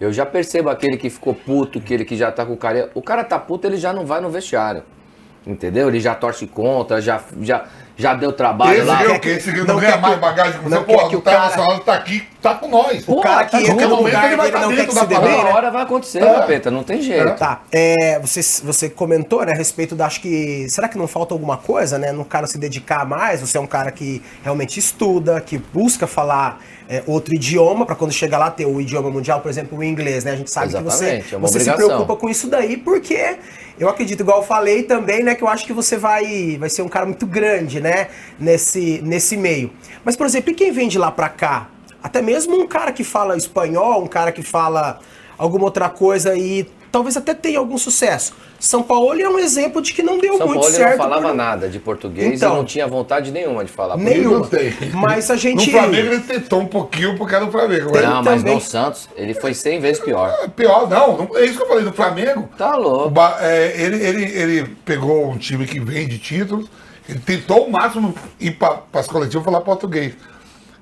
Eu 0.01 0.12
já 0.12 0.24
percebo 0.24 0.70
aquele 0.70 0.96
que 0.96 1.11
ficou 1.11 1.34
puto, 1.34 1.78
aquele 1.80 2.05
que 2.05 2.16
já 2.16 2.30
tá 2.30 2.46
com 2.46 2.57
carinha. 2.57 2.88
O 2.94 3.03
cara 3.03 3.24
tá 3.24 3.36
puto, 3.38 3.66
ele 3.66 3.76
já 3.76 3.92
não 3.92 4.07
vai 4.07 4.20
no 4.20 4.30
vestiário. 4.30 4.84
Entendeu? 5.46 5.88
Ele 5.88 5.99
já 5.99 6.14
torce 6.14 6.46
contra, 6.46 7.01
já, 7.01 7.20
já, 7.40 7.64
já 7.99 8.14
deu 8.14 8.32
trabalho 8.32 8.78
Esse 8.78 8.86
lá. 8.86 9.03
ganha 9.03 9.16
o 9.16 9.20
quê? 9.20 9.28
Esse 9.30 9.53
não 9.53 9.64
não 9.64 9.76
ganha 9.80 9.92
quer 9.92 10.01
mais 10.01 10.18
bagagem 10.20 10.61
com 10.62 10.68
não 10.68 10.78
você. 10.78 10.84
quer 10.86 11.09
Pô, 11.11 11.16
o 11.16 11.20
tá 11.20 11.30
cara- 11.32 11.78
tá 11.80 11.94
aqui, 11.94 12.22
tá 12.40 12.55
com 12.55 12.68
nós. 12.68 13.03
O 13.09 13.20
cara 13.20 13.44
que 13.44 13.51
tá 13.51 13.61
entra 13.61 13.88
no 13.88 13.96
momento 13.96 14.05
lugar 14.14 14.26
ele 14.26 14.36
vai 14.36 14.51
tá 14.53 14.61
não 14.61 14.68
quer 14.68 14.76
dentro 14.76 14.88
que 14.90 14.94
da 14.94 15.01
se 15.01 15.07
dê 15.09 15.18
bem, 15.18 15.34
Uma 15.34 15.44
né? 15.44 15.51
hora 15.53 15.70
vai 15.72 15.82
acontecer, 15.82 16.22
É. 16.22 16.34
capeta, 16.34 16.70
não 16.70 16.84
tem 16.84 17.03
jeito. 17.03 17.34
Tá, 17.36 17.62
é, 17.72 18.18
você, 18.20 18.40
você 18.62 18.88
comentou 18.88 19.44
né, 19.44 19.53
a 19.53 19.57
respeito 19.57 19.96
da. 19.96 20.07
Acho 20.07 20.20
que. 20.20 20.66
Será 20.70 20.88
que 20.88 20.96
não 20.96 21.09
falta 21.09 21.34
alguma 21.34 21.57
coisa, 21.57 21.99
né? 21.99 22.12
No 22.12 22.24
cara 22.24 22.46
se 22.46 22.57
dedicar 22.57 23.05
mais? 23.05 23.40
Você 23.40 23.59
é 23.59 23.61
um 23.61 23.66
cara 23.66 23.90
que 23.90 24.22
realmente 24.44 24.78
estuda, 24.78 25.40
que 25.40 25.59
busca 25.59 26.07
falar 26.07 26.61
é, 26.88 27.03
outro 27.07 27.34
idioma, 27.34 27.84
para 27.84 27.96
quando 27.96 28.12
chegar 28.12 28.38
lá 28.38 28.49
ter 28.51 28.64
o 28.64 28.80
idioma 28.80 29.11
mundial, 29.11 29.40
por 29.40 29.51
exemplo, 29.51 29.76
o 29.76 29.82
inglês, 29.82 30.24
né? 30.24 30.30
A 30.30 30.36
gente 30.36 30.51
sabe 30.53 30.72
que 30.72 30.80
você, 30.82 31.05
Exatamente, 31.05 31.34
é 31.34 31.38
você 31.38 31.61
se 31.61 31.72
preocupa 31.72 32.14
com 32.16 32.28
isso 32.28 32.49
daí, 32.49 32.76
porque 32.76 33.36
eu 33.79 33.89
acredito, 33.89 34.20
igual 34.20 34.39
eu 34.39 34.45
falei 34.45 34.83
também, 34.83 35.22
né? 35.22 35.35
Que 35.35 35.43
eu 35.43 35.49
acho 35.49 35.64
que 35.64 35.72
você 35.72 35.97
vai, 35.97 36.57
vai 36.59 36.68
ser 36.68 36.83
um 36.83 36.89
cara 36.89 37.07
muito 37.07 37.26
grande, 37.26 37.81
né? 37.81 38.09
Nesse, 38.39 39.01
nesse 39.03 39.37
meio. 39.37 39.70
Mas, 40.05 40.16
por 40.16 40.26
exemplo, 40.26 40.51
e 40.51 40.55
quem 40.55 40.72
vem 40.72 40.89
de 40.89 40.99
lá 40.99 41.11
pra 41.11 41.29
cá? 41.29 41.68
Até 42.03 42.22
mesmo 42.22 42.61
um 42.61 42.66
cara 42.66 42.93
que 42.93 43.05
fala 43.05 43.37
espanhol, 43.37 44.03
um 44.03 44.07
cara 44.07 44.33
que 44.33 44.43
fala 44.43 45.01
alguma 45.37 45.64
outra 45.64 45.89
coisa 45.89 46.37
e 46.37 46.66
talvez 46.99 47.16
até 47.16 47.32
tenha 47.32 47.59
algum 47.61 47.78
sucesso. 47.78 48.34
São 48.59 48.82
Paulo 48.82 49.14
é 49.20 49.28
um 49.28 49.38
exemplo 49.38 49.80
de 49.80 49.92
que 49.92 50.03
não 50.03 50.18
deu 50.18 50.36
São 50.36 50.46
muito 50.49 50.61
Paulo 50.62 50.74
ele 50.74 50.76
certo. 50.76 50.90
não 50.99 51.05
falava 51.05 51.28
por- 51.28 51.34
nada 51.36 51.68
de 51.68 51.78
português 51.78 52.34
Então. 52.34 52.55
e 52.55 52.57
não 52.57 52.64
tinha 52.64 52.88
vontade 52.88 53.30
nenhuma 53.30 53.64
de 53.64 53.70
falar 53.70 53.94
Ele 53.94 54.05
Nenhuma. 54.05 54.38
não 54.40 54.46
tem. 54.46 54.72
Mas 54.94 55.30
a 55.30 55.36
gente- 55.36 55.66
No 55.70 55.78
Flamengo 55.78 56.12
ele 56.14 56.20
tentou 56.22 56.61
um 56.61 56.66
pouquinho 56.66 57.16
porque 57.16 57.34
era 57.36 57.44
o 57.44 57.53
Flamengo. 57.53 57.90
Mas- 57.92 58.03
Não, 58.03 58.22
mas 58.22 58.40
também. 58.40 58.55
no 58.57 58.61
Santos 58.61 59.09
ele 59.16 59.32
foi 59.32 59.55
100 59.55 59.78
vezes 59.78 60.03
pior. 60.03 60.36
É 60.42 60.49
pior, 60.49 60.88
não. 60.90 61.18
não- 61.18 61.36
É 61.38 61.44
isso 61.44 61.57
que 61.57 61.62
eu 61.62 61.68
falei 61.68 61.84
do 61.84 61.92
Flamengo. 61.92 62.49
Tá 62.59 62.74
louco. 62.74 63.11
Ba- 63.11 63.38
é, 63.40 63.80
ele, 63.80 64.05
ele, 64.05 64.24
ele 64.24 64.76
pegou 64.84 65.30
um 65.30 65.38
time 65.38 65.64
que 65.64 65.78
vende 65.78 66.18
títulos, 66.18 66.66
ele 67.09 67.20
tentou 67.20 67.64
o 67.66 67.70
máximo 67.70 68.12
ir 68.40 68.51
para 68.53 68.80
as 68.94 69.07
coletivas 69.07 69.44
falar 69.44 69.61
português. 69.61 70.14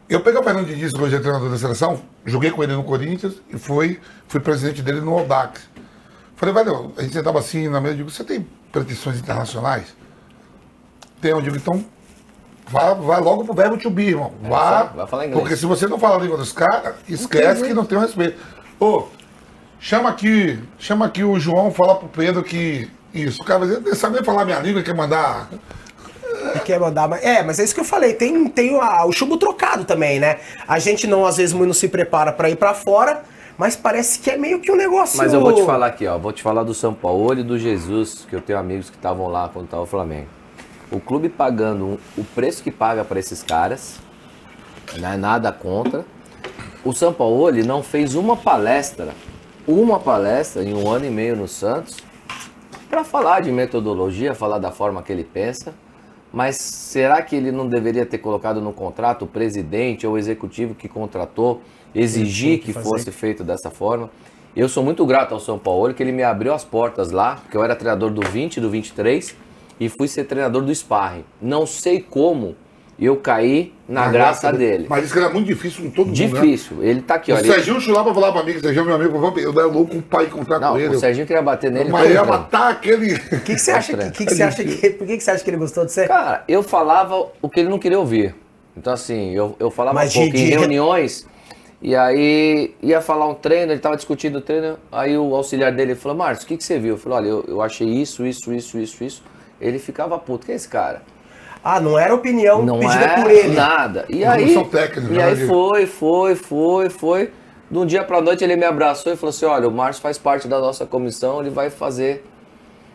Eu 0.08 0.20
peguei 0.20 0.40
o 0.40 0.42
Fernando 0.44 0.66
Diniz, 0.66 0.92
que 0.92 1.02
hoje 1.02 1.16
é 1.16 1.18
treinador 1.18 1.50
da 1.50 1.58
seleção, 1.58 2.00
joguei 2.24 2.50
com 2.52 2.62
ele 2.62 2.72
no 2.74 2.84
Corinthians 2.84 3.34
e 3.52 3.58
fui, 3.58 3.98
fui 4.28 4.40
presidente 4.40 4.80
dele 4.80 5.00
no 5.00 5.12
Audax. 5.18 5.68
Falei, 6.36 6.54
velho, 6.54 6.92
a 6.96 7.02
gente 7.02 7.14
sentava 7.14 7.38
assim 7.38 7.68
na 7.68 7.80
mesa 7.80 7.94
e 7.94 7.96
digo, 7.98 8.10
você 8.10 8.22
tem 8.22 8.46
pretensões 8.70 9.18
internacionais? 9.18 9.94
Tem, 11.20 11.30
eu 11.30 11.40
digo, 11.40 11.56
então 11.56 11.84
vai, 12.68 12.94
vai 12.94 13.20
logo 13.20 13.44
pro 13.44 13.54
verbo 13.54 13.78
to 13.78 13.88
be, 13.90 14.08
irmão. 14.08 14.32
Vá, 14.42 14.82
vai 14.84 15.06
falar 15.06 15.26
inglês. 15.26 15.40
Porque 15.40 15.56
se 15.56 15.64
você 15.66 15.86
não 15.86 15.98
fala 15.98 16.16
a 16.16 16.20
língua 16.20 16.36
dos 16.36 16.52
caras, 16.52 16.94
esquece 17.08 17.62
que 17.64 17.72
não 17.72 17.86
tem 17.86 17.98
respeito. 17.98 18.38
Ô, 18.78 19.04
chama 19.80 20.10
aqui, 20.10 20.58
chama 20.78 21.06
aqui 21.06 21.24
o 21.24 21.38
João, 21.40 21.70
fala 21.72 21.94
pro 21.96 22.08
Pedro 22.08 22.42
que 22.42 22.90
isso. 23.14 23.42
O 23.42 23.44
cara 23.46 23.60
vai 23.60 23.68
dizer, 23.68 23.80
não 23.80 23.94
sabe 23.94 24.16
nem 24.16 24.24
falar 24.24 24.44
minha 24.44 24.58
língua, 24.60 24.82
quer 24.82 24.94
mandar. 24.94 25.48
que 26.52 26.58
quer 26.60 26.78
mandar, 26.78 27.08
mas 27.08 27.24
é, 27.24 27.42
mas 27.42 27.58
é 27.58 27.64
isso 27.64 27.74
que 27.74 27.80
eu 27.80 27.84
falei, 27.84 28.12
tem, 28.12 28.46
tem 28.48 28.78
a- 28.78 29.06
o 29.06 29.12
chumbo 29.12 29.38
trocado 29.38 29.84
também, 29.84 30.20
né? 30.20 30.38
A 30.68 30.78
gente 30.78 31.06
não 31.06 31.24
às 31.24 31.38
vezes 31.38 31.54
muito 31.54 31.72
se 31.72 31.88
prepara 31.88 32.30
pra 32.30 32.50
ir 32.50 32.56
pra 32.56 32.74
fora, 32.74 33.22
mas 33.58 33.74
parece 33.74 34.18
que 34.18 34.30
é 34.30 34.36
meio 34.36 34.60
que 34.60 34.70
um 34.70 34.76
negócio. 34.76 35.16
Mas 35.16 35.32
eu 35.32 35.40
vou 35.40 35.54
te 35.54 35.64
falar 35.64 35.86
aqui, 35.86 36.06
ó. 36.06 36.18
Vou 36.18 36.32
te 36.32 36.42
falar 36.42 36.62
do 36.62 36.74
São 36.74 36.92
Paulo 36.92 37.38
e 37.38 37.42
do 37.42 37.58
Jesus, 37.58 38.26
que 38.28 38.36
eu 38.36 38.40
tenho 38.40 38.58
amigos 38.58 38.90
que 38.90 38.96
estavam 38.96 39.28
lá 39.28 39.48
quando 39.48 39.66
estava 39.66 39.82
o 39.82 39.86
Flamengo. 39.86 40.28
O 40.90 41.00
clube 41.00 41.28
pagando 41.28 41.98
o 42.16 42.24
preço 42.34 42.62
que 42.62 42.70
paga 42.70 43.04
para 43.04 43.18
esses 43.18 43.42
caras, 43.42 43.96
não 44.98 45.10
é 45.10 45.16
nada 45.16 45.50
contra. 45.52 46.04
O 46.84 46.92
São 46.92 47.12
Paulo 47.12 47.50
não 47.64 47.82
fez 47.82 48.14
uma 48.14 48.36
palestra, 48.36 49.08
uma 49.66 49.98
palestra 49.98 50.62
em 50.62 50.74
um 50.74 50.88
ano 50.88 51.06
e 51.06 51.10
meio 51.10 51.34
no 51.34 51.48
Santos, 51.48 51.96
para 52.88 53.02
falar 53.02 53.40
de 53.40 53.50
metodologia, 53.50 54.34
falar 54.34 54.58
da 54.58 54.70
forma 54.70 55.02
que 55.02 55.12
ele 55.12 55.24
pensa. 55.24 55.74
Mas 56.36 56.56
será 56.56 57.22
que 57.22 57.34
ele 57.34 57.50
não 57.50 57.66
deveria 57.66 58.04
ter 58.04 58.18
colocado 58.18 58.60
no 58.60 58.70
contrato 58.70 59.24
o 59.24 59.26
presidente 59.26 60.06
ou 60.06 60.12
o 60.12 60.18
executivo 60.18 60.74
que 60.74 60.86
contratou, 60.86 61.62
exigir 61.94 62.58
que 62.58 62.66
que 62.66 62.72
fosse 62.74 63.10
feito 63.10 63.42
dessa 63.42 63.70
forma? 63.70 64.10
Eu 64.54 64.68
sou 64.68 64.84
muito 64.84 65.06
grato 65.06 65.32
ao 65.32 65.40
São 65.40 65.58
Paulo 65.58 65.94
que 65.94 66.02
ele 66.02 66.12
me 66.12 66.22
abriu 66.22 66.52
as 66.52 66.62
portas 66.62 67.10
lá, 67.10 67.36
porque 67.36 67.56
eu 67.56 67.64
era 67.64 67.74
treinador 67.74 68.10
do 68.10 68.20
20 68.20 68.58
e 68.58 68.60
do 68.60 68.68
23 68.68 69.34
e 69.80 69.88
fui 69.88 70.06
ser 70.08 70.24
treinador 70.24 70.62
do 70.62 70.74
Sparring. 70.74 71.24
Não 71.40 71.64
sei 71.64 72.02
como 72.02 72.54
eu 72.98 73.16
caí 73.16 73.74
na 73.88 74.08
graça 74.08 74.52
dele. 74.52 74.86
Mas 74.88 75.04
isso 75.04 75.12
que 75.12 75.18
era 75.18 75.28
muito 75.28 75.46
difícil 75.46 75.84
com 75.84 75.90
todo 75.90 76.06
mundo. 76.08 76.18
né? 76.18 76.24
Difícil. 76.26 76.82
Ele 76.82 77.02
tá 77.02 77.16
aqui, 77.16 77.30
O 77.30 77.34
ó. 77.34 77.38
ele- 77.38 77.52
Serginho 77.52 77.80
chulava 77.80 78.12
falar 78.14 78.32
pra 78.32 78.42
mim, 78.42 78.52
que 78.52 78.58
o 78.58 78.60
Serginho 78.62 78.84
é 78.84 78.86
meu 78.86 78.94
amigo, 78.96 79.38
eu 79.38 79.50
era 79.52 79.66
louco 79.66 80.00
pra 80.02 80.24
encontrar 80.24 80.58
Não, 80.58 80.72
com 80.72 80.78
ele. 80.78 80.96
o 80.96 80.98
Serginho 80.98 81.26
queria 81.26 81.42
bater 81.42 81.70
nele. 81.70 81.90
mas 81.90 82.02
todo 82.02 82.12
ia 82.12 82.20
treino. 82.22 82.38
matar 82.38 82.70
aquele. 82.70 83.14
O 83.14 83.20
que, 83.40 83.54
que 83.54 83.58
você 83.58 83.70
acha 83.70 83.96
que, 83.96 84.10
que, 84.10 84.26
que 84.26 84.34
você 84.34 84.42
acha 84.42 84.64
que. 84.64 84.90
Por 84.90 85.06
que, 85.06 85.16
que 85.18 85.22
você 85.22 85.30
acha 85.30 85.44
que 85.44 85.50
ele 85.50 85.56
gostou 85.58 85.84
de 85.84 85.92
você? 85.92 86.06
Cara, 86.08 86.42
eu 86.48 86.62
falava 86.62 87.26
o 87.42 87.48
que 87.48 87.60
ele 87.60 87.68
não 87.68 87.78
queria 87.78 87.98
ouvir. 87.98 88.34
Então, 88.76 88.92
assim, 88.92 89.34
eu, 89.34 89.54
eu 89.60 89.70
falava 89.70 89.94
Mas 89.94 90.10
um 90.10 90.12
de- 90.12 90.18
pouco 90.30 90.36
em 90.36 90.44
de- 90.44 90.50
reuniões, 90.50 91.26
e 91.80 91.94
aí 91.94 92.74
ia 92.82 93.00
falar 93.00 93.26
um 93.28 93.34
treino, 93.34 93.72
ele 93.72 93.80
tava 93.80 93.96
discutindo 93.96 94.36
o 94.36 94.40
treino, 94.40 94.78
aí 94.90 95.16
o 95.16 95.34
auxiliar 95.34 95.72
dele 95.72 95.94
falou, 95.94 96.16
Márcio, 96.16 96.44
o 96.44 96.48
que, 96.48 96.56
que 96.56 96.64
você 96.64 96.78
viu? 96.78 96.94
Eu 96.94 96.98
falei, 96.98 97.18
olha, 97.18 97.28
eu, 97.28 97.44
eu 97.48 97.62
achei 97.62 97.86
isso, 97.88 98.26
isso, 98.26 98.52
isso, 98.52 98.78
isso, 98.78 99.04
isso. 99.04 99.22
Ele 99.60 99.78
ficava 99.78 100.18
puto, 100.18 100.44
quem 100.46 100.52
é 100.52 100.56
esse 100.56 100.68
cara? 100.68 101.02
Ah, 101.68 101.80
não 101.80 101.98
era 101.98 102.14
opinião 102.14 102.64
Não 102.64 102.78
pedida 102.78 103.04
é 103.04 103.20
por 103.20 103.28
ele. 103.28 103.56
nada. 103.56 104.04
E 104.08 104.20
Não 104.24 104.30
aí, 104.30 104.54
são 104.54 104.64
técnicos, 104.66 105.10
e 105.10 105.18
né, 105.18 105.24
aí 105.24 105.46
foi, 105.48 105.84
foi, 105.84 106.34
foi, 106.36 106.88
foi. 106.88 107.32
De 107.68 107.76
um 107.76 107.84
dia 107.84 108.04
pra 108.04 108.20
noite 108.20 108.44
ele 108.44 108.54
me 108.54 108.64
abraçou 108.64 109.12
e 109.12 109.16
falou 109.16 109.30
assim, 109.30 109.46
olha, 109.46 109.66
o 109.66 109.72
Márcio 109.72 110.00
faz 110.00 110.16
parte 110.16 110.46
da 110.46 110.60
nossa 110.60 110.86
comissão, 110.86 111.40
ele 111.40 111.50
vai 111.50 111.68
fazer, 111.68 112.24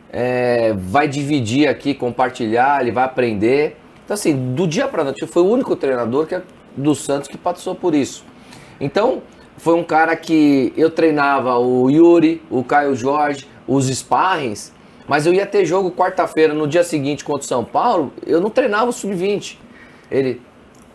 é, 0.10 0.74
vai 0.78 1.06
dividir 1.10 1.68
aqui, 1.68 1.94
compartilhar, 1.94 2.80
ele 2.80 2.92
vai 2.92 3.04
aprender. 3.04 3.76
Então 4.06 4.14
assim, 4.14 4.54
do 4.56 4.66
dia 4.66 4.88
pra 4.88 5.04
noite, 5.04 5.28
foi 5.28 5.42
o 5.42 5.48
único 5.50 5.76
treinador 5.76 6.26
que 6.26 6.36
é 6.36 6.42
do 6.78 6.96
Santos 6.96 7.28
que 7.28 7.38
passou 7.38 7.76
por 7.76 7.94
isso. 7.94 8.24
Então, 8.80 9.22
foi 9.58 9.76
um 9.76 9.84
cara 9.84 10.16
que 10.16 10.72
eu 10.78 10.90
treinava 10.90 11.58
o 11.58 11.90
Yuri, 11.90 12.42
o 12.50 12.64
Caio 12.64 12.96
Jorge, 12.96 13.46
os 13.68 13.88
sparrings, 13.90 14.72
mas 15.12 15.26
eu 15.26 15.34
ia 15.34 15.46
ter 15.46 15.66
jogo 15.66 15.92
quarta-feira, 15.92 16.54
no 16.54 16.66
dia 16.66 16.86
seguinte 16.86 17.22
contra 17.26 17.42
o 17.44 17.46
São 17.46 17.66
Paulo, 17.66 18.14
eu 18.26 18.40
não 18.40 18.50
treinava 18.50 18.86
o 18.90 18.94
sub-20. 18.94 19.58
Ele, 20.10 20.42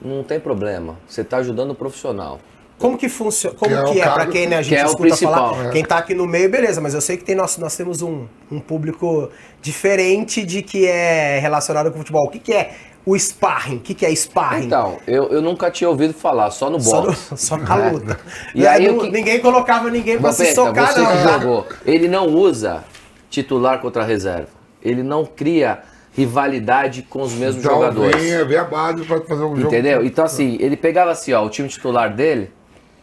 não 0.00 0.22
tem 0.22 0.40
problema, 0.40 0.96
você 1.06 1.20
está 1.20 1.36
ajudando 1.36 1.72
o 1.72 1.74
profissional. 1.74 2.40
Como 2.78 2.96
que 2.96 3.10
funciona? 3.10 3.54
Como 3.58 3.70
Que 3.70 3.76
é 3.76 3.82
o 3.84 3.88
é, 3.98 4.02
pra 4.04 4.14
cargo- 4.16 4.32
quem 4.32 4.46
né, 4.46 4.56
a 4.56 4.62
gente 4.62 4.74
que 4.74 4.80
é 4.80 4.84
o 4.84 4.86
escuta 4.86 5.02
principal. 5.08 5.54
falar? 5.54 5.66
É. 5.66 5.70
Quem 5.70 5.84
tá 5.84 5.98
aqui 5.98 6.14
no 6.14 6.26
meio, 6.26 6.48
beleza, 6.50 6.80
mas 6.80 6.94
eu 6.94 7.00
sei 7.02 7.18
que 7.18 7.24
tem 7.24 7.34
nós, 7.34 7.58
nós 7.58 7.76
temos 7.76 8.00
um, 8.00 8.24
um 8.50 8.58
público 8.58 9.28
diferente 9.60 10.42
de 10.44 10.62
que 10.62 10.86
é 10.86 11.38
relacionado 11.38 11.90
com 11.92 11.98
futebol. 11.98 12.24
O 12.26 12.30
que, 12.30 12.38
que 12.38 12.52
é 12.54 12.72
o 13.04 13.14
sparring? 13.18 13.76
O 13.76 13.80
que, 13.80 13.92
que 13.94 14.06
é 14.06 14.14
sparring? 14.14 14.66
Então, 14.66 14.96
eu, 15.06 15.28
eu 15.28 15.42
nunca 15.42 15.70
tinha 15.70 15.88
ouvido 15.90 16.14
falar, 16.14 16.50
só 16.50 16.70
no 16.70 16.80
só, 16.80 17.00
no, 17.02 17.06
boxe. 17.08 17.36
só 17.36 17.56
na 17.58 17.90
luta. 17.90 18.18
E 18.54 18.66
aí, 18.66 18.88
não- 18.88 18.96
o 18.98 19.00
que- 19.02 19.10
Ninguém 19.10 19.40
colocava 19.40 19.90
ninguém 19.90 20.18
pra 20.18 20.32
se 20.32 20.54
socar, 20.54 20.92
você 20.94 21.00
não. 21.00 21.10
que 21.12 21.22
jogou, 21.22 21.66
ele 21.84 22.08
não 22.08 22.26
usa 22.26 22.84
titular 23.30 23.80
contra 23.80 24.02
reserva. 24.04 24.48
Ele 24.82 25.02
não 25.02 25.24
cria 25.24 25.80
rivalidade 26.14 27.02
com 27.02 27.22
os 27.22 27.32
mesmos 27.34 27.62
Então 27.64 27.74
jogadores. 27.76 28.16
vem, 28.22 28.44
vem 28.46 28.58
a 28.58 28.64
base 28.64 29.04
pra 29.04 29.20
fazer 29.20 29.42
um 29.44 29.54
jogo. 29.56 29.60
Entendeu? 29.68 30.04
Então, 30.04 30.24
assim, 30.24 30.56
ele 30.60 30.76
pegava 30.76 31.10
assim, 31.10 31.32
ó, 31.32 31.44
o 31.44 31.50
time 31.50 31.68
titular 31.68 32.14
dele 32.14 32.50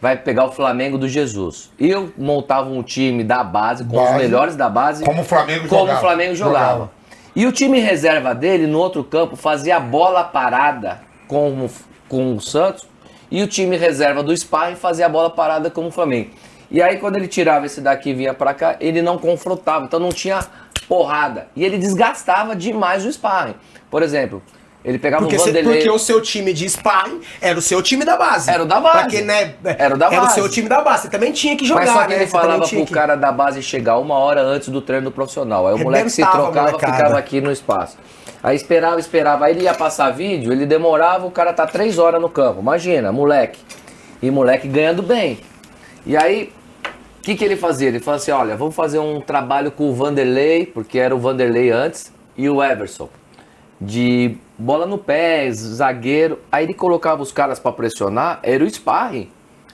vai 0.01 0.17
pegar 0.17 0.45
o 0.45 0.51
Flamengo 0.51 0.97
do 0.97 1.07
Jesus. 1.07 1.71
E 1.80 1.89
eu 1.89 2.11
montava 2.17 2.69
um 2.69 2.82
time 2.84 3.24
da 3.24 3.43
base, 3.43 3.84
com 3.86 3.97
os 3.97 4.03
Base. 4.09 4.17
melhores 4.17 4.55
da 4.55 4.67
base. 4.69 5.03
Como 5.03 5.21
o 5.21 5.24
Flamengo 5.26 5.67
como 5.67 5.82
jogava. 5.82 5.97
o 5.97 6.01
Flamengo 6.01 6.36
jogava. 6.36 6.71
Jogava. 6.74 6.91
E 7.36 7.45
o 7.45 7.51
time 7.51 7.80
reserva 7.80 8.34
dele, 8.36 8.67
no 8.67 8.80
outro 8.80 9.03
campo, 9.03 9.36
fazia 9.36 9.78
a 9.78 9.80
bola 9.80 10.24
parada 10.24 11.01
com, 11.28 11.67
com 12.09 12.36
o 12.36 12.41
Santos 12.41 12.86
e 13.32 13.41
o 13.41 13.47
time 13.47 13.76
reserva 13.78 14.21
do 14.21 14.36
Sparring 14.36 14.76
fazia 14.76 15.05
a 15.07 15.09
bola 15.09 15.30
parada 15.30 15.69
como 15.71 15.88
o 15.88 15.91
Flamengo. 15.91 16.30
E 16.74 16.82
aí 16.82 16.97
quando 16.97 17.15
ele 17.15 17.28
tirava 17.28 17.65
esse 17.67 17.80
daqui 17.80 18.09
e 18.09 18.13
vinha 18.13 18.34
pra 18.34 18.53
cá, 18.53 18.76
ele 18.82 19.01
não 19.01 19.17
confrontava, 19.17 19.86
então 19.86 19.99
não 19.99 20.09
tinha 20.09 20.39
porrada. 20.88 21.47
E 21.55 21.63
ele 21.63 21.78
desgastava 21.78 22.55
demais 22.55 23.05
o 23.05 23.13
Sparring. 23.13 23.55
Por 23.91 24.01
exemplo, 24.01 24.41
ele 24.84 24.97
pegava 24.99 25.24
Porque, 25.24 25.38
um 25.39 25.45
Vanderlei... 25.45 25.76
porque 25.76 25.89
o 25.89 25.99
seu 25.99 26.19
time 26.19 26.51
de 26.51 26.67
sparring 26.69 27.21
era 27.39 27.57
o 27.57 27.61
seu 27.61 27.82
time 27.82 28.03
da 28.03 28.17
base. 28.17 28.49
Era 28.49 28.63
o 28.63 28.65
da 28.65 28.82
base. 28.82 28.97
Pra 28.97 29.07
quem, 29.07 29.21
né, 29.21 29.53
Era 29.63 29.95
o 29.95 29.97
da 29.97 30.07
Era 30.07 30.17
o 30.17 30.21
base. 30.24 30.34
seu 30.34 30.49
time 30.49 30.67
da 30.67 30.82
base. 30.82 31.03
Você 31.03 31.09
também 31.09 31.32
tinha 31.32 31.55
que 31.55 31.63
jogar, 31.65 31.82
Mas 31.86 31.89
só 31.91 32.01
que 32.01 32.09
né? 32.09 32.15
ele 32.15 32.28
falava 32.28 32.67
pro 32.67 32.86
que- 32.86 32.91
cara 32.93 33.15
da 33.15 33.32
base 33.32 33.61
chegar 33.61 33.97
uma 33.99 34.15
hora 34.15 34.41
antes 34.41 34.67
do 34.69 34.82
treino 34.82 35.05
do 35.05 35.11
profissional. 35.11 35.67
Aí 35.67 35.76
o 35.76 35.78
moleque 35.80 36.09
se 36.09 36.21
trocava, 36.26 36.78
ficava 36.78 37.17
aqui 37.17 37.39
no 37.39 37.49
espaço. 37.51 37.97
Aí 38.41 38.57
esperava, 38.57 38.99
esperava. 38.99 39.45
Aí 39.45 39.53
ele 39.53 39.63
ia 39.63 39.74
passar 39.74 40.09
vídeo, 40.11 40.51
ele 40.51 40.65
demorava, 40.65 41.26
o 41.26 41.32
cara 41.32 41.53
tá 41.53 41.65
três 41.65 41.97
horas 41.97 42.19
no 42.19 42.28
campo. 42.28 42.59
Imagina, 42.59 43.09
moleque. 43.11 43.59
E 44.21 44.30
moleque 44.30 44.67
ganhando 44.67 45.01
bem. 45.01 45.39
E 46.05 46.17
aí, 46.17 46.51
que, 47.24 47.36
que 47.36 47.43
ele 47.43 47.55
fazia? 47.55 47.88
Ele 47.88 47.99
falou 47.99 48.17
assim: 48.17 48.32
olha, 48.32 48.55
vamos 48.57 48.76
fazer 48.76 48.99
um 48.99 49.21
trabalho 49.21 49.71
com 49.71 49.89
o 49.89 49.93
Vanderlei, 49.93 50.65
porque 50.65 50.99
era 50.99 51.15
o 51.15 51.19
Vanderlei 51.19 51.71
antes, 51.71 52.13
e 52.38 52.49
o 52.49 52.61
Everson. 52.61 53.09
De 53.80 54.38
bola 54.57 54.86
no 54.86 54.97
pé, 54.97 55.49
zagueiro. 55.51 56.39
Aí 56.51 56.65
ele 56.65 56.74
colocava 56.74 57.21
os 57.21 57.32
caras 57.32 57.59
pra 57.59 57.71
pressionar, 57.71 58.39
era 58.43 58.63
o 58.63 58.69
sparring. 58.69 59.30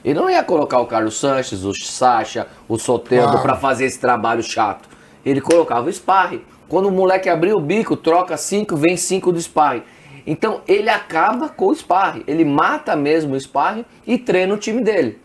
Ele 0.05 0.17
não 0.17 0.29
ia 0.29 0.43
colocar 0.43 0.79
o 0.79 0.85
Carlos 0.85 1.19
Sanches, 1.19 1.63
o 1.63 1.73
Sacha, 1.73 2.47
o 2.67 2.77
Soteldo 2.77 3.31
Claro. 3.31 3.41
pra 3.41 3.55
fazer 3.55 3.85
esse 3.85 3.99
trabalho 3.99 4.41
chato. 4.41 4.87
Ele 5.25 5.41
colocava 5.41 5.89
o 5.89 5.91
sparring. 5.91 6.41
Quando 6.69 6.87
o 6.87 6.91
moleque 6.91 7.27
abriu 7.29 7.57
o 7.57 7.61
bico, 7.61 7.97
troca 7.97 8.37
cinco, 8.37 8.77
vem 8.77 8.95
cinco 8.95 9.31
do 9.31 9.41
sparring. 9.41 9.83
Então 10.25 10.61
ele 10.67 10.89
acaba 10.89 11.49
com 11.49 11.67
o 11.67 11.75
sparring. 11.75 12.23
Ele 12.27 12.45
mata 12.45 12.95
mesmo 12.95 13.35
o 13.35 13.39
sparring 13.39 13.83
e 14.07 14.17
treina 14.17 14.53
o 14.53 14.57
time 14.57 14.81
dele. 14.83 15.19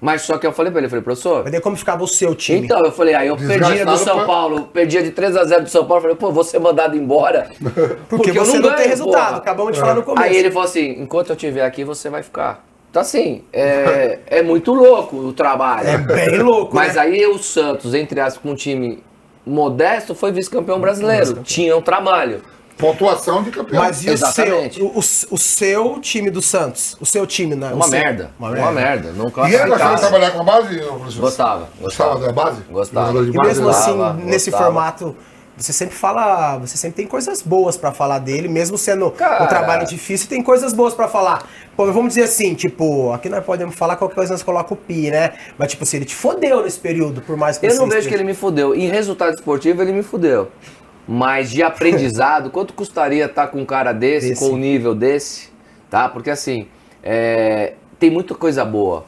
Mas 0.00 0.22
só 0.22 0.38
que 0.38 0.46
eu 0.46 0.52
falei 0.52 0.70
pra 0.70 0.78
ele, 0.78 0.86
eu 0.86 0.90
falei, 0.90 1.02
professor, 1.02 1.42
Vai 1.42 1.50
ver 1.50 1.60
como 1.60 1.76
ficava 1.76 2.04
o 2.04 2.06
seu 2.06 2.32
time. 2.34 2.66
então, 2.66 2.78
eu 2.84 2.92
falei, 2.92 3.14
aí 3.14 3.26
eu 3.28 3.34
Desgastado 3.36 3.66
perdia 3.74 3.84
do 3.86 3.96
São 3.98 4.16
pra- 4.18 4.24
Paulo, 4.26 4.62
perdia 4.72 5.02
de 5.02 5.10
3 5.10 5.36
a 5.36 5.44
0 5.44 5.62
do 5.64 5.68
São 5.70 5.84
Paulo, 5.84 5.98
eu 5.98 6.02
falei, 6.02 6.16
pô, 6.16 6.30
vou 6.30 6.44
ser 6.44 6.60
mandado 6.60 6.96
embora. 6.96 7.48
Porque, 8.08 8.30
eu 8.30 8.44
você 8.44 8.58
não, 8.58 8.68
tem 8.68 8.76
ganho, 8.76 8.88
resultado. 8.90 9.26
porra. 9.26 9.36
Acabamos 9.38 9.72
de 9.74 9.80
falar 9.80 9.94
no 9.94 10.02
começo. 10.04 10.24
Aí 10.24 10.36
ele 10.36 10.50
falou 10.52 10.66
assim, 10.68 10.90
enquanto 11.00 11.30
eu 11.30 11.34
estiver 11.34 11.64
aqui, 11.64 11.82
você 11.82 12.08
vai 12.08 12.22
ficar. 12.22 12.64
Então 12.90 13.02
assim, 13.02 13.42
é, 13.52 14.20
é 14.38 14.40
muito 14.42 14.72
louco 14.72 15.16
o 15.16 15.32
trabalho. 15.32 15.88
É 15.88 15.98
bem 15.98 16.38
louco, 16.38 16.76
Mas 16.76 16.94
né? 16.94 17.00
aí 17.00 17.26
o 17.26 17.36
Santos, 17.38 17.92
entre 17.92 18.20
aspas, 18.20 18.40
com 18.40 18.50
um 18.50 18.54
time 18.54 19.02
modesto, 19.44 20.14
foi 20.14 20.30
vice-campeão 20.30 20.78
brasileiro. 20.80 21.40
Tinha 21.42 21.76
um 21.76 21.82
trabalho. 21.82 22.40
Pontuação 22.78 23.42
de 23.42 23.50
campeão. 23.50 23.82
Mas 23.82 23.98
e 23.98 24.00
o 24.00 24.02
seu, 24.04 24.12
Exatamente. 24.12 24.80
o, 24.82 24.98
o- 25.30 25.38
seu 25.38 25.98
time 26.00 26.30
do 26.30 26.40
Santos? 26.40 26.96
O 27.00 27.04
seu 27.06 27.26
time, 27.26 27.54
né? 27.56 27.72
Uma 27.72 27.84
O 27.84 27.88
seu- 27.88 27.98
merda. 27.98 28.30
Uma 28.38 28.72
merda. 28.72 29.12
Não 29.12 29.26
E 29.48 29.54
ele 29.54 29.66
gostava 29.66 29.94
de 29.96 30.00
trabalhar 30.00 30.30
com 30.30 30.40
a 30.40 30.44
base, 30.44 30.78
professor? 30.78 31.20
Gostava, 31.20 31.68
Gostava 31.80 32.14
gostava. 32.14 32.26
da 32.26 32.32
base? 32.32 32.62
Gostava. 32.70 33.10
E 33.24 33.32
base, 33.32 33.48
mesmo 33.48 33.68
assim, 33.68 33.92
Gostava, 33.96 34.12
nesse 34.24 34.50
gostava. 34.50 34.64
formato, 34.72 35.16
você 35.56 35.72
sempre 35.72 35.96
fala, 35.96 36.56
você 36.58 36.76
sempre 36.76 36.96
tem 36.98 37.06
coisas 37.08 37.42
boas 37.42 37.76
pra 37.76 37.90
falar 37.90 38.20
dele, 38.20 38.46
mesmo 38.46 38.78
sendo 38.78 39.10
Cara. 39.10 39.42
um 39.42 39.48
trabalho 39.48 39.84
difícil, 39.84 40.28
tem 40.28 40.40
coisas 40.40 40.72
boas 40.72 40.94
pra 40.94 41.08
falar. 41.08 41.48
Pô, 41.76 41.84
vamos 41.92 42.08
dizer 42.10 42.22
assim, 42.24 42.54
tipo, 42.54 43.12
aqui 43.12 43.28
nós 43.28 43.44
podemos 43.44 43.74
falar 43.74 43.96
qualquer 43.96 44.14
coisa, 44.14 44.32
nós 44.34 44.42
coloca 44.44 44.72
o 44.72 44.76
pi, 44.76 45.10
né? 45.10 45.32
Mas 45.58 45.72
tipo, 45.72 45.84
se 45.84 45.96
ele 45.96 46.04
te 46.04 46.14
fodeu 46.14 46.62
nesse 46.62 46.78
período, 46.78 47.20
por 47.22 47.36
mais 47.36 47.58
que 47.58 47.66
Eu 47.66 47.70
você 47.72 47.78
não 47.78 47.86
vejo 47.86 47.98
esteja- 47.98 48.08
que 48.08 48.14
ele 48.22 48.24
me 48.24 48.34
fudeu. 48.34 48.72
Em 48.74 48.88
resultado 48.88 49.34
esportivo, 49.34 49.82
ele 49.82 49.92
me 49.92 50.02
fudeu. 50.04 50.48
Mas 51.08 51.50
de 51.50 51.62
aprendizado, 51.62 52.50
quanto 52.52 52.74
custaria 52.74 53.24
estar 53.24 53.46
com 53.48 53.60
um 53.62 53.64
cara 53.64 53.92
desse, 53.92 54.28
Desse. 54.30 54.46
com 54.46 54.54
um 54.54 54.58
nível 54.58 54.94
desse? 54.94 55.48
Tá? 55.88 56.06
Porque 56.08 56.28
assim, 56.28 56.68
é, 57.02 57.72
tem 57.98 58.10
muita 58.10 58.34
coisa 58.34 58.62
boa. 58.64 59.06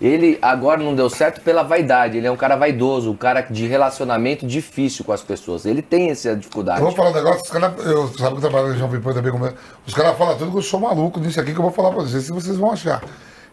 Ele 0.00 0.38
agora 0.42 0.82
não 0.82 0.94
deu 0.94 1.08
certo 1.08 1.40
pela 1.40 1.62
vaidade. 1.62 2.18
Ele 2.18 2.26
é 2.26 2.30
um 2.30 2.36
cara 2.36 2.56
vaidoso, 2.56 3.10
um 3.10 3.16
cara 3.16 3.40
de 3.42 3.66
relacionamento 3.66 4.46
difícil 4.46 5.04
com 5.04 5.12
as 5.12 5.22
pessoas. 5.22 5.64
Ele 5.64 5.80
tem 5.82 6.10
essa 6.10 6.34
dificuldade. 6.36 6.80
Eu 6.80 6.86
vou 6.86 6.94
falar 6.94 7.10
um 7.10 7.14
negócio, 7.14 7.42
os 7.42 7.50
caras, 7.50 7.86
eu 7.86 8.08
sabe 8.08 8.36
que 8.36 8.44
eu 8.44 8.50
trabalho 8.50 8.76
Jovem 8.76 9.00
Pan 9.00 9.12
também, 9.14 9.32
como 9.32 9.46
é- 9.46 9.54
os 9.86 9.94
caras 9.94 10.16
falam 10.18 10.36
tudo 10.36 10.50
que 10.50 10.58
eu 10.58 10.62
sou 10.62 10.80
maluco 10.80 11.18
nisso 11.20 11.40
aqui 11.40 11.52
que 11.52 11.58
eu 11.58 11.62
vou 11.62 11.70
falar 11.72 11.90
pra 11.92 12.02
vocês, 12.02 12.24
se 12.24 12.32
vocês 12.32 12.56
vão 12.56 12.72
achar. 12.72 13.02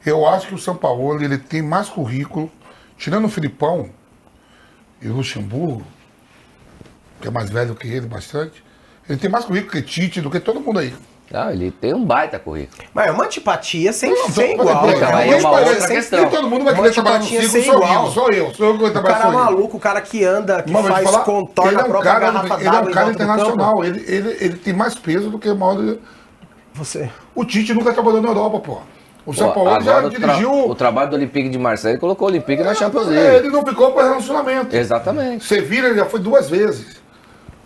Eu 0.05 0.27
acho 0.27 0.47
que 0.47 0.55
o 0.55 0.57
São 0.57 0.75
Paulo, 0.75 1.23
ele 1.23 1.37
tem 1.37 1.61
mais 1.61 1.89
currículo, 1.89 2.51
tirando 2.97 3.25
o 3.25 3.29
Filipão 3.29 3.89
e 5.01 5.07
o 5.07 5.13
Luxemburgo, 5.13 5.83
que 7.21 7.27
é 7.27 7.31
mais 7.31 7.49
velho 7.49 7.75
que 7.75 7.87
ele 7.87 8.07
bastante, 8.07 8.63
ele 9.09 9.17
tem 9.19 9.29
mais 9.29 9.45
currículo 9.45 9.71
que 9.71 9.81
Tite, 9.81 10.19
do 10.21 10.29
que 10.29 10.39
todo 10.39 10.59
mundo 10.59 10.79
aí. 10.79 10.93
Não, 11.31 11.49
ele 11.49 11.71
tem 11.71 11.93
um 11.93 12.03
baita 12.03 12.37
currículo. 12.37 12.83
Mas 12.93 13.07
é 13.07 13.11
uma 13.11 13.23
antipatia 13.23 13.93
sem, 13.93 14.11
Não, 14.11 14.27
sem 14.29 14.51
igual. 14.53 14.85
então, 14.89 14.99
né? 14.99 15.13
aí 15.13 15.29
é 15.31 15.37
uma 15.37 15.51
outra 15.51 15.79
sem- 15.79 15.95
questão. 15.95 16.29
todo 16.29 16.49
mundo 16.49 16.65
vai 16.65 16.73
Uma 16.73 16.81
querer 16.83 16.93
trabalhar 16.93 17.19
no 17.19 17.23
antipatia 17.23 17.49
circo 17.49 17.53
sem 17.53 17.71
sozinho, 17.71 17.83
igual. 17.93 18.11
sou 18.11 18.29
eu, 18.31 18.53
sou 18.53 18.65
eu 18.67 18.73
que 18.73 18.79
vou 18.79 18.89
O 18.89 18.93
cara 19.03 19.21
sozinho. 19.21 19.33
maluco, 19.43 19.77
o 19.77 19.79
cara 19.79 20.01
que 20.01 20.25
anda, 20.25 20.61
que 20.61 20.71
Mas 20.73 20.85
faz, 20.87 21.09
falar, 21.09 21.23
contorna 21.23 21.71
ele 21.71 21.79
é 21.79 21.81
a 21.81 21.85
um 21.85 21.89
própria 21.89 22.11
cara, 22.11 22.25
garrafa 22.31 22.55
ele 22.59 22.67
é 22.67 22.79
um 22.81 22.91
cara 22.91 23.11
internacional, 23.11 23.85
ele, 23.85 24.03
ele, 24.05 24.37
ele 24.41 24.55
tem 24.57 24.73
mais 24.73 24.93
peso 24.95 25.29
do 25.29 25.39
que 25.39 25.47
o 25.47 25.55
maior. 25.55 25.75
do- 25.77 25.99
Você... 26.73 27.09
O 27.33 27.45
Tite 27.45 27.73
nunca 27.73 27.93
trabalhou 27.93 28.21
na 28.21 28.27
Europa, 28.27 28.59
pô. 28.59 28.79
O 29.25 29.33
São 29.33 29.51
Paulo 29.53 29.79
já 29.81 29.99
o, 30.05 30.09
dirigiu. 30.09 30.51
o 30.69 30.75
trabalho 30.75 31.11
do 31.11 31.15
Olympique 31.15 31.47
de 31.47 31.57
Marseille 31.57 31.97
colocou 31.97 32.27
o 32.27 32.31
Olympique 32.31 32.61
na 32.63 32.73
Champions 32.73 33.07
League. 33.07 33.25
É, 33.25 33.37
ele 33.37 33.49
não 33.49 33.63
ficou 33.65 33.91
para 33.93 34.09
relacionamento. 34.09 34.75
Exatamente. 34.75 35.45
Sevilha 35.45 35.87
ele 35.87 35.95
já 35.95 36.05
foi 36.05 36.19
duas 36.19 36.49
vezes. 36.49 36.99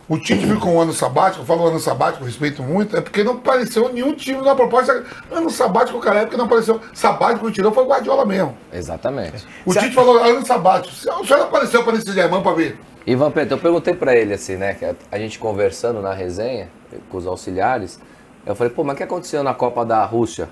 O 0.08 0.20
Tite 0.20 0.45
ficou 0.45 0.74
um 0.74 0.82
ano 0.82 0.93
sabático, 0.93 1.41
eu 1.41 1.45
falo 1.47 1.66
ano 1.66 1.80
sabático, 1.80 2.22
eu 2.24 2.28
respeito 2.28 2.62
muito, 2.62 2.95
é 2.95 3.01
porque 3.01 3.24
não 3.24 3.34
apareceu 3.34 3.91
nenhum 3.91 4.14
time 4.14 4.39
na 4.41 4.53
proposta. 4.53 5.03
Ano 5.32 5.49
sabático, 5.49 5.99
cara, 5.99 6.20
é 6.20 6.22
porque 6.26 6.38
não 6.38 6.45
apareceu. 6.45 6.80
Sabático 6.93 7.47
que 7.47 7.53
tirou 7.53 7.72
foi 7.72 7.84
o 7.84 7.88
Guardiola 7.88 8.24
mesmo. 8.26 8.56
Exatamente. 8.72 9.45
O. 9.66 9.74
Tite 9.74 9.91
falou 9.95 10.18
ano 10.24 10.45
sabático. 10.45 10.93
O 10.93 11.26
senhor 11.26 11.41
apareceu 11.41 11.84
para 11.84 11.97
esse 11.97 12.12
Germão 12.14 12.43
para 12.43 12.53
ver. 12.53 12.80
Ivan 13.08 13.32
Pedro, 13.32 13.56
eu 13.56 13.60
perguntei 13.60 13.93
pra 13.95 14.16
ele 14.16 14.34
assim, 14.34 14.56
né? 14.58 14.74
Que 14.76 14.86
a- 15.12 15.18
gente 15.18 15.39
conversando 15.39 16.01
na 16.01 16.14
resenha 16.14 16.70
com 17.10 17.18
os 17.18 17.26
auxiliares, 17.28 17.99
eu 18.45 18.56
falei, 18.56 18.72
pô, 18.74 18.84
mas 18.84 18.93
o 18.93 18.97
que 18.97 19.03
aconteceu 19.03 19.41
na 19.43 19.53
Copa 19.56 19.84
da 19.86 20.03
Rússia? 20.06 20.47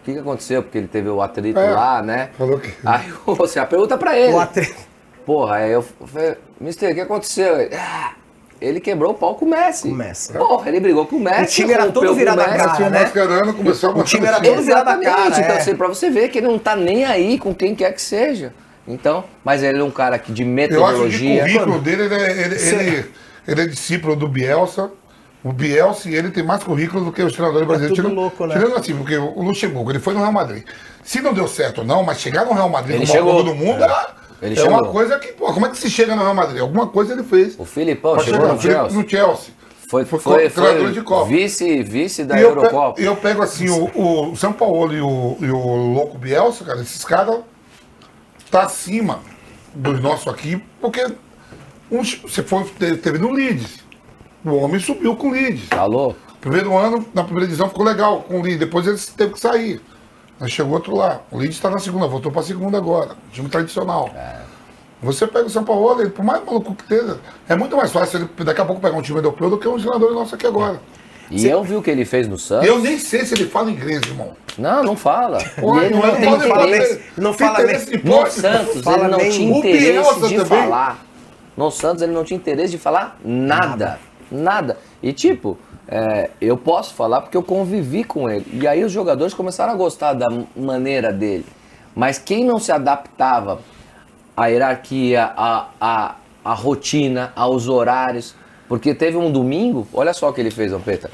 O 0.00 0.04
que, 0.04 0.12
que 0.12 0.18
aconteceu? 0.18 0.62
Porque 0.62 0.78
ele 0.78 0.86
teve 0.88 1.08
o 1.08 1.20
atrito 1.22 1.58
É, 1.58 1.70
lá, 1.70 2.02
né? 2.02 2.30
falou 2.36 2.58
que- 2.58 2.72
Aí 2.84 3.12
você 3.26 3.58
a 3.60 3.66
pergunta 3.66 3.96
pra 3.96 4.16
ele. 4.18 4.32
O 4.34 4.40
atre... 4.40 4.74
Porra, 5.24 5.56
aí 5.56 5.72
eu 5.72 5.82
falei, 5.82 6.36
Mister, 6.60 6.92
o 6.92 6.94
que 6.94 7.00
aconteceu? 7.00 7.60
Ele, 7.60 7.74
"Ah, 7.74 8.12
ele 8.60 8.80
quebrou 8.80 9.12
o 9.12 9.14
pau 9.14 9.34
com 9.34 9.44
o 9.44 9.48
Messi. 9.48 9.88
Com 9.88 9.94
o 9.94 9.96
Messi. 9.96 10.32
Porra, 10.32 10.68
ele 10.68 10.80
brigou 10.80 11.06
com 11.06 11.16
o 11.16 11.20
Messi. 11.20 11.42
O 11.42 11.46
time 11.46 11.72
era 11.72 11.90
todo 11.90 12.14
virado 12.14 12.40
a 12.40 12.44
cara. 12.44 12.90
Né? 12.90 13.52
começou 13.56 13.90
a 13.90 13.94
O 13.94 14.04
time 14.04 14.26
era 14.26 14.40
todo 14.40 14.62
virado 14.62 14.88
a 14.88 14.96
cara, 14.98 15.28
Então, 15.28 15.42
é. 15.42 15.58
assim, 15.58 15.76
pra 15.76 15.88
você 15.88 16.10
ver 16.10 16.28
que 16.28 16.38
ele 16.38 16.48
não 16.48 16.58
tá 16.58 16.74
nem 16.74 17.04
aí 17.04 17.38
com 17.38 17.54
quem 17.54 17.74
quer 17.74 17.92
que 17.92 18.02
seja. 18.02 18.52
Então, 18.88 19.24
mas 19.44 19.62
ele 19.62 19.80
é 19.80 19.84
um 19.84 19.90
cara 19.90 20.18
que 20.18 20.32
de 20.32 20.42
Eu 20.42 20.48
acho 20.48 21.08
que 21.08 21.26
o 21.26 21.28
metodologia. 21.28 21.40
currículo 21.40 21.80
dele, 21.80 22.02
ele 22.04 22.14
é, 22.14 22.30
ele, 22.30 22.54
ele, 22.54 23.06
ele 23.48 23.60
é 23.62 23.66
discípulo 23.66 24.14
do 24.14 24.28
Bielsa. 24.28 24.90
O 25.42 25.52
Bielsa, 25.52 26.08
ele 26.08 26.30
tem 26.30 26.42
mais 26.42 26.62
currículo 26.62 27.04
do 27.04 27.12
que 27.12 27.22
os 27.22 27.32
treinadores 27.32 27.66
brasileiros. 27.66 27.98
É 27.98 28.02
tudo 28.02 28.08
tirando, 28.08 28.20
louco, 28.20 28.46
né? 28.46 28.54
tirando 28.54 28.76
assim, 28.76 28.96
porque 28.96 29.16
o 29.16 29.42
Luxemburgo, 29.42 29.90
ele 29.90 30.00
foi 30.00 30.14
no 30.14 30.20
Real 30.20 30.32
Madrid. 30.32 30.64
Se 31.02 31.20
não 31.20 31.32
deu 31.32 31.46
certo 31.46 31.84
não, 31.84 32.02
mas 32.02 32.18
chegar 32.18 32.44
no 32.44 32.52
Real 32.52 32.68
Madrid 32.68 32.96
Ele 32.96 33.06
como 33.06 33.18
chegou. 33.18 33.44
Do 33.44 33.54
Mundo 33.54 33.84
é, 33.84 34.06
Ele 34.42 34.58
é 34.58 34.62
uma 34.64 34.78
chegou. 34.78 34.92
coisa 34.92 35.18
que, 35.18 35.28
pô, 35.32 35.52
como 35.52 35.66
é 35.66 35.70
que 35.70 35.78
se 35.78 35.88
chega 35.90 36.14
no 36.14 36.22
Real 36.22 36.34
Madrid? 36.34 36.60
Alguma 36.60 36.86
coisa 36.86 37.12
ele 37.14 37.22
fez. 37.22 37.58
O 37.58 37.64
Filipão 37.64 38.18
chegou 38.20 38.48
no 38.52 38.60
Chelsea. 38.60 38.98
no 39.02 39.08
Chelsea. 39.08 39.54
Foi, 39.88 40.04
Foi 40.04 40.18
foi, 40.18 40.50
foi 40.50 40.92
de 40.92 41.00
Copa. 41.00 41.26
vice, 41.26 41.82
vice 41.84 42.24
da 42.24 42.36
E 42.38 42.42
eu, 42.42 42.48
Eurocopa. 42.50 43.00
eu 43.00 43.14
pego 43.16 43.42
assim, 43.42 43.68
o, 43.70 44.30
o 44.32 44.36
São 44.36 44.52
Paulo 44.52 44.92
e 44.92 45.00
o, 45.00 45.36
e 45.40 45.50
o 45.50 45.92
Louco 45.94 46.18
Bielsa, 46.18 46.64
cara, 46.64 46.80
esses 46.80 47.04
caras 47.04 47.36
tá 48.50 48.62
acima 48.64 49.20
dos 49.74 50.00
nossos 50.00 50.26
aqui, 50.26 50.60
porque 50.80 51.06
uns, 51.90 52.16
você 52.22 52.42
foi, 52.42 52.64
te- 52.64 52.96
teve 52.96 53.18
no 53.18 53.30
Leeds. 53.32 53.78
O 54.44 54.54
homem 54.56 54.80
subiu 54.80 55.14
com 55.16 55.28
o 55.28 55.32
Leeds. 55.32 55.68
Tá 55.68 55.84
louco? 55.84 56.18
Primeiro 56.40 56.76
ano, 56.76 57.06
na 57.14 57.22
primeira 57.22 57.46
divisão 57.46 57.68
ficou 57.68 57.84
legal 57.84 58.22
com 58.22 58.40
o 58.40 58.42
Leeds, 58.42 58.58
depois 58.58 58.86
ele 58.88 58.98
teve 59.16 59.32
que 59.34 59.40
sair. 59.40 59.80
Mas 60.38 60.50
chegou 60.52 60.74
outro 60.74 60.94
lá. 60.94 61.20
O 61.30 61.38
Leeds 61.38 61.56
está 61.56 61.70
na 61.70 61.78
segunda, 61.78 62.06
voltou 62.06 62.30
para 62.30 62.40
a 62.42 62.44
segunda 62.44 62.76
agora. 62.78 63.10
Time 63.32 63.48
tradicional. 63.48 64.10
Você 65.02 65.26
pega 65.26 65.46
o 65.46 65.50
São 65.50 65.62
Paulo, 65.64 66.00
ele, 66.00 66.10
por 66.10 66.24
mais 66.24 66.44
maluco 66.44 66.74
que 66.74 66.82
esteja, 66.82 67.18
é 67.48 67.54
muito 67.54 67.76
mais 67.76 67.92
fácil 67.92 68.18
ele 68.20 68.44
daqui 68.44 68.60
a 68.60 68.64
pouco 68.64 68.80
pegar 68.80 68.96
um 68.96 69.02
time 69.02 69.18
europeu 69.18 69.50
do 69.50 69.58
que 69.58 69.68
um 69.68 69.76
treinador 69.78 70.12
nosso 70.14 70.34
aqui 70.34 70.46
agora. 70.46 70.80
E 71.30 71.46
eu 71.46 71.62
vi 71.64 71.74
o 71.74 71.82
que 71.82 71.90
ele 71.90 72.04
fez 72.04 72.28
no 72.28 72.38
Santos. 72.38 72.66
Eu 72.68 72.78
nem 72.78 72.98
sei 72.98 73.24
se 73.24 73.34
ele 73.34 73.46
fala 73.46 73.70
inglês, 73.70 74.00
irmão. 74.06 74.32
Não, 74.56 74.82
não 74.84 74.96
fala. 74.96 75.38
Pô, 75.60 75.78
ele 75.80 75.94
não 75.94 76.06
é 76.06 76.12
tem 76.12 76.32
interesse. 76.34 77.00
não 77.18 77.32
fala 77.34 77.62
interesse 77.62 77.96
de 77.98 78.06
No. 78.08 78.26
Santos, 78.30 78.82
fala 78.82 78.98
ele 78.98 79.08
não 79.08 79.18
nem- 79.18 79.30
tinha 79.30 79.58
interesse 79.58 80.14
de 80.28 80.36
também. 80.36 80.46
falar. 80.46 81.04
No 81.56 81.70
Santos, 81.70 82.02
ele 82.02 82.12
não 82.12 82.22
tinha 82.24 82.36
interesse 82.36 82.70
de 82.72 82.78
falar 82.78 83.18
nada. 83.24 83.66
Nada. 83.66 83.98
E 85.02 85.12
tipo, 85.12 85.58
é, 85.88 86.30
eu 86.40 86.56
posso 86.56 86.94
falar 86.94 87.20
porque 87.20 87.36
eu 87.36 87.42
convivi 87.42 88.04
com 88.04 88.28
ele. 88.28 88.46
E 88.52 88.66
aí 88.66 88.84
os 88.84 88.92
jogadores 88.92 89.34
começaram 89.34 89.72
a 89.72 89.76
gostar 89.76 90.14
da 90.14 90.26
maneira 90.56 91.12
dele. 91.12 91.46
Mas 91.94 92.18
quem 92.18 92.44
não 92.44 92.58
se 92.58 92.72
adaptava 92.72 93.60
à 94.36 94.46
hierarquia, 94.46 95.32
à, 95.36 95.68
à, 95.80 96.14
à 96.44 96.52
rotina, 96.52 97.32
aos 97.34 97.68
horários. 97.68 98.34
Porque 98.68 98.94
teve 98.94 99.16
um 99.16 99.30
domingo, 99.30 99.86
olha 99.94 100.12
só 100.12 100.28
o 100.28 100.32
que 100.32 100.40
ele 100.40 100.50
fez, 100.50 100.72
Vampeta. 100.72 101.10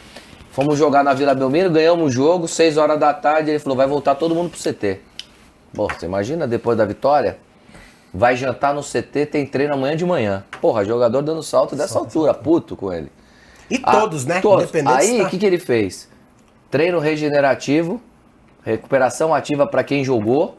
Fomos 0.50 0.78
jogar 0.78 1.04
na 1.04 1.14
Vila 1.14 1.34
Belmiro, 1.34 1.70
ganhamos 1.70 2.06
o 2.06 2.10
jogo, 2.10 2.48
6 2.48 2.76
horas 2.76 2.98
da 2.98 3.14
tarde, 3.14 3.50
ele 3.50 3.58
falou, 3.58 3.76
vai 3.76 3.86
voltar 3.86 4.14
todo 4.14 4.34
mundo 4.34 4.50
pro 4.50 4.58
CT. 4.58 5.00
Pô, 5.72 5.88
você 5.88 6.06
imagina 6.06 6.46
depois 6.46 6.76
da 6.76 6.84
vitória? 6.84 7.38
Vai 8.14 8.36
jantar 8.36 8.74
no 8.74 8.82
CT, 8.82 9.26
tem 9.26 9.46
treino 9.46 9.74
amanhã 9.74 9.96
de 9.96 10.04
manhã. 10.04 10.44
Porra, 10.60 10.84
jogador 10.84 11.22
dando 11.22 11.42
salto 11.42 11.74
dessa 11.74 11.98
altura, 11.98 12.34
puto 12.34 12.76
com 12.76 12.92
ele. 12.92 13.10
E 13.70 13.80
Ah, 13.82 13.92
todos, 14.00 14.26
né? 14.26 14.40
Todos. 14.40 14.70
Aí, 14.86 15.20
o 15.20 15.24
tá- 15.24 15.30
que, 15.30 15.38
que 15.38 15.46
ele 15.46 15.58
fez? 15.58 16.08
Treino 16.70 16.98
regenerativo, 16.98 18.00
recuperação 18.62 19.34
ativa 19.34 19.66
para 19.66 19.82
quem 19.82 20.04
jogou, 20.04 20.58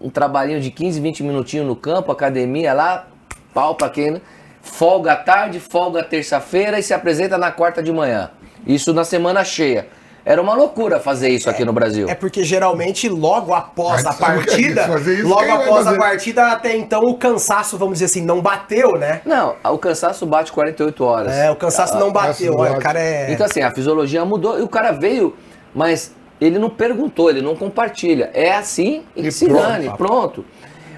um 0.00 0.08
trabalhinho 0.10 0.60
de 0.60 0.70
15, 0.70 1.00
20 1.00 1.22
minutinhos 1.24 1.66
no 1.66 1.74
campo, 1.74 2.12
academia 2.12 2.72
lá, 2.72 3.06
pau 3.52 3.74
pra 3.74 3.88
quem. 3.88 4.20
Folga 4.62 5.12
à 5.12 5.16
tarde, 5.16 5.60
folga 5.60 6.02
terça-feira 6.02 6.78
e 6.78 6.82
se 6.82 6.94
apresenta 6.94 7.36
na 7.36 7.50
quarta 7.52 7.82
de 7.82 7.92
manhã. 7.92 8.30
Isso 8.66 8.94
na 8.94 9.04
semana 9.04 9.44
cheia. 9.44 9.88
Era 10.26 10.40
uma 10.40 10.54
loucura 10.54 10.98
fazer 10.98 11.28
isso 11.28 11.50
aqui 11.50 11.64
no 11.66 11.72
Brasil. 11.72 12.08
É 12.08 12.14
porque 12.14 12.42
geralmente 12.42 13.08
logo 13.10 13.52
após 13.52 14.06
a 14.06 14.10
é 14.10 14.14
partida, 14.14 14.88
isso? 14.98 15.28
Logo 15.28 15.50
após 15.52 15.86
a 15.86 15.96
partida, 15.96 16.46
até 16.52 16.74
então 16.74 17.02
o 17.02 17.14
cansaço, 17.14 17.76
vamos 17.76 17.94
dizer 17.94 18.06
assim, 18.06 18.22
não 18.22 18.40
bateu, 18.40 18.92
né? 18.92 19.20
Não, 19.26 19.54
o 19.64 19.76
cansaço 19.76 20.24
bate 20.24 20.50
48 20.50 21.04
horas. 21.04 21.32
É, 21.32 21.50
o 21.50 21.56
cansaço 21.56 21.98
não 21.98 22.10
bateu. 22.10 22.54
Olha, 22.54 22.70
o 22.70 22.72
bate. 22.74 22.82
cara 22.82 23.00
é. 23.00 23.32
Então 23.32 23.44
assim, 23.44 23.60
a 23.60 23.70
fisiologia 23.70 24.24
mudou 24.24 24.58
e 24.58 24.62
o 24.62 24.68
cara 24.68 24.92
veio, 24.92 25.36
mas 25.74 26.10
ele 26.40 26.58
não 26.58 26.70
perguntou, 26.70 27.28
ele 27.28 27.42
não 27.42 27.54
compartilha. 27.54 28.30
É 28.32 28.54
assim 28.54 29.02
e, 29.14 29.26
E 29.26 29.32
se 29.32 29.46
pronto, 29.46 29.62
dane, 29.62 29.86
papo. 29.86 29.98
pronto. 29.98 30.44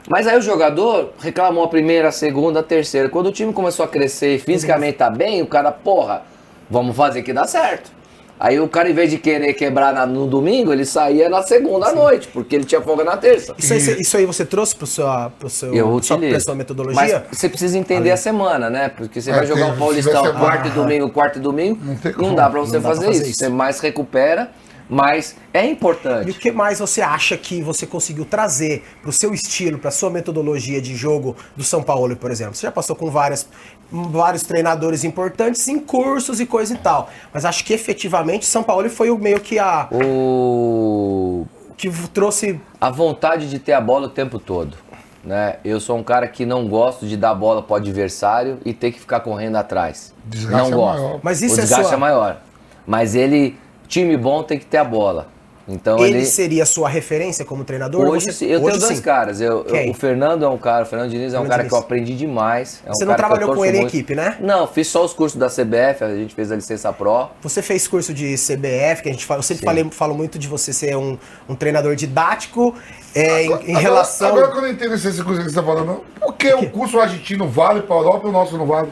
Mas 0.08 0.28
aí 0.28 0.38
o 0.38 0.40
jogador 0.40 1.12
reclamou 1.18 1.64
a 1.64 1.68
primeira, 1.68 2.08
a 2.08 2.12
segunda, 2.12 2.60
a 2.60 2.62
terceira. 2.62 3.08
Quando 3.08 3.26
o 3.26 3.32
time 3.32 3.52
começou 3.52 3.84
a 3.84 3.88
crescer 3.88 4.36
e 4.36 4.38
fisicamente 4.38 4.98
tá 4.98 5.10
bem, 5.10 5.42
o 5.42 5.46
cara, 5.48 5.72
porra, 5.72 6.22
vamos 6.70 6.96
fazer 6.96 7.22
que 7.22 7.32
dá 7.32 7.44
certo. 7.44 7.95
Aí 8.38 8.60
o 8.60 8.68
cara, 8.68 8.90
em 8.90 8.92
vez 8.92 9.10
de 9.10 9.16
querer 9.18 9.54
quebrar 9.54 9.94
na- 9.94 10.04
no 10.06 10.26
domingo, 10.26 10.70
ele 10.72 10.84
saía 10.84 11.28
na 11.28 11.42
segunda 11.42 11.88
à 11.88 11.92
noite, 11.94 12.28
porque 12.32 12.54
ele 12.54 12.64
tinha 12.64 12.82
folga 12.82 13.02
na 13.02 13.16
terça. 13.16 13.54
Isso 13.56 13.72
aí, 13.72 14.00
isso 14.00 14.16
aí 14.16 14.26
você 14.26 14.44
trouxe 14.44 14.76
pro 14.76 14.86
seu, 14.86 15.06
pro 15.38 15.48
seu, 15.48 15.74
Eu 15.74 16.02
sua, 16.02 16.18
pra 16.18 16.40
sua 16.40 16.54
metodologia? 16.54 17.24
Mas 17.30 17.38
você 17.38 17.48
precisa 17.48 17.78
entender 17.78 18.10
a 18.10 18.16
semana, 18.16 18.68
né? 18.68 18.90
Porque 18.90 19.22
você 19.22 19.30
É, 19.30 19.34
vai 19.36 19.46
jogar 19.46 19.64
tem- 19.66 19.72
um 19.74 19.78
Paulistão 19.78 20.22
quarto 20.34 20.66
e 20.66 20.70
semana- 20.70 20.74
domingo, 20.74 21.10
quarto 21.10 21.38
e 21.38 21.40
domingo, 21.40 21.78
Não 22.18 22.28
não, 22.28 22.34
dá 22.34 22.50
pra 22.50 22.60
você 22.60 22.72
dá 22.72 22.80
pra 22.80 22.90
fazer, 22.90 23.06
fazer 23.06 23.18
isso. 23.22 23.30
isso. 23.30 23.38
Você 23.38 23.48
mais 23.48 23.80
recupera, 23.80 24.50
mas 24.88 25.34
é 25.52 25.64
E 25.64 25.68
o 25.68 25.72
importante. 25.72 26.32
que 26.34 26.52
mais 26.52 26.78
você 26.78 27.00
acha 27.00 27.36
que 27.36 27.60
você 27.62 27.86
conseguiu 27.86 28.24
trazer 28.24 28.84
pro 29.02 29.10
seu 29.12 29.32
estilo, 29.34 29.78
pra 29.78 29.90
sua 29.90 30.10
metodologia 30.10 30.80
de 30.80 30.94
jogo 30.94 31.34
do 31.56 31.64
São 31.64 31.82
Paulo, 31.82 32.14
por 32.14 32.30
exemplo? 32.30 32.54
Você 32.54 32.66
já 32.66 32.70
passou 32.72 32.94
com 32.94 33.10
várias, 33.10 33.48
vários 33.90 34.42
treinadores 34.42 35.04
importantes 35.04 35.66
em 35.68 35.78
cursos 35.78 36.40
e 36.40 36.46
coisa 36.46 36.74
e 36.74 36.78
tal. 36.78 37.08
Mas 37.32 37.44
acho 37.44 37.64
que 37.64 37.72
efetivamente 37.72 38.44
São 38.46 38.62
Paulo 38.62 38.88
foi 38.90 39.10
o 39.10 39.18
meio 39.18 39.40
que 39.40 39.58
a 39.58 39.88
O... 39.92 41.46
que 41.76 41.90
trouxe 42.08 42.60
A 42.80 42.90
vontade 42.90 43.48
de 43.48 43.58
ter 43.58 43.72
a 43.72 43.80
bola 43.80 44.06
o 44.06 44.10
tempo 44.10 44.38
todo. 44.38 44.76
Né? 45.24 45.56
Eu 45.64 45.80
sou 45.80 45.96
um 45.96 46.04
cara 46.04 46.28
que 46.28 46.46
não 46.46 46.68
gosto 46.68 47.04
de 47.06 47.16
dar 47.16 47.34
bola 47.34 47.60
pro 47.62 47.74
adversário 47.74 48.58
e 48.64 48.72
ter 48.72 48.92
que 48.92 49.00
ficar 49.00 49.20
correndo 49.20 49.56
atrás. 49.56 50.14
Desgaste 50.24 50.70
não 50.70 50.78
é 50.78 50.82
gosto. 50.82 51.02
maior. 51.02 51.20
Mas 51.22 51.42
isso 51.42 51.56
o 51.56 51.58
é 51.58 51.62
desgaste 51.62 51.86
sua- 51.86 51.94
é 51.94 51.98
maior. 51.98 52.40
Mas 52.86 53.14
ele, 53.16 53.58
time 53.88 54.16
bom 54.16 54.42
tem 54.44 54.56
que 54.58 54.64
ter 54.66 54.76
a 54.78 54.84
bola. 54.84 55.26
Então 55.68 55.98
ele, 55.98 56.18
ele, 56.18 56.26
seria 56.26 56.62
a 56.62 56.66
sua 56.66 56.88
referência 56.88 57.44
como 57.44 57.64
treinador? 57.64 58.06
Hoje 58.06 58.30
Você- 58.30 58.44
eu 58.44 58.58
hoje 58.60 58.66
tenho 58.68 58.78
dois 58.80 58.96
sim. 58.98 59.02
caras. 59.02 59.40
Eu, 59.40 59.64
eu- 59.64 59.90
o 59.90 59.94
Fernando 59.94 60.44
é 60.44 60.48
um 60.48 60.56
cara, 60.56 60.84
o 60.84 60.86
Fernando 60.86 61.10
Diniz 61.10 61.24
é 61.34 61.38
um 61.38 61.40
Fernando 61.42 61.48
cara 61.50 61.62
Diniz. 61.64 61.70
que 61.72 61.74
eu 61.74 61.80
aprendi 61.80 62.16
demais. 62.16 62.80
É 62.86 62.90
um 62.90 62.94
Você 62.94 63.04
não 63.04 63.14
que 63.14 63.18
trabalhou 63.18 63.52
com 63.54 63.64
ele 63.64 63.78
em 63.78 63.82
equipe, 63.86 64.14
né? 64.14 64.36
Não, 64.40 64.66
fiz 64.68 64.86
só 64.86 65.04
os 65.04 65.12
cursos 65.12 65.38
da 65.38 65.48
CBF, 65.48 66.04
a 66.04 66.14
gente 66.14 66.34
fez 66.34 66.52
a 66.52 66.54
licença 66.56 66.92
Pro. 66.92 67.28
Você 67.42 67.62
fez 67.62 67.88
curso 67.88 68.14
de 68.14 68.36
CBF, 68.36 69.02
que 69.02 69.08
a 69.08 69.12
gente 69.12 69.24
fala, 69.24 69.38
eu 69.40 69.42
sempre 69.42 69.64
falei, 69.64 69.84
falo 69.90 70.14
muito 70.14 70.38
de 70.38 70.46
você 70.46 70.72
ser 70.72 70.96
um, 70.96 71.18
um 71.48 71.54
treinador 71.56 71.96
didático 71.96 72.72
é, 73.14 73.42
em, 73.42 73.46
em 73.46 73.52
Agora- 73.54 73.78
relação. 73.78 74.28
Agora, 74.28 74.48
quando 74.48 74.66
eu 74.66 74.72
entendo 74.72 74.94
esse 74.94 75.08
curso 75.22 75.38
que 75.38 75.42
você 75.44 75.48
está 75.48 75.62
falando, 75.64 76.00
por 76.20 76.34
que 76.34 76.52
o 76.54 76.70
curso 76.70 77.00
argentino 77.00 77.48
vale 77.48 77.82
para 77.82 77.96
a 77.96 77.98
Europa 77.98 78.26
e 78.26 78.30
o 78.30 78.32
nosso 78.32 78.56
não 78.56 78.66
vale? 78.66 78.90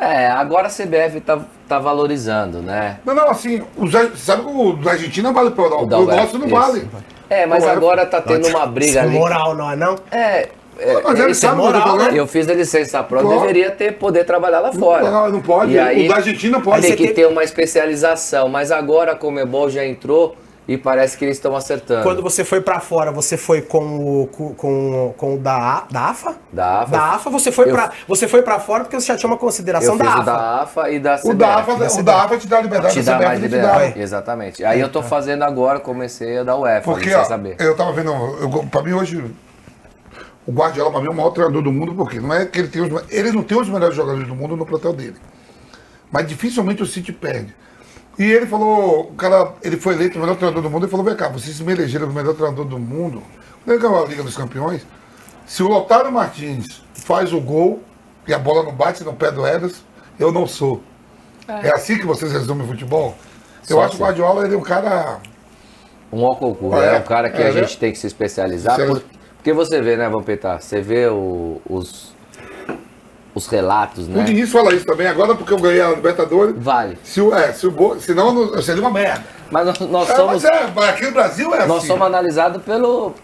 É, 0.00 0.28
agora 0.28 0.66
a 0.68 0.70
CBF 0.70 1.20
tá, 1.20 1.38
tá 1.68 1.78
valorizando, 1.78 2.60
né? 2.62 2.98
Não, 3.04 3.14
não, 3.14 3.28
assim, 3.30 3.62
os, 3.76 3.92
sabe 4.18 4.42
que 4.44 4.48
o 4.50 4.72
do 4.72 4.88
Argentina 4.88 5.30
vale 5.32 5.50
para 5.50 5.68
da 5.84 5.98
o 5.98 6.06
UEFA, 6.06 6.16
nosso 6.22 6.38
não 6.38 6.46
isso. 6.46 6.54
vale. 6.56 6.88
É, 7.28 7.44
mas 7.46 7.62
Pô, 7.62 7.68
é- 7.70 7.72
agora 7.72 8.06
tá 8.06 8.20
tendo 8.20 8.48
uma 8.48 8.64
briga 8.66 8.92
Sem 8.92 9.00
ali. 9.02 9.10
moral, 9.18 9.54
não 9.54 9.70
é 9.70 9.76
não? 9.76 9.96
É, 10.10 10.48
é, 10.78 11.02
Mas 11.04 11.20
ele 11.20 11.30
é 11.32 11.34
sabe 11.34 11.60
o 11.60 11.62
que 11.62 11.66
eu 11.68 11.72
tô 11.72 11.78
moral, 11.78 11.98
falando. 11.98 12.16
Eu 12.16 12.26
fiz 12.26 12.48
a 12.48 12.54
licença 12.54 13.02
Pro, 13.02 13.20
Pô. 13.20 13.28
deveria 13.28 13.70
ter 13.70 13.92
poder 13.98 14.24
trabalhar 14.24 14.60
lá 14.60 14.72
fora. 14.72 15.10
Não, 15.10 15.28
não 15.30 15.40
pode. 15.42 15.72
E 15.72 15.78
aí, 15.78 16.06
O 16.06 16.08
da 16.08 16.16
Argentina 16.16 16.58
pode. 16.60 16.80
Tem 16.80 16.96
que 16.96 17.08
ter 17.08 17.26
uma 17.26 17.44
especialização, 17.44 18.48
mas 18.48 18.72
agora 18.72 19.12
a 19.12 19.14
Comebol 19.16 19.68
já 19.68 19.84
entrou 19.84 20.34
e 20.72 20.78
parece 20.78 21.18
que 21.18 21.24
eles 21.24 21.36
estão 21.36 21.56
acertando. 21.56 22.04
Quando 22.04 22.22
você 22.22 22.44
foi 22.44 22.60
pra 22.60 22.78
fora, 22.78 23.10
você 23.10 23.36
foi 23.36 23.60
com 23.60 24.22
o 24.22 24.26
com, 24.28 25.12
com, 25.16 25.34
o 25.34 25.38
da, 25.38 25.84
da 25.90 26.10
AFA? 26.10 26.36
Da 26.52 26.82
AFA. 26.82 26.90
Da 26.92 27.02
AFA, 27.14 27.28
você 27.30 27.50
foi 27.50 27.68
Eu- 27.68 27.74
para 27.74 27.90
você 28.06 28.28
foi 28.28 28.40
para 28.42 28.60
fora 28.60 28.84
porque 28.84 29.00
você 29.00 29.06
já 29.08 29.16
tinha 29.16 29.28
uma 29.28 29.36
consideração 29.36 29.94
eu 29.94 29.98
da 29.98 30.04
fiz 30.04 30.12
AFA. 30.14 30.22
o 30.22 30.24
da 30.26 30.62
AFA 30.62 30.90
e 30.90 31.00
da 31.00 31.16
CBF. 31.18 31.28
O 31.30 31.34
da 31.34 31.54
AFA, 31.56 31.74
da 31.76 31.86
o 31.98 32.02
da 32.04 32.22
AFA 32.22 32.38
te 32.38 32.46
dá 32.46 32.60
liberdade, 32.60 32.94
Te 32.94 33.00
a 33.00 33.02
dá 33.02 33.12
CBF 33.16 33.26
mais 33.28 33.40
liberdade. 33.40 33.94
dá. 33.94 34.00
Exatamente. 34.00 34.64
Aí 34.64 34.80
eu 34.80 34.88
tô 34.88 35.02
fazendo 35.02 35.42
agora, 35.42 35.80
comecei 35.80 36.38
a 36.38 36.44
da 36.44 36.56
UEFA, 36.56 36.82
Porque, 36.82 37.12
ó, 37.12 37.24
saber. 37.24 37.56
eu 37.58 37.74
tava 37.76 37.92
vendo, 37.92 38.12
pra 38.70 38.82
mim 38.82 38.92
hoje, 38.92 39.24
o 40.46 40.52
Guardiola 40.52 40.92
pra 40.92 41.00
mim 41.00 41.08
é 41.08 41.10
o 41.10 41.14
maior 41.14 41.30
treinador 41.30 41.62
do 41.62 41.72
mundo, 41.72 41.94
porque 41.96 42.20
não 42.20 42.32
é 42.32 42.46
que 42.46 42.60
ele 42.60 42.68
tem 42.68 42.80
os, 42.82 43.04
ele 43.10 43.32
não 43.32 43.42
tem 43.42 43.60
os 43.60 43.68
melhores 43.68 43.96
jogadores 43.96 44.28
do 44.28 44.36
mundo 44.36 44.56
no 44.56 44.64
plantel 44.64 44.92
dele. 44.92 45.16
Mas 46.12 46.26
dificilmente 46.28 46.80
o 46.80 46.86
City 46.86 47.12
perde. 47.12 47.54
E 48.18 48.24
ele 48.24 48.46
falou, 48.46 49.02
o 49.10 49.14
cara, 49.14 49.54
ele 49.62 49.76
foi 49.76 49.94
eleito 49.94 50.18
o 50.18 50.20
melhor 50.20 50.36
treinador 50.36 50.62
do 50.62 50.68
mundo, 50.70 50.84
ele 50.84 50.90
falou, 50.90 51.04
vem 51.06 51.16
cá, 51.16 51.28
vocês 51.28 51.58
me 51.60 51.72
elegeram 51.72 52.06
o 52.08 52.12
melhor 52.12 52.34
treinador 52.34 52.64
do 52.66 52.78
mundo, 52.78 53.22
quando 53.64 53.74
ele 53.76 53.82
ganhou 53.82 54.04
a 54.04 54.08
Liga 54.08 54.22
dos 54.22 54.36
Campeões, 54.36 54.86
se 55.46 55.62
o 55.62 55.68
Lotário 55.68 56.12
Martins 56.12 56.82
faz 56.92 57.32
o 57.32 57.40
gol 57.40 57.82
e 58.26 58.34
a 58.34 58.38
bola 58.38 58.62
não 58.64 58.72
bate 58.72 59.02
no 59.04 59.14
pé 59.14 59.30
do 59.30 59.46
Ederson, 59.46 59.82
eu 60.18 60.30
não 60.30 60.46
sou. 60.46 60.82
É, 61.48 61.74
assim 61.74 61.96
que 61.98 62.04
vocês 62.06 62.30
resumem 62.32 62.64
o 62.64 62.68
futebol? 62.68 63.14
Eu 63.68 63.76
Só 63.76 63.82
acho 63.84 63.96
que 63.96 64.02
o 64.02 64.04
assim. 64.06 64.20
Guardiola 64.20 64.44
ele 64.44 64.54
é 64.54 64.58
um 64.58 64.62
cara 64.62 65.18
Um 66.12 66.24
Ococur, 66.24 66.76
É, 66.76 66.96
é 66.96 66.98
um 66.98 67.02
cara 67.02 67.30
que 67.30 67.40
é, 67.40 67.48
a 67.48 67.52
né? 67.52 67.62
gente 67.62 67.78
tem 67.78 67.90
que 67.92 67.98
se 67.98 68.06
especializar. 68.06 68.72
Especializa- 68.78 69.06
por- 69.08 69.18
porque 69.36 69.52
você 69.52 69.80
vê, 69.80 69.96
né, 69.96 70.08
Vampeta? 70.08 70.58
Você 70.60 70.80
vê 70.82 71.06
o- 71.06 71.60
os, 71.68 72.14
os 73.34 73.46
relatos, 73.46 74.06
O 74.08 74.10
né? 74.10 74.24
Diniz 74.24 74.50
fala 74.50 74.74
isso 74.74 74.84
também, 74.84 75.06
agora 75.06 75.34
porque 75.34 75.52
eu 75.52 75.58
ganhei 75.58 75.80
a 75.80 75.90
Libertadores. 75.90 76.54
Vale. 76.58 76.98
Se 77.04 77.20
o, 77.20 77.34
é, 77.34 77.52
se 77.52 77.66
o 77.66 77.70
Bo- 77.70 77.98
senão 78.00 78.32
não- 78.32 78.62
seria 78.62 78.80
uma 78.82 78.90
merda. 78.90 79.24
Mas 79.50 79.66
nós, 79.66 79.80
nós 79.80 80.10
É, 80.10 80.16
somos, 80.16 80.42
mas 80.42 80.44
é, 80.44 80.88
aqui 80.90 81.04
no 81.06 81.12
Brasil 81.12 81.54
é 81.54 81.66
nós 81.66 81.78
assim. 81.78 81.86
somos 81.88 82.06
analisados 82.06 82.62
pelo. 82.62 83.14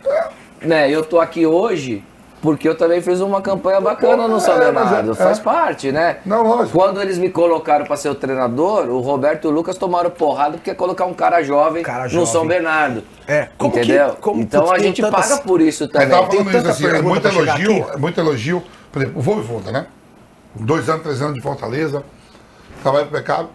Né, 0.62 0.90
eu 0.90 1.04
tô 1.04 1.20
aqui 1.20 1.46
hoje 1.46 2.02
porque 2.42 2.68
eu 2.68 2.76
também 2.76 3.00
fiz 3.00 3.20
uma 3.20 3.40
campanha 3.42 3.80
bacana 3.80 4.28
no 4.28 4.38
São 4.40 4.54
É, 4.54 4.56
é- 4.56 4.60
Bernardo. 4.66 5.12
é. 5.12 5.14
Faz 5.14 5.38
parte, 5.38 5.90
né? 5.90 6.18
Não, 6.24 6.42
lógico. 6.46 6.78
Quando 6.78 7.00
eles 7.02 7.18
me 7.18 7.28
colocaram 7.30 7.84
para 7.84 7.96
ser 7.96 8.08
o 8.08 8.14
treinador, 8.14 8.86
o 8.88 9.00
Roberto 9.00 9.44
e 9.44 9.48
o 9.48 9.50
Lucas 9.50 9.76
tomaram 9.76 10.10
porrada 10.10 10.52
porque 10.56 10.70
ia 10.70 10.76
colocar 10.76 11.06
um 11.06 11.14
cara 11.14 11.42
jovem 11.42 11.82
Cara 11.82 12.04
no 12.04 12.08
jovem. 12.10 12.26
São 12.26 12.46
Bernardo. 12.46 13.02
É, 13.26 13.48
como 13.58 13.72
que- 13.72 13.80
entendeu? 13.80 14.16
como- 14.20 14.40
então 14.40 14.64
putz, 14.64 14.72
a 14.74 14.78
gente 14.78 15.02
tantas- 15.02 15.28
paga 15.28 15.42
por 15.42 15.60
isso 15.60 15.84
Eu 15.84 15.88
também. 15.90 16.08
tava 16.08 16.26
Tem 16.28 16.38
falando 16.44 16.58
isso 16.58 16.68
assim, 16.68 16.86
é 16.86 17.02
muito 17.02 17.26
elogio, 17.28 17.86
é 17.92 17.96
muito 17.96 18.20
elogio. 18.20 18.62
Por 18.92 19.02
exemplo, 19.02 19.18
o 19.18 19.22
Vô 19.22 19.38
e 19.38 19.42
Volta, 19.42 19.72
né? 19.72 19.86
Dois 20.60 20.88
anos, 20.88 21.02
três 21.02 21.20
anos 21.22 21.34
de 21.34 21.40
Fortaleza, 21.42 22.04
trabalho 22.82 23.06
pro 23.06 23.18
pecado. 23.18 23.48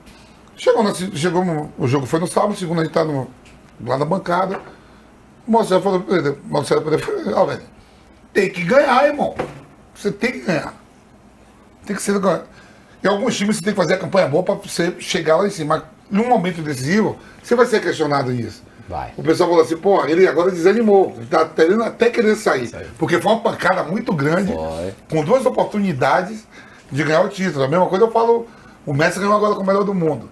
Chegou, 0.56 0.84
na, 0.84 0.93
chegou 0.93 1.43
no- 1.43 1.71
o 1.78 1.88
jogo 1.88 2.05
foi 2.05 2.20
no 2.20 2.28
sábado, 2.28 2.55
segundo 2.55 2.82
a 2.82 2.84
gente 2.84 2.93
tá 2.93 3.04
no, 3.04 3.28
lá 3.86 3.97
na 3.97 4.05
bancada. 4.05 4.59
O 5.47 5.51
Marcelo 5.51 5.82
falou 5.82 6.01
pra 6.01 6.17
ele, 6.17 6.30
o 6.30 6.38
Marcelo 6.46 6.82
falou, 7.00 7.34
ó, 7.36 7.46
velho, 7.46 7.62
tem 8.32 8.50
que 8.50 8.63
ganhar, 8.63 9.08
irmão. 9.08 9.36
Você 9.96 10.12
tem 10.12 10.32
que 10.32 10.39
ganhar. 10.42 10.74
Tem 11.86 11.96
que 11.96 12.01
ser 12.01 12.17
ganhar. 12.20 12.43
Em 13.04 13.08
alguns 13.08 13.36
times 13.36 13.55
você 13.58 13.63
tem 13.63 13.74
que 13.74 13.80
fazer 13.80 13.96
a 13.96 13.97
campanha 13.97 14.28
boa 14.28 14.43
para 14.43 14.54
você 14.55 14.96
chegar 15.00 15.38
lá 15.38 15.47
em 15.47 15.50
cima. 15.50 15.78
Mas 15.78 15.84
num 16.12 16.30
momento 16.30 16.62
decisivo, 16.62 17.17
você 17.42 17.55
vai 17.55 17.66
ser 17.66 17.82
questionado 17.82 18.32
nisso. 18.32 18.62
Vai. 18.88 19.13
O 19.17 19.24
pessoal 19.24 19.50
falou 19.50 19.63
assim, 19.63 19.78
pô, 19.78 20.05
ele 20.05 20.28
agora 20.28 20.51
desanimou. 20.51 21.17
Tá 21.30 21.46
querendo 21.47 21.84
até 21.84 22.09
querer 22.09 22.36
sair. 22.36 22.70
Porque 23.00 23.20
foi 23.20 23.32
uma 23.32 23.42
pancada 23.42 23.84
muito 23.84 24.13
grande, 24.13 24.54
Foi. 24.54 24.93
com 25.09 25.24
duas 25.24 25.46
oportunidades 25.46 26.46
de 26.92 27.04
ganhar 27.04 27.22
o 27.22 27.30
título. 27.30 27.63
A 27.63 27.68
mesma 27.68 27.86
coisa 27.88 28.05
eu 28.05 28.12
falo, 28.12 28.47
o 28.86 28.93
Messi 28.93 29.20
ganhou 29.20 29.36
agora 29.36 29.55
com 29.55 29.62
o 29.63 29.66
melhor 29.66 29.84
do 29.84 29.93
mundo. 29.93 30.30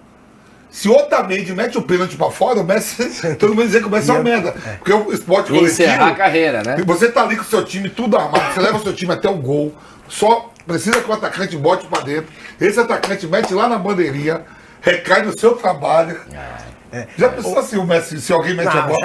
Se 0.70 0.88
o 0.88 0.94
Otamendi 0.96 1.54
mete 1.56 1.78
o 1.80 1.82
pênalti 1.82 2.16
pra 2.16 2.30
fora, 2.30 2.60
o 2.60 2.64
Messi, 2.64 3.10
todo 3.38 3.56
mundo 3.56 3.66
dizer 3.66 3.82
que 3.82 3.88
o 3.88 3.90
Messi 3.90 4.10
é 4.12 4.14
uma 4.14 4.24
merda. 4.24 4.52
Porque 4.78 4.94
o 4.94 5.12
esporte 5.12 5.52
E 5.54 5.60
encerrar 5.64 5.94
a 5.94 5.98
coletivo. 6.00 6.18
carreira, 6.18 6.64
né? 6.64 6.76
E 6.80 6.84
Você 6.84 7.10
tá 7.12 7.24
ali 7.24 7.36
com 7.38 7.42
o 7.42 7.46
seu 7.46 7.64
time 7.66 7.90
tudo 7.90 8.16
armado, 8.18 8.54
você 8.54 8.60
leva 8.60 8.78
o 8.78 8.84
seu 8.84 8.94
time 8.94 9.12
até 9.14 9.28
o 9.30 9.36
gol, 9.36 9.74
só 10.08 10.52
precisa 10.68 11.02
que 11.02 11.10
o 11.10 11.14
atacante 11.14 11.58
bote 11.58 11.88
pra 11.88 12.02
dentro. 12.02 12.32
Esse 12.62 12.80
atacante 12.80 13.26
mete 13.26 13.52
lá 13.54 13.68
na 13.68 13.80
bandeirinha, 13.80 14.42
recai 14.82 15.24
no 15.24 15.38
seu 15.38 15.54
trabalho. 15.54 16.20
Já 17.18 17.30
pensou 17.30 17.60
assim, 17.60 17.78
o 17.78 17.86
Messi, 17.86 18.20
se 18.20 18.34
alguém 18.34 18.56
mete 18.56 18.68
a 18.70 18.74
Não, 18.76 18.88
bola? 18.88 18.98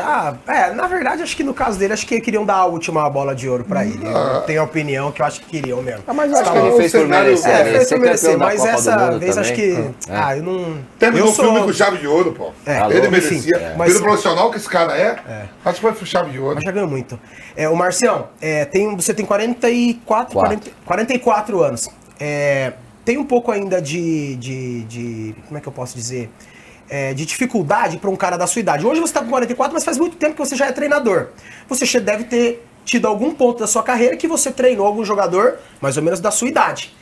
já, 0.47 0.53
é, 0.55 0.73
na 0.73 0.87
verdade, 0.87 1.23
acho 1.23 1.37
que 1.37 1.45
no 1.45 1.53
caso 1.53 1.79
dele, 1.79 1.93
acho 1.93 2.07
que 2.07 2.21
queriam 2.21 2.45
dar 2.45 2.55
a 2.57 2.65
última 2.67 3.09
bola 3.11 3.35
de 3.35 3.49
ouro 3.49 3.65
pra 3.65 3.85
ele. 3.85 4.01
Eu 4.07 4.41
tenho 4.43 4.61
a 4.61 4.65
opinião 4.65 5.13
que 5.13 5.21
eu 5.21 5.27
acho 5.27 5.41
que 5.41 5.47
queriam 5.47 5.83
mesmo. 5.83 6.03
Ah, 6.07 6.15
mas 6.15 6.31
eu 6.33 6.39
acho 6.39 6.45
Tá 6.45 6.53
que 6.53 6.67
ele 6.67 6.77
fez 6.77 6.93
por 6.93 7.07
merecer. 7.09 7.51
É, 7.51 7.65
né? 7.65 7.73
fez 7.73 7.89
pra 7.89 7.99
merecer, 7.99 8.39
mas 8.39 8.65
essa 8.65 9.19
vez 9.19 9.37
acho 9.39 9.51
também. 9.53 9.93
que. 9.97 10.11
Ah, 10.11 10.37
eu 10.37 10.43
não. 10.43 10.79
Terminou 10.99 11.27
eu 11.27 11.33
o 11.33 11.35
filme 11.37 11.57
sou- 11.59 11.67
com 11.67 11.73
chave 11.73 11.99
de 11.99 12.07
ouro, 12.07 12.33
pô. 12.33 12.53
É, 12.65 12.81
Ele 12.87 12.99
enfim, 13.01 13.11
merecia. 13.11 13.57
é. 13.57 13.75
Mas- 13.77 13.93
Pelo 13.93 14.05
profissional 14.05 14.51
que 14.51 14.57
esse 14.57 14.69
cara 14.69 14.97
é, 14.97 15.17
acho 15.65 15.75
que 15.77 15.81
foi 15.83 15.93
com 15.95 16.05
chave 16.07 16.31
de 16.31 16.39
ouro. 16.39 16.55
Mas 16.55 16.65
já 16.65 16.73
ganhou 16.73 16.89
muito. 16.89 17.19
É, 17.57 17.69
o 17.69 17.77
Marcião, 17.77 18.29
é, 18.41 18.65
tem, 18.65 18.97
você 18.97 19.13
tem 19.13 19.27
44, 19.27 20.33
Quatro. 20.33 20.35
40, 20.35 20.71
44 20.87 21.63
anos. 21.63 21.89
É, 22.19 22.73
tem 23.05 23.19
um 23.19 23.25
pouco 23.25 23.51
ainda 23.51 23.83
de, 23.83 24.37
de, 24.37 24.83
de- 24.85 25.35
Como 25.47 25.59
é 25.59 25.61
que 25.61 25.69
eu 25.69 25.73
posso 25.73 25.95
dizer? 25.97 26.31
É, 26.97 27.13
de 27.13 27.27
dificuldade 27.27 27.99
para 27.99 28.09
um 28.09 28.15
cara 28.15 28.37
da 28.37 28.47
sua 28.47 28.61
idade. 28.61 28.87
Hoje 28.87 29.01
você 29.01 29.11
está 29.11 29.21
com 29.21 29.29
44, 29.29 29.75
mas 29.75 29.83
faz 29.85 29.99
muito 29.99 30.17
tempo 30.17 30.35
que 30.35 30.39
você 30.39 30.55
já 30.55 30.67
é 30.67 30.71
treinador. 30.71 31.31
Você 31.69 31.99
deve 31.99 32.23
ter 32.23 32.65
tido 32.85 33.09
algum 33.09 33.35
ponto 33.35 33.59
da 33.59 33.67
sua 33.67 33.83
carreira 33.83 34.17
que 34.17 34.29
você 34.29 34.53
treinou 34.53 34.87
algum 34.87 35.05
jogador, 35.05 35.59
mais 35.81 35.97
ou 35.97 36.05
menos 36.05 36.21
da 36.21 36.31
sua 36.31 36.47
idade. 36.47 36.95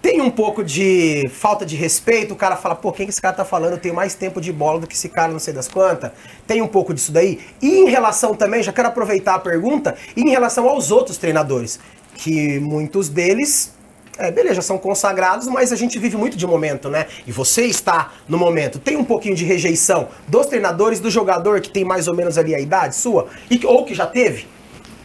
Tem 0.00 0.22
um 0.22 0.30
pouco 0.30 0.64
de 0.64 1.28
falta 1.28 1.66
de 1.66 1.76
respeito, 1.76 2.32
o 2.32 2.36
cara 2.36 2.56
fala, 2.56 2.74
pô, 2.74 2.90
quem 2.90 3.04
que 3.04 3.12
esse 3.12 3.20
cara 3.20 3.36
tá 3.36 3.44
falando? 3.44 3.72
Eu 3.72 3.78
tenho 3.78 3.94
mais 3.94 4.14
tempo 4.14 4.40
de 4.40 4.50
bola 4.50 4.80
do 4.80 4.86
que 4.86 4.94
esse 4.94 5.10
cara, 5.10 5.30
não 5.30 5.38
sei 5.38 5.52
das 5.52 5.68
quantas. 5.68 6.12
Tem 6.46 6.62
um 6.62 6.68
pouco 6.68 6.94
disso 6.94 7.12
daí. 7.12 7.38
E 7.60 7.80
em 7.80 7.90
relação 7.90 8.34
também, 8.34 8.62
já 8.62 8.72
quero 8.72 8.88
aproveitar 8.88 9.34
a 9.34 9.38
pergunta, 9.38 9.96
em 10.16 10.30
relação 10.30 10.66
aos 10.66 10.90
outros 10.90 11.18
treinadores, 11.18 11.78
que 12.14 12.58
muitos 12.58 13.10
deles, 13.10 13.75
é, 14.18 14.30
beleza, 14.30 14.62
são 14.62 14.78
consagrados, 14.78 15.46
mas 15.46 15.72
a 15.72 15.76
gente 15.76 15.98
vive 15.98 16.16
muito 16.16 16.36
de 16.36 16.46
momento, 16.46 16.88
né? 16.88 17.06
E 17.26 17.32
você 17.32 17.66
está 17.66 18.12
no 18.28 18.38
momento. 18.38 18.78
Tem 18.78 18.96
um 18.96 19.04
pouquinho 19.04 19.34
de 19.34 19.44
rejeição 19.44 20.08
dos 20.26 20.46
treinadores, 20.46 21.00
do 21.00 21.10
jogador 21.10 21.60
que 21.60 21.70
tem 21.70 21.84
mais 21.84 22.08
ou 22.08 22.14
menos 22.14 22.38
ali 22.38 22.54
a 22.54 22.60
idade 22.60 22.96
sua, 22.96 23.26
e, 23.50 23.64
ou 23.66 23.84
que 23.84 23.94
já 23.94 24.06
teve? 24.06 24.46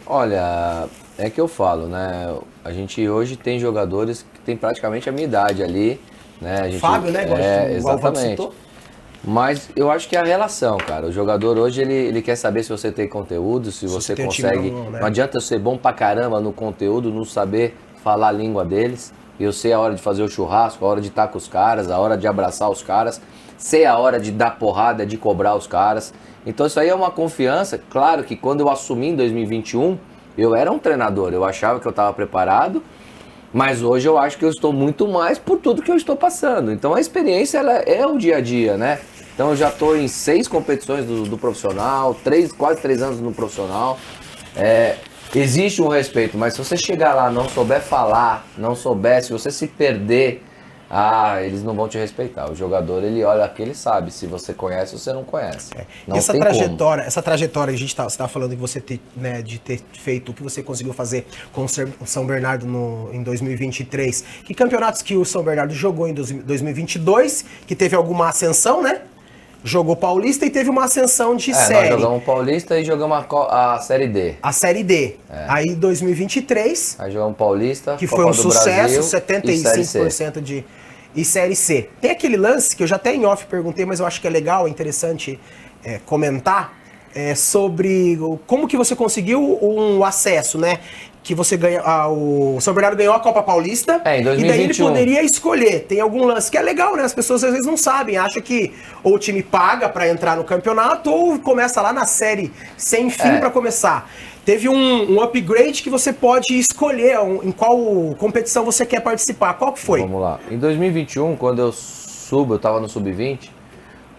Olha, 0.06 0.86
é 1.18 1.30
que 1.30 1.40
eu 1.40 1.48
falo, 1.48 1.86
né? 1.86 2.34
A 2.64 2.72
gente 2.72 3.06
hoje 3.08 3.36
tem 3.36 3.58
jogadores 3.58 4.24
que 4.34 4.40
tem 4.40 4.56
praticamente 4.56 5.08
a 5.08 5.12
minha 5.12 5.24
idade 5.24 5.62
ali, 5.62 6.00
né? 6.40 6.70
Gente, 6.70 6.80
Fábio, 6.80 7.10
né? 7.10 7.24
É, 7.38 7.76
exatamente. 7.76 8.48
Mas 9.24 9.70
eu 9.76 9.90
acho 9.90 10.08
que 10.08 10.16
é 10.16 10.20
a 10.20 10.24
relação, 10.24 10.76
cara. 10.78 11.06
O 11.06 11.12
jogador 11.12 11.56
hoje 11.56 11.80
ele, 11.80 11.94
ele 11.94 12.22
quer 12.22 12.34
saber 12.34 12.64
se 12.64 12.70
você 12.70 12.90
tem 12.90 13.08
conteúdo, 13.08 13.70
se, 13.70 13.86
você 13.86 14.16
você 14.16 14.24
consegue. 14.24 14.70
bom, 14.70 14.90
né? 14.90 14.98
Não 14.98 15.06
adianta 15.06 15.36
eu 15.36 15.40
ser 15.40 15.60
bom 15.60 15.76
pra 15.76 15.92
caramba 15.92 16.40
no 16.40 16.52
conteúdo, 16.52 17.12
não 17.12 17.24
saber 17.24 17.76
falar 18.02 18.28
a 18.28 18.32
língua 18.32 18.64
deles. 18.64 19.12
Eu 19.38 19.52
sei 19.52 19.72
a 19.72 19.80
hora 19.80 19.94
de 19.94 20.02
fazer 20.02 20.22
o 20.22 20.28
churrasco, 20.28 20.84
a 20.84 20.88
hora 20.88 21.00
de 21.00 21.08
estar 21.08 21.28
com 21.28 21.38
os 21.38 21.48
caras, 21.48 21.90
a 21.90 21.98
hora 21.98 22.16
de 22.16 22.26
abraçar 22.26 22.70
os 22.70 22.82
caras, 22.82 23.20
sei 23.56 23.84
a 23.84 23.96
hora 23.96 24.20
de 24.20 24.30
dar 24.30 24.58
porrada, 24.58 25.06
de 25.06 25.16
cobrar 25.16 25.54
os 25.54 25.66
caras. 25.66 26.12
Então 26.44 26.66
isso 26.66 26.78
aí 26.78 26.88
é 26.88 26.94
uma 26.94 27.10
confiança. 27.10 27.80
Claro 27.90 28.24
que 28.24 28.36
quando 28.36 28.60
eu 28.60 28.68
assumi 28.68 29.08
em 29.08 29.16
2021, 29.16 29.98
eu 30.36 30.54
era 30.54 30.70
um 30.70 30.78
treinador, 30.78 31.32
eu 31.32 31.44
achava 31.44 31.80
que 31.80 31.86
eu 31.86 31.90
estava 31.90 32.12
preparado, 32.12 32.82
mas 33.52 33.82
hoje 33.82 34.08
eu 34.08 34.18
acho 34.18 34.38
que 34.38 34.44
eu 34.44 34.50
estou 34.50 34.72
muito 34.72 35.06
mais 35.06 35.38
por 35.38 35.58
tudo 35.58 35.82
que 35.82 35.90
eu 35.90 35.96
estou 35.96 36.16
passando. 36.16 36.72
Então 36.72 36.94
a 36.94 37.00
experiência 37.00 37.58
ela 37.58 37.72
é 37.72 38.06
o 38.06 38.18
dia 38.18 38.36
a 38.36 38.40
dia, 38.40 38.76
né? 38.76 38.98
Então 39.34 39.50
eu 39.50 39.56
já 39.56 39.68
estou 39.68 39.96
em 39.96 40.08
seis 40.08 40.46
competições 40.46 41.06
do, 41.06 41.24
do 41.24 41.38
profissional, 41.38 42.14
três, 42.22 42.52
quase 42.52 42.80
três 42.80 43.02
anos 43.02 43.20
no 43.20 43.32
profissional. 43.32 43.98
É, 44.56 44.96
existe 45.34 45.80
um 45.82 45.88
respeito, 45.88 46.36
mas 46.36 46.54
se 46.54 46.58
você 46.64 46.76
chegar 46.76 47.14
lá 47.14 47.30
não 47.30 47.48
souber 47.48 47.80
falar, 47.80 48.46
não 48.56 48.74
souber, 48.74 49.22
se 49.22 49.32
você 49.32 49.50
se 49.50 49.66
perder, 49.66 50.42
ah, 50.94 51.42
eles 51.42 51.62
não 51.62 51.74
vão 51.74 51.88
te 51.88 51.96
respeitar. 51.96 52.50
O 52.50 52.54
jogador 52.54 53.02
ele 53.02 53.24
olha 53.24 53.44
aqui, 53.44 53.62
ele 53.62 53.74
sabe 53.74 54.10
se 54.10 54.26
você 54.26 54.52
conhece 54.52 54.92
ou 54.92 54.98
você 54.98 55.10
não 55.10 55.24
conhece. 55.24 55.70
Não 56.06 56.16
essa 56.18 56.32
tem 56.32 56.40
como. 56.42 56.52
trajetória, 56.54 57.02
essa 57.02 57.22
trajetória 57.22 57.72
que 57.72 57.76
a 57.76 57.80
gente 57.80 57.96
tá, 57.96 58.04
você 58.04 58.18
tá 58.18 58.28
falando 58.28 58.50
que 58.50 58.56
você 58.60 58.78
ter, 58.78 59.00
né, 59.16 59.40
de 59.40 59.58
ter 59.58 59.80
feito 59.94 60.32
o 60.32 60.34
que 60.34 60.42
você 60.42 60.62
conseguiu 60.62 60.92
fazer 60.92 61.26
com 61.50 61.64
o 61.64 62.06
São 62.06 62.26
Bernardo 62.26 62.66
no, 62.66 63.08
em 63.10 63.22
2023. 63.22 64.22
Que 64.44 64.52
campeonatos 64.52 65.00
que 65.00 65.16
o 65.16 65.24
São 65.24 65.42
Bernardo 65.42 65.72
jogou 65.72 66.06
em 66.06 66.12
dois- 66.12 66.30
2022, 66.30 67.44
que 67.66 67.74
teve 67.74 67.96
alguma 67.96 68.28
ascensão, 68.28 68.82
né? 68.82 69.00
Jogou 69.64 69.94
Paulista 69.94 70.44
e 70.44 70.50
teve 70.50 70.68
uma 70.68 70.84
ascensão 70.84 71.36
de 71.36 71.50
É, 71.50 71.54
nós 71.54 71.66
série. 71.66 71.88
jogamos 71.90 72.18
o 72.22 72.24
Paulista 72.24 72.78
e 72.80 72.84
jogamos 72.84 73.24
a, 73.48 73.74
a 73.74 73.80
Série 73.80 74.08
D. 74.08 74.34
A 74.42 74.52
série 74.52 74.82
D. 74.82 75.16
Aí 75.48 75.74
2023, 75.74 76.96
Aí 76.98 77.12
jogamos 77.12 77.36
Paulista, 77.36 77.96
que 77.96 78.06
Copa 78.06 78.22
foi 78.22 78.30
um 78.30 78.34
sucesso, 78.34 78.72
Brasil 78.72 79.00
e 79.00 79.58
Série 79.58 79.84
C. 79.84 80.00
75% 80.00 80.40
de 80.40 80.64
e 81.14 81.24
série 81.24 81.54
C. 81.54 81.88
Tem 82.00 82.10
aquele 82.10 82.36
lance 82.36 82.74
que 82.74 82.82
eu 82.82 82.86
já 82.86 82.96
até 82.96 83.14
em 83.14 83.24
off 83.24 83.46
perguntei, 83.46 83.84
mas 83.84 84.00
eu 84.00 84.06
acho 84.06 84.20
que 84.20 84.26
é 84.26 84.30
legal, 84.30 84.66
é 84.66 84.70
interessante 84.70 85.38
é, 85.84 86.00
comentar 86.06 86.72
é, 87.14 87.34
sobre 87.34 88.18
como 88.46 88.66
que 88.66 88.76
você 88.76 88.96
conseguiu 88.96 89.58
um 89.62 90.02
acesso, 90.04 90.58
né? 90.58 90.78
Que 91.22 91.34
você 91.36 91.56
ganha. 91.56 91.80
ah, 91.84 92.08
o 92.08 92.58
São 92.60 92.74
Bernardo 92.74 92.96
ganhou 92.96 93.14
a 93.14 93.20
Copa 93.20 93.42
Paulista. 93.42 94.00
É, 94.04 94.16
em 94.18 94.20
E 94.22 94.24
daí 94.24 94.34
ele 94.34 94.42
2021. 94.48 94.86
poderia 94.88 95.22
escolher. 95.22 95.80
Tem 95.88 96.00
algum 96.00 96.24
lance 96.24 96.50
que 96.50 96.58
é 96.58 96.62
legal, 96.62 96.96
né? 96.96 97.04
As 97.04 97.14
pessoas 97.14 97.44
às 97.44 97.52
vezes 97.52 97.64
não 97.66 97.76
sabem. 97.76 98.16
Acham 98.16 98.42
que 98.42 98.72
ou 99.04 99.14
o 99.14 99.18
time 99.20 99.40
paga 99.42 99.88
pra 99.88 100.08
entrar 100.08 100.36
no 100.36 100.42
campeonato 100.42 101.10
ou 101.12 101.38
começa 101.38 101.80
lá 101.80 101.92
na 101.92 102.04
série 102.06 102.52
sem 102.76 103.08
fim 103.08 103.28
É. 103.28 103.38
pra 103.38 103.50
começar. 103.50 104.10
Teve 104.44 104.68
um, 104.68 105.12
um 105.14 105.20
upgrade 105.22 105.80
que 105.84 105.88
você 105.88 106.12
pode 106.12 106.58
escolher 106.58 107.20
um- 107.20 107.44
em 107.44 107.52
qual 107.52 107.78
competição 108.18 108.64
você 108.64 108.84
quer 108.84 108.98
participar. 109.00 109.54
Qual 109.54 109.72
que 109.72 109.78
foi? 109.78 110.00
Vamos 110.00 110.20
lá. 110.20 110.40
Em 110.50 110.58
2021, 110.58 111.36
quando 111.36 111.60
eu 111.60 111.70
subo, 111.70 112.54
eu 112.54 112.58
tava 112.58 112.80
no 112.80 112.88
Sub-20, 112.88 113.48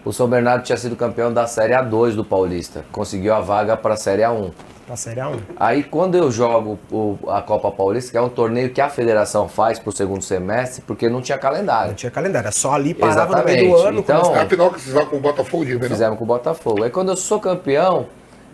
o 0.02 0.10
São 0.10 0.26
Bernardo 0.26 0.62
tinha 0.64 0.78
sido 0.78 0.96
campeão 0.96 1.30
da 1.30 1.46
Série 1.46 1.74
A2 1.74 2.14
do 2.14 2.24
Paulista. 2.24 2.86
Conseguiu 2.90 3.34
a 3.34 3.40
vaga 3.40 3.76
para 3.76 3.92
a 3.92 3.96
Série 3.98 4.22
A1. 4.22 4.50
Pra 4.86 4.96
Série 4.96 5.18
A1. 5.20 5.38
Aí 5.56 5.82
quando 5.82 6.14
eu 6.14 6.30
jogo 6.30 6.78
o- 6.92 7.16
a 7.30 7.40
Copa 7.40 7.70
Paulista, 7.70 8.10
que 8.10 8.18
é 8.18 8.20
um 8.20 8.28
torneio 8.28 8.68
que 8.70 8.80
a 8.82 8.90
federação 8.90 9.48
faz 9.48 9.78
pro 9.78 9.90
segundo 9.90 10.22
semestre, 10.22 10.82
porque 10.86 11.08
não 11.08 11.22
tinha 11.22 11.36
Não 11.36 11.42
calendário. 11.42 11.94
tinha 11.94 12.10
calendário, 12.10 12.46
era 12.48 12.52
só 12.52 12.72
ali, 12.74 12.92
parava 12.92 13.38
no 13.38 13.44
meio 13.44 13.56
do 13.70 13.74
Exatamente. 13.76 13.88
ano. 13.88 13.98
Então, 14.00 14.16
começava- 14.20 14.38
É 14.40 14.42
a 14.44 14.48
final 14.48 14.70
que 14.70 14.80
vão 14.90 15.06
com 15.06 15.16
o 15.16 15.20
Botafogo 15.20 15.64
de 15.64 15.72
Ribeirão. 15.72 15.94
Fizemos 15.96 16.18
com 16.18 16.24
o 16.24 16.26
Botafogo. 16.26 16.84
Aí 16.84 16.90
quando 16.90 17.08
eu 17.08 17.16
sou 17.16 17.40
campeão, 17.40 18.06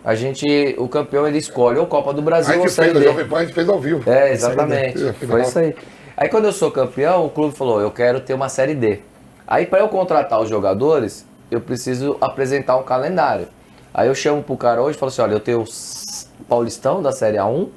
a 0.05 0.15
gente, 0.15 0.73
o 0.77 0.87
campeão 0.87 1.27
ele 1.27 1.37
escolhe 1.37 1.77
ou 1.79 1.85
Copa 1.85 2.13
do 2.13 2.21
A 2.21 2.23
Brasil 2.23 2.61
ou 2.61 2.69
Série 2.69 2.91
a 2.91 2.93
D. 2.93 3.03
Jovem 3.03 3.27
Pan, 3.27 3.37
a 3.37 3.41
gente 3.43 3.53
fez 3.53 3.67
ao 3.67 3.79
vivo. 3.79 4.09
É, 4.09 4.31
exatamente. 4.31 5.11
Foi 5.27 5.41
isso 5.41 5.59
aí. 5.59 5.75
Aí 6.15 6.29
quando 6.29 6.45
eu 6.45 6.53
sou 6.53 6.71
campeão, 6.71 7.25
o 7.25 7.29
clube 7.29 7.53
falou, 7.57 7.81
eu 7.81 7.91
quero 7.91 8.21
ter 8.21 8.33
uma 8.33 8.47
série 8.47 8.73
D. 8.73 8.99
Aí 9.45 9.65
para 9.65 9.79
eu 9.79 9.89
contratar 9.89 10.39
os 10.39 10.47
jogadores, 10.47 11.25
eu 11.49 11.59
preciso 11.59 12.15
apresentar 12.21 12.77
um 12.77 12.83
calendário. 12.83 13.47
Aí 13.93 14.07
eu 14.07 14.15
chamo 14.15 14.41
pro 14.41 14.55
cara 14.55 14.81
hoje 14.81 14.95
e 14.95 14.99
falo 14.99 15.11
assim, 15.11 15.21
olha, 15.21 15.33
eu 15.33 15.39
tenho 15.39 15.63
Paulistão 16.47 17.01
da 17.01 17.11
Série 17.11 17.37
A1 17.37 17.67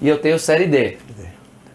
e 0.00 0.08
eu 0.08 0.18
tenho 0.18 0.38
Série 0.38 0.66
D. 0.66 0.98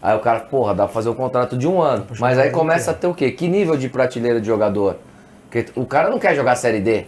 Aí 0.02 0.16
o 0.16 0.20
cara, 0.20 0.42
porra, 0.42 0.74
dá 0.74 0.86
pra 0.86 0.94
fazer 0.94 1.10
um 1.10 1.14
contrato 1.14 1.58
de 1.58 1.68
um 1.68 1.82
ano. 1.82 2.06
Mas 2.20 2.38
aí 2.38 2.50
começa 2.50 2.92
a 2.92 2.94
ter 2.94 3.08
o 3.08 3.14
quê? 3.14 3.32
Que 3.32 3.48
nível 3.48 3.78
de 3.78 3.88
prateleira 3.90 4.40
de 4.42 4.48
jogador? 4.48 4.98
Porque 5.50 5.72
o 5.76 5.86
cara 5.86 6.10
não 6.10 6.20
quer 6.20 6.36
jogar 6.36 6.56
Série 6.56 6.80
D. 6.80 7.06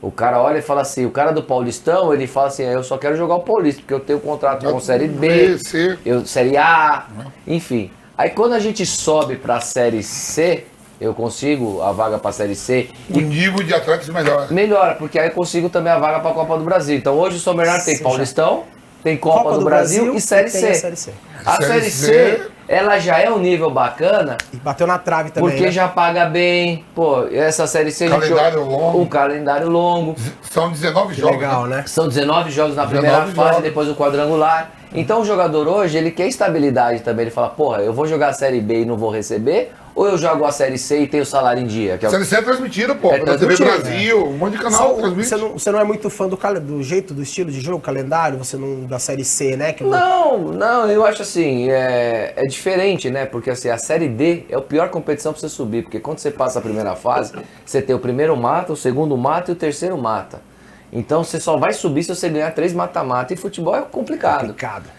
O 0.00 0.10
cara 0.10 0.42
olha 0.42 0.58
e 0.58 0.62
fala 0.62 0.80
assim, 0.80 1.06
o 1.06 1.12
cara 1.12 1.30
do 1.30 1.44
Paulistão, 1.44 2.12
ele 2.12 2.26
fala 2.26 2.48
assim, 2.48 2.64
eu 2.64 2.82
só 2.82 2.98
quero 2.98 3.16
jogar 3.16 3.36
o 3.36 3.40
Paulista, 3.40 3.80
porque 3.82 3.94
eu 3.94 4.00
tenho 4.00 4.18
contrato 4.18 4.68
com 4.68 4.80
Série 4.80 5.06
B, 5.06 5.56
eu, 6.04 6.26
Série 6.26 6.56
A, 6.56 7.06
enfim. 7.46 7.88
Aí 8.18 8.30
quando 8.30 8.54
a 8.54 8.58
gente 8.58 8.84
sobe 8.84 9.36
pra 9.36 9.60
Série 9.60 10.02
C, 10.02 10.64
eu 11.02 11.12
consigo 11.14 11.82
a 11.82 11.90
vaga 11.92 12.18
pra 12.18 12.30
Série 12.32 12.54
C, 12.54 12.88
O 13.10 13.20
nível 13.20 13.62
de 13.64 13.74
atletas 13.74 14.08
melhor. 14.08 14.46
melhora, 14.50 14.94
porque 14.94 15.18
aí 15.18 15.28
eu 15.28 15.32
consigo 15.34 15.68
também 15.68 15.92
a 15.92 15.98
vaga 15.98 16.20
pra 16.20 16.30
Copa 16.32 16.56
do 16.56 16.64
Brasil. 16.64 16.96
Então 16.96 17.14
hoje 17.18 17.36
o 17.36 17.40
São 17.40 17.54
Bernardo 17.54 17.84
tem 17.84 17.96
Sim, 17.96 18.02
Paulistão, 18.04 18.64
tem 19.02 19.16
Copa, 19.16 19.58
do, 19.58 19.64
Brasil, 19.64 20.14
e 20.14 20.20
Série 20.20 20.48
C. 20.48 20.66
a 20.68 20.74
Série 20.74 20.96
C. 20.96 21.12
A 21.44 21.56
Série 21.56 21.66
Série 21.66 21.90
C, 21.90 22.06
C, 22.06 22.42
ela 22.68 23.00
já 23.00 23.18
é 23.18 23.28
um 23.28 23.38
nível 23.38 23.68
bacana, 23.68 24.38
E 24.52 24.56
bateu 24.58 24.86
na 24.86 24.96
trave 24.96 25.30
também. 25.32 25.50
porque 25.50 25.64
né? 25.66 25.72
já 25.72 25.88
paga 25.88 26.26
bem. 26.26 26.84
Pô, 26.94 27.26
essa 27.32 27.66
Série 27.66 27.90
C... 27.90 28.04
a 28.04 28.08
gente- 28.08 28.20
Calendário 28.20 28.64
longo. 28.64 29.00
Um 29.00 29.06
calendário 29.06 29.68
longo. 29.68 30.14
São 30.48 30.70
19 30.70 31.14
Que 31.16 31.20
jogos. 31.20 31.36
legal, 31.36 31.66
né? 31.66 31.82
São 31.86 32.06
19 32.06 32.50
jogos 32.52 32.76
na 32.76 32.84
19 32.84 33.08
primeira 33.10 33.26
fase, 33.34 33.48
jogos. 33.56 33.62
depois 33.64 33.88
o 33.88 33.96
quadrangular. 33.96 34.70
Então 34.94 35.20
o 35.22 35.24
jogador 35.24 35.66
hoje, 35.68 35.96
ele 35.96 36.10
quer 36.10 36.26
estabilidade 36.28 37.00
também. 37.00 37.24
Ele 37.24 37.30
fala, 37.30 37.48
porra, 37.48 37.82
eu 37.82 37.92
vou 37.92 38.06
jogar 38.06 38.28
a 38.28 38.32
Série 38.32 38.60
B 38.60 38.82
e 38.82 38.84
não 38.84 38.96
vou 38.96 39.10
receber? 39.10 39.72
Ou 39.94 40.06
eu 40.06 40.16
jogo 40.16 40.44
a 40.46 40.52
Série 40.52 40.78
C 40.78 41.00
e 41.00 41.06
tenho 41.06 41.24
salário 41.26 41.62
em 41.62 41.66
dia? 41.66 41.98
Que 41.98 42.06
é 42.06 42.08
o- 42.08 42.10
Série 42.10 42.24
C 42.24 42.36
é 42.36 42.42
transmitido, 42.42 42.94
pô. 42.96 43.12
É 43.12 43.18
TV 43.18 43.56
Brasil, 43.56 44.26
um 44.26 44.38
monte 44.38 44.52
de 44.56 44.62
canal 44.62 44.78
Só- 44.78 44.94
transmite. 44.94 45.28
você, 45.28 45.36
não, 45.36 45.48
você 45.52 45.70
não 45.70 45.80
é 45.80 45.84
muito 45.84 46.08
fã 46.08 46.26
do, 46.28 46.38
do 46.60 46.82
jeito, 46.82 47.12
do 47.12 47.22
estilo 47.22 47.50
de 47.50 47.60
jogo, 47.60 47.78
calendário, 47.80 48.38
você 48.38 48.56
não 48.56 48.84
da 48.84 48.98
série 48.98 49.24
C, 49.24 49.54
né? 49.54 49.72
Que 49.74 49.84
Não, 49.84 50.38
não, 50.38 50.90
eu 50.90 51.04
acho 51.04 51.20
assim, 51.22 51.68
é, 51.70 52.32
é 52.36 52.42
diferente, 52.44 53.10
né? 53.10 53.26
Porque 53.26 53.50
assim, 53.50 53.68
a 53.68 53.76
Série 53.76 54.08
D 54.08 54.44
é 54.48 54.56
a 54.56 54.60
pior 54.62 54.88
competição 54.88 55.32
pra 55.32 55.40
você 55.40 55.48
subir, 55.50 55.82
porque 55.82 56.00
quando 56.00 56.18
você 56.20 56.30
passa 56.30 56.58
a 56.58 56.62
primeira 56.62 56.96
fase, 56.96 57.32
você 57.64 57.82
tem 57.82 57.94
o 57.94 57.98
primeiro 57.98 58.34
mata, 58.34 58.72
o 58.72 58.76
segundo 58.76 59.14
mata 59.16 59.50
e 59.50 59.52
o 59.52 59.56
terceiro 59.56 59.98
mata. 59.98 60.40
Então 60.92 61.24
você 61.24 61.40
só 61.40 61.56
vai 61.56 61.72
subir 61.72 62.02
se 62.04 62.14
você 62.14 62.28
ganhar 62.28 62.50
três 62.52 62.72
mata-mata. 62.72 63.32
E 63.32 63.36
futebol 63.36 63.74
é 63.74 63.80
complicado. 63.82 64.40
complicado. 64.40 64.90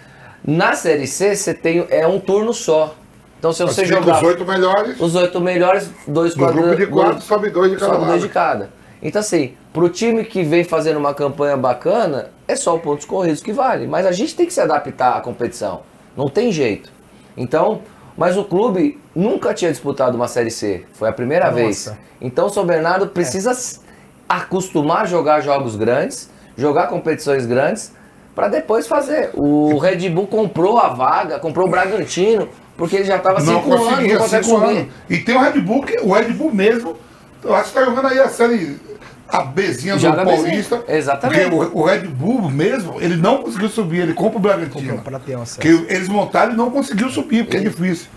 Na 0.43 0.73
Série 0.73 1.07
C, 1.07 1.35
você 1.35 1.53
tem 1.53 1.85
é 1.89 2.07
um 2.07 2.19
turno 2.19 2.53
só. 2.53 2.95
Então 3.39 3.53
se 3.53 3.63
você 3.63 3.85
jogar 3.85 4.17
os 4.17 4.23
oito 4.23 4.45
melhores. 4.45 4.99
os 4.99 5.15
oito 5.15 5.39
melhores, 5.41 5.89
dois 6.07 6.35
No 6.35 6.47
grupo 6.47 6.75
de 6.75 6.87
quadra- 6.87 6.87
quatro, 6.87 7.13
dois- 7.13 7.23
sobe 7.25 7.49
dois 7.49 7.71
de 7.71 7.77
cada 7.77 7.93
sobe 7.93 8.05
dois 8.05 8.21
de 8.21 8.29
cada. 8.29 8.69
Então, 9.05 9.19
assim, 9.19 9.53
pro 9.73 9.89
time 9.89 10.23
que 10.23 10.43
vem 10.43 10.63
fazendo 10.63 10.95
uma 10.97 11.13
campanha 11.13 11.57
bacana, 11.57 12.29
é 12.47 12.55
só 12.55 12.73
o 12.75 12.79
pontos 12.79 13.05
corridos 13.05 13.41
que 13.41 13.51
vale. 13.51 13.85
Mas 13.85 14.05
a 14.05 14.13
gente 14.13 14.33
tem 14.33 14.45
que 14.45 14.53
se 14.53 14.61
adaptar 14.61 15.17
à 15.17 15.21
competição. 15.21 15.81
Não 16.15 16.29
tem 16.29 16.53
jeito. 16.53 16.89
Então, 17.35 17.81
mas 18.17 18.37
o 18.37 18.45
clube 18.45 18.97
nunca 19.13 19.53
tinha 19.53 19.69
disputado 19.71 20.15
uma 20.15 20.29
Série 20.29 20.49
C. 20.51 20.85
Foi 20.93 21.09
a 21.09 21.11
primeira 21.11 21.45
Nossa. 21.51 21.55
vez. 21.57 21.93
Então, 22.21 22.45
o 22.45 22.49
São 22.49 22.65
Bernardo 22.65 23.07
precisa 23.07 23.51
s- 23.51 23.81
acostumar 24.27 25.03
a 25.03 25.05
jogar 25.05 25.41
jogos 25.41 25.75
grandes, 25.75 26.29
jogar 26.57 26.87
competições 26.87 27.45
grandes, 27.45 27.91
para 28.35 28.47
depois 28.47 28.87
fazer. 28.87 29.29
O 29.33 29.77
Red 29.77 30.09
Bull 30.09 30.27
comprou 30.27 30.79
a 30.79 30.89
vaga, 30.89 31.39
comprou 31.39 31.67
o 31.67 31.69
Bragantino, 31.69 32.49
porque 32.77 32.97
ele 32.97 33.05
já 33.05 33.17
estava 33.17 33.39
cinco 33.39 33.51
anos, 33.51 33.67
não 33.67 33.89
conseguia, 33.89 34.17
consegue 34.17 34.51
anos. 34.51 34.87
E 35.09 35.17
tem 35.19 35.35
o 35.35 35.39
Red 35.39 35.59
Bull, 35.61 35.83
que, 35.83 35.99
o 35.99 36.11
Red 36.11 36.33
Bull 36.33 36.53
mesmo, 36.53 36.97
eu 37.43 37.55
acho 37.55 37.69
que 37.69 37.75
tá 37.75 37.85
jogando 37.85 38.07
aí 38.07 38.19
a 38.19 38.29
série, 38.29 38.79
a 39.27 39.43
Bzinha 39.43 39.97
do 39.97 40.13
Paulista. 40.13 40.83
exatamente. 40.87 41.49
Porque 41.49 41.77
o, 41.77 41.81
o 41.81 41.85
Red 41.85 42.07
Bull 42.07 42.49
mesmo, 42.49 42.99
ele 42.99 43.17
não 43.17 43.43
conseguiu 43.43 43.69
subir, 43.69 44.01
ele 44.01 44.13
compra 44.13 44.37
o 44.37 44.41
Bragantino. 44.41 44.95
Comprou 44.95 45.01
pra 45.01 45.19
ter 45.19 45.35
acesso. 45.35 45.59
Que 45.59 45.67
eles 45.67 46.09
montaram 46.09 46.53
e 46.53 46.55
não 46.55 46.71
conseguiu 46.71 47.09
subir, 47.09 47.43
porque 47.43 47.57
é 47.57 47.61
difícil. 47.61 48.07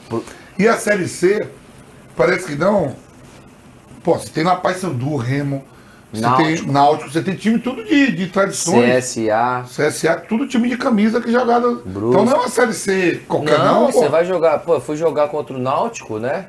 E 0.58 0.66
a 0.66 0.76
Série 0.76 1.08
C, 1.08 1.46
parece 2.16 2.46
que 2.46 2.54
não. 2.54 2.96
Pô, 4.02 4.14
você 4.14 4.30
tem 4.30 4.44
lá 4.44 4.56
Paysandu, 4.56 5.16
Remo, 5.16 5.64
você 6.12 6.20
Náutico. 6.22 6.64
tem 6.64 6.72
Náutico, 6.72 7.10
você 7.10 7.22
tem 7.22 7.34
time 7.34 7.58
tudo 7.58 7.84
de, 7.84 8.12
de 8.12 8.26
tradições. 8.28 9.04
CSA. 9.04 9.64
CSA, 9.66 10.16
tudo 10.28 10.46
time 10.46 10.68
de 10.68 10.76
camisa 10.76 11.20
que 11.20 11.30
jogada. 11.30 11.68
Brusque. 11.84 12.08
Então 12.10 12.24
não 12.24 12.32
é 12.32 12.34
uma 12.36 12.48
Série 12.48 12.72
C 12.72 13.20
qualquer 13.28 13.58
Não, 13.58 13.82
não, 13.82 13.92
pô. 13.92 14.00
você 14.00 14.08
vai 14.08 14.24
jogar. 14.24 14.58
Pô, 14.60 14.74
eu 14.74 14.80
fui 14.80 14.96
jogar 14.96 15.28
contra 15.28 15.54
o 15.54 15.58
Náutico, 15.58 16.18
né? 16.18 16.46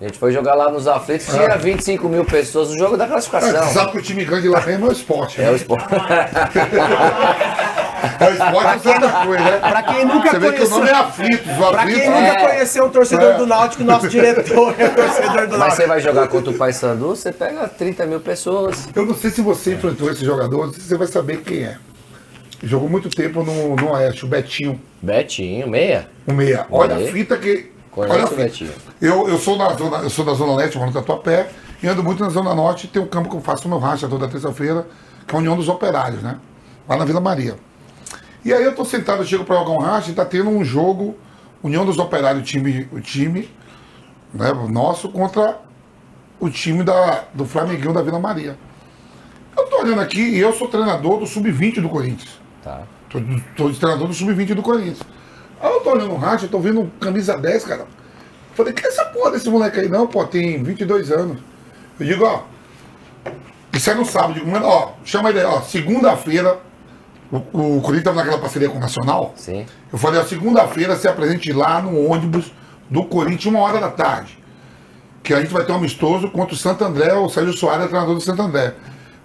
A 0.00 0.04
gente 0.04 0.18
foi 0.18 0.32
jogar 0.32 0.54
lá 0.54 0.70
nos 0.70 0.88
aflitos, 0.88 1.26
tinha 1.26 1.56
25 1.58 2.08
mil 2.08 2.24
pessoas, 2.24 2.70
o 2.70 2.78
jogo 2.78 2.96
da 2.96 3.04
É, 3.04 3.08
classificação. 3.08 3.64
você 3.66 3.74
sabe 3.74 3.92
que 3.92 3.98
o 3.98 4.02
time 4.02 4.24
grande 4.24 4.48
lá 4.48 4.64
mesmo 4.64 4.86
é 4.86 4.88
o 4.88 4.92
esporte. 4.92 5.38
É 5.40 5.44
né? 5.44 5.50
o 5.50 5.56
esporte. 5.56 5.84
É 8.18 8.28
o 8.28 8.32
esporte 8.32 8.76
do 8.80 8.82
Santa 8.82 9.12
Cruz, 9.20 9.40
né? 9.40 9.58
Pra 9.58 9.82
quem 9.82 10.04
nunca 10.06 10.30
Você 10.30 10.38
vê 10.38 10.46
que 10.52 10.62
o 10.62 10.68
conheceu- 10.68 10.78
nome 10.78 10.88
é 10.90 10.94
Aflitos. 10.94 11.52
O 11.58 11.70
Pra 11.70 11.86
quem 11.86 12.00
É. 12.00 12.08
nunca 12.30 12.40
conheceu 12.48 12.84
um 12.86 12.88
torcedor 12.88 13.30
É. 13.32 13.36
do 13.36 13.46
Náutico, 13.46 13.84
nosso 13.84 14.08
diretor 14.08 14.74
é 14.78 14.88
torcedor 14.88 15.32
do 15.48 15.50
Mas 15.50 15.58
Náutico. 15.58 15.76
você 15.76 15.86
vai 15.86 16.00
jogar 16.00 16.28
contra 16.28 16.50
o 16.50 16.54
Paysandu, 16.54 17.08
você 17.08 17.30
pega 17.30 17.68
30 17.68 18.06
mil 18.06 18.20
pessoas. 18.20 18.88
Eu 18.94 19.04
não 19.04 19.14
sei 19.14 19.30
se 19.30 19.42
você 19.42 19.74
enfrentou 19.74 20.10
esse 20.10 20.24
jogador, 20.24 20.66
não 20.66 20.72
sei 20.72 20.82
se 20.82 20.88
você 20.88 20.96
vai 20.96 21.06
saber 21.08 21.42
quem 21.42 21.64
é. 21.64 21.76
Jogou 22.62 22.88
muito 22.88 23.10
tempo 23.10 23.42
no, 23.42 23.76
no 23.76 23.90
Oeste, 23.92 24.24
o 24.24 24.28
Betinho, 24.28 24.80
Betinho, 25.02 25.68
meia. 25.68 26.08
o 26.26 26.32
meia. 26.32 26.66
Olha 26.70 26.96
a 26.96 27.00
fita 27.00 27.36
que. 27.36 27.70
Conheço 27.90 28.14
olha 28.14 28.22
a 28.22 28.26
o 28.26 28.28
fita. 28.28 28.42
Betinho. 28.42 28.72
Eu, 29.00 29.28
eu, 29.28 29.38
sou 29.38 29.58
da 29.58 29.72
zona, 29.74 29.96
eu 29.98 30.10
sou 30.10 30.24
da 30.24 30.34
Zona 30.34 30.54
Leste, 30.54 30.78
moro 30.78 30.90
no 30.90 30.94
Tatuapé, 30.94 31.50
e 31.82 31.88
ando 31.88 32.02
muito 32.02 32.22
na 32.22 32.30
Zona 32.30 32.54
Norte. 32.54 32.86
Tem 32.86 33.02
um 33.02 33.06
campo 33.06 33.28
que 33.28 33.36
eu 33.36 33.40
faço 33.40 33.68
meu 33.68 33.78
racha 33.78 34.08
toda 34.08 34.28
terça-feira, 34.28 34.86
que 35.26 35.34
é 35.34 35.36
a 35.36 35.40
União 35.40 35.56
dos 35.56 35.68
Operários, 35.68 36.22
né? 36.22 36.38
Lá 36.88 36.96
na 36.96 37.04
Vila 37.04 37.20
Maria. 37.20 37.56
E 38.44 38.52
aí 38.52 38.64
eu 38.64 38.74
tô 38.74 38.84
sentado, 38.84 39.22
eu 39.22 39.26
chego 39.26 39.44
para 39.44 39.56
jogar 39.56 39.70
um 39.70 39.78
racha 39.78 40.10
e 40.10 40.14
tá 40.14 40.24
tendo 40.24 40.48
um 40.48 40.64
jogo, 40.64 41.16
União 41.62 41.84
dos 41.84 41.98
Operários, 41.98 42.42
o 42.42 42.44
time, 42.44 42.88
o 42.92 43.00
time 43.00 43.50
né, 44.32 44.52
nosso 44.68 45.08
contra 45.10 45.60
o 46.38 46.48
time 46.48 46.82
da, 46.82 47.24
do 47.34 47.44
Flamenguinho 47.44 47.92
da 47.92 48.02
Vila 48.02 48.18
Maria. 48.18 48.56
Eu 49.56 49.66
tô 49.66 49.80
olhando 49.82 50.00
aqui 50.00 50.20
e 50.20 50.38
eu 50.38 50.52
sou 50.52 50.68
treinador 50.68 51.18
do 51.18 51.26
Sub-20 51.26 51.82
do 51.82 51.88
Corinthians. 51.88 52.40
Tá. 52.62 52.82
Tô, 53.10 53.20
tô 53.56 53.70
de 53.70 53.78
treinador 53.78 54.08
do 54.08 54.14
Sub-20 54.14 54.54
do 54.54 54.62
Corinthians. 54.62 55.00
Aí 55.60 55.70
eu 55.70 55.80
tô 55.80 55.90
olhando 55.90 56.12
o 56.12 56.16
racha, 56.16 56.46
eu 56.46 56.48
tô 56.50 56.58
vendo 56.58 56.80
um 56.80 56.90
camisa 57.00 57.36
10, 57.36 57.64
cara. 57.64 57.86
Falei, 58.54 58.72
que 58.72 58.84
é 58.84 58.88
essa 58.88 59.04
porra 59.06 59.32
desse 59.32 59.48
moleque 59.48 59.80
aí? 59.80 59.88
Não, 59.88 60.06
pô, 60.06 60.24
tem 60.24 60.62
22 60.62 61.12
anos. 61.12 61.38
Eu 61.98 62.06
digo, 62.06 62.24
ó, 62.24 62.42
isso 63.72 63.90
é 63.90 63.94
no 63.94 64.04
sábado. 64.04 64.34
Digo, 64.34 64.50
mano, 64.50 64.66
ó, 64.66 64.92
chama 65.04 65.30
ele 65.30 65.42
ó, 65.42 65.60
segunda-feira, 65.60 66.58
o, 67.30 67.36
o 67.36 67.80
Corinthians 67.80 68.04
tava 68.04 68.16
naquela 68.16 68.38
parceria 68.38 68.68
com 68.68 68.78
o 68.78 68.80
Nacional. 68.80 69.32
Sim. 69.36 69.66
Eu 69.92 69.98
falei, 69.98 70.20
ó, 70.20 70.24
segunda-feira 70.24 70.96
se 70.96 71.06
apresente 71.06 71.52
lá 71.52 71.80
no 71.80 72.06
ônibus 72.10 72.52
do 72.88 73.04
Corinthians, 73.04 73.46
uma 73.54 73.60
hora 73.60 73.78
da 73.78 73.90
tarde. 73.90 74.38
Que 75.22 75.34
a 75.34 75.40
gente 75.40 75.52
vai 75.52 75.64
ter 75.64 75.72
um 75.72 75.76
amistoso 75.76 76.30
contra 76.30 76.54
o 76.54 76.58
Santo 76.58 76.82
André, 76.84 77.12
o 77.12 77.28
Sérgio 77.28 77.52
Soares 77.52 77.84
é 77.84 77.88
treinador 77.88 78.14
do 78.14 78.20
Santo 78.20 78.40
André. 78.40 78.74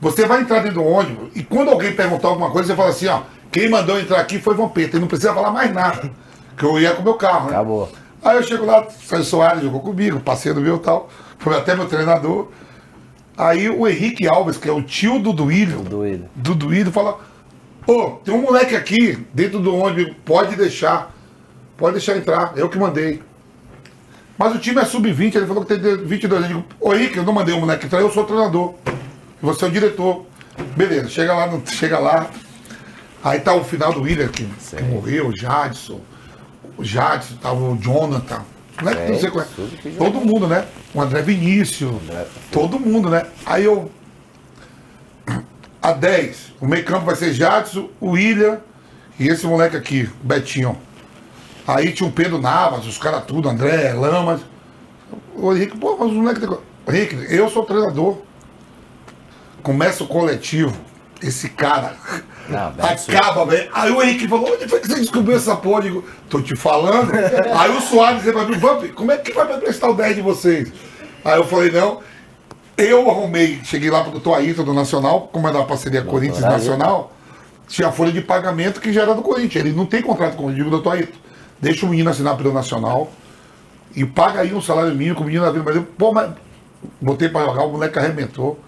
Você 0.01 0.25
vai 0.25 0.41
entrar 0.41 0.59
dentro 0.59 0.75
do 0.75 0.83
ônibus 0.83 1.29
e 1.33 1.41
quando 1.41 1.71
alguém 1.71 1.93
perguntar 1.93 2.27
alguma 2.27 2.51
coisa, 2.51 2.67
você 2.67 2.75
fala 2.75 2.89
assim, 2.89 3.07
ó, 3.07 3.21
quem 3.51 3.69
mandou 3.69 3.99
entrar 3.99 4.19
aqui 4.19 4.37
foi 4.37 4.53
Vampeta, 4.53 4.97
e 4.97 4.99
não 4.99 5.07
precisa 5.07 5.33
falar 5.33 5.51
mais 5.51 5.73
nada. 5.73 6.11
Que 6.57 6.65
eu 6.65 6.79
ia 6.79 6.93
com 6.93 7.01
o 7.01 7.05
meu 7.05 7.15
carro, 7.15 7.49
né? 7.49 7.55
Acabou. 7.55 7.91
Aí 8.23 8.37
eu 8.37 8.43
chego 8.43 8.65
lá, 8.65 8.87
Sérgio 8.89 9.25
Soares 9.25 9.61
jogou 9.61 9.81
comigo, 9.81 10.19
parceiro 10.19 10.59
meu 10.59 10.77
e 10.77 10.79
tal, 10.79 11.09
foi 11.37 11.55
até 11.55 11.75
meu 11.75 11.87
treinador. 11.87 12.47
Aí 13.37 13.69
o 13.69 13.87
Henrique 13.87 14.27
Alves, 14.27 14.57
que 14.57 14.67
é 14.67 14.71
o 14.71 14.81
tio 14.81 15.19
do 15.19 15.31
Duílio, 15.33 15.79
Duílio. 15.81 16.29
do 16.33 16.55
Duílio, 16.55 16.91
fala: 16.91 17.19
Ô, 17.85 18.11
tem 18.23 18.33
um 18.33 18.41
moleque 18.41 18.75
aqui 18.75 19.27
dentro 19.33 19.59
do 19.59 19.75
ônibus, 19.75 20.15
pode 20.25 20.55
deixar, 20.55 21.13
pode 21.77 21.93
deixar 21.93 22.17
entrar, 22.17 22.53
eu 22.55 22.67
que 22.67 22.79
mandei. 22.79 23.21
Mas 24.37 24.55
o 24.55 24.59
time 24.59 24.81
é 24.81 24.85
sub-20, 24.85 25.35
ele 25.35 25.45
falou 25.45 25.63
que 25.63 25.77
tem 25.77 25.97
22 25.97 26.43
anos. 26.43 26.51
Eu 26.51 26.57
digo, 26.57 26.75
ô 26.79 26.93
Henrique, 26.93 27.17
eu 27.17 27.23
não 27.23 27.31
mandei 27.31 27.53
o 27.53 27.59
moleque 27.59 27.85
entrar, 27.85 28.01
eu 28.01 28.11
sou 28.11 28.23
o 28.23 28.25
treinador. 28.25 28.73
Você 29.41 29.65
é 29.65 29.67
o 29.67 29.71
diretor. 29.71 30.25
Beleza, 30.75 31.07
chega 31.09 31.33
lá, 31.33 31.49
chega 31.67 31.99
lá. 31.99 32.29
Aí 33.23 33.39
tá 33.39 33.53
o 33.53 33.63
final 33.63 33.93
do 33.93 34.01
William, 34.01 34.27
que, 34.27 34.45
que 34.45 34.83
morreu, 34.83 35.29
o 35.29 35.35
Jadson. 35.35 36.01
O 36.77 36.83
Jadson, 36.83 37.35
tava 37.41 37.55
o 37.59 37.77
Jonathan. 37.77 38.41
Não 38.81 38.91
é 38.91 38.95
que 38.95 39.05
Sei, 39.07 39.15
você 39.19 39.31
conhece? 39.31 39.51
tudo 39.55 39.77
que 39.77 39.91
jogou. 39.91 40.11
Todo 40.11 40.25
mundo, 40.25 40.47
né? 40.47 40.65
O 40.93 41.01
André 41.01 41.21
Vinícius. 41.21 41.93
Todo 42.51 42.79
mundo, 42.79 43.09
né? 43.09 43.25
Aí 43.45 43.63
eu. 43.63 43.89
A 45.81 45.91
10, 45.93 46.53
o 46.59 46.65
meio 46.67 46.83
campo 46.83 47.05
vai 47.05 47.15
ser 47.15 47.31
Jadson, 47.31 47.89
o 48.01 48.11
William 48.11 48.59
e 49.19 49.27
esse 49.27 49.45
moleque 49.45 49.77
aqui, 49.77 50.09
o 50.23 50.27
Betinho. 50.27 50.77
Aí 51.67 51.91
tinha 51.93 52.09
o 52.09 52.11
Pedro 52.11 52.39
Navas, 52.41 52.85
os 52.87 52.97
caras 52.97 53.23
tudo, 53.25 53.47
André, 53.47 53.93
Lamas. 53.93 54.41
O 55.35 55.53
Henrique, 55.53 55.77
pô, 55.77 55.95
mas 55.97 56.09
o 56.09 56.13
moleque 56.13 56.39
tem. 56.39 56.49
co- 56.49 56.61
Henrique, 56.87 57.15
eu 57.29 57.49
sou 57.49 57.63
treinador. 57.63 58.17
Começa 59.63 60.03
o 60.03 60.07
coletivo. 60.07 60.75
Esse 61.25 61.49
cara 61.49 61.95
Não, 62.47 62.67
absurdo. 62.67 63.17
acaba, 63.17 63.45
velho. 63.45 63.69
Aí 63.73 63.91
o 63.91 64.01
Henrique 64.01 64.27
falou: 64.27 64.53
onde 64.53 64.67
foi 64.67 64.79
que 64.79 64.87
você 64.87 64.99
descobriu 64.99 65.35
essa 65.35 65.55
porra? 65.55 65.81
Digo, 65.81 66.05
tô 66.29 66.39
te 66.41 66.55
falando. 66.55 67.11
Aí 67.57 67.75
o 67.75 67.81
Soares 67.81 68.19
disse 68.21 68.31
pra 68.31 68.45
mim: 68.45 68.57
Vamp, 68.57 68.83
como 68.93 69.11
é 69.11 69.17
que 69.17 69.33
vai 69.33 69.47
me 69.47 69.59
prestar 69.59 69.89
o 69.89 69.95
10 69.95 70.15
de 70.17 70.21
vocês? 70.21 70.71
Aí 71.23 71.37
eu 71.37 71.45
falei: 71.45 71.71
não. 71.71 71.99
Eu 72.77 73.09
arrumei, 73.09 73.61
cheguei 73.63 73.89
lá 73.89 74.03
pro 74.03 74.33
Ayrton 74.33 74.65
do 74.65 74.73
Nacional, 74.73 75.29
como 75.31 75.47
é 75.47 75.51
da 75.53 75.63
parceria 75.63 76.01
Corinthians 76.01 76.41
e 76.41 76.45
Ayrton. 76.45 76.57
Nacional, 76.57 77.13
tinha 77.69 77.87
a 77.87 77.91
folha 77.91 78.11
de 78.11 78.19
pagamento 78.19 78.81
que 78.81 78.91
já 78.91 79.03
era 79.03 79.15
do 79.15 79.21
Corinthians. 79.21 79.65
Ele 79.65 79.73
não 79.73 79.85
tem 79.85 80.01
contrato 80.01 80.35
com 80.35 80.47
o 80.47 80.53
digo, 80.53 80.69
doutor 80.69 80.91
Ayrton. 80.91 81.17
Deixa 81.59 81.85
o 81.85 81.89
menino 81.89 82.09
assinar 82.09 82.35
pelo 82.35 82.53
Nacional 82.53 83.09
e 83.95 84.05
paga 84.05 84.41
aí 84.41 84.53
um 84.53 84.61
salário 84.61 84.93
mínimo 84.93 85.15
com 85.15 85.23
o 85.23 85.25
menino 85.25 85.45
na 85.45 85.51
vida. 85.51 85.63
Mas 85.65 85.77
eu, 85.77 85.83
pô, 85.83 86.11
mas 86.11 86.31
botei 87.01 87.29
pra 87.29 87.45
jogar, 87.45 87.63
o 87.63 87.71
moleque 87.71 87.97
arrebentou, 87.97 88.59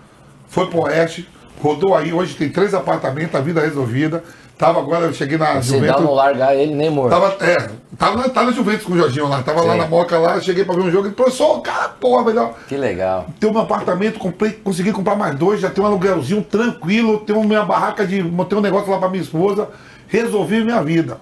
foi 0.48 0.68
pro 0.68 0.84
Oeste, 0.84 1.28
rodou 1.62 1.96
aí, 1.96 2.14
hoje 2.14 2.36
tem 2.36 2.50
três 2.50 2.74
apartamentos, 2.74 3.36
a 3.36 3.42
vida 3.42 3.62
resolvida. 3.62 4.24
Tava 4.58 4.80
agora, 4.80 5.06
eu 5.06 5.14
cheguei 5.14 5.38
na 5.38 5.54
dá 5.54 5.62
Juventus. 5.62 6.02
não 6.04 6.14
largar 6.16 6.56
ele 6.56 6.74
nem 6.74 6.90
morto. 6.90 7.12
Tava, 7.12 7.36
é, 7.46 7.70
tava, 7.96 8.18
na- 8.18 8.30
tava 8.30 8.48
na 8.48 8.52
Juventus 8.54 8.84
com 8.86 8.94
o 8.94 8.98
Jorginho 8.98 9.28
lá, 9.28 9.44
tava 9.44 9.62
lá 9.62 9.74
Sim. 9.74 9.80
na 9.82 9.88
Moca 9.88 10.18
lá, 10.18 10.42
cheguei 10.42 10.66
pra 10.66 10.74
ver 10.74 10.82
um 10.82 10.90
jogo, 10.92 11.08
ele 11.08 11.14
professor, 11.14 11.62
cara, 11.62 11.90
porra, 11.90 12.24
melhor. 12.26 12.56
Que 12.68 12.76
legal. 12.76 13.28
Tem 13.40 13.48
um 13.52 13.58
apartamento, 13.60 14.18
comprei, 14.18 14.54
consegui 14.54 14.92
comprar 14.92 15.16
mais 15.16 15.36
dois, 15.36 15.60
já 15.62 15.70
tem 15.70 15.84
um 15.84 15.88
aluguelzinho 15.88 16.42
tranquilo, 16.42 17.20
tem 17.20 17.36
uma 17.36 17.46
minha 17.46 17.64
barraca 17.64 18.04
de. 18.06 18.24
Montei 18.24 18.58
um 18.58 18.62
negócio 18.62 18.90
lá 18.90 18.98
pra 18.98 19.10
minha 19.10 19.22
esposa, 19.22 19.70
resolvi 20.08 20.64
minha 20.64 20.82
vida. 20.82 21.20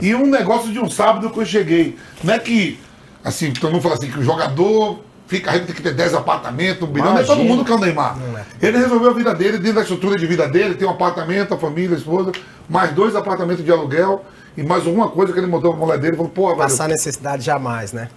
E 0.00 0.14
um 0.14 0.24
negócio 0.26 0.72
de 0.72 0.78
um 0.80 0.88
sábado 0.88 1.28
que 1.28 1.38
eu 1.38 1.44
cheguei. 1.44 1.94
Não 2.24 2.32
é 2.32 2.38
que, 2.38 2.80
assim, 3.22 3.52
todo 3.52 3.70
mundo 3.70 3.82
fala 3.82 3.96
assim, 3.96 4.10
que 4.10 4.18
o 4.18 4.22
jogador 4.22 5.00
fica 5.28 5.52
rico, 5.52 5.66
tem 5.66 5.74
que 5.74 5.82
ter 5.82 5.94
10 5.94 6.14
apartamentos, 6.14 6.82
um 6.82 6.90
bilhão, 6.90 7.12
não 7.12 7.20
é 7.20 7.24
todo 7.24 7.44
mundo 7.44 7.64
que 7.64 7.70
é 7.70 7.74
o 7.74 7.78
Neymar. 7.78 8.18
Ele 8.60 8.78
resolveu 8.78 9.10
a 9.10 9.14
vida 9.14 9.34
dele, 9.34 9.58
dentro 9.58 9.74
da 9.74 9.82
estrutura 9.82 10.16
de 10.16 10.26
vida 10.26 10.48
dele, 10.48 10.74
tem 10.74 10.88
um 10.88 10.90
apartamento, 10.90 11.54
a 11.54 11.58
família, 11.58 11.94
a 11.94 11.98
esposa, 11.98 12.32
mais 12.68 12.92
dois 12.92 13.14
apartamentos 13.14 13.64
de 13.64 13.70
aluguel. 13.70 14.24
E 14.56 14.62
mais 14.64 14.84
alguma 14.84 15.08
coisa 15.08 15.32
que 15.32 15.38
ele 15.38 15.46
montou 15.46 15.72
pra 15.72 15.86
mulher 15.86 16.00
dele, 16.00 16.16
falou, 16.16 16.32
pô, 16.32 16.46
velho, 16.48 16.58
Passar 16.58 16.88
necessidade 16.88 17.44
jamais, 17.44 17.92
né? 17.92 18.08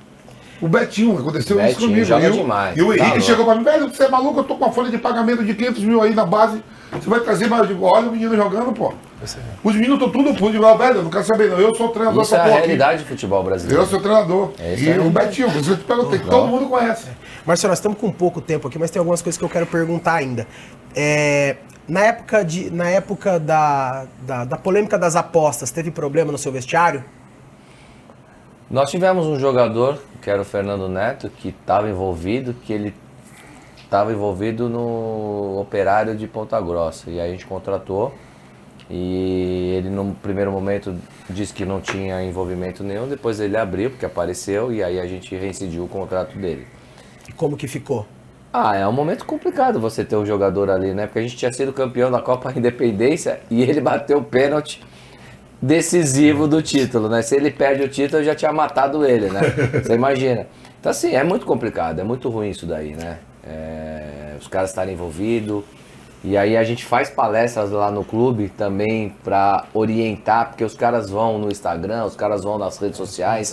O 0.62 0.68
Betinho, 0.68 1.18
aconteceu 1.18 1.58
isso 1.60 1.68
Betinho 1.68 1.90
comigo. 1.90 2.06
joga 2.06 2.28
e 2.28 2.30
o, 2.30 2.34
demais, 2.34 2.78
E 2.78 2.82
o 2.82 2.88
tá 2.88 2.94
Henrique 2.94 3.10
louco. 3.10 3.22
chegou 3.22 3.46
pra 3.46 3.56
mim, 3.56 3.64
velho, 3.64 3.90
você 3.90 4.04
é 4.04 4.10
maluco, 4.10 4.40
eu 4.40 4.44
tô 4.44 4.56
com 4.56 4.66
uma 4.66 4.72
folha 4.74 4.92
de 4.92 4.98
pagamento 4.98 5.44
de 5.44 5.54
500 5.56 5.84
mil 5.84 6.02
aí 6.02 6.14
na 6.14 6.26
base, 6.26 6.64
você 6.92 7.10
vai 7.10 7.20
trazer 7.22 7.48
mais? 7.48 7.64
Eu 7.64 7.68
digo, 7.70 7.86
olha 7.86 8.08
o 8.10 8.12
menino 8.12 8.36
jogando, 8.36 8.72
pô. 8.74 8.94
Os 9.64 9.76
meninos 9.76 9.96
estão 9.96 10.10
tudo 10.10 10.52
digo, 10.52 10.66
ah, 10.66 10.76
velho, 10.76 10.98
eu 10.98 11.04
não 11.04 11.10
quero 11.12 11.24
saber 11.24 11.50
não, 11.50 11.60
eu 11.60 11.74
sou 11.76 11.88
o 11.88 11.90
treinador 11.90 12.24
Isso 12.24 12.36
é 12.36 12.38
a 12.40 12.42
porra 12.42 12.54
aqui. 12.56 12.66
realidade 12.66 13.04
do 13.04 13.08
futebol 13.08 13.44
brasileiro. 13.44 13.82
Eu 13.84 13.88
sou 13.88 14.00
treinador. 14.02 14.52
É 14.60 14.74
isso 14.74 14.84
e 14.84 14.92
aí. 14.92 15.00
o 15.00 15.10
Betinho, 15.10 15.48
isso 15.60 15.72
eu 15.72 15.78
te 15.78 15.84
perguntei, 15.84 16.20
que 16.20 16.26
todo 16.28 16.48
mundo 16.48 16.68
conhece. 16.68 17.08
Marcelo, 17.46 17.72
nós 17.72 17.78
estamos 17.80 17.98
com 17.98 18.12
pouco 18.12 18.42
tempo 18.42 18.68
aqui, 18.68 18.78
mas 18.80 18.90
tem 18.92 19.00
algumas 19.00 19.22
coisas 19.22 19.38
que 19.38 19.44
eu 19.46 19.50
quero 19.50 19.66
perguntar 19.68 20.16
ainda. 20.16 20.48
É, 20.96 21.56
na 21.88 22.02
época, 22.02 22.44
de, 22.44 22.70
na 22.72 22.88
época 22.90 23.40
da, 23.40 24.06
da, 24.26 24.46
da 24.46 24.58
polêmica 24.58 24.98
das 24.98 25.16
apostas, 25.16 25.72
teve 25.72 25.92
problema 25.92 26.32
no 26.32 26.38
seu 26.38 26.52
vestiário? 26.52 27.04
Nós 28.72 28.90
tivemos 28.90 29.26
um 29.26 29.38
jogador, 29.38 30.02
que 30.22 30.30
era 30.30 30.42
o 30.42 30.46
Fernando 30.46 30.88
Neto, 30.88 31.30
que 31.30 31.50
estava 31.50 31.90
envolvido, 31.90 32.54
que 32.54 32.72
ele 32.72 32.94
estava 33.84 34.14
envolvido 34.14 34.70
no 34.70 35.60
operário 35.60 36.16
de 36.16 36.26
Ponta 36.26 36.58
Grossa. 36.62 37.10
E 37.12 37.20
aí 37.20 37.28
a 37.28 37.32
gente 37.34 37.46
contratou. 37.46 38.14
E 38.90 39.74
ele 39.78 39.90
no 39.90 40.16
primeiro 40.16 40.54
momento 40.54 40.96
disse 41.30 41.54
que 41.54 41.66
não 41.66 41.82
tinha 41.82 42.24
envolvimento 42.24 42.82
nenhum, 42.82 43.10
depois 43.10 43.42
ele 43.42 43.58
abriu, 43.58 43.90
porque 43.90 44.06
apareceu, 44.06 44.72
e 44.72 44.82
aí 44.82 45.02
a 45.02 45.06
gente 45.06 45.36
reincidiu 45.36 45.84
o 45.84 45.88
contrato 45.90 46.38
dele. 46.38 46.66
E 47.28 47.34
como 47.34 47.58
que 47.58 47.68
ficou? 47.68 48.06
Ah, 48.54 48.78
é 48.78 48.88
um 48.88 48.94
momento 48.94 49.26
complicado 49.26 49.82
você 49.82 50.06
ter 50.06 50.16
um 50.16 50.26
jogador 50.26 50.70
ali, 50.70 50.94
né? 50.94 51.08
Porque 51.08 51.20
a 51.20 51.22
gente 51.22 51.36
tinha 51.36 51.52
sido 51.52 51.74
campeão 51.74 52.10
da 52.10 52.22
Copa 52.22 52.52
Independência 52.56 53.42
e 53.50 53.62
ele 53.64 53.82
bateu 53.82 54.20
o 54.20 54.24
pênalti 54.24 54.82
decisivo 55.62 56.48
do 56.48 56.62
título, 56.62 57.08
né? 57.08 57.22
Se 57.22 57.36
ele 57.36 57.52
perde 57.52 57.84
o 57.84 57.88
título, 57.88 58.22
eu 58.22 58.26
já 58.26 58.36
tinha 58.36 58.52
matado 58.52 59.06
ele, 59.06 59.30
né? 59.30 59.42
Você 59.84 59.94
imagina. 59.94 60.48
Então, 60.80 60.90
assim, 60.90 61.14
é 61.14 61.24
muito 61.24 61.46
complicado, 61.46 62.00
é 62.00 62.04
muito 62.04 62.30
ruim 62.30 62.50
isso 62.50 62.66
daí, 62.66 62.96
né? 62.96 63.20
É, 63.44 64.36
os 64.40 64.48
caras 64.48 64.72
estarem 64.72 64.94
envolvidos. 64.94 65.64
E 66.24 66.38
aí 66.38 66.56
a 66.56 66.64
gente 66.64 66.86
faz 66.86 67.10
palestras 67.10 67.72
lá 67.72 67.92
no 67.92 68.04
clube 68.04 68.50
também 68.50 69.16
para 69.24 69.66
orientar, 69.74 70.50
porque 70.50 70.64
os 70.64 70.76
caras 70.76 71.10
vão 71.10 71.40
no 71.40 71.50
Instagram, 71.50 72.06
os 72.06 72.16
caras 72.16 72.44
vão 72.44 72.60
nas 72.60 72.78
redes 72.78 72.98
sociais, 72.98 73.52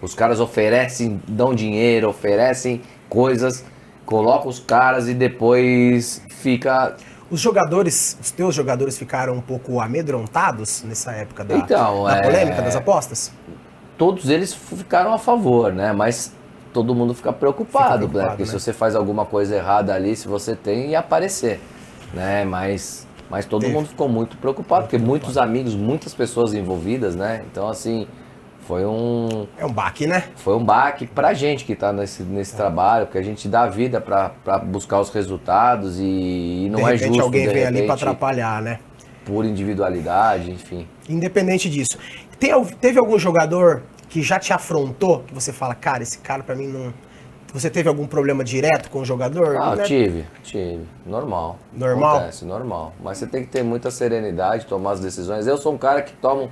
os 0.00 0.14
caras 0.14 0.38
oferecem, 0.38 1.20
dão 1.26 1.52
dinheiro, 1.52 2.08
oferecem 2.08 2.82
coisas, 3.08 3.64
colocam 4.06 4.48
os 4.48 4.60
caras 4.60 5.08
e 5.08 5.14
depois 5.14 6.22
fica 6.28 6.96
Os 7.34 7.40
jogadores, 7.40 8.16
os 8.22 8.30
teus 8.30 8.54
jogadores 8.54 8.96
ficaram 8.96 9.34
um 9.34 9.40
pouco 9.40 9.80
amedrontados 9.80 10.84
nessa 10.84 11.10
época 11.10 11.42
da, 11.44 11.56
Então, 11.56 12.04
da 12.04 12.18
é- 12.18 12.22
polêmica 12.22 12.62
das 12.62 12.76
apostas? 12.76 13.32
todos 13.98 14.28
eles 14.30 14.54
ficaram 14.54 15.12
a 15.12 15.18
favor, 15.18 15.72
né? 15.72 15.92
Mas 15.92 16.32
todo 16.72 16.94
mundo 16.94 17.12
fica 17.12 17.32
preocupado, 17.32 17.84
Fica 17.84 17.98
preocupado, 17.98 18.22
né? 18.22 18.28
Porque 18.28 18.42
né? 18.44 18.46
se 18.46 18.52
você 18.52 18.72
faz 18.72 18.94
alguma 18.94 19.26
coisa 19.26 19.56
errada 19.56 19.92
ali, 19.92 20.14
se 20.14 20.28
você 20.28 20.54
tem, 20.54 20.90
ia 20.90 21.00
aparecer, 21.00 21.60
né? 22.12 22.44
Mas, 22.44 23.04
mas 23.28 23.44
todo 23.46 23.62
Teve. 23.62 23.72
mundo 23.72 23.88
ficou 23.88 24.08
muito 24.08 24.36
preocupado, 24.36 24.82
porque 24.84 24.96
muitos 24.98 25.36
amigos, 25.36 25.74
muitas 25.74 26.14
pessoas 26.14 26.54
envolvidas, 26.54 27.16
né? 27.16 27.42
Então, 27.50 27.66
assim, 27.68 28.06
foi 28.66 28.84
um, 28.84 29.46
É 29.58 29.64
um 29.64 29.72
baque, 29.72 30.06
né? 30.06 30.24
foi 30.36 30.54
um 30.56 30.64
baque 30.64 31.06
pra 31.06 31.34
gente 31.34 31.64
que 31.64 31.74
tá 31.74 31.92
nesse, 31.92 32.22
nesse 32.22 32.56
trabalho, 32.56 33.06
porque 33.06 33.18
a 33.18 33.22
gente 33.22 33.48
dá 33.48 33.66
vida 33.66 34.00
pra 34.00 34.30
pra 34.44 34.58
buscar 34.58 35.00
os 35.00 35.10
resultados 35.10 35.98
e, 36.00 36.64
e 36.66 36.68
não 36.70 36.82
de 36.82 36.92
é 36.92 36.96
justo, 36.96 37.22
alguém 37.22 37.46
vem 37.48 37.64
ali 37.64 37.82
pra 37.84 37.94
atrapalhar, 37.94 38.62
né? 38.62 38.78
por 39.24 39.44
individualidade, 39.44 40.50
enfim. 40.50 40.86
Independente 41.08 41.68
disso. 41.70 41.98
Tem 42.38 42.52
teve 42.80 42.98
algum 42.98 43.18
jogador 43.18 43.82
que 44.08 44.22
já 44.22 44.38
te 44.38 44.52
afrontou, 44.52 45.20
que 45.20 45.34
você 45.34 45.52
fala, 45.52 45.74
cara, 45.74 46.02
esse 46.02 46.18
cara 46.18 46.42
pra 46.42 46.54
mim 46.54 46.66
não. 46.66 46.92
Você 47.52 47.70
teve 47.70 47.88
algum 47.88 48.06
problema 48.06 48.42
direto 48.42 48.90
com 48.90 49.00
o 49.00 49.04
jogador? 49.04 49.56
Ah, 49.56 49.76
Né? 49.76 49.84
tive, 49.84 50.24
tive. 50.42 50.80
Normal. 51.06 51.56
Normal? 51.72 52.16
Acontece, 52.16 52.44
normal. 52.44 52.92
Mas 53.02 53.18
você 53.18 53.26
tem 53.28 53.42
que 53.44 53.48
ter 53.48 53.62
muita 53.62 53.90
serenidade, 53.92 54.66
tomar 54.66 54.92
as 54.92 55.00
decisões. 55.00 55.46
Eu 55.46 55.56
sou 55.56 55.72
um 55.72 55.78
cara 55.78 56.02
que 56.02 56.12
tomo, 56.14 56.50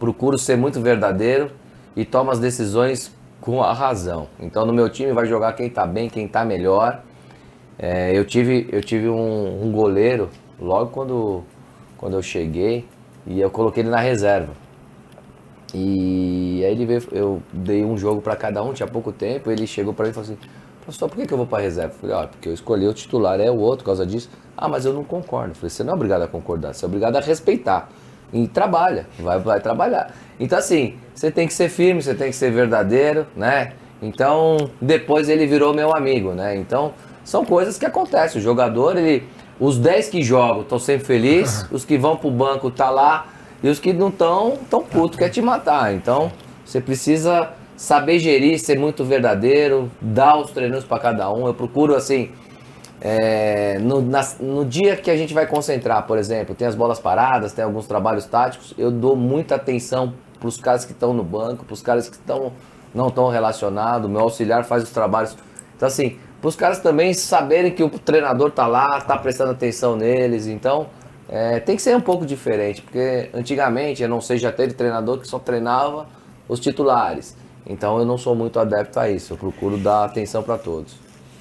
procuro 0.00 0.38
ser 0.38 0.56
muito 0.56 0.80
verdadeiro 0.80 1.50
e 1.94 2.04
tomo 2.04 2.30
as 2.30 2.40
decisões 2.40 3.14
com 3.40 3.62
a 3.62 3.72
razão. 3.72 4.26
Então 4.40 4.64
no 4.64 4.72
meu 4.72 4.88
time 4.88 5.12
vai 5.12 5.26
jogar 5.26 5.52
quem 5.52 5.68
tá 5.68 5.86
bem, 5.86 6.08
quem 6.08 6.26
tá 6.26 6.44
melhor. 6.44 7.02
É, 7.78 8.16
eu 8.16 8.24
tive, 8.24 8.68
eu 8.72 8.80
tive 8.80 9.08
um, 9.08 9.66
um 9.66 9.70
goleiro 9.70 10.30
logo 10.58 10.90
quando, 10.90 11.42
quando 11.96 12.14
eu 12.14 12.22
cheguei 12.22 12.86
e 13.26 13.40
eu 13.40 13.50
coloquei 13.50 13.82
ele 13.82 13.90
na 13.90 14.00
reserva. 14.00 14.52
E 15.72 16.64
aí 16.64 16.72
ele 16.72 16.84
veio, 16.84 17.02
eu 17.12 17.42
dei 17.52 17.84
um 17.84 17.96
jogo 17.96 18.20
pra 18.20 18.34
cada 18.34 18.62
um, 18.62 18.72
tinha 18.72 18.88
pouco 18.88 19.12
tempo, 19.12 19.50
ele 19.50 19.66
chegou 19.66 19.94
pra 19.94 20.04
mim 20.04 20.10
e 20.10 20.14
falou 20.14 20.28
assim, 20.28 20.38
professor, 20.82 21.08
por 21.08 21.16
que, 21.16 21.26
que 21.26 21.32
eu 21.32 21.38
vou 21.38 21.46
pra 21.46 21.60
reserva? 21.60 21.94
Eu 21.94 21.98
falei, 22.00 22.16
ó, 22.16 22.26
porque 22.26 22.48
eu 22.48 22.54
escolhi 22.54 22.88
o 22.88 22.92
titular, 22.92 23.38
é 23.38 23.50
o 23.50 23.56
outro 23.56 23.84
por 23.84 23.90
causa 23.90 24.04
disso. 24.04 24.28
Ah, 24.56 24.68
mas 24.68 24.84
eu 24.84 24.92
não 24.92 25.04
concordo. 25.04 25.52
Eu 25.52 25.54
falei, 25.54 25.70
você 25.70 25.84
não 25.84 25.92
é 25.92 25.96
obrigado 25.96 26.22
a 26.22 26.28
concordar, 26.28 26.74
você 26.74 26.84
é 26.84 26.88
obrigado 26.88 27.16
a 27.16 27.20
respeitar. 27.20 27.88
E 28.32 28.46
trabalha, 28.46 29.06
vai, 29.18 29.38
vai 29.38 29.60
trabalhar. 29.60 30.14
Então 30.38 30.58
assim, 30.58 30.96
você 31.14 31.30
tem 31.30 31.46
que 31.46 31.52
ser 31.52 31.68
firme, 31.68 32.02
você 32.02 32.14
tem 32.14 32.30
que 32.30 32.36
ser 32.36 32.50
verdadeiro, 32.50 33.26
né? 33.36 33.72
Então, 34.02 34.70
depois 34.80 35.28
ele 35.28 35.46
virou 35.46 35.74
meu 35.74 35.94
amigo, 35.94 36.32
né? 36.32 36.56
Então, 36.56 36.94
são 37.22 37.44
coisas 37.44 37.76
que 37.78 37.84
acontecem. 37.84 38.40
O 38.40 38.42
jogador, 38.42 38.96
ele. 38.96 39.24
Os 39.58 39.76
10 39.76 40.08
que 40.08 40.22
jogam 40.22 40.62
estão 40.62 40.78
sempre 40.78 41.04
felizes, 41.06 41.66
os 41.70 41.84
que 41.84 41.98
vão 41.98 42.16
pro 42.16 42.30
banco 42.30 42.70
tá 42.70 42.88
lá, 42.88 43.26
e 43.62 43.68
os 43.68 43.78
que 43.78 43.92
não 43.92 44.08
estão, 44.08 44.58
tão 44.70 44.82
puto, 44.82 45.18
quer 45.18 45.28
te 45.28 45.42
matar. 45.42 45.92
Então, 45.92 46.32
você 46.64 46.80
precisa 46.80 47.50
saber 47.76 48.18
gerir, 48.18 48.58
ser 48.58 48.78
muito 48.78 49.04
verdadeiro, 49.04 49.90
dar 50.00 50.38
os 50.38 50.50
treinos 50.50 50.82
para 50.82 50.98
cada 50.98 51.30
um. 51.30 51.46
Eu 51.46 51.52
procuro, 51.52 51.94
assim, 51.94 52.30
é, 53.00 53.78
no, 53.78 54.00
nas- 54.02 54.38
no 54.40 54.64
dia 54.64 54.96
que 54.96 55.10
a 55.10 55.16
gente 55.16 55.32
vai 55.32 55.46
concentrar, 55.46 56.06
por 56.06 56.18
exemplo, 56.18 56.54
tem 56.54 56.66
as 56.68 56.74
bolas 56.74 56.98
paradas, 56.98 57.52
tem 57.52 57.64
alguns 57.64 57.86
trabalhos 57.86 58.26
táticos, 58.26 58.74
eu 58.76 58.90
dou 58.90 59.16
muita 59.16 59.54
atenção 59.54 60.12
para 60.38 60.48
os 60.48 60.56
caras 60.56 60.84
que 60.84 60.92
estão 60.92 61.12
no 61.12 61.22
banco, 61.24 61.64
para 61.64 61.74
os 61.74 61.82
caras 61.82 62.08
que 62.08 62.16
estão 62.16 62.52
não 62.94 63.06
estão 63.08 63.28
relacionados, 63.28 64.10
meu 64.10 64.20
auxiliar 64.22 64.64
faz 64.64 64.82
os 64.82 64.90
trabalhos. 64.90 65.36
Então, 65.76 65.86
assim, 65.86 66.18
para 66.40 66.48
os 66.48 66.56
caras 66.56 66.80
também 66.80 67.14
saberem 67.14 67.70
que 67.70 67.84
o 67.84 67.88
treinador 67.88 68.50
tá 68.50 68.66
lá, 68.66 69.00
tá 69.00 69.16
prestando 69.16 69.52
atenção 69.52 69.94
neles. 69.94 70.46
Então, 70.48 70.86
é, 71.28 71.60
tem 71.60 71.76
que 71.76 71.82
ser 71.82 71.96
um 71.96 72.00
pouco 72.00 72.26
diferente, 72.26 72.82
porque 72.82 73.30
antigamente, 73.32 74.02
eu 74.02 74.08
não 74.08 74.20
sei, 74.20 74.38
já 74.38 74.50
teve 74.50 74.72
treinador 74.74 75.18
que 75.20 75.28
só 75.28 75.38
treinava 75.38 76.06
os 76.48 76.58
titulares. 76.58 77.36
Então, 77.64 77.98
eu 77.98 78.04
não 78.04 78.18
sou 78.18 78.34
muito 78.34 78.58
adepto 78.58 78.98
a 78.98 79.08
isso, 79.08 79.34
eu 79.34 79.36
procuro 79.38 79.78
dar 79.78 80.04
atenção 80.04 80.42
para 80.42 80.58
todos. 80.58 80.96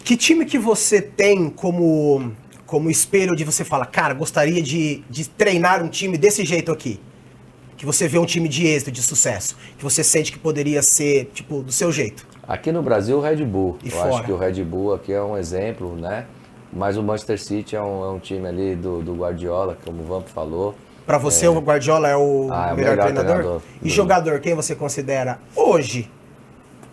Que 0.10 0.18
time 0.18 0.44
que 0.44 0.57
você 0.57 0.99
tem 1.03 1.52
como, 1.52 2.31
como 2.65 2.90
espelho 2.90 3.36
de 3.36 3.44
você 3.44 3.64
fala, 3.64 3.86
cara, 3.86 4.11
gostaria 4.15 4.60
de, 4.60 5.03
de 5.07 5.30
treinar 5.30 5.84
um 5.84 5.88
time 5.88 6.18
desse 6.18 6.44
jeito 6.44 6.72
aqui? 6.72 6.99
Que 7.77 7.86
você 7.86 8.07
vê 8.07 8.18
um 8.18 8.26
time 8.26 8.49
de 8.49 8.65
êxito, 8.65 8.91
de 8.91 9.03
sucesso. 9.03 9.56
Que 9.77 9.84
você 9.84 10.03
sente 10.03 10.31
que 10.31 10.40
poderia 10.40 10.81
ser, 10.81 11.26
tipo, 11.31 11.61
do 11.61 11.72
seu 11.72 11.91
jeito. 11.91 12.26
Aqui 12.48 12.72
no 12.72 12.81
Brasil, 12.81 13.19
o 13.19 13.22
Red 13.22 13.45
Bull. 13.45 13.77
E 13.84 13.90
eu 13.90 13.91
fora? 13.91 14.10
acho 14.15 14.23
que 14.23 14.31
o 14.31 14.36
Red 14.36 14.64
Bull 14.64 14.95
aqui 14.95 15.14
é 15.14 15.22
um 15.22 15.38
exemplo, 15.38 15.95
né? 15.95 16.26
Mas 16.73 16.98
o 16.98 17.03
Manchester 17.03 17.40
City 17.40 17.76
é 17.76 17.81
um, 17.84 18.03
é 18.03 18.10
um 18.10 18.18
time 18.18 18.48
ali 18.48 18.76
do, 18.76 19.03
do 19.03 19.14
Guardiola, 19.14 19.77
como 19.86 20.02
o 20.02 20.06
Vamp 20.07 20.27
falou. 20.30 20.73
Pra 21.06 21.19
você, 21.19 21.48
o 21.48 21.60
Guardiola 21.60 22.07
é 22.10 22.18
o 22.18 22.49
Ah, 22.52 22.69
é 22.72 22.73
o 22.73 22.76
melhor, 22.76 22.90
melhor 22.94 23.03
treinador? 23.03 23.34
treinador 23.36 23.61
E 23.80 23.90
do- 23.90 23.94
jogador, 23.94 24.40
quem 24.40 24.56
você 24.56 24.73
considera 24.73 25.38
hoje? 25.56 26.10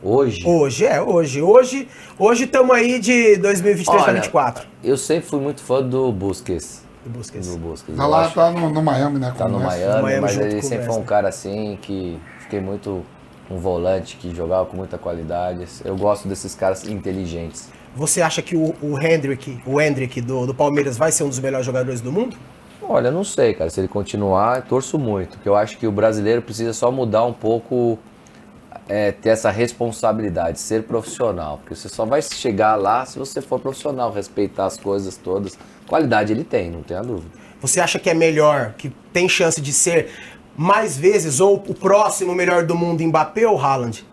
Hoje, 0.03 0.47
Hoje, 0.47 0.85
é, 0.85 1.01
hoje. 1.01 1.41
Hoje 1.41 1.89
hoje 2.19 2.45
estamos 2.45 2.77
aí 2.77 2.99
de 2.99 3.37
2023 3.37 3.87
para 3.87 3.95
Olha, 3.95 4.05
2024. 4.21 4.69
eu 4.85 4.97
sempre 4.97 5.29
fui 5.29 5.41
muito 5.41 5.63
fã 5.63 5.83
do 5.83 6.13
Busquets. 6.13 6.83
Do 7.05 7.11
Busquets. 7.11 7.49
Do 7.49 7.59
Busquets. 7.59 7.97
Tá 7.97 8.07
lá, 8.07 8.29
tá 8.29 8.51
no, 8.51 8.69
no 8.69 8.83
Miami, 8.83 9.19
né? 9.19 9.33
tá 9.37 9.49
no 9.49 9.59
Messi. 9.59 9.81
Miami, 9.81 10.03
Miami 10.03 10.21
mas 10.21 10.39
ele 10.39 10.63
sempre 10.63 10.87
foi 10.87 10.97
um 10.97 11.05
cara 11.05 11.29
assim 11.29 11.79
que 11.81 12.19
fiquei 12.41 12.61
muito 12.61 13.05
um 13.51 13.59
volante 13.59 14.17
que 14.17 14.35
jogava 14.35 14.67
com 14.67 14.77
muita 14.77 14.99
qualidade. 14.99 15.67
Eu 15.85 15.97
gosto 15.97 16.29
desses 16.29 16.55
caras 16.55 16.87
inteligentes. 16.87 17.71
Você 17.95 18.21
acha 18.21 18.43
que 18.43 18.55
o, 18.55 18.75
o 18.83 19.01
Hendrick, 19.01 19.59
o 19.65 19.81
Hendrick 19.81 20.21
do, 20.21 20.47
do 20.47 20.55
Palmeiras 20.55 20.99
vai 20.99 21.11
ser 21.11 21.25
um 21.25 21.29
dos 21.29 21.39
melhores 21.39 21.65
jogadores 21.65 22.01
do 22.01 22.13
mundo? 22.13 22.37
Olha, 22.83 23.11
não 23.11 23.25
sei, 23.25 23.55
cara. 23.55 23.71
Se 23.71 23.81
ele 23.81 23.89
continuar, 23.89 24.63
torço 24.63 24.99
muito. 24.99 25.31
Porque 25.37 25.49
eu 25.49 25.57
acho 25.57 25.79
que 25.79 25.87
o 25.87 25.93
brasileiro 25.93 26.43
precisa 26.43 26.73
só 26.73 26.91
mudar 26.93 27.25
um 27.25 27.33
pouco, 27.33 27.99
é, 28.89 29.13
ter 29.13 29.31
essa 29.31 29.51
responsabilidade, 29.51 30.59
ser 30.61 30.85
profissional. 30.85 31.59
Porque 31.59 31.75
você 31.75 31.89
só 31.89 32.05
vai 32.05 32.23
chegar 32.23 32.77
lá 32.77 33.05
se 33.05 33.19
você 33.19 33.41
for 33.41 33.59
profissional, 33.61 34.13
respeitar 34.13 34.67
as 34.67 34.77
coisas 34.77 35.17
todas. 35.17 35.59
Qualidade 35.87 36.33
ele 36.33 36.45
tem, 36.45 36.71
não 36.71 36.83
tenha 36.83 37.03
dúvida. 37.03 37.31
Você 37.61 37.81
acha 37.81 37.99
que 37.99 38.09
é 38.11 38.15
melhor, 38.15 38.75
que 38.77 38.91
tem 39.13 39.29
chance 39.29 39.61
de 39.61 39.73
ser 39.73 40.11
mais 40.57 40.97
vezes 40.97 41.41
ou 41.41 41.55
o 41.57 41.75
próximo 41.75 42.35
melhor 42.35 42.65
do 42.65 42.75
mundo 42.75 43.03
Mbappé 43.03 43.47
ou 43.47 43.59
Haaland? 43.61 44.05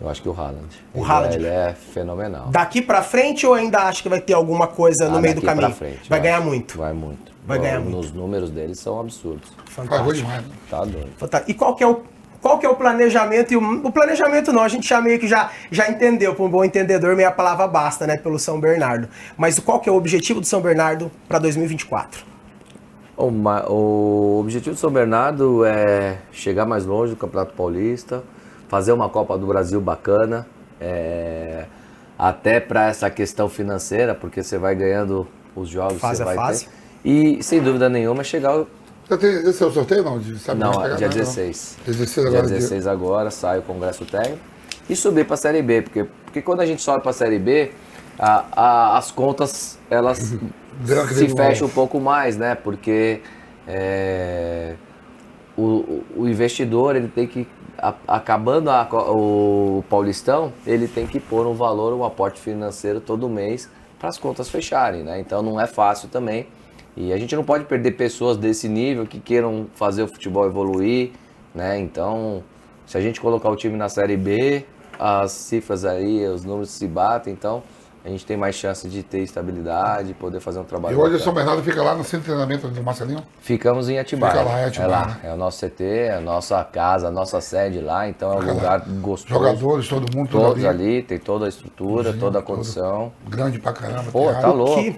Eu 0.00 0.08
acho 0.08 0.20
que 0.20 0.28
o 0.28 0.32
Haaland. 0.32 0.66
O 0.92 0.98
ele, 1.00 1.10
Haaland. 1.10 1.34
É, 1.34 1.38
ele 1.38 1.46
é 1.46 1.74
fenomenal. 1.74 2.48
Daqui 2.48 2.82
pra 2.82 3.02
frente 3.02 3.46
ou 3.46 3.54
ainda 3.54 3.80
acha 3.82 4.02
que 4.02 4.08
vai 4.08 4.20
ter 4.20 4.32
alguma 4.34 4.66
coisa 4.66 5.08
no 5.08 5.18
Ah, 5.18 5.20
meio 5.20 5.34
do 5.34 5.40
daqui 5.40 5.46
pra 5.46 5.54
caminho? 5.54 5.74
frente, 5.78 6.08
vai 6.10 6.18
eu 6.18 6.22
ganhar 6.24 6.40
muito. 6.40 6.76
Vai 6.78 6.92
muito. 6.92 7.32
Vai 7.46 7.58
ganhar 7.58 7.78
Os- 7.78 7.84
muito. 7.84 7.98
Os 8.00 8.12
números 8.12 8.50
dele 8.50 8.74
são 8.74 8.98
absurdos. 8.98 9.50
Fantástico. 9.66 10.28
né? 10.28 10.44
Tá 10.68 10.84
doido. 10.84 11.08
Fantástico. 11.16 11.50
E 11.50 11.54
qual 11.54 11.74
que 11.76 11.84
é 11.84 11.86
o 11.86 12.02
qual 12.42 12.58
que 12.58 12.66
é 12.66 12.68
o 12.68 12.74
planejamento? 12.74 13.52
E 13.52 13.56
o, 13.56 13.86
o 13.86 13.92
planejamento 13.92 14.52
não, 14.52 14.62
a 14.62 14.68
gente 14.68 14.86
já 14.86 15.00
meio 15.00 15.18
que 15.18 15.28
já, 15.28 15.50
já 15.70 15.88
entendeu, 15.88 16.34
para 16.34 16.44
um 16.44 16.50
bom 16.50 16.64
entendedor, 16.64 17.14
meia 17.14 17.30
palavra 17.30 17.68
basta, 17.68 18.04
né, 18.04 18.16
pelo 18.16 18.38
São 18.38 18.60
Bernardo. 18.60 19.08
Mas 19.38 19.60
qual 19.60 19.78
que 19.78 19.88
é 19.88 19.92
o 19.92 19.94
objetivo 19.94 20.40
do 20.40 20.46
São 20.46 20.60
Bernardo 20.60 21.10
para 21.28 21.38
2024? 21.38 22.24
O, 23.16 23.26
o 23.70 24.40
objetivo 24.40 24.74
do 24.74 24.78
São 24.78 24.90
Bernardo 24.90 25.64
é 25.64 26.18
chegar 26.32 26.66
mais 26.66 26.84
longe 26.84 27.12
do 27.12 27.16
Campeonato 27.16 27.54
Paulista, 27.54 28.24
fazer 28.68 28.90
uma 28.90 29.08
Copa 29.08 29.38
do 29.38 29.46
Brasil 29.46 29.80
bacana, 29.80 30.46
é, 30.80 31.66
até 32.18 32.58
para 32.58 32.88
essa 32.88 33.08
questão 33.08 33.48
financeira, 33.48 34.16
porque 34.16 34.42
você 34.42 34.58
vai 34.58 34.74
ganhando 34.74 35.28
os 35.54 35.68
jogos, 35.68 36.00
Fase 36.00 36.16
você 36.16 36.22
a 36.22 36.26
vai 36.26 36.34
fase. 36.34 36.64
ter. 36.64 36.72
E 37.04 37.42
sem 37.42 37.62
dúvida 37.62 37.88
nenhuma 37.88 38.24
chegar. 38.24 38.64
Tem, 39.18 39.30
esse 39.48 39.62
é 39.62 39.66
o 39.66 39.70
sorteio, 39.70 40.02
não? 40.02 40.18
De, 40.18 40.38
sabe 40.38 40.60
Não, 40.60 40.72
pegar, 40.72 40.96
dia 40.96 41.08
né? 41.08 41.14
16. 41.14 41.78
Dia 41.84 41.94
16 41.94 42.14
Dia 42.30 42.38
agora. 42.38 42.54
16 42.54 42.86
agora 42.86 43.30
sai 43.30 43.58
o 43.58 43.62
Congresso 43.62 44.04
Técnico 44.04 44.38
e 44.88 44.96
subir 44.96 45.24
para 45.24 45.34
a 45.34 45.36
Série 45.38 45.62
B, 45.62 45.82
porque, 45.82 46.04
porque 46.24 46.42
quando 46.42 46.60
a 46.60 46.66
gente 46.66 46.82
sobe 46.82 47.00
para 47.02 47.10
a 47.10 47.14
Série 47.14 47.38
B, 47.38 47.72
a- 48.18 48.44
a- 48.52 48.98
as 48.98 49.10
contas 49.10 49.78
elas 49.90 50.18
se 51.12 51.28
fecham 51.36 51.66
um 51.66 51.70
pouco 51.70 52.00
mais, 52.00 52.36
né? 52.36 52.54
Porque 52.54 53.20
é, 53.66 54.74
o, 55.56 56.02
o- 56.16 56.28
investidor 56.28 56.96
ele 56.96 57.08
tem 57.08 57.26
que 57.26 57.46
acabando 58.06 58.70
a 58.70 58.86
o 59.12 59.82
Paulistão 59.88 60.52
ele 60.66 60.86
tem 60.86 61.06
que 61.06 61.18
pôr 61.18 61.46
um 61.46 61.54
valor, 61.54 61.92
um 61.94 62.04
aporte 62.04 62.40
financeiro 62.40 63.00
todo 63.00 63.28
mês 63.28 63.68
para 63.98 64.08
as 64.08 64.18
contas 64.18 64.48
fecharem, 64.48 65.02
né? 65.02 65.18
Então 65.20 65.42
não 65.42 65.60
é 65.60 65.66
fácil 65.66 66.08
também. 66.08 66.46
E 66.96 67.12
a 67.12 67.16
gente 67.16 67.34
não 67.34 67.42
pode 67.44 67.64
perder 67.64 67.92
pessoas 67.92 68.36
desse 68.36 68.68
nível 68.68 69.06
que 69.06 69.18
queiram 69.18 69.66
fazer 69.74 70.02
o 70.02 70.06
futebol 70.08 70.44
evoluir, 70.46 71.10
né? 71.54 71.78
Então, 71.78 72.42
se 72.86 72.98
a 72.98 73.00
gente 73.00 73.20
colocar 73.20 73.48
o 73.48 73.56
time 73.56 73.76
na 73.76 73.88
Série 73.88 74.16
B, 74.16 74.64
as 74.98 75.32
cifras 75.32 75.84
aí, 75.84 76.26
os 76.26 76.44
números 76.44 76.70
se 76.70 76.86
batem, 76.86 77.32
então 77.32 77.62
a 78.04 78.08
gente 78.08 78.26
tem 78.26 78.36
mais 78.36 78.56
chance 78.56 78.86
de 78.88 79.02
ter 79.02 79.20
estabilidade, 79.20 80.12
poder 80.14 80.40
fazer 80.40 80.58
um 80.58 80.64
trabalho. 80.64 80.94
E 80.96 81.00
hoje 81.00 81.16
o. 81.16 81.20
São 81.20 81.32
Bernardo 81.32 81.62
fica 81.62 81.82
lá 81.82 81.94
no 81.94 82.02
centro 82.02 82.18
de 82.20 82.24
treinamento 82.26 82.68
do 82.68 82.82
Marcelinho. 82.82 83.22
Ficamos 83.40 83.88
em 83.88 83.98
Atibaia. 83.98 84.32
Fica 84.32 84.44
lá 84.44 84.60
em 84.60 84.64
Atibaia, 84.64 84.86
É 84.86 84.90
lá, 84.90 85.06
né? 85.06 85.20
é 85.24 85.32
o 85.32 85.36
nosso 85.36 85.64
CT, 85.66 85.84
é 85.84 86.14
a 86.16 86.20
nossa 86.20 86.62
casa, 86.64 87.08
a 87.08 87.10
nossa 87.10 87.40
sede 87.40 87.80
lá, 87.80 88.08
então 88.08 88.32
é 88.32 88.36
um 88.36 88.40
Fica 88.40 88.52
lá. 88.52 88.54
lugar 88.54 88.80
gostoso. 89.00 89.34
Jogadores, 89.34 89.88
todo 89.88 90.14
mundo, 90.16 90.28
Todos 90.30 90.64
ali. 90.64 90.84
ali, 90.84 91.02
tem 91.02 91.18
toda 91.18 91.46
a 91.46 91.48
estrutura, 91.48 92.12
toda 92.12 92.40
a 92.40 92.42
condição. 92.42 93.12
Grande 93.28 93.58
pra 93.60 93.72
caramba. 93.72 94.10
Pô, 94.10 94.32
tá 94.32 94.48
louco. 94.52 94.74
que, 94.82 94.96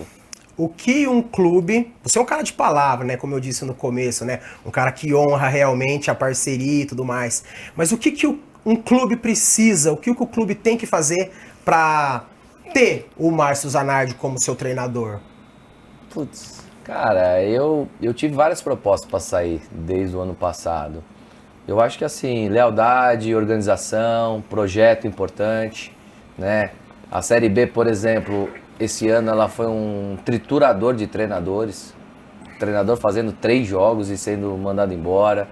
o 0.56 0.68
que 0.68 1.06
um 1.06 1.22
clube. 1.22 1.92
Você 2.02 2.18
é 2.18 2.22
um 2.22 2.24
cara 2.24 2.42
de 2.42 2.52
palavra, 2.52 3.04
né? 3.04 3.16
Como 3.16 3.34
eu 3.34 3.40
disse 3.40 3.64
no 3.64 3.74
começo, 3.74 4.24
né? 4.24 4.40
Um 4.64 4.70
cara 4.70 4.92
que 4.92 5.14
honra 5.14 5.48
realmente 5.48 6.10
a 6.10 6.14
parceria 6.14 6.82
e 6.82 6.86
tudo 6.86 7.04
mais. 7.04 7.44
Mas 7.76 7.92
o 7.92 7.98
que, 7.98 8.12
que 8.12 8.26
um 8.64 8.76
clube 8.76 9.16
precisa? 9.16 9.92
O 9.92 9.96
que, 9.96 10.14
que 10.14 10.22
o 10.22 10.26
clube 10.26 10.54
tem 10.54 10.76
que 10.76 10.86
fazer 10.86 11.32
para 11.64 12.24
ter 12.72 13.08
o 13.16 13.30
Márcio 13.30 13.68
Zanardi 13.68 14.14
como 14.14 14.40
seu 14.40 14.54
treinador? 14.54 15.20
Putz, 16.10 16.62
cara, 16.82 17.42
eu, 17.42 17.88
eu 18.00 18.14
tive 18.14 18.34
várias 18.34 18.62
propostas 18.62 19.10
para 19.10 19.20
sair 19.20 19.60
desde 19.70 20.16
o 20.16 20.20
ano 20.20 20.34
passado. 20.34 21.02
Eu 21.66 21.80
acho 21.80 21.96
que 21.96 22.04
assim, 22.04 22.48
lealdade, 22.48 23.34
organização, 23.34 24.44
projeto 24.50 25.06
importante, 25.06 25.96
né? 26.36 26.70
A 27.10 27.22
Série 27.22 27.48
B, 27.48 27.66
por 27.66 27.86
exemplo, 27.86 28.50
esse 28.78 29.08
ano 29.08 29.30
ela 29.30 29.48
foi 29.48 29.66
um 29.66 30.16
triturador 30.24 30.94
de 30.94 31.06
treinadores. 31.06 31.94
Treinador 32.58 32.96
fazendo 32.96 33.32
três 33.32 33.66
jogos 33.66 34.08
e 34.10 34.18
sendo 34.18 34.56
mandado 34.56 34.92
embora. 34.92 35.48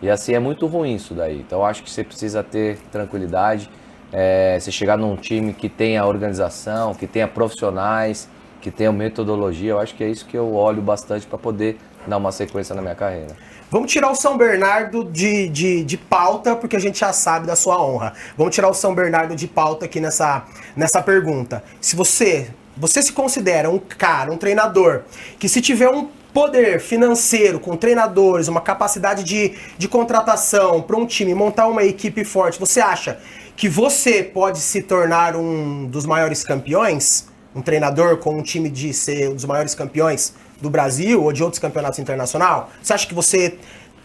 E 0.00 0.10
assim 0.10 0.34
é 0.34 0.38
muito 0.38 0.66
ruim 0.66 0.94
isso 0.94 1.14
daí. 1.14 1.40
Então 1.40 1.64
acho 1.64 1.82
que 1.82 1.90
você 1.90 2.02
precisa 2.02 2.42
ter 2.42 2.78
tranquilidade. 2.90 3.70
É, 4.12 4.58
você 4.58 4.70
chegar 4.70 4.98
num 4.98 5.16
time 5.16 5.52
que 5.52 5.68
tenha 5.68 6.04
organização, 6.04 6.94
que 6.94 7.06
tenha 7.06 7.26
profissionais, 7.26 8.28
que 8.60 8.70
tenha 8.70 8.92
metodologia. 8.92 9.70
Eu 9.70 9.78
acho 9.78 9.94
que 9.94 10.04
é 10.04 10.08
isso 10.08 10.26
que 10.26 10.36
eu 10.36 10.54
olho 10.54 10.82
bastante 10.82 11.26
para 11.26 11.38
poder 11.38 11.78
dar 12.06 12.16
uma 12.16 12.32
sequência 12.32 12.74
na 12.74 12.82
minha 12.82 12.94
carreira. 12.94 13.34
Vamos 13.70 13.90
tirar 13.90 14.10
o 14.10 14.14
São 14.14 14.36
Bernardo 14.36 15.04
de, 15.04 15.48
de, 15.48 15.82
de 15.82 15.96
pauta, 15.96 16.54
porque 16.54 16.76
a 16.76 16.78
gente 16.78 16.98
já 16.98 17.10
sabe 17.10 17.46
da 17.46 17.56
sua 17.56 17.82
honra. 17.82 18.12
Vamos 18.36 18.54
tirar 18.54 18.68
o 18.68 18.74
São 18.74 18.94
Bernardo 18.94 19.34
de 19.34 19.48
pauta 19.48 19.86
aqui 19.86 19.98
nessa, 19.98 20.44
nessa 20.76 21.00
pergunta. 21.00 21.64
Se 21.80 21.96
você, 21.96 22.50
você 22.76 23.02
se 23.02 23.12
considera 23.12 23.70
um 23.70 23.78
cara, 23.78 24.32
um 24.32 24.36
treinador, 24.36 25.02
que 25.38 25.48
se 25.48 25.60
tiver 25.60 25.88
um 25.88 26.08
poder 26.32 26.80
financeiro 26.80 27.60
com 27.60 27.76
treinadores, 27.76 28.48
uma 28.48 28.60
capacidade 28.60 29.22
de, 29.22 29.54
de 29.76 29.88
contratação 29.88 30.80
para 30.80 30.96
um 30.96 31.06
time, 31.06 31.34
montar 31.34 31.66
uma 31.66 31.84
equipe 31.84 32.24
forte, 32.24 32.58
você 32.58 32.80
acha 32.80 33.18
que 33.54 33.68
você 33.68 34.22
pode 34.22 34.58
se 34.58 34.82
tornar 34.82 35.36
um 35.36 35.86
dos 35.86 36.06
maiores 36.06 36.42
campeões? 36.42 37.28
Um 37.54 37.60
treinador 37.60 38.16
com 38.16 38.38
um 38.38 38.42
time 38.42 38.70
de 38.70 38.94
ser 38.94 39.28
um 39.28 39.34
dos 39.34 39.44
maiores 39.44 39.74
campeões 39.74 40.32
do 40.58 40.70
Brasil 40.70 41.22
ou 41.22 41.32
de 41.32 41.42
outros 41.42 41.60
campeonatos 41.60 41.98
internacionais? 41.98 42.64
Você 42.82 42.94
acha 42.94 43.06
que 43.06 43.14
você 43.14 43.58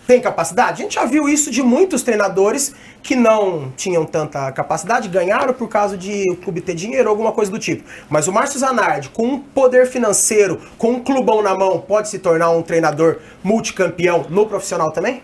tem 0.08 0.22
capacidade? 0.22 0.82
A 0.82 0.84
gente 0.86 0.96
já 0.96 1.06
viu 1.06 1.28
isso 1.28 1.52
de 1.52 1.62
muitos 1.62 2.02
treinadores 2.02 2.74
que 3.04 3.16
não 3.16 3.72
tinham 3.76 4.06
tanta 4.06 4.50
capacidade, 4.54 5.10
ganharam 5.10 5.54
por 5.54 5.68
causa 5.68 5.98
de 5.98 6.24
o 6.32 6.38
clube 6.38 6.62
ter 6.62 6.74
dinheiro 6.74 7.10
ou 7.10 7.12
alguma 7.12 7.34
coisa 7.34 7.52
do 7.52 7.60
tipo. 7.60 7.84
Mas 8.10 8.28
o 8.28 8.32
Márcio 8.32 8.60
Zanardi, 8.60 9.10
com 9.10 9.28
um 9.28 9.40
poder 9.40 9.86
financeiro, 9.86 10.62
com 10.78 10.94
um 10.94 11.04
clubão 11.04 11.42
na 11.44 11.54
mão, 11.56 11.80
pode 11.80 12.08
se 12.08 12.20
tornar 12.20 12.50
um 12.52 12.62
treinador 12.62 13.18
multicampeão 13.44 14.26
no 14.30 14.48
profissional 14.48 14.92
também? 14.92 15.22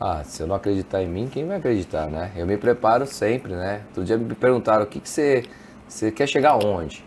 Ah, 0.00 0.22
se 0.24 0.42
eu 0.42 0.46
não 0.48 0.56
acreditar 0.56 1.00
em 1.00 1.08
mim, 1.08 1.30
quem 1.32 1.46
vai 1.46 1.58
acreditar, 1.58 2.08
né? 2.08 2.32
Eu 2.36 2.46
me 2.46 2.56
preparo 2.56 3.06
sempre, 3.06 3.52
né? 3.52 3.82
Outro 3.88 4.04
dia 4.04 4.18
me 4.18 4.34
perguntaram 4.34 4.82
o 4.82 4.86
que, 4.86 4.98
que 4.98 5.08
você, 5.08 5.44
você 5.88 6.10
quer 6.10 6.26
chegar 6.26 6.50
aonde? 6.50 7.04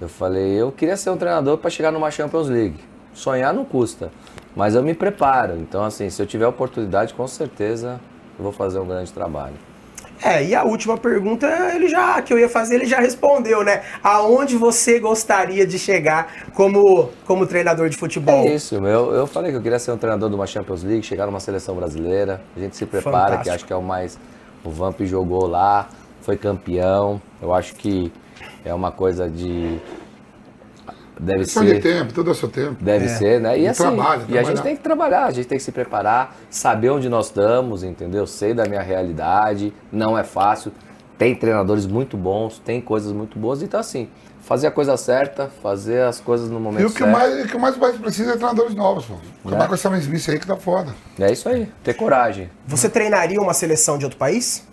Eu 0.00 0.08
falei, 0.08 0.52
eu 0.52 0.70
queria 0.70 0.96
ser 0.96 1.10
um 1.10 1.16
treinador 1.16 1.58
para 1.58 1.70
chegar 1.70 1.90
numa 1.90 2.10
Champions 2.12 2.48
League. 2.48 2.78
Sonhar 3.12 3.52
não 3.52 3.64
custa, 3.64 4.10
mas 4.56 4.74
eu 4.74 4.82
me 4.82 4.94
preparo. 4.94 5.56
Então, 5.56 5.84
assim, 5.84 6.08
se 6.10 6.20
eu 6.20 6.26
tiver 6.26 6.46
oportunidade, 6.46 7.14
com 7.14 7.26
certeza 7.26 8.00
eu 8.38 8.42
vou 8.42 8.52
fazer 8.52 8.78
um 8.78 8.86
grande 8.86 9.12
trabalho. 9.12 9.54
É, 10.22 10.44
e 10.44 10.54
a 10.54 10.62
última 10.64 10.96
pergunta, 10.96 11.46
ele 11.74 11.88
já 11.88 12.22
que 12.22 12.32
eu 12.32 12.38
ia 12.38 12.48
fazer, 12.48 12.76
ele 12.76 12.86
já 12.86 13.00
respondeu, 13.00 13.64
né? 13.64 13.82
Aonde 14.02 14.56
você 14.56 14.98
gostaria 14.98 15.66
de 15.66 15.78
chegar 15.78 16.32
como, 16.54 17.10
como 17.26 17.46
treinador 17.46 17.88
de 17.88 17.96
futebol? 17.96 18.46
É 18.46 18.54
isso, 18.54 18.76
eu, 18.76 19.12
eu 19.12 19.26
falei 19.26 19.50
que 19.50 19.58
eu 19.58 19.62
queria 19.62 19.78
ser 19.78 19.90
um 19.90 19.98
treinador 19.98 20.28
de 20.28 20.34
uma 20.34 20.46
Champions 20.46 20.82
League, 20.82 21.02
chegar 21.02 21.26
numa 21.26 21.40
seleção 21.40 21.74
brasileira. 21.74 22.40
A 22.56 22.60
gente 22.60 22.76
se 22.76 22.86
prepara, 22.86 23.12
Fantástico. 23.12 23.42
que 23.44 23.50
acho 23.50 23.64
que 23.66 23.72
é 23.72 23.76
o 23.76 23.82
mais. 23.82 24.18
O 24.64 24.70
Vamp 24.70 25.00
jogou 25.02 25.46
lá, 25.46 25.88
foi 26.22 26.36
campeão. 26.36 27.20
Eu 27.42 27.52
acho 27.52 27.74
que 27.74 28.10
é 28.64 28.72
uma 28.72 28.90
coisa 28.90 29.28
de. 29.28 29.78
Deve 31.18 31.44
de 31.44 31.50
ser. 31.50 31.80
tempo, 31.80 32.12
tudo 32.12 32.30
ao 32.30 32.34
seu 32.34 32.48
tempo. 32.48 32.76
Deve 32.82 33.08
ser, 33.08 33.40
né? 33.40 33.58
E 33.58 33.62
E 33.62 33.68
assim, 33.68 33.82
trabalho, 33.82 34.22
e 34.28 34.32
a 34.38 34.42
gente 34.42 34.44
trabalhar. 34.46 34.62
tem 34.62 34.76
que 34.76 34.82
trabalhar, 34.82 35.24
a 35.26 35.30
gente 35.30 35.46
tem 35.46 35.58
que 35.58 35.64
se 35.64 35.72
preparar, 35.72 36.36
saber 36.50 36.90
onde 36.90 37.08
nós 37.08 37.26
estamos, 37.26 37.82
entendeu? 37.84 38.26
Sei 38.26 38.52
da 38.52 38.64
minha 38.66 38.82
realidade, 38.82 39.72
não 39.92 40.18
é 40.18 40.24
fácil. 40.24 40.72
Tem 41.16 41.34
treinadores 41.34 41.86
muito 41.86 42.16
bons, 42.16 42.58
tem 42.58 42.80
coisas 42.80 43.12
muito 43.12 43.38
boas, 43.38 43.62
então 43.62 43.78
assim, 43.78 44.08
fazer 44.40 44.66
a 44.66 44.70
coisa 44.72 44.96
certa, 44.96 45.48
fazer 45.62 46.02
as 46.02 46.18
coisas 46.20 46.50
no 46.50 46.58
momento 46.58 46.82
E 46.82 46.86
o 46.86 46.90
que, 46.90 46.98
certo. 46.98 47.10
mais, 47.12 47.44
o 47.44 47.48
que 47.48 47.56
mais 47.56 47.76
o 47.76 47.78
país 47.78 47.96
precisa 47.96 48.32
é 48.32 48.36
treinadores 48.36 48.74
novos, 48.74 49.04
pô. 49.06 49.14
Acabar 49.46 49.64
É. 49.64 49.68
com 49.68 49.74
essa 49.74 49.88
mesmice 49.88 50.32
aí 50.32 50.38
que 50.40 50.46
tá 50.46 50.56
foda. 50.56 50.92
É 51.18 51.30
isso 51.30 51.48
aí, 51.48 51.70
ter 51.84 51.94
coragem, 51.94 52.50
Você 52.66 52.88
treinaria 52.88 53.40
uma 53.40 53.54
seleção 53.54 53.96
de 53.96 54.04
outro 54.04 54.18
país? 54.18 54.66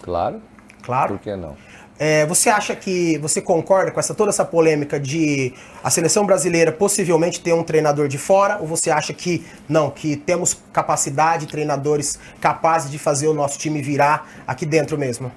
claro. 0.00 0.40
Claro. 0.82 1.10
Por 1.14 1.20
que 1.20 1.36
não? 1.36 1.54
É, 2.04 2.26
você 2.26 2.50
acha 2.50 2.74
que 2.74 3.16
você 3.18 3.40
concorda 3.40 3.92
com 3.92 4.00
essa 4.00 4.12
toda 4.12 4.30
essa 4.30 4.44
polêmica 4.44 4.98
de 4.98 5.54
a 5.84 5.88
seleção 5.88 6.26
brasileira 6.26 6.72
possivelmente 6.72 7.40
ter 7.40 7.52
um 7.52 7.62
treinador 7.62 8.08
de 8.08 8.18
fora? 8.18 8.58
Ou 8.58 8.66
você 8.66 8.90
acha 8.90 9.14
que 9.14 9.46
não, 9.68 9.88
que 9.88 10.16
temos 10.16 10.60
capacidade, 10.72 11.46
treinadores 11.46 12.18
capazes 12.40 12.90
de 12.90 12.98
fazer 12.98 13.28
o 13.28 13.32
nosso 13.32 13.56
time 13.56 13.80
virar 13.80 14.28
aqui 14.44 14.66
dentro 14.66 14.98
mesmo? 14.98 15.30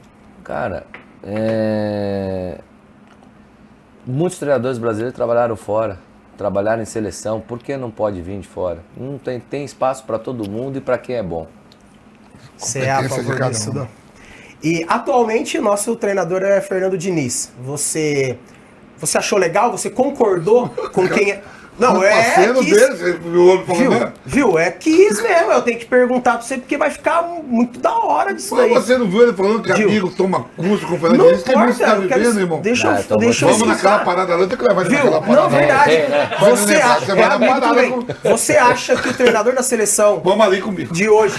Cara, 0.44 0.88
é... 1.24 2.58
muitos 4.04 4.40
treinadores 4.40 4.80
brasileiros 4.80 5.16
trabalharam 5.16 5.56
fora, 5.56 6.00
trabalharam 6.36 6.82
em 6.82 6.86
seleção, 6.86 7.40
por 7.40 7.60
que 7.60 7.78
não 7.78 7.92
pode 7.92 8.24
vir 8.24 8.40
de 8.40 8.48
fora? 8.48 8.80
Não 8.98 9.20
tem, 9.20 9.40
tem 9.40 9.64
espaço 9.64 10.04
para 10.04 10.18
todo 10.18 10.50
mundo 10.50 10.80
e 10.80 10.82
para 10.82 10.98
quem 10.98 11.18
é 11.18 11.22
bom. 11.22 11.46
Você 12.58 12.80
é 12.80 12.90
a 12.90 13.08
favor 13.08 13.40
disso? 13.52 13.70
um. 13.70 14.05
E 14.66 14.84
atualmente 14.90 15.60
nosso 15.60 15.96
treinador 15.96 16.42
é 16.42 16.60
Fernando 16.60 16.98
Diniz. 16.98 17.52
Você 17.64 18.36
você 18.98 19.18
achou 19.20 19.38
legal? 19.38 19.72
Você 19.72 19.92
concordou 19.92 20.70
com 20.92 21.08
quem 21.08 21.32
é? 21.34 21.42
Não, 21.78 22.02
é 22.02 22.54
quis, 22.64 22.72
dele, 22.72 22.96
você 22.96 23.12
viu 23.18 23.42
o 23.42 23.48
homem 23.50 23.66
falando, 23.66 23.82
viu? 23.82 23.90
né? 24.00 24.14
Viu? 24.26 24.58
É 24.58 24.72
quis 24.72 25.22
mesmo. 25.22 25.52
Eu 25.52 25.62
tenho 25.62 25.78
que 25.78 25.86
perguntar 25.86 26.36
pra 26.38 26.42
você 26.42 26.58
porque 26.58 26.78
vai 26.78 26.90
ficar 26.90 27.22
muito 27.46 27.82
da 27.82 27.94
hora 27.98 28.34
disso 28.34 28.56
Mas 28.56 28.64
daí. 28.64 28.74
você 28.74 28.98
não 28.98 29.10
viu 29.10 29.24
ele 29.24 29.34
falando 29.34 29.62
que 29.62 29.74
Viu? 29.74 29.90
amigo 29.90 30.10
toma 30.16 30.46
curso 30.56 30.88
com 30.88 30.96
o 30.96 30.98
Fernando 30.98 31.18
Não 31.18 31.26
Diniz? 31.28 31.42
Você 31.44 31.52
importa, 31.52 31.74
tá 31.74 31.86
quero- 32.08 32.40
irmão? 32.40 32.62
deixa 32.62 32.90
Ah, 32.90 32.96
eu, 32.96 33.00
então 33.02 33.18
deixa 33.18 33.44
eu 33.46 33.50
Vamos 33.50 33.68
naquela 33.68 33.96
explicar. 33.98 34.06
parada 34.06 34.36
lá, 34.38 34.48
tenho 34.48 34.58
que 34.58 34.64
levar 34.70 34.84
Viu? 34.86 34.92
naquela 34.96 35.22
parada. 35.22 35.42
Não, 35.42 35.50
verdade. 35.50 35.92
Você, 36.40 36.76
acha, 36.76 36.80
negócio, 36.80 37.06
você 37.06 37.12
é, 37.68 37.76
bem. 37.76 37.92
com- 37.92 38.30
você 38.30 38.54
acha 38.56 38.96
que 38.96 39.10
o 39.10 39.14
treinador 39.14 39.54
da 39.54 39.62
seleção 39.62 40.22
Vamos 40.24 40.46
ali 40.48 40.62
comigo. 40.62 40.94
de 40.94 41.10
hoje 41.10 41.36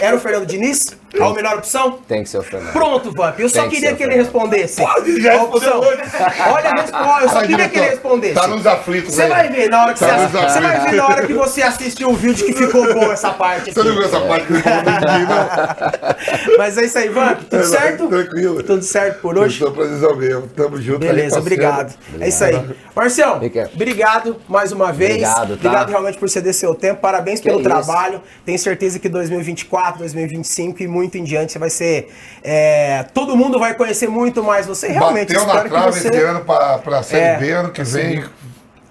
era 0.00 0.16
o 0.16 0.18
Fernando 0.18 0.46
Diniz? 0.46 0.84
A 1.18 1.32
melhor 1.32 1.58
opção? 1.58 1.98
Tem 2.06 2.22
que 2.22 2.28
ser 2.28 2.38
o 2.38 2.42
Fernando. 2.42 2.72
Pronto, 2.72 3.10
Vamp. 3.12 3.38
Eu 3.40 3.48
só 3.48 3.62
que 3.64 3.70
queria 3.70 3.94
que 3.96 4.02
ele 4.02 4.14
respondesse. 4.14 4.80
Pode, 4.80 5.20
já 5.20 5.32
a 5.38 5.42
opção. 5.42 5.80
respondeu 5.80 6.52
Olha 6.54 6.70
a 6.70 6.80
resposta. 6.80 7.22
Eu 7.24 7.28
só 7.28 7.38
Ai, 7.38 7.46
queria 7.48 7.68
que 7.68 7.78
ele 7.78 7.88
respondesse. 7.88 8.34
Tá 8.34 8.46
nos 8.46 8.66
aflitos 8.66 9.14
Você 9.14 9.22
aí. 9.22 9.28
vai 9.28 9.48
ver 9.48 9.68
na 9.68 9.82
hora 9.82 9.94
que 9.94 10.00
Tá 10.00 10.06
você, 10.06 10.36
ass- 10.36 10.52
você 10.52 10.60
vai 10.60 10.80
ver 10.80 10.92
na 10.96 11.06
hora 11.08 11.26
que 11.26 11.32
você 11.32 11.62
assistir 11.62 12.04
o 12.04 12.14
vídeo 12.14 12.46
que 12.46 12.52
ficou 12.52 12.94
bom 12.94 13.10
essa 13.12 13.30
parte 13.32 13.72
Você 13.72 13.82
não 13.82 13.92
viu 13.92 14.04
essa 14.04 14.20
parte 14.20 14.46
que 14.46 14.52
Diniz, 14.52 15.28
não? 15.28 16.54
Mas 16.58 16.78
é 16.78 16.84
isso 16.84 16.98
aí, 16.98 17.08
Vamp. 17.08 17.40
Tudo 17.40 17.56
É, 17.56 17.62
certo? 17.64 18.08
tranquilo. 18.08 18.62
Tudo 18.62 18.82
certo 18.82 19.20
por 19.20 19.36
hoje? 19.38 19.54
Estou 19.54 19.72
precisando 19.72 20.16
mesmo. 20.16 20.46
Tamo 20.48 20.80
junto 20.80 21.02
aí, 21.04 21.10
Beleza, 21.10 21.40
parceiro. 21.40 21.40
obrigado. 21.64 21.94
É 22.20 22.28
isso 22.28 22.44
aí. 22.44 22.70
Marcião, 22.94 23.40
Fica. 23.40 23.70
obrigado 23.74 24.36
mais 24.48 24.70
uma 24.72 24.92
vez. 24.92 25.10
Obrigado, 25.14 25.48
tá? 25.48 25.54
Obrigado 25.54 25.88
realmente 25.90 26.18
por 26.18 26.28
ceder 26.28 26.54
seu 26.54 26.74
tempo. 26.74 27.00
Parabéns 27.00 27.40
Que 27.40 27.48
pelo 27.48 27.60
isso. 27.60 27.68
trabalho. 27.68 28.20
Tenho 28.44 28.58
certeza 28.58 28.98
que 28.98 29.08
2024, 29.08 29.98
2025 29.98 30.82
e 30.82 30.86
muito 30.86 30.99
muito 31.00 31.16
em 31.18 31.24
diante, 31.24 31.52
você 31.52 31.58
vai 31.58 31.70
ser. 31.70 32.12
é, 32.44 33.02
todo 33.14 33.36
mundo 33.36 33.58
vai 33.58 33.74
conhecer 33.74 34.08
muito 34.08 34.44
mais 34.44 34.66
você. 34.66 34.88
Realmente, 34.88 35.32
Bateu 35.34 35.46
na 35.54 35.62
trave 35.68 35.92
você. 35.98 36.08
esse 36.08 36.18
ano 36.22 36.40
pra, 36.44 36.78
pra 36.78 37.02
Série 37.02 37.24
É, 37.24 37.36
B, 37.38 37.50
ano 37.52 37.70
que 37.70 37.82
vem, 37.82 38.24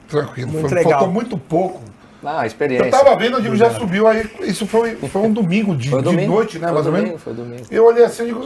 tranquilo. 0.07 0.51
Muito 0.51 0.67
Foi- 0.69 0.77
legal. 0.77 0.91
Faltou 0.93 1.13
muito 1.13 1.37
pouco. 1.37 1.81
Ah, 2.21 2.45
experiência. 2.45 2.85
Eu 2.87 2.91
tava 2.91 3.15
vendo, 3.15 3.37
o 3.37 3.41
Diego 3.41 3.55
já 3.55 3.69
subiu 3.71 4.05
aí. 4.05 4.29
Isso 4.41 4.67
foi, 4.67 4.95
foi 4.95 5.21
um 5.21 5.31
domingo 5.31 5.73
de, 5.73 5.89
Foi 5.89 5.99
de 5.99 6.03
domingo. 6.03 6.33
noite, 6.33 6.59
né? 6.59 6.67
Foi 6.67 6.73
mais 6.73 6.85
ou 6.85 6.91
domingo, 6.91 7.07
menos. 7.07 7.23
foi 7.23 7.33
domingo. 7.33 7.63
Eu 7.71 7.85
olhei 7.85 8.03
assim 8.03 8.23
e 8.23 8.25
digo, 8.25 8.41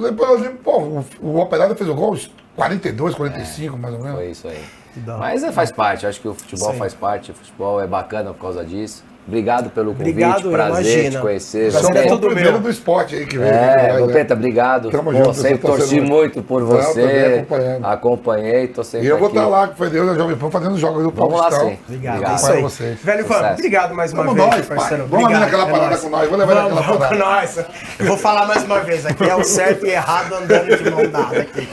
depois 0.00 0.30
eu 0.30 0.40
digo, 0.42 0.54
pô, 0.62 0.78
o, 0.78 1.04
o 1.20 1.40
Operário 1.40 1.74
fez 1.74 1.90
o 1.90 1.94
gol 1.94 2.10
aos 2.10 2.30
42, 2.54 3.16
45, 3.16 3.76
mais 3.76 3.94
ou 3.94 4.00
menos. 4.00 4.16
Foi 4.16 4.30
isso 4.30 4.46
aí. 4.46 4.62
Da- 4.96 5.16
Mas 5.16 5.42
é, 5.42 5.50
faz 5.50 5.72
parte, 5.72 6.06
acho 6.06 6.20
que 6.20 6.28
o 6.28 6.34
futebol 6.34 6.70
Sim. 6.72 6.78
faz 6.78 6.94
parte, 6.94 7.32
o 7.32 7.34
futebol 7.34 7.80
é 7.82 7.86
bacana 7.88 8.32
por 8.32 8.40
causa 8.42 8.64
disso. 8.64 9.02
Obrigado 9.26 9.70
pelo 9.70 9.92
convite, 9.92 10.10
Obrigado, 10.10 10.50
prazer 10.50 10.84
imagina. 10.92 11.10
te 11.10 11.18
conhecer. 11.22 11.70
Prazer 11.72 11.92
Você 11.92 11.98
é 11.98 12.02
é 12.02 12.06
o 12.06 12.08
tudo 12.10 12.26
primeiro 12.28 12.52
meu. 12.52 12.60
do 12.60 12.70
esporte 12.70 13.16
aí 13.16 13.26
que 13.26 13.36
veio. 13.38 13.50
É, 13.50 13.76
né? 13.76 13.92
meu 13.94 14.06
Penta, 14.08 14.34
obrigado. 14.34 14.90
Tamo 14.90 15.10
Pô, 15.10 15.16
junto, 15.18 15.34
sempre 15.34 15.58
torci 15.58 16.00
muito. 16.00 16.10
muito 16.12 16.42
por 16.42 16.60
Não, 16.62 16.68
também 16.68 16.84
você. 16.92 17.34
acompanhando. 17.38 17.84
Acompanhei, 17.86 18.68
tô 18.68 18.84
sempre 18.84 19.06
E 19.06 19.10
eu 19.10 19.18
vou 19.18 19.28
estar 19.28 19.46
lá, 19.48 19.66
que 19.68 19.76
foi 19.76 19.90
Deus, 19.90 20.08
a 20.10 20.14
Jovem 20.14 20.36
Pan, 20.36 20.50
fazendo 20.50 20.78
jogos 20.78 21.02
do 21.02 21.10
Vamos 21.10 21.34
lá 21.34 21.50
Paulistão. 21.50 21.68
sim. 21.70 21.78
Obrigado, 21.88 22.14
Obrigado. 22.16 22.32
é 22.32 22.36
isso 22.36 22.52
aí. 22.52 22.62
vocês. 22.62 22.98
Velho 23.02 23.24
Fã, 23.24 23.34
Sucesso. 23.34 23.52
obrigado 23.54 23.94
mais 23.94 24.12
uma 24.12 24.22
Vamos 24.22 24.36
vez, 24.44 24.56
nós, 24.56 24.66
pai. 24.66 24.76
parceiro. 24.76 25.06
Vamos 25.06 25.14
ali 25.26 25.34
Obrigado, 25.34 25.40
naquela 25.52 25.62
é 25.62 25.70
parada 25.72 25.90
nóis. 25.90 26.00
com 26.02 26.08
nós, 26.08 26.28
vou 26.28 26.38
levar 26.38 26.54
Vamos, 26.54 26.70
naquela 26.74 26.86
vamos 26.86 27.08
com 27.08 27.16
parada. 27.16 27.40
nós. 27.40 27.66
Eu 27.98 28.06
vou 28.06 28.16
falar 28.16 28.46
mais 28.46 28.62
uma 28.62 28.80
vez, 28.80 29.06
aqui 29.06 29.24
é 29.28 29.34
o 29.34 29.42
certo 29.42 29.86
e 29.86 29.90
errado 29.90 30.32
andando 30.34 30.76
de 30.76 30.90
mão 30.90 31.08
dada 31.10 31.40
aqui. 31.40 31.68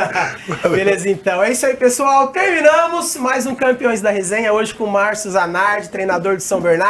Beleza, 0.70 1.08
então. 1.10 1.42
É 1.42 1.50
isso 1.52 1.66
aí, 1.66 1.74
pessoal. 1.76 2.28
Terminamos 2.28 3.16
mais 3.16 3.46
um 3.46 3.54
Campeões 3.54 4.00
da 4.00 4.10
Resenha, 4.10 4.52
hoje 4.52 4.74
com 4.74 4.84
o 4.84 4.90
Márcio 4.90 5.30
Zanardi, 5.30 5.88
treinador 5.88 6.36
de 6.36 6.42
São 6.42 6.60
Bernardo, 6.60 6.85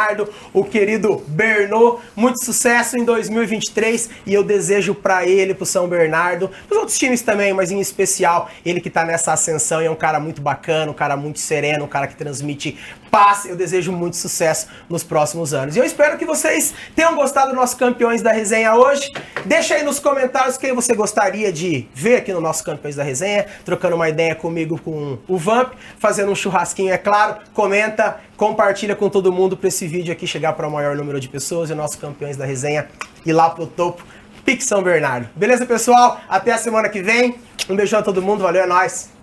o 0.53 0.63
querido 0.63 1.23
Bernô. 1.27 1.99
Muito 2.15 2.43
sucesso 2.43 2.97
em 2.97 3.03
2023 3.03 4.09
e 4.25 4.33
eu 4.33 4.43
desejo 4.43 4.93
pra 4.93 5.25
ele, 5.25 5.53
pro 5.53 5.65
São 5.65 5.87
Bernardo, 5.87 6.49
pros 6.67 6.79
outros 6.79 6.97
times 6.97 7.21
também, 7.21 7.53
mas 7.53 7.71
em 7.71 7.79
especial 7.79 8.49
ele 8.65 8.79
que 8.79 8.89
tá 8.89 9.03
nessa 9.03 9.33
ascensão 9.33 9.81
e 9.81 9.85
é 9.85 9.91
um 9.91 9.95
cara 9.95 10.19
muito 10.19 10.41
bacana, 10.41 10.91
um 10.91 10.93
cara 10.93 11.17
muito 11.17 11.39
sereno, 11.39 11.85
um 11.85 11.87
cara 11.87 12.07
que 12.07 12.15
transmite 12.15 12.77
paz. 13.11 13.45
Eu 13.45 13.55
desejo 13.55 13.91
muito 13.91 14.15
sucesso 14.15 14.67
nos 14.89 15.03
próximos 15.03 15.53
anos. 15.53 15.75
E 15.75 15.79
eu 15.79 15.83
espero 15.83 16.17
que 16.17 16.25
vocês 16.25 16.73
tenham 16.95 17.15
gostado 17.15 17.49
do 17.49 17.55
nosso 17.55 17.77
Campeões 17.77 18.21
da 18.21 18.31
Resenha 18.31 18.75
hoje. 18.75 19.11
Deixa 19.45 19.75
aí 19.75 19.83
nos 19.83 19.99
comentários 19.99 20.57
quem 20.57 20.73
você 20.73 20.93
gostaria 20.93 21.51
de 21.51 21.87
ver 21.93 22.17
aqui 22.17 22.33
no 22.33 22.41
nosso 22.41 22.63
Campeões 22.63 22.95
da 22.95 23.03
Resenha, 23.03 23.45
trocando 23.65 23.95
uma 23.95 24.09
ideia 24.09 24.35
comigo 24.35 24.79
com 24.83 25.17
o 25.27 25.37
Vamp, 25.37 25.73
fazendo 25.99 26.31
um 26.31 26.35
churrasquinho, 26.35 26.93
é 26.93 26.97
claro. 26.97 27.37
Comenta, 27.53 28.17
compartilha 28.35 28.95
com 28.95 29.09
todo 29.09 29.31
mundo 29.31 29.57
para 29.57 29.67
esse 29.67 29.87
vídeo 29.87 30.11
aqui 30.11 30.27
chegar 30.27 30.53
para 30.53 30.67
o 30.67 30.71
maior 30.71 30.95
número 30.95 31.19
de 31.19 31.27
pessoas 31.27 31.69
e 31.69 31.73
o 31.73 31.75
nosso 31.75 31.97
Campeões 31.97 32.37
da 32.37 32.45
Resenha 32.45 32.87
ir 33.25 33.33
lá 33.33 33.49
pro 33.49 33.65
topo. 33.65 34.03
Pique 34.45 34.63
São 34.63 34.81
Bernardo. 34.81 35.27
Beleza, 35.35 35.65
pessoal? 35.65 36.21
Até 36.29 36.51
a 36.51 36.57
semana 36.57 36.87
que 36.87 37.01
vem. 37.01 37.35
Um 37.69 37.75
beijão 37.75 37.99
a 37.99 38.03
todo 38.03 38.21
mundo. 38.21 38.43
Valeu, 38.43 38.63
é 38.63 38.67
nóis. 38.67 39.16